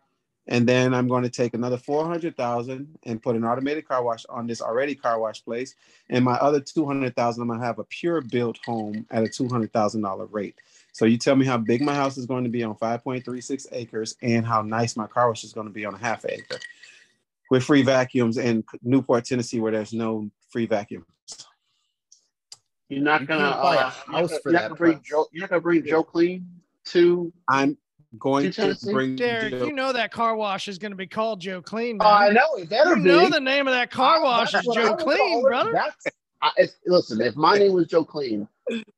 and 0.48 0.68
then 0.68 0.94
I'm 0.94 1.08
going 1.08 1.24
to 1.24 1.30
take 1.30 1.54
another 1.54 1.78
four 1.78 2.06
hundred 2.06 2.38
thousand 2.38 2.98
and 3.04 3.22
put 3.22 3.36
an 3.36 3.44
automated 3.44 3.88
car 3.88 4.04
wash 4.04 4.26
on 4.30 4.48
this 4.48 4.62
already 4.62 4.96
car 4.96 5.20
wash 5.20 5.44
place, 5.44 5.76
and 6.10 6.24
my 6.24 6.36
other 6.36 6.60
two 6.60 6.86
hundred 6.86 7.16
thousand 7.16 7.42
I'm 7.42 7.48
going 7.48 7.60
to 7.60 7.66
have 7.66 7.80
a 7.80 7.84
pure 7.86 8.22
built 8.22 8.60
home 8.66 9.06
at 9.12 9.24
a 9.24 9.28
two 9.28 9.48
hundred 9.48 9.74
thousand 9.74 10.02
dollar 10.02 10.26
rate. 10.26 10.56
So 10.92 11.06
you 11.06 11.18
tell 11.18 11.36
me 11.36 11.46
how 11.46 11.58
big 11.58 11.82
my 11.82 11.94
house 11.94 12.18
is 12.18 12.26
going 12.26 12.44
to 12.46 12.50
be 12.50 12.64
on 12.64 12.76
five 12.76 13.04
point 13.04 13.26
three 13.26 13.42
six 13.42 13.68
acres, 13.72 14.16
and 14.22 14.46
how 14.46 14.62
nice 14.62 14.96
my 14.96 15.08
car 15.08 15.28
wash 15.28 15.44
is 15.44 15.54
going 15.54 15.68
to 15.68 15.74
be 15.74 15.86
on 15.86 15.96
a 15.96 15.98
half 15.98 16.26
acre, 16.26 16.60
with 17.50 17.64
free 17.64 17.82
vacuums 17.82 18.38
in 18.38 18.64
Newport, 18.82 19.26
Tennessee, 19.26 19.60
where 19.60 19.72
there's 19.72 19.94
no 19.94 20.30
free 20.50 20.68
vacuums. 20.68 21.06
You're 22.88 23.04
not 23.04 23.26
gonna 23.26 23.50
can't 23.50 23.62
buy 23.62 23.76
a 23.76 23.80
uh, 23.80 23.90
house 23.90 24.06
you're 24.08 24.20
not, 24.22 24.42
for 24.44 24.52
you're 24.52 24.54
not 24.54 24.62
that 24.62 24.68
gonna 24.68 24.76
bring 24.76 24.94
price. 24.94 25.06
Joe. 25.08 25.26
You're 25.32 25.42
not 25.42 25.50
gonna 25.50 25.62
bring 25.62 25.86
Joe 25.86 26.04
Clean 26.04 26.48
to. 26.86 27.34
I'm 27.50 27.78
going 28.20 28.44
To 28.46 28.52
to 28.52 28.62
Tennessee? 28.62 28.92
bring 28.92 29.16
Derek, 29.16 29.52
Joe- 29.52 29.66
you 29.66 29.74
know 29.74 29.94
that 29.94 30.12
car 30.12 30.36
wash 30.36 30.68
is 30.68 30.78
gonna 30.78 30.96
be 30.96 31.08
called 31.08 31.42
Joe 31.42 31.62
Clean. 31.62 31.98
Oh, 32.00 32.06
I 32.06 32.30
know 32.30 32.56
it 32.58 32.70
better 32.70 32.92
you 32.98 33.04
be. 33.04 33.10
know 33.10 33.30
the 33.30 33.40
name 33.40 33.68
of 33.68 33.74
that 33.74 33.92
car 33.92 34.22
wash 34.22 34.52
that's 34.52 34.68
is 34.68 34.74
Joe 34.76 34.96
Clean, 34.96 35.42
brother. 35.42 35.72
That's 35.72 36.06
I, 36.42 36.52
if, 36.58 36.72
listen. 36.86 37.22
If 37.22 37.36
my 37.36 37.58
name 37.58 37.74
was 37.74 37.88
Joe 37.88 38.04
Clean, 38.04 38.48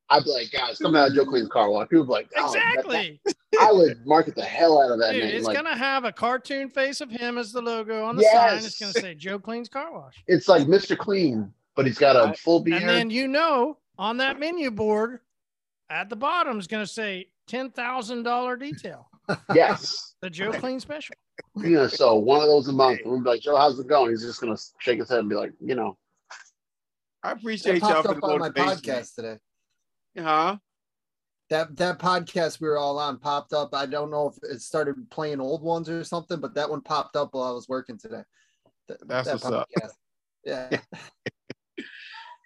I'd 0.10 0.24
be 0.24 0.30
like, 0.32 0.52
guys, 0.52 0.80
come 0.80 0.96
out 0.96 1.10
of 1.10 1.14
Joe 1.16 1.26
Clean's 1.26 1.48
car 1.50 1.70
wash. 1.70 1.88
People 1.88 2.06
would 2.06 2.08
be 2.08 2.12
like, 2.14 2.30
oh, 2.38 2.46
Exactly. 2.54 3.20
that- 3.26 3.36
I 3.62 3.72
would 3.72 4.06
market 4.06 4.36
the 4.36 4.44
hell 4.44 4.82
out 4.82 4.92
of 4.92 5.00
that 5.00 5.14
Dude, 5.14 5.24
name. 5.24 5.36
it's 5.36 5.46
Like, 5.46 5.56
gonna 5.56 5.76
have 5.78 6.04
a 6.04 6.12
cartoon 6.12 6.70
face 6.70 7.00
of 7.00 7.10
him 7.10 7.38
as 7.38 7.52
the 7.52 7.62
logo 7.62 8.04
on 8.06 8.16
the 8.18 8.24
Yes. 8.24 8.34
sign. 8.62 8.66
It's 8.66 8.80
gonna 8.80 8.94
say 8.94 9.14
Joe 9.16 9.40
Clean's 9.40 9.70
car 9.70 9.92
wash. 9.94 10.16
it's 10.28 10.48
like 10.48 10.64
Mr. 10.68 10.98
Clean, 10.98 11.52
but 11.76 11.86
he's 11.86 11.98
got 11.98 12.16
a 12.16 12.30
I- 12.30 12.34
full 12.36 12.60
beard. 12.60 12.82
And 12.82 12.90
then 12.90 13.10
you 13.10 13.28
know 13.28 13.78
on 13.98 14.18
that 14.18 14.40
menu 14.40 14.72
board 14.72 15.20
at 15.90 16.10
the 16.10 16.16
bottom 16.16 16.60
is 16.60 16.68
going 16.68 16.84
to 17.48 17.58
say 17.58 17.70
$10,000 17.70 18.60
detail. 18.60 19.10
Yes. 19.54 20.16
the 20.22 20.30
Joe 20.30 20.52
Clean 20.52 20.80
special. 20.80 21.16
Yeah, 21.56 21.88
so 21.88 22.16
one 22.16 22.42
of 22.42 22.48
those 22.48 22.68
a 22.68 22.74
month. 22.74 23.02
We'll 23.06 23.22
be 23.22 23.30
like, 23.30 23.42
Joe, 23.42 23.58
how's 23.58 23.80
it 23.80 23.88
going? 23.88 24.12
He's 24.12 24.24
just 24.24 24.42
gonna 24.42 24.58
shake 24.80 25.00
his 25.00 25.10
head 25.10 25.20
and 25.20 25.30
be 25.30 25.36
like, 25.36 25.52
you 25.60 25.76
know. 25.76 25.98
I 27.24 27.32
appreciate 27.32 27.82
y'all 27.82 28.02
for 28.02 28.16
the 28.16 28.22
on 28.22 28.40
my 28.40 28.50
podcast 28.50 29.16
today. 29.16 29.38
Huh? 30.18 30.58
That 31.50 31.76
that 31.78 32.00
podcast 32.00 32.60
we 32.60 32.68
were 32.68 32.78
all 32.78 32.98
on 33.00 33.20
popped 33.20 33.54
up. 33.54 33.74
I 33.74 33.86
don't 33.86 34.12
know 34.12 34.30
if 34.30 34.52
it 34.52 34.62
started 34.62 35.10
playing 35.10 35.40
old 35.40 35.62
ones 35.62 35.90
or 35.90 36.04
something, 36.04 36.40
but 36.40 36.56
that 36.56 36.70
one 36.70 36.82
popped 36.82 37.16
up 37.16 37.34
while 37.34 37.44
I 37.44 37.52
was 37.52 37.70
working 37.70 37.98
today. 37.98 38.24
Th- 38.88 39.00
That's 39.06 39.28
that 39.28 39.34
what's 39.36 39.46
up. 39.46 39.70
Yeah. 40.44 40.80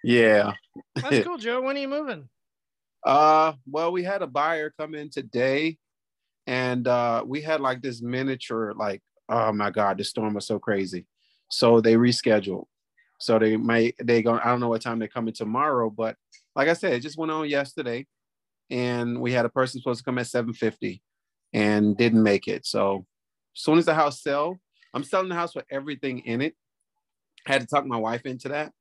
Yeah. 0.02 0.52
That's 0.96 1.24
cool, 1.26 1.38
Joe. 1.38 1.62
When 1.62 1.76
are 1.76 1.80
you 1.80 1.88
moving? 1.88 2.28
Uh, 3.04 3.54
well, 3.66 3.92
we 3.92 4.04
had 4.04 4.22
a 4.22 4.26
buyer 4.26 4.72
come 4.78 4.94
in 4.94 5.10
today, 5.10 5.76
and 6.46 6.86
uh, 6.86 7.24
we 7.26 7.40
had 7.40 7.60
like 7.60 7.82
this 7.82 8.00
miniature, 8.00 8.74
like, 8.74 9.02
oh 9.28 9.52
my 9.52 9.70
god, 9.70 9.98
the 9.98 10.04
storm 10.04 10.34
was 10.34 10.46
so 10.46 10.58
crazy. 10.58 11.06
So 11.50 11.80
they 11.80 11.94
rescheduled. 11.94 12.66
So 13.18 13.38
they 13.38 13.56
might 13.56 13.94
they 14.02 14.22
go. 14.22 14.38
I 14.38 14.46
don't 14.46 14.60
know 14.60 14.68
what 14.68 14.82
time 14.82 14.98
they're 14.98 15.08
coming 15.08 15.34
tomorrow, 15.34 15.90
but 15.90 16.16
like 16.56 16.68
I 16.68 16.72
said, 16.72 16.92
it 16.92 17.00
just 17.00 17.18
went 17.18 17.32
on 17.32 17.48
yesterday, 17.48 18.06
and 18.70 19.20
we 19.20 19.32
had 19.32 19.46
a 19.46 19.50
person 19.50 19.80
supposed 19.80 19.98
to 19.98 20.04
come 20.04 20.18
at 20.18 20.26
seven 20.26 20.52
fifty, 20.52 21.02
and 21.52 21.96
didn't 21.96 22.22
make 22.22 22.48
it. 22.48 22.66
So 22.66 23.06
as 23.56 23.62
soon 23.62 23.78
as 23.78 23.84
the 23.84 23.94
house 23.94 24.22
sell, 24.22 24.58
I'm 24.94 25.04
selling 25.04 25.28
the 25.28 25.34
house 25.34 25.54
with 25.54 25.66
everything 25.70 26.20
in 26.20 26.40
it. 26.40 26.54
I 27.46 27.52
had 27.52 27.62
to 27.62 27.66
talk 27.66 27.86
my 27.86 27.96
wife 27.96 28.26
into 28.26 28.48
that. 28.48 28.72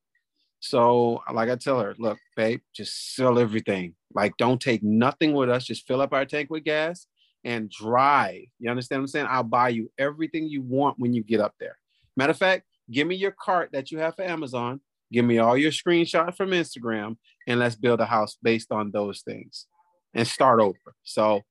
So, 0.61 1.23
like 1.33 1.49
I 1.49 1.55
tell 1.55 1.79
her, 1.79 1.95
look, 1.97 2.19
babe, 2.37 2.61
just 2.73 3.15
sell 3.15 3.39
everything. 3.39 3.95
Like, 4.13 4.37
don't 4.37 4.61
take 4.61 4.83
nothing 4.83 5.33
with 5.33 5.49
us. 5.49 5.65
Just 5.65 5.87
fill 5.87 6.01
up 6.01 6.13
our 6.13 6.23
tank 6.23 6.51
with 6.51 6.63
gas 6.63 7.07
and 7.43 7.67
drive. 7.69 8.43
You 8.59 8.69
understand 8.69 9.01
what 9.01 9.05
I'm 9.05 9.07
saying? 9.07 9.27
I'll 9.27 9.43
buy 9.43 9.69
you 9.69 9.91
everything 9.97 10.47
you 10.47 10.61
want 10.61 10.99
when 10.99 11.13
you 11.13 11.23
get 11.23 11.39
up 11.39 11.55
there. 11.59 11.77
Matter 12.15 12.31
of 12.31 12.37
fact, 12.37 12.65
give 12.91 13.07
me 13.07 13.15
your 13.15 13.31
cart 13.31 13.71
that 13.73 13.89
you 13.89 13.97
have 13.97 14.15
for 14.15 14.21
Amazon. 14.21 14.81
Give 15.11 15.25
me 15.25 15.39
all 15.39 15.57
your 15.57 15.71
screenshots 15.71 16.37
from 16.37 16.51
Instagram, 16.51 17.17
and 17.47 17.59
let's 17.59 17.75
build 17.75 17.99
a 17.99 18.05
house 18.05 18.37
based 18.43 18.71
on 18.71 18.91
those 18.91 19.21
things 19.21 19.65
and 20.13 20.27
start 20.27 20.61
over. 20.61 20.77
So, 21.03 21.41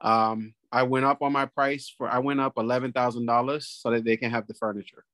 um, 0.00 0.54
I 0.70 0.84
went 0.84 1.06
up 1.06 1.22
on 1.22 1.32
my 1.32 1.46
price 1.46 1.92
for 1.96 2.08
I 2.08 2.20
went 2.20 2.38
up 2.38 2.52
eleven 2.56 2.92
thousand 2.92 3.26
dollars 3.26 3.68
so 3.68 3.90
that 3.90 4.04
they 4.04 4.16
can 4.16 4.30
have 4.30 4.46
the 4.46 4.54
furniture 4.54 5.04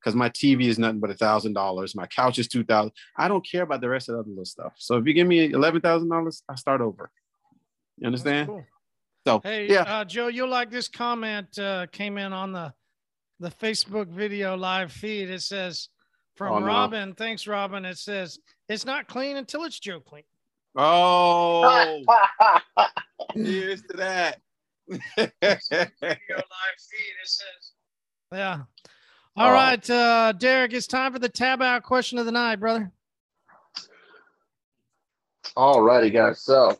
because 0.00 0.14
my 0.16 0.28
TV 0.30 0.64
is 0.64 0.78
nothing 0.78 0.98
but 1.00 1.10
a 1.10 1.14
thousand 1.14 1.52
dollars. 1.52 1.94
My 1.94 2.06
couch 2.06 2.38
is 2.38 2.48
two 2.48 2.64
thousand. 2.64 2.92
I 3.16 3.28
don't 3.28 3.46
care 3.46 3.62
about 3.62 3.80
the 3.80 3.88
rest 3.88 4.08
of 4.08 4.14
the 4.14 4.20
other 4.20 4.28
little 4.30 4.44
stuff. 4.44 4.72
So 4.78 4.96
if 4.96 5.06
you 5.06 5.12
give 5.12 5.26
me 5.26 5.52
eleven 5.52 5.80
thousand 5.80 6.08
dollars, 6.08 6.42
I 6.48 6.54
start 6.54 6.80
over. 6.80 7.10
You 7.98 8.06
understand? 8.06 8.48
cool. 8.48 8.64
So 9.26 9.40
Hey, 9.44 9.68
yeah, 9.70 9.82
uh, 9.82 10.04
Joe, 10.04 10.28
you'll 10.28 10.48
like 10.48 10.70
this 10.70 10.88
comment 10.88 11.58
uh, 11.58 11.86
came 11.92 12.16
in 12.18 12.32
on 12.32 12.52
the 12.52 12.72
the 13.38 13.50
Facebook 13.50 14.08
video 14.08 14.56
live 14.56 14.90
feed. 14.92 15.28
It 15.30 15.42
says 15.42 15.88
from 16.36 16.52
Oh, 16.54 16.58
no. 16.60 16.66
Robin. 16.66 17.14
Thanks, 17.14 17.46
Robin. 17.46 17.84
It 17.84 17.98
says 17.98 18.38
it's 18.68 18.86
not 18.86 19.08
clean 19.08 19.36
until 19.36 19.64
it's 19.64 19.78
Joe 19.78 20.00
clean. 20.00 20.22
oh, 20.76 22.02
here's 23.34 23.82
to 23.82 23.96
that. 23.98 24.38
Video 24.88 25.30
live 25.50 26.78
feed. 26.78 27.16
It 27.22 27.28
says. 27.28 27.72
Yeah. 28.32 28.60
All 29.36 29.50
Oh. 29.50 29.52
right, 29.52 29.90
uh, 29.90 30.32
Derek. 30.32 30.72
It's 30.72 30.86
time 30.86 31.12
for 31.12 31.18
the 31.18 31.28
tab 31.28 31.62
out 31.62 31.82
question 31.82 32.18
of 32.18 32.26
the 32.26 32.32
night, 32.32 32.56
brother. 32.56 32.92
All 35.56 35.82
righty, 35.82 36.10
guys. 36.10 36.40
So 36.42 36.78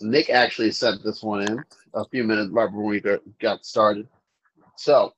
Nick 0.00 0.30
actually 0.30 0.70
sent 0.72 1.02
this 1.02 1.22
one 1.22 1.42
in 1.42 1.64
a 1.94 2.04
few 2.06 2.24
minutes 2.24 2.50
right 2.50 2.66
before 2.66 2.84
we 2.84 3.02
got 3.40 3.64
started. 3.64 4.08
So 4.76 5.14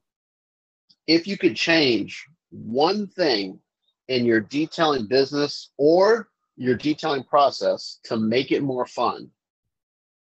if 1.07 1.27
you 1.27 1.37
could 1.37 1.57
change 1.57 2.27
one 2.51 3.07
thing 3.09 3.61
in 4.09 4.25
your 4.25 4.41
detailing 4.41 5.07
business 5.07 5.71
or 5.77 6.29
your 6.57 6.75
detailing 6.77 7.25
process 7.25 7.99
to 8.05 8.17
make 8.17 8.53
it 8.53 8.63
more 8.63 8.87
fun, 8.87 9.31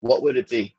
what 0.01 0.23
would 0.23 0.37
it 0.37 0.49
be? 0.49 0.75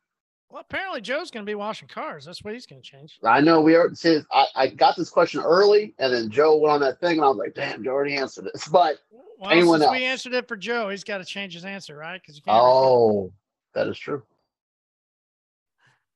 Well, 0.54 0.60
apparently 0.60 1.00
Joe's 1.00 1.32
going 1.32 1.44
to 1.44 1.50
be 1.50 1.56
washing 1.56 1.88
cars. 1.88 2.26
That's 2.26 2.44
what 2.44 2.54
he's 2.54 2.64
going 2.64 2.80
to 2.80 2.88
change. 2.88 3.18
I 3.24 3.40
know 3.40 3.60
we 3.60 3.74
are. 3.74 3.92
Says 3.92 4.24
I, 4.30 4.46
I 4.54 4.66
got 4.68 4.96
this 4.96 5.10
question 5.10 5.40
early, 5.40 5.96
and 5.98 6.14
then 6.14 6.30
Joe 6.30 6.56
went 6.58 6.74
on 6.74 6.80
that 6.82 7.00
thing, 7.00 7.16
and 7.16 7.24
I 7.24 7.28
was 7.28 7.38
like, 7.38 7.54
"Damn, 7.56 7.82
Joe 7.82 7.90
already 7.90 8.14
answered 8.14 8.44
this." 8.44 8.68
But 8.72 8.98
Well, 9.10 9.50
Anyone 9.50 9.80
since 9.80 9.88
else? 9.88 9.98
we 9.98 10.04
answered 10.04 10.32
it 10.32 10.46
for 10.46 10.56
Joe, 10.56 10.90
he's 10.90 11.02
got 11.02 11.18
to 11.18 11.24
change 11.24 11.54
his 11.54 11.64
answer, 11.64 11.96
right? 11.96 12.22
Because 12.22 12.36
you 12.36 12.42
can't. 12.42 12.56
oh, 12.56 13.32
that 13.74 13.88
is 13.88 13.98
true. 13.98 14.22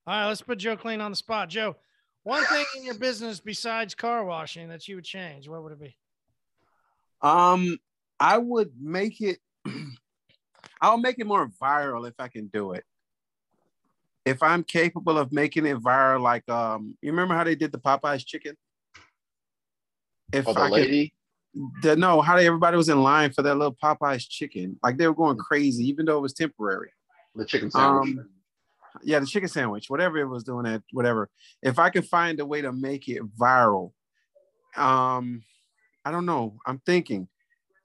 All 0.07 0.15
right, 0.15 0.29
let's 0.29 0.41
put 0.41 0.59
Joe 0.59 0.77
Clean 0.77 1.01
on 1.01 1.11
the 1.11 1.17
spot. 1.17 1.49
Joe, 1.49 1.75
one 2.23 2.45
thing 2.45 2.65
in 2.77 2.85
your 2.85 2.95
business 2.95 3.41
besides 3.41 3.97
car 3.97 4.25
washing 4.25 4.69
that 4.69 4.87
you 4.87 4.95
would 4.95 5.05
change, 5.05 5.49
what 5.49 5.65
would 5.65 5.73
it 5.73 5.81
be? 5.81 5.97
Um, 7.23 7.77
I 8.21 8.39
would 8.39 8.71
make 8.81 9.21
it. 9.21 9.41
I'll 10.81 10.97
make 10.97 11.19
it 11.19 11.27
more 11.27 11.49
viral 11.61 12.07
if 12.07 12.15
I 12.21 12.29
can 12.29 12.47
do 12.47 12.75
it. 12.75 12.85
If 14.29 14.43
I'm 14.43 14.63
capable 14.63 15.17
of 15.17 15.33
making 15.33 15.65
it 15.65 15.79
viral, 15.79 16.21
like 16.21 16.47
um, 16.51 16.97
you 17.01 17.11
remember 17.11 17.35
how 17.35 17.45
they 17.45 17.55
did 17.55 17.73
the 17.73 17.79
Popeyes 17.79 18.27
chicken? 18.27 18.57
If 20.33 20.47
Oh, 20.47 20.53
the 20.53 20.61
I 20.61 20.71
could- 20.71 21.11
the, 21.83 21.97
no, 21.97 22.21
how 22.21 22.37
they, 22.37 22.47
everybody 22.47 22.77
was 22.77 22.91
in 22.91 23.03
line 23.03 23.33
for 23.33 23.43
that 23.43 23.55
little 23.55 23.75
Popeyes 23.83 24.29
chicken, 24.29 24.79
like 24.83 24.99
they 24.99 25.09
were 25.09 25.15
going 25.15 25.39
crazy, 25.39 25.89
even 25.89 26.05
though 26.05 26.19
it 26.19 26.21
was 26.21 26.35
temporary. 26.35 26.91
The 27.35 27.45
chicken 27.47 27.71
sandwich. 27.71 28.19
Um, 28.19 28.29
yeah, 29.03 29.19
the 29.19 29.27
chicken 29.27 29.49
sandwich, 29.49 29.89
whatever 29.89 30.19
it 30.19 30.27
was 30.27 30.45
doing 30.45 30.67
at 30.67 30.83
whatever. 30.93 31.31
If 31.63 31.79
I 31.79 31.89
could 31.89 32.07
find 32.07 32.39
a 32.39 32.47
way 32.47 32.61
to 32.61 32.73
make 32.73 33.09
it 33.09 33.23
viral, 33.37 33.93
um, 34.77 35.43
I 36.05 36.11
don't 36.11 36.27
know. 36.27 36.59
I'm 36.67 36.81
thinking, 36.85 37.29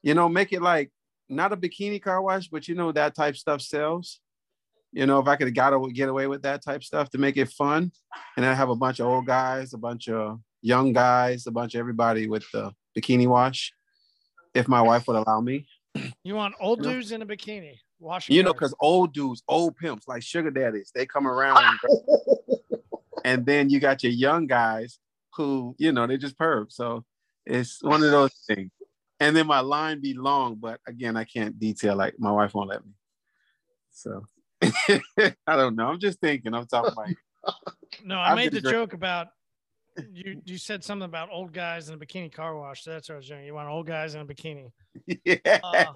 you 0.02 0.12
know, 0.14 0.28
make 0.28 0.52
it 0.52 0.60
like 0.60 0.90
not 1.28 1.52
a 1.52 1.56
bikini 1.56 2.02
car 2.02 2.20
wash, 2.20 2.48
but 2.48 2.68
you 2.68 2.74
know 2.74 2.92
that 2.92 3.14
type 3.14 3.36
stuff 3.36 3.62
sells. 3.62 4.20
You 4.94 5.06
know, 5.06 5.18
if 5.18 5.26
I 5.26 5.34
could 5.34 5.48
have 5.48 5.54
got 5.54 5.72
away, 5.72 5.90
get 5.90 6.08
away 6.08 6.28
with 6.28 6.42
that 6.42 6.62
type 6.62 6.84
stuff 6.84 7.10
to 7.10 7.18
make 7.18 7.36
it 7.36 7.50
fun, 7.50 7.90
and 8.36 8.46
I 8.46 8.54
have 8.54 8.70
a 8.70 8.76
bunch 8.76 9.00
of 9.00 9.06
old 9.06 9.26
guys, 9.26 9.74
a 9.74 9.78
bunch 9.78 10.08
of 10.08 10.38
young 10.62 10.92
guys, 10.92 11.48
a 11.48 11.50
bunch 11.50 11.74
of 11.74 11.80
everybody 11.80 12.28
with 12.28 12.44
the 12.52 12.72
bikini 12.96 13.26
wash, 13.26 13.72
if 14.54 14.68
my 14.68 14.80
wife 14.80 15.08
would 15.08 15.16
allow 15.16 15.40
me. 15.40 15.66
You 16.22 16.36
want 16.36 16.54
old 16.60 16.78
You 16.78 16.84
know? 16.84 16.92
dudes 16.92 17.10
in 17.10 17.22
a 17.22 17.26
bikini 17.26 17.74
washing 17.98 18.36
You 18.36 18.44
know, 18.44 18.52
because 18.52 18.72
old 18.78 19.12
dudes, 19.12 19.42
old 19.48 19.76
pimps 19.76 20.06
like 20.06 20.22
sugar 20.22 20.52
daddies, 20.52 20.92
they 20.94 21.06
come 21.06 21.26
around, 21.26 21.76
and 23.24 23.44
then 23.44 23.70
you 23.70 23.80
got 23.80 24.04
your 24.04 24.12
young 24.12 24.46
guys 24.46 25.00
who, 25.34 25.74
you 25.76 25.90
know, 25.90 26.06
they 26.06 26.16
just 26.16 26.38
perv. 26.38 26.70
So 26.70 27.04
it's 27.44 27.82
one 27.82 28.04
of 28.04 28.12
those 28.12 28.32
things. 28.46 28.70
And 29.18 29.34
then 29.34 29.48
my 29.48 29.60
line 29.60 30.00
be 30.00 30.14
long, 30.14 30.54
but 30.54 30.78
again, 30.86 31.16
I 31.16 31.24
can't 31.24 31.58
detail. 31.58 31.96
Like 31.96 32.14
my 32.18 32.30
wife 32.30 32.54
won't 32.54 32.68
let 32.68 32.84
me. 32.84 32.92
So 33.90 34.26
I 35.46 35.56
don't 35.56 35.76
know. 35.76 35.88
I'm 35.88 35.98
just 35.98 36.20
thinking. 36.20 36.54
I'm 36.54 36.66
talking 36.66 36.92
about. 36.92 37.08
no, 38.04 38.18
I 38.18 38.30
I've 38.30 38.36
made 38.36 38.52
the 38.52 38.60
joke 38.60 38.92
about 38.92 39.28
you. 40.12 40.40
You 40.44 40.58
said 40.58 40.82
something 40.84 41.04
about 41.04 41.28
old 41.30 41.52
guys 41.52 41.88
in 41.88 41.94
a 41.94 41.98
bikini 41.98 42.32
car 42.32 42.56
wash. 42.58 42.84
So 42.84 42.90
that's 42.90 43.08
what 43.08 43.16
I 43.16 43.18
was 43.18 43.28
doing. 43.28 43.44
You 43.44 43.54
want 43.54 43.68
old 43.68 43.86
guys 43.86 44.14
in 44.14 44.20
a 44.20 44.26
bikini. 44.26 44.70
yeah. 45.24 45.60
Uh, 45.62 45.92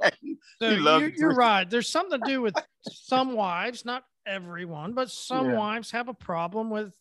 So 0.61 0.71
you 0.71 1.13
you're 1.17 1.35
right. 1.35 1.69
There's 1.69 1.89
something 1.89 2.21
to 2.21 2.31
do 2.31 2.43
with 2.43 2.55
some 2.83 3.33
wives, 3.33 3.85
not 3.85 4.05
everyone, 4.27 4.95
but 4.95 5.11
some 5.11 5.47
Yeah. 5.51 5.57
wives 5.57 5.91
have 5.93 6.09
a 6.09 6.15
problem 6.15 6.71
with 6.71 6.95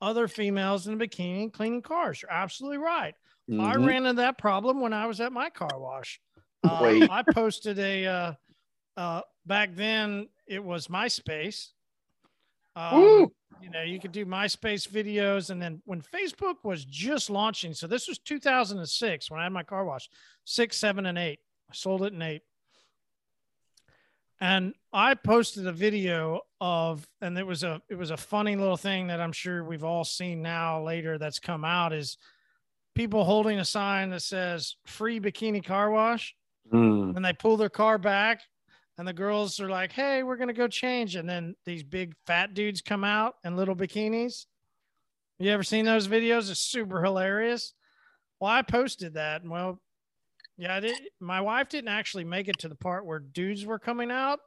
other 0.00 0.28
females 0.28 0.86
in 0.86 0.94
a 0.94 0.96
bikini 1.06 1.52
cleaning 1.52 1.82
cars. 1.82 2.22
You're 2.22 2.32
absolutely 2.32 2.78
right. 2.78 3.14
I 3.48 3.76
Mhm. 3.76 3.86
ran 3.86 4.06
into 4.06 4.22
that 4.22 4.38
problem 4.38 4.80
when 4.80 4.92
I 4.92 5.06
was 5.06 5.20
at 5.20 5.32
my 5.32 5.50
car 5.50 5.78
wash. 5.78 6.20
Uh, 6.64 6.80
Wait. 6.82 7.08
I 7.10 7.22
posted 7.22 7.78
a 7.78 8.06
uh, 8.06 8.34
uh, 8.96 9.22
back 9.46 9.74
then 9.74 10.28
it 10.46 10.62
was 10.62 10.88
MySpace. 10.88 11.68
Um, 12.74 13.30
you 13.62 13.70
know, 13.70 13.82
you 13.82 13.98
could 13.98 14.12
do 14.12 14.26
MySpace 14.26 14.86
videos, 14.88 15.50
and 15.50 15.60
then 15.62 15.80
when 15.86 16.02
Facebook 16.02 16.56
was 16.62 16.84
just 16.84 17.30
launching, 17.30 17.72
so 17.72 17.86
this 17.86 18.06
was 18.06 18.18
2006 18.18 19.30
when 19.30 19.40
I 19.40 19.44
had 19.44 19.52
my 19.52 19.62
car 19.62 19.84
wash, 19.84 20.08
six, 20.44 20.76
seven, 20.76 21.06
and 21.06 21.16
eight. 21.16 21.40
I 21.70 21.74
sold 21.74 22.02
it 22.02 22.12
in 22.12 22.20
eight. 22.22 22.42
And 24.40 24.74
I 24.92 25.14
posted 25.14 25.66
a 25.66 25.72
video 25.72 26.42
of, 26.60 27.08
and 27.22 27.38
it 27.38 27.46
was 27.46 27.62
a 27.64 27.80
it 27.88 27.94
was 27.94 28.10
a 28.10 28.16
funny 28.18 28.54
little 28.54 28.76
thing 28.76 29.06
that 29.06 29.20
I'm 29.20 29.32
sure 29.32 29.64
we've 29.64 29.84
all 29.84 30.04
seen 30.04 30.42
now 30.42 30.82
later 30.82 31.16
that's 31.16 31.38
come 31.38 31.64
out 31.64 31.94
is 31.94 32.18
people 32.94 33.24
holding 33.24 33.58
a 33.58 33.64
sign 33.64 34.10
that 34.10 34.20
says 34.20 34.76
free 34.86 35.20
bikini 35.20 35.64
car 35.64 35.90
wash 35.90 36.34
Mm. 36.72 37.14
and 37.14 37.24
they 37.24 37.32
pull 37.32 37.56
their 37.56 37.68
car 37.70 37.96
back 37.96 38.40
and 38.98 39.06
the 39.06 39.12
girls 39.12 39.60
are 39.60 39.68
like 39.68 39.92
hey 39.92 40.22
we're 40.22 40.36
gonna 40.36 40.52
go 40.52 40.68
change 40.68 41.16
and 41.16 41.28
then 41.28 41.54
these 41.64 41.82
big 41.82 42.14
fat 42.26 42.54
dudes 42.54 42.80
come 42.80 43.04
out 43.04 43.34
in 43.44 43.56
little 43.56 43.76
bikinis 43.76 44.46
you 45.38 45.50
ever 45.50 45.62
seen 45.62 45.84
those 45.84 46.08
videos 46.08 46.50
it's 46.50 46.60
super 46.60 47.02
hilarious 47.02 47.74
well 48.40 48.50
i 48.50 48.62
posted 48.62 49.14
that 49.14 49.42
and 49.42 49.50
well 49.50 49.78
Yeah, 50.58 50.76
I 50.76 50.80
did. 50.80 50.96
My 51.20 51.42
wife 51.42 51.68
didn't 51.68 51.88
actually 51.90 52.24
make 52.24 52.48
it 52.48 52.58
to 52.60 52.68
the 52.68 52.74
part 52.74 53.04
where 53.04 53.18
dudes 53.18 53.66
were 53.66 53.78
coming 53.78 54.10
out, 54.10 54.40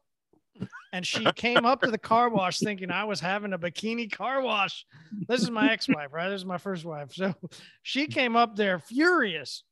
and 0.92 1.06
she 1.06 1.32
came 1.46 1.66
up 1.68 1.82
to 1.84 1.92
the 1.92 2.00
car 2.00 2.30
wash 2.30 2.62
thinking 2.62 2.90
I 2.90 3.04
was 3.04 3.20
having 3.20 3.54
a 3.54 3.60
bikini 3.60 4.12
car 4.12 4.42
wash. 4.42 4.86
This 5.28 5.44
is 5.44 5.52
my 5.52 5.72
ex-wife, 5.72 6.10
right? 6.12 6.30
This 6.30 6.42
is 6.42 6.46
my 6.46 6.58
first 6.58 6.84
wife. 6.84 7.14
So 7.14 7.36
she 7.84 8.08
came 8.08 8.36
up 8.36 8.56
there 8.56 8.80
furious. 8.80 9.64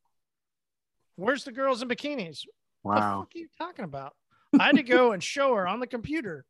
Where's 1.16 1.44
the 1.44 1.52
girls 1.52 1.82
in 1.82 1.88
bikinis? 1.90 2.46
What 2.84 2.96
the 2.98 3.02
Wow. 3.02 3.20
fuck 3.22 3.32
are 3.36 3.40
you 3.40 3.48
talking 3.58 3.86
about? 3.86 4.14
I 4.60 4.68
had 4.68 4.76
to 4.78 4.84
go 4.84 5.12
and 5.12 5.24
show 5.24 5.56
her 5.56 5.68
on 5.68 5.80
the 5.80 5.88
computer 5.88 6.46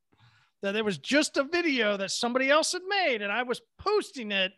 that 0.62 0.72
there 0.72 0.84
was 0.84 0.98
just 0.98 1.38
a 1.38 1.44
video 1.44 1.98
that 1.98 2.12
somebody 2.12 2.50
else 2.50 2.72
had 2.72 2.82
made, 2.88 3.22
and 3.22 3.32
I 3.32 3.44
was 3.44 3.62
posting 3.78 4.32
it. 4.32 4.52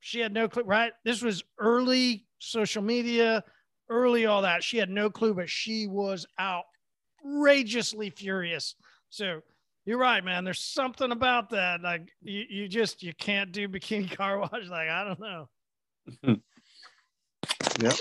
She 0.00 0.20
had 0.20 0.32
no 0.32 0.48
clue, 0.48 0.64
right? 0.64 0.92
This 1.04 1.22
was 1.22 1.42
early 1.58 2.26
social 2.38 2.82
media, 2.82 3.42
early 3.88 4.26
all 4.26 4.42
that. 4.42 4.62
She 4.62 4.76
had 4.76 4.90
no 4.90 5.10
clue, 5.10 5.34
but 5.34 5.48
she 5.48 5.86
was 5.86 6.26
outrageously 6.38 8.10
furious. 8.10 8.74
So 9.10 9.40
you're 9.86 9.98
right, 9.98 10.24
man. 10.24 10.44
There's 10.44 10.60
something 10.60 11.10
about 11.10 11.50
that. 11.50 11.80
Like 11.82 12.12
you, 12.22 12.44
you 12.48 12.68
just 12.68 13.02
you 13.02 13.14
can't 13.14 13.52
do 13.52 13.68
bikini 13.68 14.14
car 14.14 14.38
wash. 14.40 14.68
Like 14.68 14.88
I 14.88 15.04
don't 15.04 15.20
know. 15.20 16.36
Yep. 17.80 17.94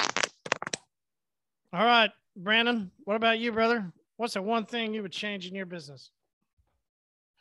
All 1.73 1.83
right, 1.83 2.11
Brandon. 2.37 2.91
What 3.05 3.15
about 3.15 3.39
you, 3.39 3.51
brother? 3.51 3.91
What's 4.17 4.35
the 4.35 4.41
one 4.41 4.65
thing 4.65 4.93
you 4.93 5.01
would 5.01 5.11
change 5.11 5.47
in 5.47 5.55
your 5.55 5.65
business? 5.65 6.11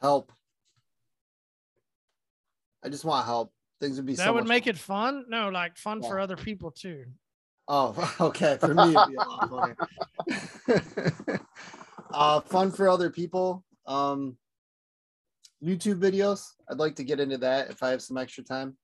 Help. 0.00 0.32
I 2.84 2.88
just 2.88 3.04
want 3.04 3.26
help. 3.26 3.52
Things 3.80 3.96
would 3.96 4.06
be 4.06 4.14
That 4.14 4.26
so 4.26 4.32
would 4.34 4.46
make 4.46 4.66
it 4.66 4.78
fun. 4.78 5.26
No, 5.28 5.48
like 5.48 5.76
fun 5.76 6.02
for 6.02 6.18
other 6.18 6.36
people 6.36 6.70
too. 6.70 7.04
Oh, 7.68 8.14
okay. 8.20 8.56
For 8.58 8.74
me, 8.74 8.94
it'd 8.94 9.08
be 9.08 9.16
a 9.16 9.28
lot 9.28 9.76
funnier. 11.18 11.40
uh, 12.12 12.40
fun 12.40 12.70
for 12.70 12.88
other 12.88 13.10
people. 13.10 13.64
Um, 13.86 14.36
YouTube 15.62 16.00
videos. 16.00 16.44
I'd 16.68 16.78
like 16.78 16.96
to 16.96 17.04
get 17.04 17.20
into 17.20 17.38
that 17.38 17.70
if 17.70 17.82
I 17.82 17.90
have 17.90 18.02
some 18.02 18.18
extra 18.18 18.42
time. 18.42 18.76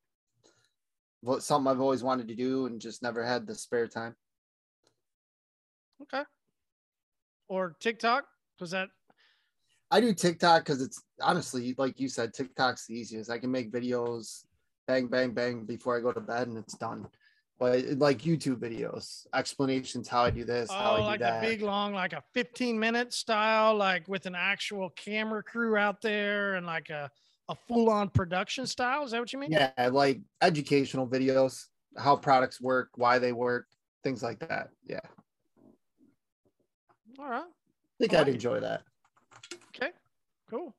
What 1.21 1.43
something 1.43 1.71
I've 1.71 1.81
always 1.81 2.05
wanted 2.05 2.29
to 2.29 2.37
do 2.37 2.67
and 2.67 2.81
just 2.81 3.03
never 3.03 3.25
had 3.25 3.47
the 3.47 3.55
spare 3.55 3.89
time. 3.89 4.15
Okay. 6.03 6.23
Or 7.49 7.77
TikTok? 7.81 8.25
Was 8.61 8.73
that 8.73 8.89
I 9.91 10.01
do 10.01 10.13
TikTok 10.13 10.65
because 10.65 10.83
it's 10.83 11.03
honestly, 11.21 11.75
like 11.79 11.99
you 11.99 12.09
said, 12.09 12.35
TikTok's 12.35 12.87
the 12.87 12.95
easiest. 12.95 13.31
I 13.31 13.39
can 13.39 13.51
make 13.51 13.73
videos, 13.73 14.45
bang, 14.87 15.07
bang, 15.07 15.33
bang, 15.33 15.65
before 15.65 15.97
I 15.97 16.01
go 16.01 16.13
to 16.13 16.21
bed, 16.21 16.49
and 16.49 16.59
it's 16.59 16.77
done. 16.77 17.07
But 17.59 17.85
like 17.97 18.19
YouTube 18.19 18.57
videos, 18.57 19.27
explanations 19.35 20.07
how 20.07 20.23
I 20.23 20.31
do 20.31 20.45
this, 20.45 20.71
how 20.71 20.93
oh, 20.93 20.95
I 20.95 20.97
do 20.99 21.03
like 21.05 21.21
that. 21.21 21.43
a 21.43 21.47
big 21.47 21.63
long, 21.63 21.93
like 21.93 22.13
a 22.13 22.23
15 22.35 22.79
minute 22.79 23.13
style, 23.13 23.75
like 23.75 24.07
with 24.07 24.27
an 24.27 24.37
actual 24.37 24.91
camera 24.91 25.43
crew 25.43 25.77
out 25.77 26.01
there 26.01 26.55
and 26.55 26.67
like 26.67 26.91
a, 26.91 27.11
a 27.49 27.57
full 27.67 27.91
on 27.91 28.11
production 28.11 28.65
style? 28.67 29.05
Is 29.05 29.11
that 29.11 29.21
what 29.21 29.33
you 29.33 29.41
mean? 29.41 29.51
Yeah, 29.51 29.73
like 29.91 30.21
educational 30.41 31.09
videos, 31.09 31.65
how 31.97 32.15
products 32.15 32.61
work, 32.61 32.91
why 32.95 33.19
they 33.19 33.33
work, 33.33 33.67
things 34.05 34.23
like 34.23 34.39
that. 34.41 34.69
Yeah, 34.85 35.01
All 37.19 37.29
right. 37.29 37.45
think 38.01 38.15
I 38.15 38.19
I'd 38.19 38.21
like 38.21 38.29
it. 38.29 38.35
enjoy 38.35 38.61
that. 38.61 38.83
Okay. 39.75 39.91
Cool. 40.51 40.75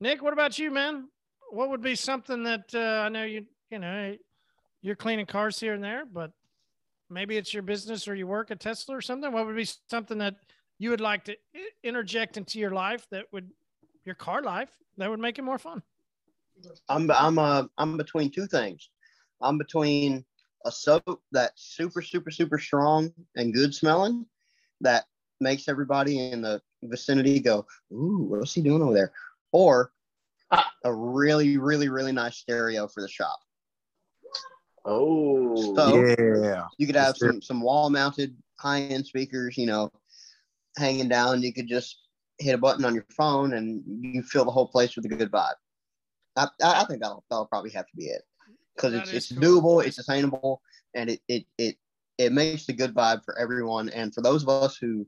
Nick, 0.00 0.22
what 0.22 0.32
about 0.32 0.58
you, 0.58 0.70
man? 0.70 1.08
What 1.50 1.68
would 1.70 1.82
be 1.82 1.94
something 1.94 2.42
that 2.44 2.74
uh, 2.74 3.04
I 3.04 3.08
know 3.08 3.24
you, 3.24 3.44
you 3.70 3.78
know, 3.78 4.16
you're 4.82 4.96
cleaning 4.96 5.26
cars 5.26 5.60
here 5.60 5.74
and 5.74 5.84
there, 5.84 6.04
but 6.06 6.32
maybe 7.10 7.36
it's 7.36 7.52
your 7.52 7.62
business 7.62 8.08
or 8.08 8.14
you 8.14 8.26
work 8.26 8.50
at 8.50 8.60
Tesla 8.60 8.96
or 8.96 9.00
something. 9.00 9.30
What 9.32 9.46
would 9.46 9.56
be 9.56 9.68
something 9.88 10.18
that 10.18 10.34
you 10.78 10.90
would 10.90 11.00
like 11.00 11.24
to 11.24 11.36
interject 11.82 12.36
into 12.36 12.58
your 12.58 12.72
life 12.72 13.06
that 13.10 13.26
would, 13.32 13.50
your 14.04 14.14
car 14.14 14.42
life, 14.42 14.70
that 14.96 15.08
would 15.08 15.20
make 15.20 15.38
it 15.38 15.42
more 15.42 15.58
fun? 15.58 15.82
I'm 16.88 17.10
I'm 17.10 17.38
uh 17.38 17.64
I'm 17.78 17.96
between 17.96 18.30
two 18.30 18.46
things. 18.46 18.88
I'm 19.40 19.58
between 19.58 20.24
a 20.64 20.70
soap 20.70 21.20
that's 21.32 21.62
super 21.62 22.00
super 22.00 22.30
super 22.30 22.58
strong 22.58 23.12
and 23.36 23.52
good 23.52 23.74
smelling 23.74 24.26
that 24.80 25.04
makes 25.44 25.68
everybody 25.68 26.32
in 26.32 26.42
the 26.42 26.60
vicinity 26.82 27.38
go, 27.38 27.64
"Ooh, 27.92 28.26
what's 28.28 28.54
he 28.54 28.62
doing 28.62 28.82
over 28.82 28.94
there?" 28.94 29.12
Or 29.52 29.92
uh. 30.50 30.64
a 30.84 30.92
really 30.92 31.56
really 31.58 31.88
really 31.88 32.12
nice 32.12 32.38
stereo 32.38 32.88
for 32.88 33.00
the 33.00 33.08
shop. 33.08 33.38
Oh, 34.84 35.54
So 35.76 36.04
Yeah. 36.18 36.66
you 36.78 36.86
could 36.86 36.96
have 36.96 37.16
some 37.16 37.40
some 37.40 37.60
wall 37.62 37.88
mounted 37.90 38.36
high 38.58 38.80
end 38.80 39.06
speakers, 39.06 39.56
you 39.56 39.66
know, 39.66 39.90
hanging 40.76 41.08
down. 41.08 41.42
You 41.42 41.52
could 41.52 41.68
just 41.68 41.98
hit 42.38 42.54
a 42.54 42.58
button 42.58 42.84
on 42.84 42.94
your 42.94 43.06
phone 43.16 43.54
and 43.54 43.82
you 43.86 44.22
fill 44.22 44.44
the 44.44 44.50
whole 44.50 44.68
place 44.68 44.96
with 44.96 45.04
a 45.04 45.08
good 45.08 45.30
vibe. 45.30 45.54
I, 46.36 46.48
I 46.62 46.82
I 46.82 46.84
think 46.84 47.00
that'll 47.00 47.24
that'll 47.30 47.46
probably 47.46 47.70
have 47.70 47.86
to 47.86 47.96
be 47.96 48.06
it 48.06 48.22
because 48.76 48.92
it's 48.94 49.12
it's 49.12 49.32
cool. 49.32 49.62
doable, 49.62 49.86
it's 49.86 49.98
attainable, 49.98 50.60
and 50.94 51.10
it 51.10 51.20
it 51.28 51.46
it 51.58 51.76
it 52.18 52.32
makes 52.32 52.68
a 52.68 52.72
good 52.72 52.94
vibe 52.94 53.24
for 53.24 53.38
everyone. 53.38 53.88
And 53.90 54.12
for 54.14 54.20
those 54.22 54.42
of 54.42 54.48
us 54.48 54.76
who, 54.76 55.06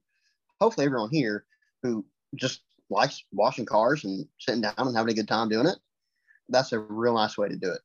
hopefully 0.60 0.86
everyone 0.86 1.10
here 1.10 1.44
who 1.82 2.04
just 2.36 2.60
likes 2.90 3.24
washing 3.32 3.66
cars 3.66 4.04
and 4.04 4.26
sitting 4.38 4.60
down 4.62 4.74
and 4.78 4.96
having 4.96 5.12
a 5.12 5.14
good 5.16 5.28
time 5.28 5.48
doing 5.48 5.66
it, 5.66 5.78
that's 6.48 6.72
a 6.72 6.78
real 6.78 7.14
nice 7.14 7.36
way 7.36 7.48
to 7.48 7.56
do 7.56 7.70
it. 7.72 7.80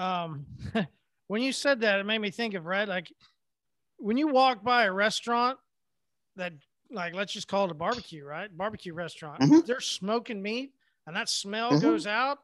um 0.00 0.46
when 1.28 1.42
you 1.42 1.52
said 1.52 1.80
that 1.80 1.98
it 2.00 2.04
made 2.06 2.18
me 2.18 2.30
think 2.30 2.54
of 2.54 2.64
red 2.66 2.88
like 2.88 3.12
when 3.98 4.16
you 4.16 4.26
walk 4.28 4.62
by 4.64 4.84
a 4.84 4.92
restaurant 4.92 5.58
that 6.36 6.52
like 6.90 7.14
let's 7.14 7.32
just 7.32 7.46
call 7.48 7.66
it 7.66 7.70
a 7.70 7.74
barbecue 7.74 8.24
right 8.24 8.54
barbecue 8.56 8.94
restaurant 8.94 9.40
Mhm. 9.40 9.66
they're 9.66 9.80
smoking 9.80 10.40
meat 10.42 10.72
and 11.06 11.14
that 11.16 11.28
smell 11.28 11.72
Mhm. 11.72 11.82
goes 11.82 12.06
out 12.06 12.38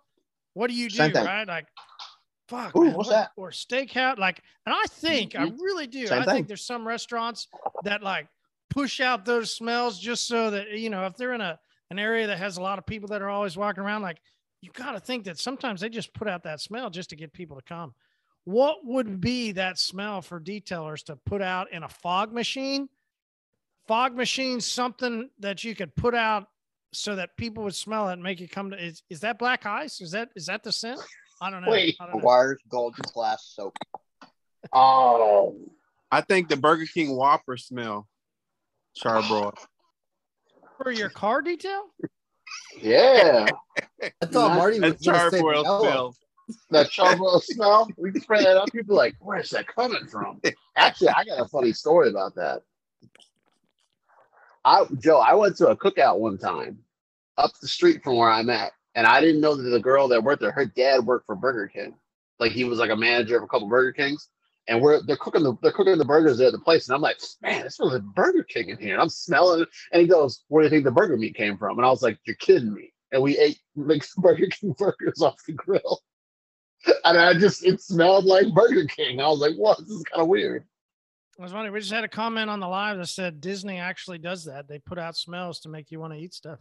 what 0.54 0.68
do 0.68 0.74
you 0.74 0.88
do 0.90 1.10
right 1.14 1.48
like 1.48 1.66
fuck 2.48 2.76
Ooh, 2.76 2.84
man, 2.84 2.94
what's 2.94 3.08
what- 3.08 3.14
that? 3.14 3.30
or 3.36 3.50
steakhouse 3.50 4.18
like 4.18 4.42
and 4.66 4.74
i 4.74 4.84
think 4.88 5.34
i 5.34 5.44
really 5.58 5.86
do 5.86 6.06
Same 6.06 6.20
i 6.22 6.24
thing. 6.26 6.34
think 6.34 6.48
there's 6.48 6.64
some 6.66 6.86
restaurants 6.86 7.48
that 7.84 8.02
like 8.02 8.26
push 8.70 9.00
out 9.00 9.24
those 9.24 9.54
smells 9.54 9.98
just 9.98 10.26
so 10.26 10.50
that 10.50 10.70
you 10.72 10.90
know 10.90 11.06
if 11.06 11.16
they're 11.16 11.32
in 11.32 11.40
a 11.40 11.58
an 11.90 11.98
area 11.98 12.26
that 12.26 12.38
has 12.38 12.58
a 12.58 12.62
lot 12.62 12.78
of 12.78 12.86
people 12.86 13.08
that 13.08 13.22
are 13.22 13.30
always 13.30 13.56
walking 13.56 13.82
around 13.82 14.02
like 14.02 14.18
you 14.60 14.70
got 14.72 14.92
to 14.92 15.00
think 15.00 15.24
that 15.24 15.38
sometimes 15.38 15.80
they 15.80 15.88
just 15.88 16.12
put 16.12 16.28
out 16.28 16.42
that 16.42 16.60
smell 16.60 16.90
just 16.90 17.10
to 17.10 17.16
get 17.16 17.32
people 17.32 17.56
to 17.56 17.62
come. 17.62 17.94
What 18.44 18.78
would 18.84 19.20
be 19.20 19.52
that 19.52 19.78
smell 19.78 20.22
for 20.22 20.40
detailers 20.40 21.04
to 21.04 21.16
put 21.16 21.42
out 21.42 21.72
in 21.72 21.82
a 21.82 21.88
fog 21.88 22.32
machine? 22.32 22.88
Fog 23.86 24.16
machine, 24.16 24.60
something 24.60 25.30
that 25.38 25.64
you 25.64 25.74
could 25.74 25.94
put 25.94 26.14
out 26.14 26.48
so 26.92 27.16
that 27.16 27.36
people 27.36 27.64
would 27.64 27.74
smell 27.74 28.08
it 28.08 28.14
and 28.14 28.22
make 28.22 28.40
it 28.40 28.50
come 28.50 28.70
to. 28.70 28.84
Is, 28.84 29.02
is 29.10 29.20
that 29.20 29.38
black 29.38 29.66
ice? 29.66 30.00
Is 30.00 30.10
that 30.12 30.30
is 30.34 30.46
that 30.46 30.62
the 30.62 30.72
scent? 30.72 31.00
I 31.40 31.50
don't 31.50 31.64
know. 31.64 31.70
Wait. 31.70 31.96
I 32.00 32.06
don't 32.06 32.16
know. 32.16 32.22
Meguiar's 32.22 32.60
Gold 32.68 32.96
Class 32.96 33.52
Soap. 33.54 33.76
oh, 34.72 35.56
I 36.10 36.20
think 36.22 36.48
the 36.48 36.56
Burger 36.56 36.86
King 36.86 37.14
Whopper 37.16 37.56
smell. 37.56 38.08
Charbroil. 38.96 39.52
For 40.80 40.92
your 40.92 41.10
car 41.10 41.42
detail? 41.42 41.86
yeah, 42.80 43.46
I 44.22 44.26
thought 44.26 44.56
Marty 44.56 44.80
was 44.80 44.94
That 45.00 45.04
gonna 45.04 45.30
say 45.30 45.40
charbroil 45.42 45.62
smell. 45.80 46.16
that 46.70 46.90
charbroil 46.90 47.42
smell. 47.42 47.88
We 47.96 48.12
can 48.12 48.20
spray 48.20 48.42
that 48.44 48.56
up. 48.56 48.70
People 48.72 48.96
like, 48.96 49.14
where's 49.20 49.50
that 49.50 49.66
coming 49.66 50.06
from? 50.06 50.40
Actually, 50.76 51.08
I 51.08 51.24
got 51.24 51.40
a 51.40 51.48
funny 51.48 51.72
story 51.72 52.08
about 52.10 52.34
that. 52.36 52.62
I 54.64 54.84
Joe, 54.98 55.18
I 55.18 55.34
went 55.34 55.56
to 55.56 55.68
a 55.68 55.76
cookout 55.76 56.18
one 56.18 56.38
time 56.38 56.78
up 57.36 57.52
the 57.60 57.68
street 57.68 58.02
from 58.02 58.16
where 58.16 58.30
I'm 58.30 58.50
at, 58.50 58.72
and 58.94 59.06
I 59.06 59.20
didn't 59.20 59.40
know 59.40 59.56
that 59.56 59.68
the 59.68 59.80
girl 59.80 60.08
that 60.08 60.22
worked 60.22 60.42
there, 60.42 60.52
her 60.52 60.66
dad 60.66 61.04
worked 61.06 61.26
for 61.26 61.34
Burger 61.36 61.68
King. 61.68 61.94
Like 62.38 62.52
he 62.52 62.64
was 62.64 62.78
like 62.78 62.90
a 62.90 62.96
manager 62.96 63.36
of 63.36 63.42
a 63.42 63.46
couple 63.48 63.68
Burger 63.68 63.92
Kings. 63.92 64.28
And 64.68 64.80
we're 64.82 65.02
they're 65.02 65.16
cooking 65.16 65.42
the 65.42 65.56
they're 65.62 65.72
cooking 65.72 65.96
the 65.96 66.04
burgers 66.04 66.40
at 66.40 66.52
the 66.52 66.58
place. 66.58 66.88
And 66.88 66.94
I'm 66.94 67.00
like, 67.00 67.18
man, 67.42 67.62
this 67.62 67.76
smells 67.76 67.94
like 67.94 68.02
Burger 68.02 68.42
King 68.42 68.68
in 68.68 68.78
here. 68.78 68.92
And 68.92 69.02
I'm 69.02 69.08
smelling 69.08 69.62
it. 69.62 69.68
And 69.92 70.02
he 70.02 70.06
goes, 70.06 70.44
Where 70.48 70.62
do 70.62 70.66
you 70.66 70.70
think 70.70 70.84
the 70.84 70.90
burger 70.90 71.16
meat 71.16 71.34
came 71.34 71.56
from? 71.56 71.78
And 71.78 71.86
I 71.86 71.90
was 71.90 72.02
like, 72.02 72.18
You're 72.24 72.36
kidding 72.36 72.74
me. 72.74 72.92
And 73.12 73.22
we 73.22 73.38
ate 73.38 73.58
like 73.76 74.04
Burger 74.18 74.46
King 74.46 74.74
burgers 74.78 75.22
off 75.22 75.42
the 75.46 75.54
grill. 75.54 76.02
And 77.04 77.18
I 77.18 77.34
just 77.34 77.64
it 77.64 77.80
smelled 77.80 78.24
like 78.24 78.52
Burger 78.54 78.84
King. 78.86 79.20
I 79.20 79.28
was 79.28 79.40
like, 79.40 79.56
what? 79.56 79.78
This 79.78 79.88
is 79.88 80.04
kind 80.04 80.22
of 80.22 80.28
weird. 80.28 80.64
I 81.38 81.42
was 81.42 81.52
wondering. 81.52 81.72
We 81.72 81.80
just 81.80 81.92
had 81.92 82.04
a 82.04 82.08
comment 82.08 82.50
on 82.50 82.60
the 82.60 82.68
live 82.68 82.98
that 82.98 83.06
said 83.06 83.40
Disney 83.40 83.78
actually 83.78 84.18
does 84.18 84.44
that. 84.44 84.68
They 84.68 84.78
put 84.78 84.98
out 84.98 85.16
smells 85.16 85.60
to 85.60 85.68
make 85.68 85.90
you 85.90 86.00
want 86.00 86.12
to 86.12 86.18
eat 86.18 86.34
stuff. 86.34 86.58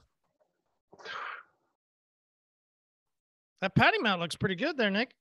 That 3.61 3.75
patty 3.75 3.97
melt 3.99 4.19
looks 4.19 4.35
pretty 4.35 4.55
good 4.55 4.77
there, 4.77 4.91
Nick. 4.91 5.15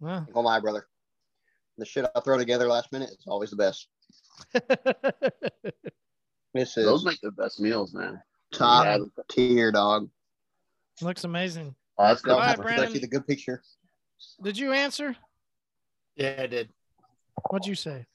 Well, 0.00 0.26
Oh 0.34 0.42
my 0.42 0.60
brother. 0.60 0.86
The 1.76 1.84
shit 1.84 2.04
I 2.14 2.20
throw 2.20 2.38
together 2.38 2.66
last 2.66 2.90
minute 2.92 3.10
is 3.10 3.24
always 3.26 3.50
the 3.50 3.56
best. 3.56 3.88
This 6.54 6.76
is 6.78 6.86
Those 6.86 7.04
make 7.04 7.20
the 7.20 7.30
best 7.30 7.60
meals, 7.60 7.92
man. 7.94 8.20
top 8.52 8.84
Yeah. 8.86 8.98
tier, 9.28 9.70
dog. 9.70 10.08
looks 11.02 11.24
amazing. 11.24 11.74
Oh, 11.98 12.08
that's 12.08 12.22
good. 12.22 12.32
All 12.32 12.38
right, 12.40 12.56
Did 12.56 12.60
I 12.60 12.62
Brandon. 12.62 12.90
see 12.92 12.98
the 13.00 13.06
good 13.06 13.26
picture? 13.26 13.62
Did 14.42 14.56
you 14.58 14.72
answer? 14.72 15.14
Yeah, 16.16 16.36
I 16.40 16.46
did. 16.46 16.70
What'd 17.50 17.66
you 17.68 17.74
say? 17.74 18.06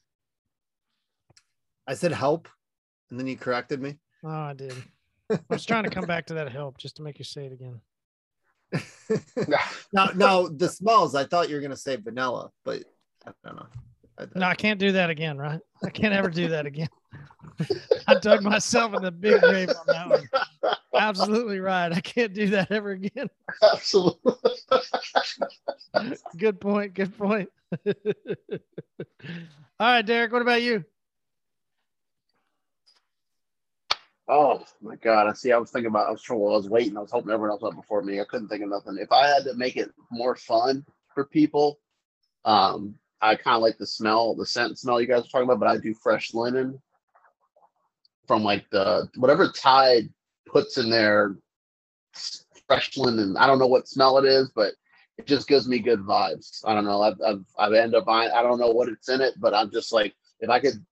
I 1.86 1.94
said 1.94 2.12
help, 2.12 2.48
and 3.10 3.18
then 3.20 3.26
you 3.28 3.36
corrected 3.36 3.80
me. 3.80 3.98
Oh, 4.24 4.28
I 4.28 4.52
did. 4.52 4.74
I 5.30 5.38
was 5.48 5.64
trying 5.64 5.84
to 5.84 5.90
come 5.90 6.04
back 6.06 6.26
to 6.26 6.34
that 6.34 6.50
help 6.50 6.76
just 6.76 6.96
to 6.96 7.02
make 7.02 7.18
you 7.18 7.24
say 7.24 7.46
it 7.46 7.52
again. 7.52 7.80
now, 9.92 10.10
now 10.14 10.48
the 10.48 10.68
smells. 10.68 11.14
I 11.14 11.24
thought 11.24 11.48
you 11.48 11.56
were 11.56 11.62
gonna 11.62 11.76
say 11.76 11.96
vanilla, 11.96 12.50
but 12.64 12.84
I 13.26 13.32
don't 13.44 13.56
know. 13.56 13.66
I, 14.18 14.26
no, 14.34 14.46
I 14.46 14.54
can't 14.54 14.78
do 14.78 14.92
that 14.92 15.10
again, 15.10 15.38
right? 15.38 15.60
I 15.84 15.90
can't 15.90 16.14
ever 16.14 16.30
do 16.30 16.48
that 16.48 16.66
again. 16.66 16.88
I 18.06 18.14
dug 18.14 18.42
myself 18.42 18.94
in 18.94 19.02
the 19.02 19.10
big 19.10 19.40
grave 19.40 19.70
on 19.70 19.86
that 19.86 20.08
one. 20.08 20.76
Absolutely 20.96 21.60
right. 21.60 21.92
I 21.92 22.00
can't 22.00 22.32
do 22.32 22.48
that 22.50 22.70
ever 22.70 22.92
again. 22.92 23.28
Absolutely. 23.62 24.34
good 26.36 26.60
point. 26.60 26.94
Good 26.94 27.16
point. 27.16 27.48
All 27.86 27.90
right, 29.80 30.02
Derek, 30.06 30.32
what 30.32 30.42
about 30.42 30.62
you? 30.62 30.84
Oh 34.26 34.64
my 34.80 34.96
god! 34.96 35.26
I 35.26 35.34
see. 35.34 35.52
I 35.52 35.58
was 35.58 35.70
thinking 35.70 35.90
about. 35.90 36.08
I 36.08 36.10
was 36.10 36.22
trying. 36.22 36.40
I 36.40 36.44
was 36.44 36.68
waiting. 36.68 36.96
I 36.96 37.00
was 37.00 37.10
hoping 37.10 37.30
everyone 37.30 37.50
else 37.50 37.62
went 37.62 37.76
before 37.76 38.02
me. 38.02 38.20
I 38.20 38.24
couldn't 38.24 38.48
think 38.48 38.62
of 38.62 38.70
nothing. 38.70 38.96
If 38.98 39.12
I 39.12 39.26
had 39.26 39.44
to 39.44 39.54
make 39.54 39.76
it 39.76 39.90
more 40.10 40.34
fun 40.34 40.84
for 41.14 41.26
people, 41.26 41.78
um, 42.46 42.94
I 43.20 43.36
kind 43.36 43.56
of 43.56 43.62
like 43.62 43.76
the 43.76 43.86
smell, 43.86 44.34
the 44.34 44.46
scent 44.46 44.78
smell 44.78 45.00
you 45.00 45.06
guys 45.06 45.24
are 45.24 45.28
talking 45.28 45.44
about. 45.44 45.60
But 45.60 45.68
I 45.68 45.76
do 45.76 45.94
fresh 45.94 46.32
linen 46.32 46.80
from 48.26 48.42
like 48.42 48.68
the 48.70 49.08
whatever 49.16 49.52
Tide 49.52 50.08
puts 50.46 50.78
in 50.78 50.88
their 50.88 51.36
fresh 52.66 52.96
linen. 52.96 53.36
I 53.36 53.46
don't 53.46 53.58
know 53.58 53.66
what 53.66 53.88
smell 53.88 54.16
it 54.16 54.24
is, 54.24 54.50
but 54.54 54.72
it 55.18 55.26
just 55.26 55.48
gives 55.48 55.68
me 55.68 55.78
good 55.78 56.00
vibes. 56.00 56.64
I 56.64 56.74
don't 56.74 56.86
know. 56.86 57.02
I've 57.02 57.20
I've, 57.20 57.44
I've 57.58 57.72
ended 57.74 57.96
up 57.96 58.06
buying. 58.06 58.30
I 58.30 58.42
don't 58.42 58.58
know 58.58 58.70
what 58.70 58.88
it's 58.88 59.10
in 59.10 59.20
it, 59.20 59.34
but 59.38 59.52
I'm 59.52 59.70
just 59.70 59.92
like 59.92 60.14
if 60.40 60.48
I 60.48 60.60
could 60.60 60.84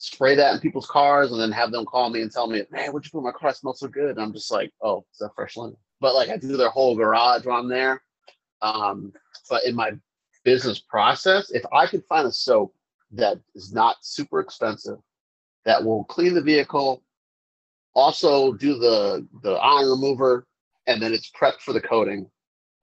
spray 0.00 0.34
that 0.34 0.54
in 0.54 0.60
people's 0.60 0.86
cars 0.86 1.30
and 1.30 1.38
then 1.38 1.52
have 1.52 1.70
them 1.70 1.84
call 1.84 2.08
me 2.08 2.22
and 2.22 2.32
tell 2.32 2.46
me, 2.46 2.62
man, 2.70 2.90
what'd 2.90 3.04
you 3.04 3.10
put 3.10 3.18
in 3.18 3.24
my 3.24 3.32
car? 3.32 3.50
It 3.50 3.56
smells 3.56 3.80
so 3.80 3.86
good. 3.86 4.10
And 4.10 4.20
I'm 4.20 4.32
just 4.32 4.50
like, 4.50 4.72
oh, 4.80 5.04
it's 5.10 5.18
that 5.18 5.34
fresh 5.36 5.58
linen. 5.58 5.76
But 6.00 6.14
like 6.14 6.30
I 6.30 6.38
do 6.38 6.56
their 6.56 6.70
whole 6.70 6.96
garage 6.96 7.46
I'm 7.46 7.68
there. 7.68 8.02
Um, 8.62 9.12
but 9.50 9.64
in 9.64 9.74
my 9.74 9.92
business 10.42 10.78
process, 10.78 11.50
if 11.50 11.62
I 11.70 11.86
could 11.86 12.02
find 12.06 12.26
a 12.26 12.32
soap 12.32 12.74
that 13.12 13.38
is 13.54 13.74
not 13.74 13.96
super 14.00 14.40
expensive, 14.40 14.98
that 15.66 15.84
will 15.84 16.04
clean 16.04 16.32
the 16.32 16.40
vehicle, 16.40 17.02
also 17.94 18.54
do 18.54 18.78
the 18.78 19.26
the 19.42 19.52
iron 19.52 19.90
remover, 19.90 20.46
and 20.86 21.02
then 21.02 21.12
it's 21.12 21.30
prepped 21.30 21.60
for 21.60 21.74
the 21.74 21.80
coating, 21.80 22.26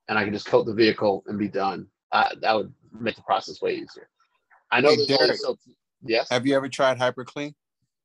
and 0.07 0.19
I 0.19 0.23
can 0.23 0.33
just 0.33 0.45
coat 0.45 0.67
the 0.67 0.73
vehicle 0.73 1.23
and 1.25 1.39
be 1.39 1.47
done. 1.47 1.87
Uh, 2.11 2.29
that 2.41 2.55
would 2.55 2.71
make 2.91 3.15
the 3.15 3.23
process 3.23 3.59
way 3.59 3.73
easier. 3.73 4.07
I 4.71 4.81
know 4.81 4.89
hey, 4.89 4.97
there's 4.97 5.07
Derek, 5.07 5.37
soaps. 5.37 5.67
Yes. 6.03 6.29
Have 6.29 6.45
you 6.45 6.55
ever 6.55 6.69
tried 6.69 6.97
HyperClean? 6.99 7.53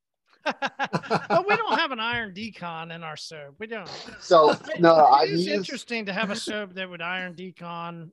but 0.45 1.45
we 1.47 1.55
don't 1.55 1.79
have 1.79 1.91
an 1.91 1.99
iron 2.01 2.33
decon 2.33 2.93
in 2.93 3.01
our 3.03 3.15
soap. 3.15 3.55
We 3.59 3.67
don't. 3.67 3.89
So 4.19 4.53
no, 4.79 4.93
I 4.95 5.23
it's 5.23 5.31
use, 5.31 5.47
interesting 5.47 6.05
to 6.07 6.13
have 6.13 6.31
a 6.31 6.35
soap 6.35 6.73
that 6.73 6.89
would 6.89 7.01
iron 7.01 7.33
decon. 7.33 8.09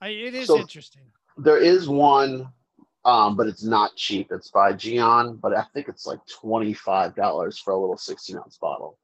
I, 0.00 0.08
it 0.10 0.34
is 0.34 0.46
So- 0.46 0.58
interesting. 0.58 1.02
there 1.36 1.58
is 1.60 1.88
one, 1.88 2.48
um, 3.04 3.36
but 3.36 3.48
it's 3.48 3.64
not 3.64 3.96
cheap. 3.96 4.28
It's 4.30 4.50
by 4.50 4.72
Gyeon, 4.72 5.40
but 5.40 5.56
I 5.56 5.64
think 5.74 5.88
it's 5.88 6.06
like 6.06 6.20
twenty 6.26 6.72
five 6.72 7.16
dollars 7.16 7.58
for 7.58 7.72
a 7.72 7.76
little 7.78 7.96
sixteen 7.96 8.36
ounce 8.36 8.56
bottle. 8.58 8.96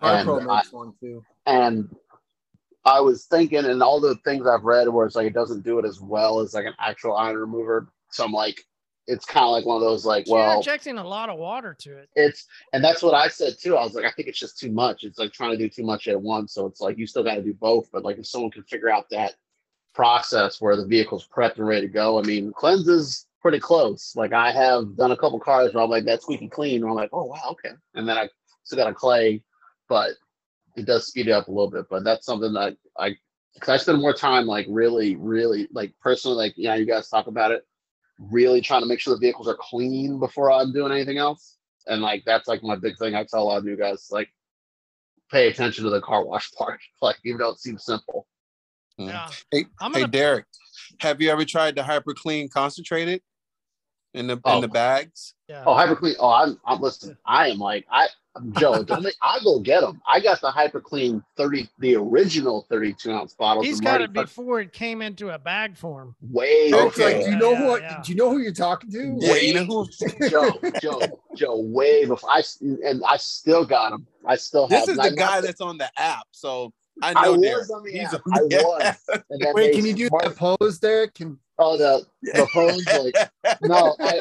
And 0.00 0.26
CarPro 0.26 0.48
I- 0.50 0.56
makes 0.56 0.72
one 0.72 0.94
too. 0.98 1.22
And 1.44 1.94
I 2.86 3.00
was 3.00 3.26
thinking, 3.26 3.66
and 3.66 3.82
all 3.82 4.00
the 4.00 4.14
things 4.24 4.46
I've 4.46 4.64
read 4.64 4.88
where 4.88 5.04
it's 5.04 5.14
like 5.14 5.26
it 5.26 5.34
doesn't 5.34 5.62
do 5.62 5.78
it 5.78 5.84
as 5.84 6.00
well 6.00 6.40
as 6.40 6.54
like 6.54 6.64
an 6.64 6.74
actual 6.78 7.16
iron 7.16 7.36
remover. 7.36 7.88
So 8.10 8.24
I'm 8.24 8.32
like, 8.32 8.64
it's 9.10 9.24
kind 9.24 9.44
of 9.44 9.50
like 9.50 9.66
one 9.66 9.76
of 9.76 9.82
those 9.82 10.04
like, 10.04 10.26
You're 10.28 10.36
well, 10.36 10.58
injecting 10.58 10.98
a 10.98 11.06
lot 11.06 11.28
of 11.28 11.38
water 11.38 11.74
to 11.80 11.98
it. 11.98 12.08
it's 12.14 12.46
and 12.72 12.82
that's 12.82 13.02
what 13.02 13.14
I 13.14 13.28
said 13.28 13.54
too. 13.60 13.76
I 13.76 13.82
was 13.82 13.94
like, 13.94 14.04
I 14.04 14.10
think 14.12 14.28
it's 14.28 14.38
just 14.38 14.58
too 14.58 14.70
much. 14.70 15.02
It's 15.02 15.18
like 15.18 15.32
trying 15.32 15.50
to 15.50 15.56
do 15.56 15.68
too 15.68 15.84
much 15.84 16.06
at 16.08 16.20
once. 16.20 16.54
So 16.54 16.66
it's 16.66 16.80
like 16.80 16.96
you 16.96 17.06
still 17.06 17.24
got 17.24 17.34
to 17.34 17.42
do 17.42 17.52
both. 17.54 17.90
But 17.92 18.04
like 18.04 18.18
if 18.18 18.26
someone 18.26 18.50
can 18.50 18.62
figure 18.62 18.88
out 18.88 19.10
that 19.10 19.34
process 19.94 20.60
where 20.60 20.76
the 20.76 20.86
vehicle's 20.86 21.26
prepped 21.26 21.58
and 21.58 21.66
ready 21.66 21.86
to 21.86 21.92
go, 21.92 22.18
I 22.18 22.22
mean, 22.22 22.52
cleanse 22.52 22.86
is 22.88 23.26
pretty 23.42 23.58
close. 23.58 24.14
Like 24.14 24.32
I 24.32 24.52
have 24.52 24.96
done 24.96 25.10
a 25.10 25.16
couple 25.16 25.40
cars 25.40 25.74
where 25.74 25.82
I'm 25.82 25.90
like, 25.90 26.04
that's 26.04 26.22
squeaky 26.22 26.48
clean. 26.48 26.82
And 26.82 26.90
I'm 26.90 26.96
like, 26.96 27.10
oh 27.12 27.24
wow, 27.24 27.50
okay. 27.50 27.74
And 27.94 28.08
then 28.08 28.16
I 28.16 28.28
still 28.62 28.78
got 28.78 28.90
a 28.90 28.94
clay, 28.94 29.42
but 29.88 30.12
it 30.76 30.86
does 30.86 31.08
speed 31.08 31.28
it 31.28 31.32
up 31.32 31.48
a 31.48 31.50
little 31.50 31.70
bit. 31.70 31.86
But 31.90 32.04
that's 32.04 32.24
something 32.26 32.52
that 32.52 32.76
I 32.96 33.16
because 33.54 33.68
I 33.68 33.76
spend 33.78 34.00
more 34.00 34.14
time 34.14 34.46
like 34.46 34.66
really, 34.68 35.16
really 35.16 35.68
like 35.72 35.92
personally, 36.00 36.36
like 36.36 36.54
yeah, 36.56 36.76
you 36.76 36.86
guys 36.86 37.08
talk 37.08 37.26
about 37.26 37.50
it, 37.50 37.66
really 38.28 38.60
trying 38.60 38.82
to 38.82 38.86
make 38.86 39.00
sure 39.00 39.14
the 39.14 39.20
vehicles 39.20 39.48
are 39.48 39.56
clean 39.58 40.18
before 40.18 40.50
I'm 40.52 40.72
doing 40.72 40.92
anything 40.92 41.18
else. 41.18 41.56
And 41.86 42.02
like 42.02 42.22
that's 42.26 42.46
like 42.48 42.62
my 42.62 42.76
big 42.76 42.98
thing. 42.98 43.14
I 43.14 43.24
tell 43.24 43.42
a 43.42 43.44
lot 43.44 43.58
of 43.58 43.64
you 43.66 43.76
guys 43.76 44.08
like 44.10 44.28
pay 45.30 45.48
attention 45.48 45.84
to 45.84 45.90
the 45.90 46.00
car 46.00 46.24
wash 46.24 46.50
part. 46.58 46.80
Like 47.00 47.16
even 47.24 47.38
though 47.38 47.50
it 47.50 47.58
seems 47.58 47.84
simple. 47.84 48.26
Mm. 48.98 49.08
Yeah. 49.08 49.28
Hey, 49.50 49.64
I'm 49.80 49.92
hey 49.92 50.00
gonna- 50.00 50.12
Derek, 50.12 50.44
have 51.00 51.20
you 51.22 51.30
ever 51.30 51.44
tried 51.44 51.76
the 51.76 51.82
HyperClean 51.82 52.50
concentrated 52.50 53.22
in 54.12 54.26
the 54.26 54.38
Oh. 54.44 54.56
in 54.56 54.60
the 54.60 54.68
bags? 54.68 55.34
Yeah. 55.48 55.64
Oh, 55.66 55.74
hyper 55.74 55.96
clean. 55.96 56.16
Oh, 56.18 56.30
I'm 56.30 56.60
I'm 56.66 56.80
listening. 56.80 57.16
I 57.24 57.48
am 57.48 57.58
like 57.58 57.86
I 57.90 58.08
Joe, 58.52 58.82
don't 58.84 59.02
they, 59.02 59.10
I 59.22 59.38
go 59.42 59.58
get 59.58 59.80
them. 59.80 60.00
I 60.06 60.20
got 60.20 60.40
the 60.40 60.50
HyperClean 60.50 61.22
30, 61.36 61.68
the 61.78 61.96
original 61.96 62.64
32 62.70 63.10
ounce 63.12 63.34
bottle. 63.34 63.62
He's 63.62 63.80
got 63.80 63.98
Marty 64.00 64.04
it 64.04 64.12
before 64.12 64.60
it 64.60 64.72
came 64.72 65.02
into 65.02 65.30
a 65.30 65.38
bag 65.38 65.76
form. 65.76 66.14
way 66.20 66.70
Okay. 66.72 67.16
like, 67.16 67.24
do 67.24 67.30
you 67.32 67.36
know 67.36 67.52
Yeah, 67.52 67.58
who? 67.58 67.80
yeah. 67.80 68.02
Do 68.04 68.12
you 68.12 68.16
know 68.18 68.30
who 68.30 68.38
you're 68.38 68.52
talking 68.52 68.90
to? 68.92 69.16
Yeah, 69.18 69.34
you 69.34 69.54
know 69.54 69.64
who? 69.64 69.88
Joe, 70.28 70.60
Joe, 70.80 71.00
Joe, 71.36 71.58
way 71.58 72.04
before 72.06 72.30
I 72.30 72.38
s- 72.38 72.60
and 72.60 73.02
I 73.06 73.16
still 73.16 73.64
got 73.64 73.90
them. 73.90 74.06
I 74.26 74.36
still 74.36 74.68
have. 74.68 74.80
This 74.86 74.88
is 74.90 74.98
and 74.98 75.00
I 75.00 75.10
the 75.10 75.16
guy 75.16 75.34
not- 75.36 75.42
that's 75.42 75.60
on 75.60 75.78
the 75.78 75.90
app, 76.00 76.26
so 76.30 76.72
I 77.02 77.10
I 77.16 77.24
know 77.24 77.32
was 77.32 77.40
Derek. 77.42 77.70
on 77.70 77.82
the 77.82 77.90
He's 77.92 78.14
app. 78.14 78.22
on 78.26 78.32
I 78.38 78.42
was. 78.42 79.22
And 79.30 79.54
Wait, 79.54 79.74
can 79.74 79.84
you 79.86 79.94
do 79.94 80.06
smart- 80.06 80.24
that 80.24 80.36
pose, 80.36 80.78
Derek? 80.78 81.14
Can 81.14 81.38
Oh, 81.58 81.76
the 81.76 82.06
the 82.22 82.46
phones 82.54 82.86
like 82.86 83.58
no, 83.62 83.94
I 84.00 84.20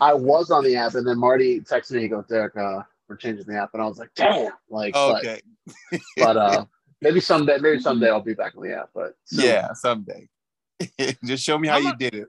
I 0.00 0.14
was 0.14 0.50
on 0.50 0.64
the 0.64 0.76
app, 0.76 0.94
and 0.94 1.06
then 1.06 1.18
Marty 1.18 1.60
texted 1.60 1.92
me. 1.92 2.00
He 2.02 2.08
goes, 2.08 2.24
"Derek, 2.28 2.56
uh, 2.56 2.82
we're 3.12 3.16
changing 3.16 3.44
the 3.46 3.60
app," 3.60 3.70
and 3.74 3.82
I 3.82 3.86
was 3.86 3.98
like, 3.98 4.10
"Damn!" 4.16 4.52
Like, 4.70 4.94
but, 4.94 5.18
okay. 5.18 5.40
but 6.16 6.36
uh, 6.36 6.64
maybe 7.00 7.20
someday, 7.20 7.58
maybe 7.58 7.78
someday 7.78 8.08
I'll 8.08 8.20
be 8.22 8.34
back 8.34 8.54
on 8.56 8.62
the 8.62 8.74
app. 8.74 8.90
But 8.94 9.14
soon. 9.26 9.44
Yeah, 9.44 9.72
someday. 9.74 10.28
Just 11.24 11.44
show 11.44 11.58
me 11.58 11.68
how 11.68 11.76
I'm 11.76 11.82
you 11.82 11.90
a- 11.90 11.96
did 11.96 12.14
it. 12.14 12.28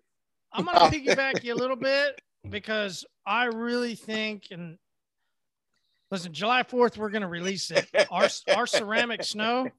I'm 0.51 0.65
gonna 0.65 0.79
piggyback 0.91 1.43
you 1.43 1.53
a 1.53 1.55
little 1.55 1.75
bit 1.75 2.21
because 2.49 3.05
I 3.25 3.45
really 3.45 3.95
think 3.95 4.47
and 4.51 4.77
listen, 6.11 6.33
July 6.33 6.63
4th, 6.63 6.97
we're 6.97 7.09
gonna 7.09 7.27
release 7.27 7.71
it. 7.71 7.89
Our 8.11 8.27
our 8.55 8.67
ceramic 8.67 9.23
snow, 9.23 9.69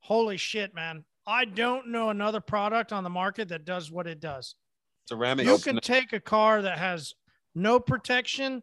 holy 0.00 0.36
shit, 0.36 0.74
man. 0.74 1.04
I 1.26 1.44
don't 1.44 1.88
know 1.88 2.08
another 2.10 2.40
product 2.40 2.92
on 2.92 3.04
the 3.04 3.10
market 3.10 3.48
that 3.50 3.64
does 3.64 3.90
what 3.90 4.06
it 4.06 4.20
does. 4.20 4.56
Ceramic. 5.06 5.46
You 5.46 5.58
can 5.58 5.78
take 5.80 6.12
a 6.12 6.18
car 6.18 6.62
that 6.62 6.78
has 6.78 7.14
no 7.54 7.78
protection, 7.78 8.62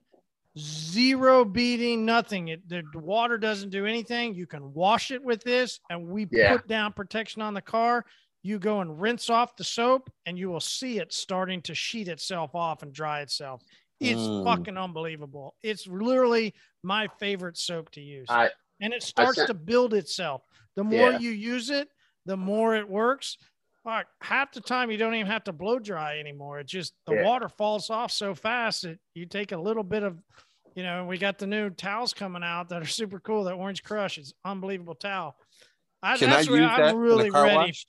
zero 0.57 1.45
beading, 1.45 2.05
nothing. 2.05 2.49
It, 2.49 2.67
the 2.67 2.84
water 2.95 3.38
doesn't 3.38 3.69
do 3.69 3.85
anything. 3.85 4.34
You 4.35 4.47
can 4.47 4.73
wash 4.73 5.11
it 5.11 5.23
with 5.23 5.43
this, 5.43 5.79
and 5.89 6.07
we 6.07 6.27
Yeah. 6.31 6.57
put 6.57 6.67
down 6.67 6.93
protection 6.93 7.41
on 7.41 7.53
the 7.53 7.61
car. 7.61 8.05
You 8.43 8.59
go 8.59 8.81
and 8.81 8.99
rinse 8.99 9.29
off 9.29 9.55
the 9.55 9.63
soap, 9.63 10.09
and 10.25 10.38
you 10.38 10.49
will 10.49 10.59
see 10.61 10.99
it 10.99 11.13
starting 11.13 11.61
to 11.63 11.75
sheet 11.75 12.07
itself 12.07 12.55
off 12.55 12.81
and 12.84 12.93
dry 12.93 13.21
itself. 13.21 13.61
It's 13.99 14.19
Mm. 14.19 14.43
fucking 14.43 14.77
unbelievable. 14.77 15.55
It's 15.63 15.88
literally 15.88 16.53
my 16.84 17.07
favorite 17.19 17.57
soap 17.57 17.89
to 17.91 18.01
use. 18.01 18.27
I 18.29 18.51
and 18.79 18.93
it 18.93 19.01
starts 19.01 19.43
to 19.43 19.55
build 19.55 19.95
itself. 19.95 20.43
The 20.75 20.84
more 20.84 21.11
Yeah. 21.13 21.17
you 21.19 21.31
use 21.31 21.71
it, 21.71 21.89
the 22.27 22.38
more 22.38 22.75
it 22.75 22.88
works. 22.88 23.38
Fuck, 23.84 24.05
half 24.21 24.51
the 24.51 24.61
time 24.61 24.91
you 24.91 24.97
don't 24.97 25.15
even 25.15 25.25
have 25.25 25.45
to 25.45 25.51
blow 25.51 25.79
dry 25.79 26.19
anymore. 26.19 26.59
It 26.59 26.67
just 26.67 26.93
the 27.07 27.15
Yeah. 27.15 27.23
water 27.23 27.49
falls 27.49 27.89
off 27.89 28.11
so 28.11 28.35
fast 28.35 28.84
that 28.84 28.99
you 29.15 29.25
take 29.25 29.51
a 29.51 29.57
little 29.57 29.84
bit 29.84 30.03
of, 30.03 30.19
you 30.77 30.83
know, 30.83 31.05
we 31.05 31.17
got 31.17 31.39
the 31.39 31.47
new 31.47 31.71
towels 31.71 32.13
coming 32.13 32.43
out 32.43 32.69
that 32.69 32.83
are 32.83 32.85
super 32.85 33.19
cool. 33.19 33.45
That 33.45 33.53
Orange 33.53 33.81
Crush 33.81 34.19
is 34.19 34.35
unbelievable 34.45 34.93
towel. 34.93 35.35
I, 36.03 36.19
Can 36.19 36.29
I 36.29 36.41
use 36.41 36.49
I'm 36.49 36.95
in 36.95 36.97
really 36.97 37.31
ready. 37.31 37.55
wash? 37.55 37.87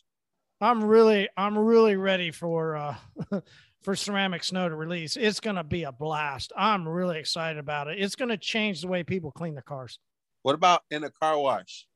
I'm 0.62 0.82
really, 0.82 1.28
I'm 1.36 1.59
really 1.59 1.97
ready 1.97 2.31
for 2.31 2.77
uh 2.77 2.97
for 3.82 3.94
ceramic 3.94 4.43
snow 4.43 4.70
to 4.70 4.74
release. 4.74 5.19
It's 5.19 5.39
gonna 5.39 5.62
be 5.62 5.82
a 5.82 5.93
blast. 5.93 6.51
I'm 6.56 6.89
really 6.89 7.19
excited 7.19 7.59
about 7.59 7.89
it. 7.89 8.01
It's 8.01 8.16
gonna 8.16 8.39
change 8.39 8.81
the 8.81 8.89
way 8.89 9.05
people 9.05 9.32
clean 9.32 9.52
their 9.52 9.62
cars. 9.62 9.98
What 10.40 10.55
about 10.55 10.81
in 10.90 11.05
a 11.05 11.10
car 11.10 11.39
wash? 11.39 11.86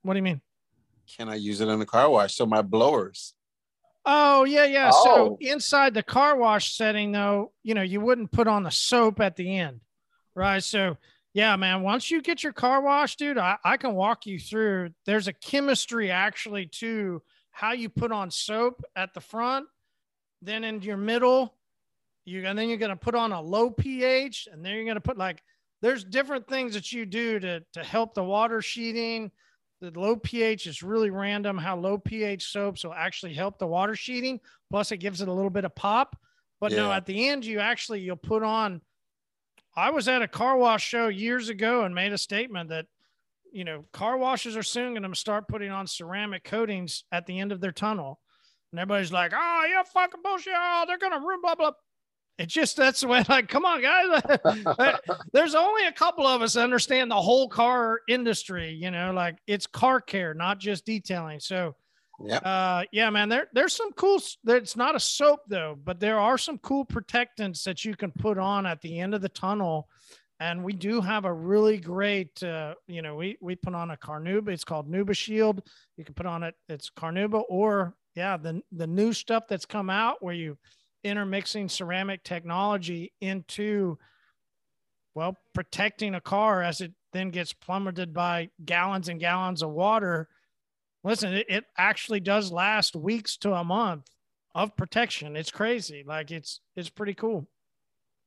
What 0.00 0.14
do 0.14 0.18
you 0.18 0.22
mean? 0.22 0.40
Can 1.18 1.28
I 1.28 1.34
use 1.34 1.60
it 1.60 1.68
in 1.68 1.78
the 1.78 1.84
car 1.84 2.08
wash? 2.08 2.34
So 2.34 2.46
my 2.46 2.62
blowers. 2.62 3.34
Oh 4.04 4.44
yeah, 4.44 4.64
yeah. 4.64 4.90
Oh. 4.92 5.04
So 5.04 5.38
inside 5.40 5.94
the 5.94 6.02
car 6.02 6.36
wash 6.36 6.74
setting, 6.74 7.12
though, 7.12 7.52
you 7.62 7.74
know, 7.74 7.82
you 7.82 8.00
wouldn't 8.00 8.32
put 8.32 8.48
on 8.48 8.62
the 8.64 8.70
soap 8.70 9.20
at 9.20 9.36
the 9.36 9.58
end, 9.58 9.80
right? 10.34 10.62
So 10.62 10.96
Yeah, 11.34 11.56
man. 11.56 11.82
Once 11.82 12.10
you 12.10 12.20
get 12.20 12.42
your 12.42 12.52
car 12.52 12.82
washed, 12.82 13.18
dude, 13.18 13.38
I, 13.38 13.56
I 13.64 13.76
can 13.76 13.94
walk 13.94 14.26
you 14.26 14.38
through. 14.38 14.90
There's 15.06 15.28
a 15.28 15.32
chemistry 15.32 16.10
actually 16.10 16.66
to 16.80 17.22
how 17.52 17.72
you 17.72 17.88
put 17.88 18.12
on 18.12 18.30
soap 18.30 18.82
at 18.96 19.14
the 19.14 19.20
front, 19.20 19.66
then 20.42 20.64
in 20.64 20.82
your 20.82 20.96
middle, 20.96 21.54
you 22.24 22.44
and 22.44 22.58
then 22.58 22.68
you're 22.68 22.78
gonna 22.78 22.96
put 22.96 23.14
on 23.14 23.32
a 23.32 23.40
low 23.40 23.70
pH, 23.70 24.48
and 24.52 24.64
then 24.64 24.74
you're 24.74 24.84
gonna 24.84 25.00
put 25.00 25.16
like 25.18 25.42
there's 25.80 26.04
different 26.04 26.48
things 26.48 26.74
that 26.74 26.92
you 26.92 27.06
do 27.06 27.38
to 27.40 27.60
to 27.72 27.82
help 27.84 28.14
the 28.14 28.24
water 28.24 28.60
sheeting. 28.60 29.30
The 29.82 29.98
low 29.98 30.16
pH 30.16 30.66
is 30.66 30.82
really 30.82 31.10
random 31.10 31.58
how 31.58 31.76
low 31.76 31.98
pH 31.98 32.50
soaps 32.50 32.84
will 32.84 32.94
actually 32.94 33.34
help 33.34 33.58
the 33.58 33.66
water 33.66 33.96
sheeting. 33.96 34.40
Plus, 34.70 34.92
it 34.92 34.98
gives 34.98 35.20
it 35.20 35.28
a 35.28 35.32
little 35.32 35.50
bit 35.50 35.64
of 35.64 35.74
pop. 35.74 36.16
But 36.60 36.70
yeah. 36.70 36.78
no, 36.78 36.92
at 36.92 37.04
the 37.04 37.28
end, 37.28 37.44
you 37.44 37.58
actually 37.58 38.00
you'll 38.00 38.16
put 38.16 38.44
on 38.44 38.80
I 39.74 39.90
was 39.90 40.08
at 40.08 40.22
a 40.22 40.28
car 40.28 40.56
wash 40.56 40.86
show 40.86 41.08
years 41.08 41.48
ago 41.48 41.84
and 41.84 41.94
made 41.94 42.12
a 42.12 42.18
statement 42.18 42.68
that, 42.68 42.86
you 43.52 43.64
know, 43.64 43.84
car 43.92 44.18
washes 44.18 44.56
are 44.56 44.62
soon 44.62 44.94
going 44.94 45.10
to 45.10 45.18
start 45.18 45.48
putting 45.48 45.70
on 45.70 45.86
ceramic 45.86 46.44
coatings 46.44 47.04
at 47.10 47.26
the 47.26 47.38
end 47.38 47.52
of 47.52 47.60
their 47.60 47.72
tunnel. 47.72 48.20
And 48.70 48.80
everybody's 48.80 49.12
like, 49.12 49.32
oh, 49.34 49.66
yeah, 49.68 49.82
fucking 49.82 50.20
bullshit. 50.22 50.54
Oh, 50.56 50.84
they're 50.86 50.98
going 50.98 51.12
to 51.12 51.18
ruin 51.18 51.40
blah, 51.42 51.54
blah. 51.54 51.72
It's 52.42 52.52
just 52.52 52.76
that's 52.76 53.00
the 53.00 53.08
way, 53.08 53.24
like, 53.28 53.48
come 53.48 53.64
on, 53.64 53.80
guys. 53.80 54.22
There's 55.32 55.54
only 55.54 55.86
a 55.86 55.92
couple 55.92 56.26
of 56.26 56.42
us 56.42 56.56
understand 56.56 57.10
the 57.10 57.20
whole 57.20 57.48
car 57.48 58.00
industry, 58.08 58.72
you 58.72 58.90
know, 58.90 59.12
like 59.12 59.38
it's 59.46 59.66
car 59.66 60.00
care, 60.00 60.34
not 60.34 60.58
just 60.58 60.84
detailing. 60.84 61.40
So, 61.40 61.76
yeah. 62.24 62.36
Uh, 62.38 62.84
yeah, 62.92 63.10
man. 63.10 63.28
There, 63.28 63.48
there's 63.52 63.74
some 63.74 63.92
cool. 63.92 64.20
It's 64.46 64.76
not 64.76 64.94
a 64.94 65.00
soap 65.00 65.40
though, 65.48 65.78
but 65.82 65.98
there 65.98 66.18
are 66.18 66.38
some 66.38 66.58
cool 66.58 66.84
protectants 66.84 67.64
that 67.64 67.84
you 67.84 67.96
can 67.96 68.12
put 68.12 68.38
on 68.38 68.66
at 68.66 68.80
the 68.80 69.00
end 69.00 69.14
of 69.14 69.22
the 69.22 69.28
tunnel. 69.28 69.88
And 70.38 70.64
we 70.64 70.72
do 70.72 71.00
have 71.00 71.24
a 71.24 71.32
really 71.32 71.78
great, 71.78 72.42
uh, 72.42 72.74
you 72.88 73.02
know, 73.02 73.14
we 73.14 73.38
we 73.40 73.54
put 73.54 73.74
on 73.74 73.92
a 73.92 73.96
Carnauba. 73.96 74.48
It's 74.48 74.64
called 74.64 74.90
Nuba 74.90 75.16
Shield. 75.16 75.62
You 75.96 76.04
can 76.04 76.14
put 76.14 76.26
on 76.26 76.42
it. 76.42 76.54
It's 76.68 76.90
Carnauba 76.90 77.42
or 77.48 77.94
yeah, 78.14 78.36
the 78.36 78.60
the 78.72 78.86
new 78.86 79.12
stuff 79.12 79.44
that's 79.48 79.66
come 79.66 79.88
out 79.88 80.22
where 80.22 80.34
you 80.34 80.58
intermixing 81.04 81.68
ceramic 81.68 82.22
technology 82.24 83.12
into 83.20 83.98
well 85.14 85.36
protecting 85.54 86.14
a 86.14 86.20
car 86.20 86.62
as 86.62 86.80
it 86.80 86.92
then 87.12 87.30
gets 87.30 87.52
plummeted 87.52 88.14
by 88.14 88.48
gallons 88.64 89.08
and 89.08 89.20
gallons 89.20 89.62
of 89.62 89.70
water 89.70 90.28
listen, 91.04 91.34
it, 91.34 91.46
it 91.48 91.64
actually 91.76 92.20
does 92.20 92.52
last 92.52 92.94
weeks 92.96 93.36
to 93.38 93.52
a 93.52 93.64
month 93.64 94.06
of 94.54 94.76
protection. 94.76 95.36
It's 95.36 95.50
crazy. 95.50 96.04
Like 96.06 96.30
it's 96.30 96.60
it's 96.76 96.90
pretty 96.90 97.14
cool. 97.14 97.48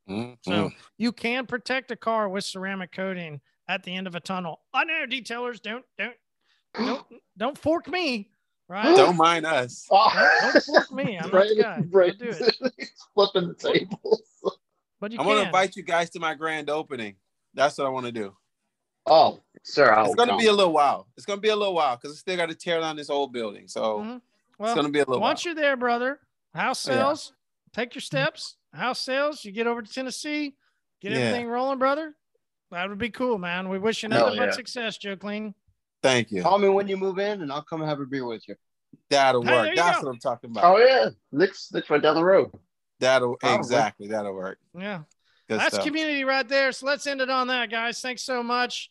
Mm-hmm. 0.10 0.34
So 0.42 0.72
you 0.98 1.12
can 1.12 1.46
protect 1.46 1.92
a 1.92 1.96
car 1.96 2.30
with 2.30 2.44
ceramic 2.44 2.92
coating 2.92 3.42
at 3.68 3.84
the 3.84 3.96
end 3.96 4.08
of 4.08 4.16
a 4.16 4.20
tunnel. 4.20 4.60
I 4.74 4.84
know 4.84 5.06
detailers 5.08 5.62
don't 5.62 5.86
don't 5.98 6.16
don't 6.76 7.06
don't 7.38 7.58
fork 7.58 7.88
me. 7.88 8.30
Right? 8.68 8.96
Don't 8.96 9.18
mind 9.18 9.46
us. 9.46 9.86
Don't, 9.92 10.14
don't 10.42 10.64
fork 10.64 10.92
me. 10.92 11.20
I'm 11.20 11.30
right, 11.30 11.48
not 11.56 11.56
the 11.56 11.62
guy. 11.62 11.84
Right. 11.92 12.18
do 12.18 12.30
it. 12.30 12.90
Flipping 13.14 13.48
the 13.48 13.54
tables. 13.54 14.24
But 15.00 15.12
you 15.12 15.20
I'm 15.20 15.28
gonna 15.28 15.42
invite 15.42 15.76
you 15.76 15.84
guys 15.84 16.10
to 16.12 16.20
my 16.20 16.34
grand 16.34 16.70
opening. 16.70 17.16
That's 17.54 17.78
what 17.78 17.86
I 17.86 17.90
want 17.90 18.08
to 18.08 18.12
do. 18.12 18.36
Oh, 19.06 19.40
sir, 19.64 19.94
I'll 19.94 20.06
it's 20.06 20.16
gonna 20.16 20.38
be 20.38 20.48
a 20.48 20.54
little 20.54 20.74
while. 20.74 21.08
It's 21.16 21.26
gonna 21.26 21.42
be 21.42 21.50
a 21.50 21.56
little 21.56 21.76
while 21.76 21.96
because 21.96 22.16
I 22.16 22.18
still 22.18 22.38
got 22.38 22.50
to 22.50 22.56
tear 22.56 22.80
down 22.80 22.96
this 22.96 23.10
old 23.12 23.32
building. 23.32 23.68
So 23.68 24.00
mm-hmm. 24.00 24.18
well, 24.58 24.72
it's 24.72 24.74
gonna 24.74 24.90
be 24.90 25.00
a 25.00 25.06
little. 25.06 25.22
Once 25.22 25.46
while. 25.46 25.54
you're 25.54 25.62
there, 25.62 25.78
brother, 25.78 26.20
house 26.54 26.80
sales. 26.80 27.34
Yeah. 27.34 27.84
Take 27.84 27.94
your 27.94 28.02
steps. 28.02 28.56
House 28.74 29.00
sales. 29.00 29.46
You 29.46 29.52
get 29.52 29.68
over 29.68 29.82
to 29.82 29.92
Tennessee, 29.92 30.56
get 31.02 31.12
yeah. 31.12 31.20
everything 31.20 31.48
rolling, 31.48 31.78
brother. 31.78 32.16
That 32.72 32.90
would 32.90 32.98
be 32.98 33.12
cool, 33.12 33.38
man. 33.38 33.70
We 33.70 33.78
wish 33.78 34.02
you 34.02 34.10
nothing 34.10 34.38
yeah. 34.38 34.48
but 34.48 34.56
success, 34.56 34.98
Joe 34.98 35.16
Clean. 35.16 35.54
Thank 36.06 36.32
you. 36.32 36.41
Call 36.41 36.57
me 36.60 36.69
when 36.69 36.88
you 36.88 36.98
move 36.98 37.19
in, 37.19 37.41
and 37.41 37.52
I'll 37.52 37.64
come 37.64 37.82
have 37.82 37.99
a 37.99 38.06
beer 38.06 38.26
with 38.26 38.48
you. 38.48 38.56
That'll 39.10 39.44
hey, 39.44 39.52
work. 39.52 39.76
That's 39.76 39.99
go. 39.99 40.07
what 40.07 40.14
I'm 40.14 40.19
talking 40.19 40.49
about. 40.52 40.64
Oh 40.64 40.77
yeah, 40.77 41.10
Nick's 41.32 41.72
Nick's 41.73 41.90
right 41.90 42.02
down 42.02 42.15
the 42.15 42.23
road. 42.23 42.52
That'll 42.99 43.36
Probably. 43.38 43.57
exactly. 43.57 44.07
That'll 44.07 44.34
work. 44.34 44.57
Yeah. 44.77 45.02
Good 45.48 45.60
That's 45.60 45.76
stuff. 45.76 45.86
community 45.86 46.23
right 46.23 46.48
there. 46.48 46.72
So 46.72 46.88
let's 46.88 47.06
end 47.06 47.22
it 47.22 47.30
on 47.30 47.48
that, 47.48 47.69
guys. 47.69 48.02
Thanks 48.02 48.23
so 48.23 48.41
much. 48.41 48.90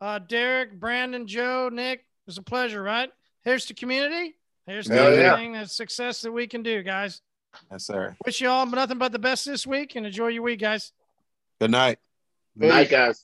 Uh, 0.00 0.18
Derek, 0.18 0.78
Brandon, 0.78 1.26
Joe, 1.26 1.68
Nick, 1.72 2.00
it 2.00 2.04
was 2.26 2.38
a 2.38 2.42
pleasure, 2.42 2.82
right? 2.82 3.10
Here's 3.44 3.66
the 3.66 3.74
community. 3.74 4.36
Here's 4.66 4.86
the 4.86 5.00
everything 5.00 5.54
yeah. 5.54 5.64
success 5.64 6.20
that 6.22 6.32
we 6.32 6.46
can 6.46 6.62
do, 6.62 6.82
guys. 6.82 7.22
Yes, 7.70 7.86
sir. 7.86 8.16
Wish 8.24 8.40
you 8.40 8.48
all 8.48 8.66
nothing 8.66 8.98
but 8.98 9.12
the 9.12 9.18
best 9.18 9.46
this 9.46 9.66
week 9.66 9.96
and 9.96 10.04
enjoy 10.04 10.28
your 10.28 10.42
week, 10.42 10.60
guys. 10.60 10.92
Good 11.60 11.70
night. 11.70 11.98
Good 12.58 12.68
night, 12.68 12.90
guys. 12.90 13.22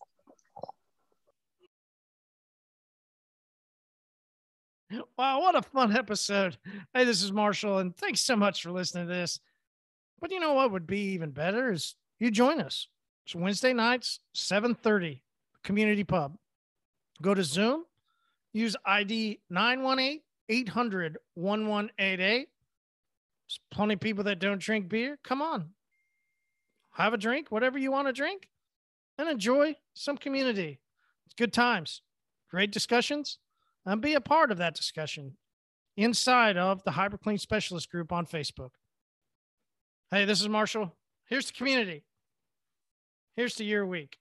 Wow, 5.16 5.40
what 5.40 5.56
a 5.56 5.62
fun 5.62 5.97
episode. 5.97 6.59
Hey, 6.93 7.05
this 7.05 7.23
is 7.23 7.32
Marshall, 7.32 7.78
and 7.78 7.97
thanks 7.97 8.20
so 8.20 8.36
much 8.36 8.62
for 8.62 8.70
listening 8.70 9.06
to 9.06 9.12
this. 9.12 9.40
But 10.20 10.31
you 10.31 10.40
know 10.40 10.52
what 10.52 10.70
would 10.70 10.86
be 10.86 11.12
even 11.12 11.31
better 11.31 11.73
is 11.73 11.94
you 12.19 12.31
join 12.31 12.60
us. 12.60 12.89
It's 13.24 13.35
Wednesday 13.35 13.73
nights, 13.73 14.20
7:30, 14.35 15.23
community 15.64 16.05
pub. 16.05 16.36
Go 17.23 17.35
to 17.35 17.43
Zoom, 17.43 17.85
use 18.52 18.77
ID 18.85 19.40
918 19.48 20.20
800 20.48 21.19
1188. 21.35 22.48
There's 23.48 23.60
plenty 23.70 23.94
of 23.94 24.01
people 24.01 24.24
that 24.24 24.40
don't 24.40 24.60
drink 24.60 24.89
beer. 24.89 25.19
Come 25.24 25.40
on, 25.40 25.70
have 26.93 27.14
a 27.14 27.19
drink, 27.19 27.51
whatever 27.51 27.78
you 27.78 27.90
want 27.90 28.09
to 28.09 28.12
drink, 28.12 28.48
and 29.16 29.28
enjoy 29.28 29.77
some 29.94 30.19
community. 30.19 30.81
It's 31.24 31.35
good 31.35 31.52
times, 31.52 32.02
great 32.51 32.73
discussions, 32.73 33.39
and 33.85 34.01
be 34.01 34.15
a 34.15 34.21
part 34.21 34.51
of 34.51 34.59
that 34.59 34.75
discussion 34.75 35.37
inside 35.97 36.57
of 36.57 36.83
the 36.85 36.93
HyperClean 36.93 37.41
Specialist 37.41 37.91
group 37.91 38.13
on 38.13 38.27
Facebook. 38.27 38.71
Hey, 40.11 40.25
this 40.25 40.41
is 40.41 40.49
Marshall. 40.49 40.95
Here's 41.29 41.47
the 41.47 41.53
community. 41.53 42.05
Here's 43.37 43.55
to 43.57 43.65
your 43.65 43.87
week. 43.87 44.19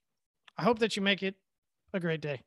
I 0.58 0.64
hope 0.64 0.80
that 0.80 0.96
you 0.96 1.02
make 1.02 1.24
it 1.24 1.36
a 1.94 2.00
great 2.00 2.22
day. 2.22 2.42